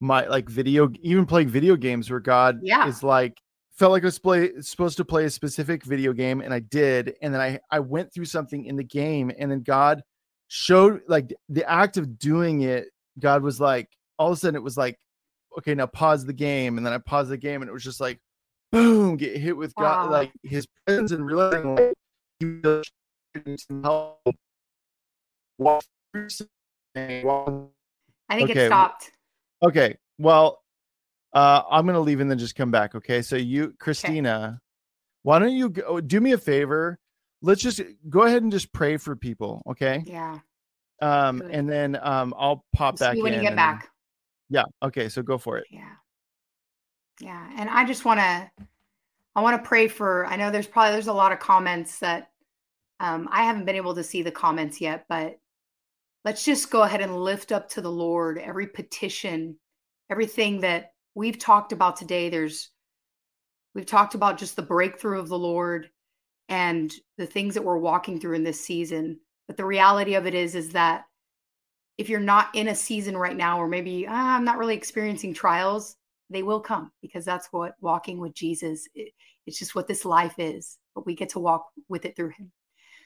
my 0.00 0.26
like 0.26 0.48
video 0.48 0.90
even 1.02 1.26
playing 1.26 1.48
video 1.48 1.76
games 1.76 2.10
where 2.10 2.20
God 2.20 2.60
Yeah. 2.62 2.86
is 2.88 3.02
like 3.02 3.38
felt 3.80 3.92
like 3.92 4.02
I 4.02 4.08
was 4.08 4.18
play, 4.18 4.50
supposed 4.60 4.98
to 4.98 5.06
play 5.06 5.24
a 5.24 5.30
specific 5.30 5.84
video 5.84 6.12
game 6.12 6.42
and 6.42 6.52
I 6.52 6.58
did 6.60 7.14
and 7.22 7.32
then 7.32 7.40
I 7.40 7.58
I 7.70 7.80
went 7.80 8.12
through 8.12 8.26
something 8.26 8.66
in 8.66 8.76
the 8.76 8.84
game 8.84 9.32
and 9.38 9.50
then 9.50 9.62
God 9.62 10.02
showed 10.48 11.00
like 11.08 11.32
the 11.48 11.68
act 11.68 11.96
of 11.96 12.18
doing 12.18 12.60
it 12.60 12.88
God 13.18 13.42
was 13.42 13.58
like 13.58 13.88
all 14.18 14.28
of 14.32 14.34
a 14.34 14.36
sudden 14.36 14.54
it 14.54 14.62
was 14.62 14.76
like 14.76 14.98
okay 15.56 15.74
now 15.74 15.86
pause 15.86 16.26
the 16.26 16.34
game 16.34 16.76
and 16.76 16.84
then 16.84 16.92
I 16.92 16.98
paused 16.98 17.30
the 17.30 17.38
game 17.38 17.62
and 17.62 17.70
it 17.70 17.72
was 17.72 17.82
just 17.82 18.02
like 18.02 18.20
boom 18.70 19.16
get 19.16 19.34
hit 19.38 19.56
with 19.56 19.74
God 19.76 20.04
Wow. 20.06 20.12
like 20.12 20.30
his 20.42 20.66
presence 20.86 21.12
and 21.12 21.24
realizing 21.24 21.74
like 21.74 21.94
he 22.38 22.60
was 22.62 22.84
some 23.66 23.82
help 23.82 24.20
walk 25.56 25.82
through 26.12 26.28
something, 26.28 27.26
walk- 27.26 27.70
I 28.28 28.36
think 28.36 28.50
Okay, 28.50 28.64
it 28.64 28.68
stopped. 28.68 29.10
Okay. 29.62 29.96
Well, 30.18 30.62
uh, 31.32 31.62
I'm 31.70 31.86
gonna 31.86 32.00
leave 32.00 32.20
and 32.20 32.30
then 32.30 32.38
just 32.38 32.54
come 32.56 32.70
back. 32.70 32.94
Okay. 32.94 33.22
So 33.22 33.36
you, 33.36 33.74
Cristina, 33.78 34.60
Why 35.22 35.38
don't 35.38 35.52
you 35.52 35.68
go, 35.70 36.00
do 36.00 36.20
me 36.20 36.32
a 36.32 36.38
favor? 36.38 36.98
Let's 37.42 37.62
just 37.62 37.80
go 38.08 38.22
ahead 38.22 38.42
and 38.42 38.52
just 38.52 38.72
pray 38.72 38.96
for 38.96 39.16
people, 39.16 39.62
okay? 39.66 40.02
Yeah. 40.06 40.38
Um, 41.02 41.38
Good. 41.38 41.50
and 41.50 41.68
then 41.68 41.98
um, 42.02 42.34
I'll 42.38 42.64
pop 42.74 42.98
See 42.98 43.04
back 43.04 43.16
you 43.16 43.22
when 43.22 43.32
in. 43.32 43.38
you 43.38 43.42
get 43.42 43.52
and- 43.52 43.56
back. 43.56 43.88
Yeah. 44.50 44.64
Okay. 44.82 45.08
So 45.08 45.22
go 45.22 45.38
for 45.38 45.58
it. 45.58 45.66
Yeah. 45.70 45.92
Yeah. 47.20 47.50
And 47.56 47.70
I 47.70 47.84
just 47.86 48.04
want 48.04 48.18
to, 48.20 48.50
I 49.36 49.40
want 49.42 49.62
to 49.62 49.68
pray 49.68 49.86
for, 49.88 50.26
I 50.26 50.36
know 50.36 50.50
there's 50.50 50.66
probably, 50.66 50.92
there's 50.92 51.06
a 51.06 51.12
lot 51.12 51.32
of 51.32 51.38
comments 51.38 52.00
that 52.00 52.30
um, 52.98 53.28
I 53.30 53.44
haven't 53.44 53.64
been 53.64 53.76
able 53.76 53.94
to 53.94 54.02
see 54.02 54.22
the 54.22 54.32
comments 54.32 54.80
yet, 54.80 55.04
but 55.08 55.38
let's 56.24 56.44
just 56.44 56.70
go 56.70 56.82
ahead 56.82 57.00
and 57.00 57.14
lift 57.16 57.52
up 57.52 57.68
to 57.70 57.80
the 57.80 57.90
Lord 57.92 58.38
every 58.38 58.66
petition, 58.66 59.56
everything 60.10 60.60
that 60.62 60.92
we've 61.14 61.38
talked 61.38 61.72
about 61.72 61.96
today. 61.96 62.28
There's, 62.28 62.70
we've 63.74 63.86
talked 63.86 64.14
about 64.14 64.38
just 64.38 64.56
the 64.56 64.62
breakthrough 64.62 65.18
of 65.18 65.28
the 65.28 65.38
Lord 65.38 65.90
and 66.48 66.92
the 67.18 67.26
things 67.26 67.54
that 67.54 67.64
we're 67.64 67.78
walking 67.78 68.18
through 68.18 68.34
in 68.34 68.44
this 68.44 68.64
season. 68.64 69.20
But 69.46 69.56
the 69.56 69.64
reality 69.64 70.14
of 70.14 70.26
it 70.26 70.34
is, 70.34 70.54
is 70.54 70.70
that 70.70 71.04
if 71.98 72.08
you're 72.08 72.20
not 72.20 72.48
in 72.54 72.68
a 72.68 72.74
season 72.74 73.16
right 73.16 73.36
now, 73.36 73.60
or 73.60 73.68
maybe 73.68 74.06
ah, 74.08 74.36
I'm 74.36 74.44
not 74.44 74.58
really 74.58 74.74
experiencing 74.74 75.34
trials, 75.34 75.96
they 76.30 76.42
will 76.42 76.60
come 76.60 76.90
because 77.02 77.24
that's 77.24 77.48
what 77.50 77.74
walking 77.80 78.18
with 78.18 78.32
Jesus. 78.32 78.88
It, 78.94 79.12
it's 79.46 79.58
just 79.58 79.74
what 79.74 79.86
this 79.86 80.04
life 80.04 80.34
is. 80.38 80.78
But 80.94 81.04
we 81.04 81.14
get 81.14 81.28
to 81.30 81.40
walk 81.40 81.66
with 81.88 82.04
it 82.04 82.16
through 82.16 82.30
Him. 82.30 82.50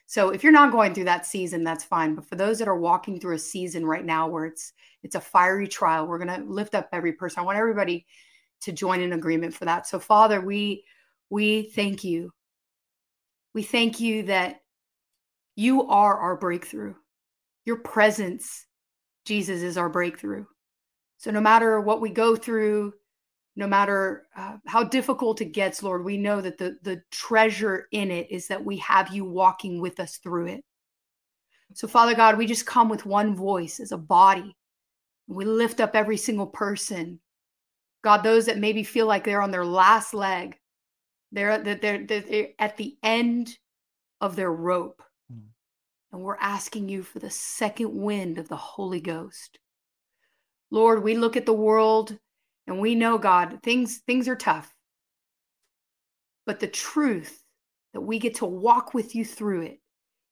So 0.06 0.30
if 0.30 0.42
you're 0.42 0.52
not 0.52 0.72
going 0.72 0.94
through 0.94 1.04
that 1.04 1.26
season, 1.26 1.64
that's 1.64 1.84
fine. 1.84 2.14
But 2.14 2.26
for 2.26 2.36
those 2.36 2.58
that 2.58 2.68
are 2.68 2.78
walking 2.78 3.18
through 3.18 3.36
a 3.36 3.38
season 3.38 3.86
right 3.86 4.04
now 4.04 4.28
where 4.28 4.46
it's 4.46 4.72
it's 5.02 5.14
a 5.14 5.20
fiery 5.20 5.68
trial, 5.68 6.06
we're 6.06 6.18
gonna 6.18 6.44
lift 6.46 6.74
up 6.74 6.88
every 6.92 7.12
person. 7.12 7.40
I 7.40 7.44
want 7.44 7.58
everybody 7.58 8.06
to 8.62 8.72
join 8.72 9.00
in 9.00 9.12
agreement 9.12 9.54
for 9.54 9.64
that. 9.64 9.86
So 9.86 9.98
Father, 9.98 10.40
we 10.40 10.84
we 11.30 11.70
thank 11.70 12.04
you. 12.04 12.32
We 13.54 13.62
thank 13.62 14.00
you 14.00 14.24
that 14.24 14.60
you 15.56 15.88
are 15.88 16.18
our 16.18 16.36
breakthrough. 16.36 16.94
Your 17.64 17.76
presence 17.76 18.66
Jesus 19.24 19.62
is 19.62 19.78
our 19.78 19.88
breakthrough. 19.88 20.44
So 21.16 21.30
no 21.30 21.40
matter 21.40 21.80
what 21.80 22.00
we 22.00 22.10
go 22.10 22.36
through, 22.36 22.92
no 23.56 23.66
matter 23.66 24.26
uh, 24.36 24.56
how 24.66 24.82
difficult 24.82 25.40
it 25.40 25.52
gets, 25.52 25.82
Lord, 25.82 26.04
we 26.04 26.16
know 26.16 26.40
that 26.40 26.58
the 26.58 26.76
the 26.82 27.02
treasure 27.10 27.86
in 27.92 28.10
it 28.10 28.30
is 28.30 28.48
that 28.48 28.64
we 28.64 28.76
have 28.78 29.14
you 29.14 29.24
walking 29.24 29.80
with 29.80 30.00
us 30.00 30.16
through 30.18 30.46
it. 30.46 30.64
So 31.74 31.88
Father 31.88 32.14
God, 32.14 32.36
we 32.36 32.46
just 32.46 32.66
come 32.66 32.88
with 32.88 33.06
one 33.06 33.34
voice 33.34 33.80
as 33.80 33.92
a 33.92 33.98
body. 33.98 34.56
We 35.26 35.44
lift 35.44 35.80
up 35.80 35.94
every 35.94 36.16
single 36.16 36.46
person. 36.46 37.20
God, 38.02 38.22
those 38.22 38.46
that 38.46 38.58
maybe 38.58 38.82
feel 38.82 39.06
like 39.06 39.24
they're 39.24 39.42
on 39.42 39.50
their 39.50 39.64
last 39.64 40.14
leg, 40.14 40.56
they're 41.32 41.58
they're, 41.58 41.76
they're, 41.76 42.06
they're 42.06 42.48
at 42.58 42.76
the 42.76 42.96
end 43.02 43.56
of 44.20 44.36
their 44.36 44.52
rope. 44.52 45.02
Mm. 45.32 45.46
And 46.12 46.22
we're 46.22 46.36
asking 46.36 46.88
you 46.88 47.02
for 47.02 47.18
the 47.18 47.30
second 47.30 47.94
wind 47.94 48.38
of 48.38 48.48
the 48.48 48.56
Holy 48.56 49.00
Ghost. 49.00 49.58
Lord, 50.70 51.02
we 51.02 51.16
look 51.16 51.36
at 51.36 51.46
the 51.46 51.52
world 51.52 52.18
and 52.66 52.80
we 52.80 52.94
know, 52.94 53.18
God, 53.18 53.60
things 53.62 53.98
things 54.06 54.28
are 54.28 54.36
tough. 54.36 54.72
But 56.46 56.60
the 56.60 56.68
truth 56.68 57.42
that 57.92 58.00
we 58.00 58.18
get 58.18 58.36
to 58.36 58.46
walk 58.46 58.94
with 58.94 59.14
you 59.14 59.24
through 59.24 59.62
it 59.62 59.80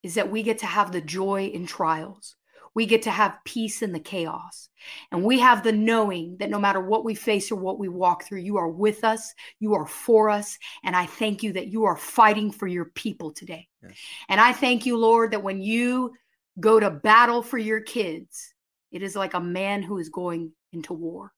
is 0.03 0.15
that 0.15 0.29
we 0.31 0.43
get 0.43 0.59
to 0.59 0.65
have 0.65 0.91
the 0.91 1.01
joy 1.01 1.45
in 1.47 1.65
trials. 1.65 2.35
We 2.75 2.85
get 2.87 3.03
to 3.03 3.11
have 3.11 3.37
peace 3.45 3.81
in 3.81 3.93
the 3.93 3.99
chaos. 3.99 4.69
And 5.11 5.23
we 5.23 5.39
have 5.39 5.63
the 5.63 5.71
knowing 5.71 6.37
that 6.39 6.49
no 6.49 6.59
matter 6.59 6.81
what 6.81 7.05
we 7.05 7.13
face 7.13 7.51
or 7.51 7.55
what 7.55 7.77
we 7.77 7.87
walk 7.87 8.25
through, 8.25 8.39
you 8.39 8.57
are 8.57 8.67
with 8.69 9.03
us, 9.03 9.33
you 9.59 9.75
are 9.75 9.85
for 9.85 10.29
us. 10.29 10.57
And 10.83 10.95
I 10.95 11.05
thank 11.05 11.43
you 11.43 11.53
that 11.53 11.67
you 11.67 11.85
are 11.85 11.95
fighting 11.95 12.51
for 12.51 12.67
your 12.67 12.85
people 12.85 13.31
today. 13.31 13.67
Yes. 13.81 13.93
And 14.27 14.41
I 14.41 14.53
thank 14.53 14.85
you, 14.85 14.97
Lord, 14.97 15.31
that 15.31 15.43
when 15.43 15.61
you 15.61 16.13
go 16.59 16.79
to 16.79 16.89
battle 16.89 17.43
for 17.43 17.59
your 17.59 17.81
kids, 17.81 18.53
it 18.91 19.03
is 19.03 19.15
like 19.15 19.35
a 19.35 19.39
man 19.39 19.83
who 19.83 19.99
is 19.99 20.09
going 20.09 20.51
into 20.71 20.93
war. 20.93 21.31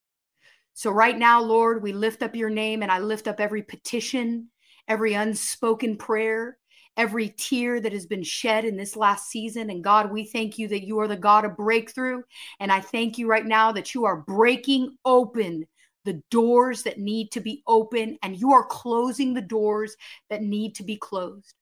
So, 0.78 0.92
right 0.92 1.18
now, 1.18 1.42
Lord, 1.42 1.82
we 1.82 1.94
lift 1.94 2.22
up 2.22 2.36
your 2.36 2.50
name 2.50 2.84
and 2.84 2.92
I 2.92 3.00
lift 3.00 3.30
up 3.30 3.40
every 3.40 3.64
petition, 3.64 4.50
every 4.90 5.14
unspoken 5.14 5.96
prayer, 5.96 6.58
every 6.98 7.30
tear 7.30 7.80
that 7.80 7.94
has 7.94 8.06
been 8.06 8.24
shed 8.24 8.66
in 8.66 8.76
this 8.76 8.98
last 8.98 9.30
season. 9.30 9.70
And 9.70 9.82
God, 9.82 10.12
we 10.12 10.26
thank 10.26 10.58
you 10.58 10.68
that 10.68 10.86
you 10.86 11.00
are 11.00 11.08
the 11.08 11.16
God 11.16 11.46
of 11.46 11.56
breakthrough. 11.56 12.24
And 12.60 12.74
I 12.74 12.82
thank 12.82 13.18
you 13.18 13.26
right 13.26 13.46
now 13.46 13.72
that 13.72 13.96
you 13.96 14.04
are 14.04 14.18
breaking 14.18 14.98
open 15.06 15.66
the 16.04 16.22
doors 16.30 16.84
that 16.84 17.00
need 17.00 17.32
to 17.32 17.40
be 17.40 17.64
open 17.68 18.18
and 18.22 18.38
you 18.38 18.52
are 18.52 18.66
closing 18.66 19.34
the 19.34 19.42
doors 19.42 19.96
that 20.30 20.42
need 20.42 20.76
to 20.76 20.84
be 20.84 20.98
closed. 20.98 21.54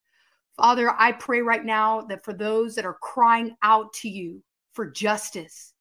Father, 0.57 0.91
I 0.97 1.11
pray 1.11 1.41
right 1.41 1.63
now 1.63 2.01
that 2.01 2.25
for 2.25 2.33
those 2.33 2.73
that 2.75 2.85
are 2.85 2.97
crying 2.99 3.55
out 3.61 3.93
to 3.93 4.09
you 4.09 4.41
for 4.73 4.89
justice, 4.89 5.72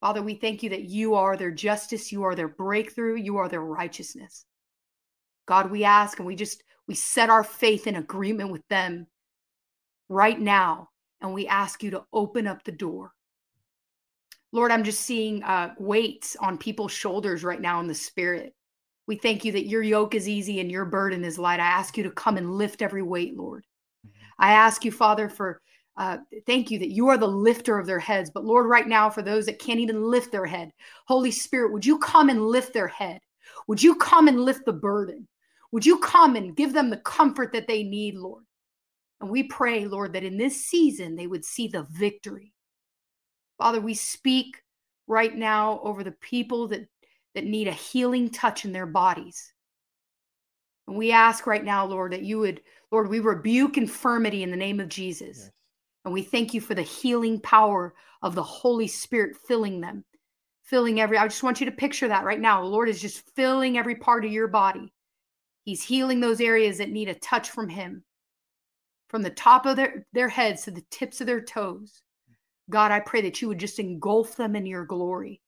Father, 0.00 0.22
we 0.22 0.34
thank 0.34 0.62
you 0.62 0.70
that 0.70 0.84
you 0.84 1.14
are 1.14 1.36
their 1.36 1.50
justice, 1.50 2.10
you 2.10 2.22
are 2.22 2.34
their 2.34 2.48
breakthrough, 2.48 3.16
you 3.16 3.36
are 3.36 3.48
their 3.48 3.60
righteousness. 3.62 4.46
God, 5.46 5.70
we 5.70 5.84
ask 5.84 6.18
and 6.18 6.26
we 6.26 6.36
just 6.36 6.62
we 6.86 6.94
set 6.94 7.30
our 7.30 7.44
faith 7.44 7.86
in 7.86 7.96
agreement 7.96 8.50
with 8.50 8.66
them 8.68 9.06
right 10.08 10.40
now 10.40 10.88
and 11.20 11.34
we 11.34 11.46
ask 11.46 11.82
you 11.82 11.90
to 11.90 12.04
open 12.12 12.46
up 12.46 12.64
the 12.64 12.72
door. 12.72 13.12
Lord, 14.52 14.72
I'm 14.72 14.84
just 14.84 15.02
seeing 15.02 15.42
uh, 15.42 15.74
weights 15.78 16.36
on 16.40 16.58
people's 16.58 16.92
shoulders 16.92 17.44
right 17.44 17.60
now 17.60 17.78
in 17.80 17.86
the 17.86 17.94
spirit. 17.94 18.54
We 19.06 19.16
thank 19.16 19.44
you 19.44 19.52
that 19.52 19.66
your 19.66 19.82
yoke 19.82 20.14
is 20.14 20.28
easy 20.28 20.60
and 20.60 20.70
your 20.70 20.84
burden 20.84 21.24
is 21.24 21.38
light. 21.38 21.60
I 21.60 21.66
ask 21.66 21.96
you 21.96 22.04
to 22.04 22.10
come 22.10 22.36
and 22.36 22.54
lift 22.54 22.82
every 22.82 23.02
weight, 23.02 23.36
Lord. 23.36 23.64
I 24.38 24.52
ask 24.52 24.84
you, 24.84 24.90
Father, 24.90 25.28
for 25.28 25.60
uh, 26.00 26.16
thank 26.46 26.70
you 26.70 26.78
that 26.78 26.92
you 26.92 27.08
are 27.08 27.18
the 27.18 27.28
lifter 27.28 27.78
of 27.78 27.86
their 27.86 27.98
heads. 27.98 28.30
But 28.30 28.46
Lord, 28.46 28.64
right 28.64 28.88
now, 28.88 29.10
for 29.10 29.20
those 29.20 29.44
that 29.44 29.58
can't 29.58 29.80
even 29.80 30.02
lift 30.02 30.32
their 30.32 30.46
head, 30.46 30.72
Holy 31.06 31.30
Spirit, 31.30 31.74
would 31.74 31.84
you 31.84 31.98
come 31.98 32.30
and 32.30 32.46
lift 32.46 32.72
their 32.72 32.88
head? 32.88 33.20
Would 33.66 33.82
you 33.82 33.94
come 33.96 34.26
and 34.26 34.40
lift 34.40 34.64
the 34.64 34.72
burden? 34.72 35.28
Would 35.72 35.84
you 35.84 35.98
come 35.98 36.36
and 36.36 36.56
give 36.56 36.72
them 36.72 36.88
the 36.88 36.96
comfort 36.96 37.52
that 37.52 37.68
they 37.68 37.82
need, 37.82 38.14
Lord? 38.14 38.44
And 39.20 39.28
we 39.28 39.42
pray, 39.42 39.84
Lord, 39.84 40.14
that 40.14 40.24
in 40.24 40.38
this 40.38 40.64
season 40.64 41.16
they 41.16 41.26
would 41.26 41.44
see 41.44 41.68
the 41.68 41.86
victory. 41.90 42.54
Father, 43.58 43.82
we 43.82 43.92
speak 43.92 44.56
right 45.06 45.36
now 45.36 45.80
over 45.84 46.02
the 46.02 46.12
people 46.12 46.66
that, 46.68 46.88
that 47.34 47.44
need 47.44 47.68
a 47.68 47.72
healing 47.72 48.30
touch 48.30 48.64
in 48.64 48.72
their 48.72 48.86
bodies. 48.86 49.52
And 50.88 50.96
we 50.96 51.12
ask 51.12 51.46
right 51.46 51.62
now, 51.62 51.84
Lord, 51.84 52.12
that 52.14 52.22
you 52.22 52.38
would, 52.38 52.62
Lord, 52.90 53.10
we 53.10 53.20
rebuke 53.20 53.76
infirmity 53.76 54.42
in 54.42 54.50
the 54.50 54.56
name 54.56 54.80
of 54.80 54.88
Jesus. 54.88 55.40
Yes. 55.40 55.50
And 56.04 56.14
we 56.14 56.22
thank 56.22 56.54
you 56.54 56.60
for 56.60 56.74
the 56.74 56.82
healing 56.82 57.40
power 57.40 57.94
of 58.22 58.34
the 58.34 58.42
Holy 58.42 58.86
Spirit 58.86 59.36
filling 59.46 59.80
them, 59.80 60.04
filling 60.62 61.00
every. 61.00 61.18
I 61.18 61.28
just 61.28 61.42
want 61.42 61.60
you 61.60 61.66
to 61.66 61.72
picture 61.72 62.08
that 62.08 62.24
right 62.24 62.40
now. 62.40 62.62
The 62.62 62.68
Lord 62.68 62.88
is 62.88 63.00
just 63.00 63.28
filling 63.34 63.76
every 63.76 63.96
part 63.96 64.24
of 64.24 64.32
your 64.32 64.48
body. 64.48 64.92
He's 65.64 65.82
healing 65.82 66.20
those 66.20 66.40
areas 66.40 66.78
that 66.78 66.90
need 66.90 67.08
a 67.08 67.14
touch 67.14 67.50
from 67.50 67.68
Him, 67.68 68.02
from 69.08 69.22
the 69.22 69.30
top 69.30 69.66
of 69.66 69.76
their, 69.76 70.06
their 70.12 70.28
heads 70.28 70.62
to 70.64 70.70
the 70.70 70.84
tips 70.90 71.20
of 71.20 71.26
their 71.26 71.42
toes. 71.42 72.02
God, 72.70 72.92
I 72.92 73.00
pray 73.00 73.20
that 73.22 73.42
you 73.42 73.48
would 73.48 73.58
just 73.58 73.78
engulf 73.78 74.36
them 74.36 74.56
in 74.56 74.64
your 74.64 74.86
glory. 74.86 75.42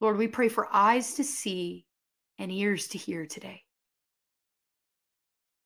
Lord, 0.00 0.18
we 0.18 0.28
pray 0.28 0.48
for 0.48 0.68
eyes 0.70 1.14
to 1.14 1.24
see 1.24 1.86
and 2.38 2.52
ears 2.52 2.88
to 2.88 2.98
hear 2.98 3.26
today. 3.26 3.62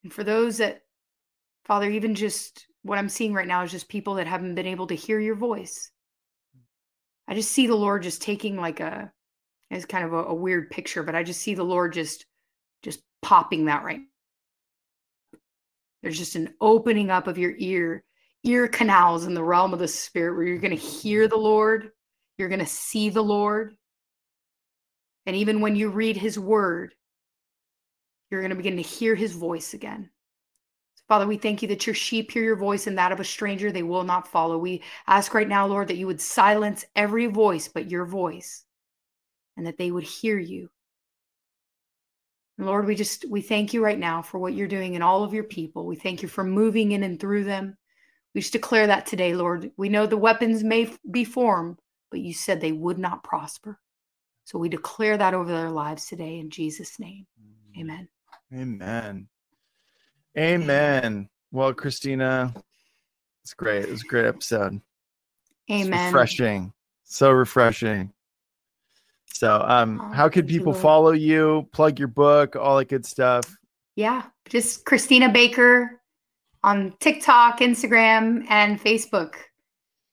And 0.03 0.11
for 0.11 0.23
those 0.23 0.57
that, 0.57 0.83
Father, 1.65 1.89
even 1.89 2.15
just 2.15 2.65
what 2.83 2.97
I'm 2.97 3.09
seeing 3.09 3.33
right 3.33 3.47
now 3.47 3.63
is 3.63 3.71
just 3.71 3.89
people 3.89 4.15
that 4.15 4.27
haven't 4.27 4.55
been 4.55 4.67
able 4.67 4.87
to 4.87 4.95
hear 4.95 5.19
your 5.19 5.35
voice. 5.35 5.91
I 7.27 7.35
just 7.35 7.51
see 7.51 7.67
the 7.67 7.75
Lord 7.75 8.03
just 8.03 8.21
taking 8.21 8.57
like 8.57 8.79
a, 8.79 9.11
it's 9.69 9.85
kind 9.85 10.03
of 10.03 10.13
a, 10.13 10.23
a 10.25 10.33
weird 10.33 10.69
picture, 10.69 11.03
but 11.03 11.15
I 11.15 11.23
just 11.23 11.41
see 11.41 11.53
the 11.53 11.63
Lord 11.63 11.93
just, 11.93 12.25
just 12.81 13.01
popping 13.21 13.65
that 13.65 13.83
right. 13.83 14.01
There's 16.01 16.17
just 16.17 16.35
an 16.35 16.53
opening 16.59 17.09
up 17.11 17.27
of 17.27 17.37
your 17.37 17.53
ear, 17.57 18.03
ear 18.43 18.67
canals 18.67 19.25
in 19.25 19.33
the 19.33 19.43
realm 19.43 19.71
of 19.71 19.79
the 19.79 19.87
spirit 19.87 20.35
where 20.35 20.45
you're 20.45 20.57
going 20.57 20.75
to 20.75 20.83
hear 20.83 21.27
the 21.27 21.37
Lord, 21.37 21.91
you're 22.37 22.49
going 22.49 22.59
to 22.59 22.65
see 22.65 23.09
the 23.09 23.21
Lord. 23.21 23.75
And 25.27 25.35
even 25.35 25.61
when 25.61 25.75
you 25.75 25.89
read 25.89 26.17
his 26.17 26.39
word, 26.39 26.95
you're 28.31 28.41
going 28.41 28.49
to 28.49 28.55
begin 28.55 28.77
to 28.77 28.81
hear 28.81 29.13
his 29.13 29.33
voice 29.33 29.75
again. 29.75 30.09
Father, 31.11 31.27
we 31.27 31.35
thank 31.35 31.61
you 31.61 31.67
that 31.67 31.85
your 31.85 31.93
sheep 31.93 32.31
hear 32.31 32.41
your 32.41 32.55
voice 32.55 32.87
and 32.87 32.97
that 32.97 33.11
of 33.11 33.19
a 33.19 33.25
stranger 33.25 33.69
they 33.69 33.83
will 33.83 34.05
not 34.05 34.29
follow. 34.29 34.57
We 34.57 34.81
ask 35.07 35.33
right 35.33 35.45
now, 35.45 35.67
Lord, 35.67 35.89
that 35.89 35.97
you 35.97 36.07
would 36.07 36.21
silence 36.21 36.85
every 36.95 37.27
voice 37.27 37.67
but 37.67 37.91
your 37.91 38.05
voice 38.05 38.63
and 39.57 39.67
that 39.67 39.77
they 39.77 39.91
would 39.91 40.05
hear 40.05 40.39
you. 40.39 40.69
And 42.57 42.65
Lord, 42.65 42.85
we 42.85 42.95
just 42.95 43.25
we 43.29 43.41
thank 43.41 43.73
you 43.73 43.83
right 43.83 43.99
now 43.99 44.21
for 44.21 44.39
what 44.39 44.53
you're 44.53 44.69
doing 44.69 44.93
in 44.93 45.01
all 45.01 45.25
of 45.25 45.33
your 45.33 45.43
people. 45.43 45.85
We 45.85 45.97
thank 45.97 46.21
you 46.21 46.29
for 46.29 46.45
moving 46.45 46.93
in 46.93 47.03
and 47.03 47.19
through 47.19 47.43
them. 47.43 47.75
We 48.33 48.39
just 48.39 48.53
declare 48.53 48.87
that 48.87 49.05
today, 49.05 49.35
Lord. 49.35 49.69
We 49.75 49.89
know 49.89 50.05
the 50.05 50.15
weapons 50.15 50.63
may 50.63 50.93
be 51.11 51.25
formed, 51.25 51.79
but 52.09 52.21
you 52.21 52.33
said 52.33 52.61
they 52.61 52.71
would 52.71 52.97
not 52.97 53.21
prosper. 53.21 53.81
So 54.45 54.57
we 54.57 54.69
declare 54.69 55.17
that 55.17 55.33
over 55.33 55.51
their 55.51 55.71
lives 55.71 56.05
today 56.05 56.39
in 56.39 56.49
Jesus' 56.49 57.01
name. 57.01 57.27
Mm-hmm. 57.37 57.81
Amen. 57.81 58.07
Amen. 58.53 59.27
Amen. 60.37 61.29
Well, 61.51 61.73
Cristina, 61.73 62.53
it's 63.43 63.53
great. 63.53 63.83
It 63.83 63.91
was 63.91 64.03
a 64.03 64.07
great 64.07 64.25
episode. 64.25 64.81
Amen. 65.69 65.93
It's 65.93 66.13
refreshing. 66.13 66.73
So 67.03 67.31
refreshing. 67.31 68.13
So, 69.33 69.63
um, 69.65 69.99
Oh, 70.01 70.13
how 70.13 70.29
could 70.29 70.47
people 70.47 70.73
follow 70.73 71.11
you, 71.11 71.67
plug 71.71 71.97
your 71.97 72.07
book, 72.07 72.55
all 72.55 72.77
that 72.77 72.89
good 72.89 73.05
stuff? 73.05 73.57
Yeah, 73.95 74.23
just 74.49 74.85
Cristina 74.85 75.29
Baker 75.29 75.99
on 76.63 76.93
TikTok, 76.99 77.59
Instagram, 77.59 78.45
and 78.49 78.79
Facebook. 78.79 79.35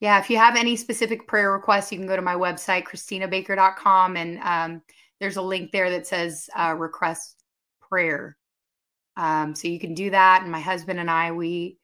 Yeah, 0.00 0.18
if 0.18 0.30
you 0.30 0.38
have 0.38 0.56
any 0.56 0.76
specific 0.76 1.26
prayer 1.26 1.52
requests, 1.52 1.92
you 1.92 1.98
can 1.98 2.06
go 2.06 2.16
to 2.16 2.22
my 2.22 2.34
website, 2.34 2.84
cristinabaker.com, 2.84 4.16
and 4.16 4.38
um, 4.42 4.82
there's 5.20 5.36
a 5.36 5.42
link 5.42 5.72
there 5.72 5.90
that 5.90 6.06
says 6.06 6.48
uh, 6.56 6.74
request 6.78 7.42
prayer. 7.80 8.37
Um, 9.18 9.54
so 9.54 9.68
you 9.68 9.78
can 9.78 9.92
do 9.94 10.10
that. 10.10 10.42
And 10.42 10.50
my 10.50 10.60
husband 10.60 10.98
and 11.00 11.10
I, 11.10 11.32
we, 11.32 11.76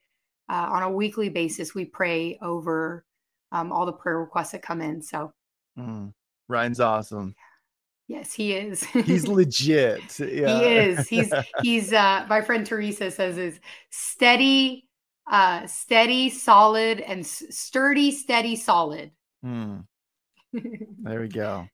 uh, 0.48 0.68
on 0.70 0.82
a 0.84 0.90
weekly 0.90 1.28
basis, 1.28 1.74
we 1.74 1.84
pray 1.84 2.38
over 2.40 3.04
um, 3.52 3.72
all 3.72 3.84
the 3.86 3.92
prayer 3.92 4.18
requests 4.20 4.52
that 4.52 4.62
come 4.62 4.80
in. 4.80 5.02
So, 5.02 5.32
Mm. 5.78 6.12
Ryan's 6.48 6.78
awesome. 6.78 7.34
yes, 8.06 8.32
he 8.32 8.52
is. 8.52 8.84
He's 8.84 9.26
legit. 9.40 10.18
Yeah. 10.20 10.58
He 10.58 10.64
is. 10.64 11.08
He's 11.08 11.32
he's 11.62 11.92
uh 11.92 12.24
my 12.28 12.40
friend 12.42 12.64
Teresa 12.64 13.10
says 13.10 13.36
is 13.38 13.58
steady, 13.90 14.86
uh 15.32 15.66
steady, 15.66 16.30
solid, 16.30 17.00
and 17.00 17.26
sturdy, 17.26 18.12
steady, 18.12 18.54
solid. 18.56 19.10
Mm. 19.44 19.84
There 21.02 21.20
we 21.20 21.28
go. 21.28 21.66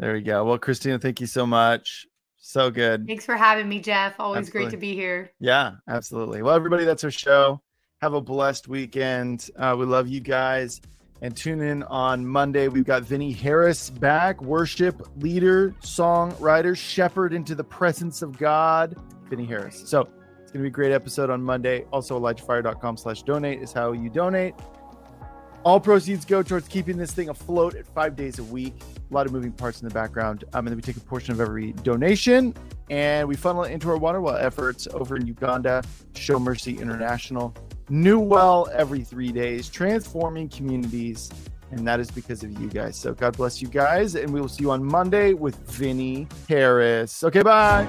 There 0.00 0.14
we 0.14 0.22
go. 0.22 0.44
Well, 0.44 0.58
Cristina, 0.58 0.98
thank 0.98 1.20
you 1.20 1.28
so 1.28 1.46
much. 1.46 2.06
So 2.46 2.70
good. 2.70 3.06
Thanks 3.06 3.24
for 3.24 3.36
having 3.36 3.70
me, 3.70 3.80
Jeff. 3.80 4.20
Always 4.20 4.50
great 4.50 4.68
to 4.68 4.76
be 4.76 4.92
here. 4.92 5.32
Yeah, 5.40 5.76
absolutely. 5.88 6.42
Well, 6.42 6.54
everybody, 6.54 6.84
that's 6.84 7.02
our 7.02 7.10
show. 7.10 7.62
Have 8.02 8.12
a 8.12 8.20
blessed 8.20 8.68
weekend. 8.68 9.48
Uh, 9.56 9.74
we 9.78 9.86
love 9.86 10.08
you 10.08 10.20
guys. 10.20 10.82
And 11.22 11.34
tune 11.34 11.62
in 11.62 11.82
on 11.84 12.26
Monday. 12.26 12.68
We've 12.68 12.84
got 12.84 13.02
Vinnie 13.02 13.32
Harris 13.32 13.88
back, 13.88 14.42
worship 14.42 15.08
leader, 15.16 15.74
songwriter, 15.80 16.76
shepherd 16.76 17.32
into 17.32 17.54
the 17.54 17.64
presence 17.64 18.20
of 18.20 18.36
God. 18.36 18.94
Vinnie 19.30 19.46
Harris. 19.46 19.82
So 19.88 20.02
it's 20.42 20.52
going 20.52 20.62
to 20.62 20.64
be 20.64 20.68
a 20.68 20.70
great 20.70 20.92
episode 20.92 21.30
on 21.30 21.42
Monday. 21.42 21.86
Also, 21.94 22.20
ElijahFire.com 22.20 22.98
slash 22.98 23.22
donate 23.22 23.62
is 23.62 23.72
how 23.72 23.92
you 23.92 24.10
donate. 24.10 24.54
All 25.64 25.80
proceeds 25.80 26.26
go 26.26 26.42
towards 26.42 26.68
keeping 26.68 26.98
this 26.98 27.12
thing 27.12 27.30
afloat 27.30 27.74
at 27.74 27.86
five 27.86 28.16
days 28.16 28.38
a 28.38 28.44
week. 28.44 28.74
A 29.10 29.14
lot 29.14 29.24
of 29.24 29.32
moving 29.32 29.50
parts 29.50 29.80
in 29.80 29.88
the 29.88 29.94
background. 29.94 30.44
Um, 30.52 30.66
and 30.66 30.68
then 30.68 30.76
we 30.76 30.82
take 30.82 30.98
a 30.98 31.00
portion 31.00 31.32
of 31.32 31.40
every 31.40 31.72
donation 31.72 32.54
and 32.90 33.26
we 33.26 33.34
funnel 33.34 33.64
it 33.64 33.72
into 33.72 33.88
our 33.88 33.96
water 33.96 34.20
well 34.20 34.36
efforts 34.36 34.86
over 34.92 35.16
in 35.16 35.26
Uganda, 35.26 35.82
Show 36.14 36.38
Mercy 36.38 36.78
International. 36.78 37.54
New 37.88 38.18
well 38.18 38.68
every 38.74 39.02
three 39.02 39.32
days, 39.32 39.70
transforming 39.70 40.50
communities. 40.50 41.30
And 41.70 41.88
that 41.88 41.98
is 41.98 42.10
because 42.10 42.44
of 42.44 42.52
you 42.60 42.68
guys. 42.68 42.96
So 42.96 43.14
God 43.14 43.34
bless 43.34 43.62
you 43.62 43.68
guys. 43.68 44.16
And 44.16 44.34
we 44.34 44.42
will 44.42 44.48
see 44.48 44.64
you 44.64 44.70
on 44.70 44.84
Monday 44.84 45.32
with 45.32 45.56
Vinny 45.70 46.28
Harris. 46.46 47.24
Okay, 47.24 47.42
bye. 47.42 47.86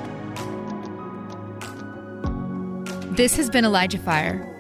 This 3.12 3.36
has 3.36 3.50
been 3.50 3.66
Elijah 3.66 4.00
Fire. 4.00 4.55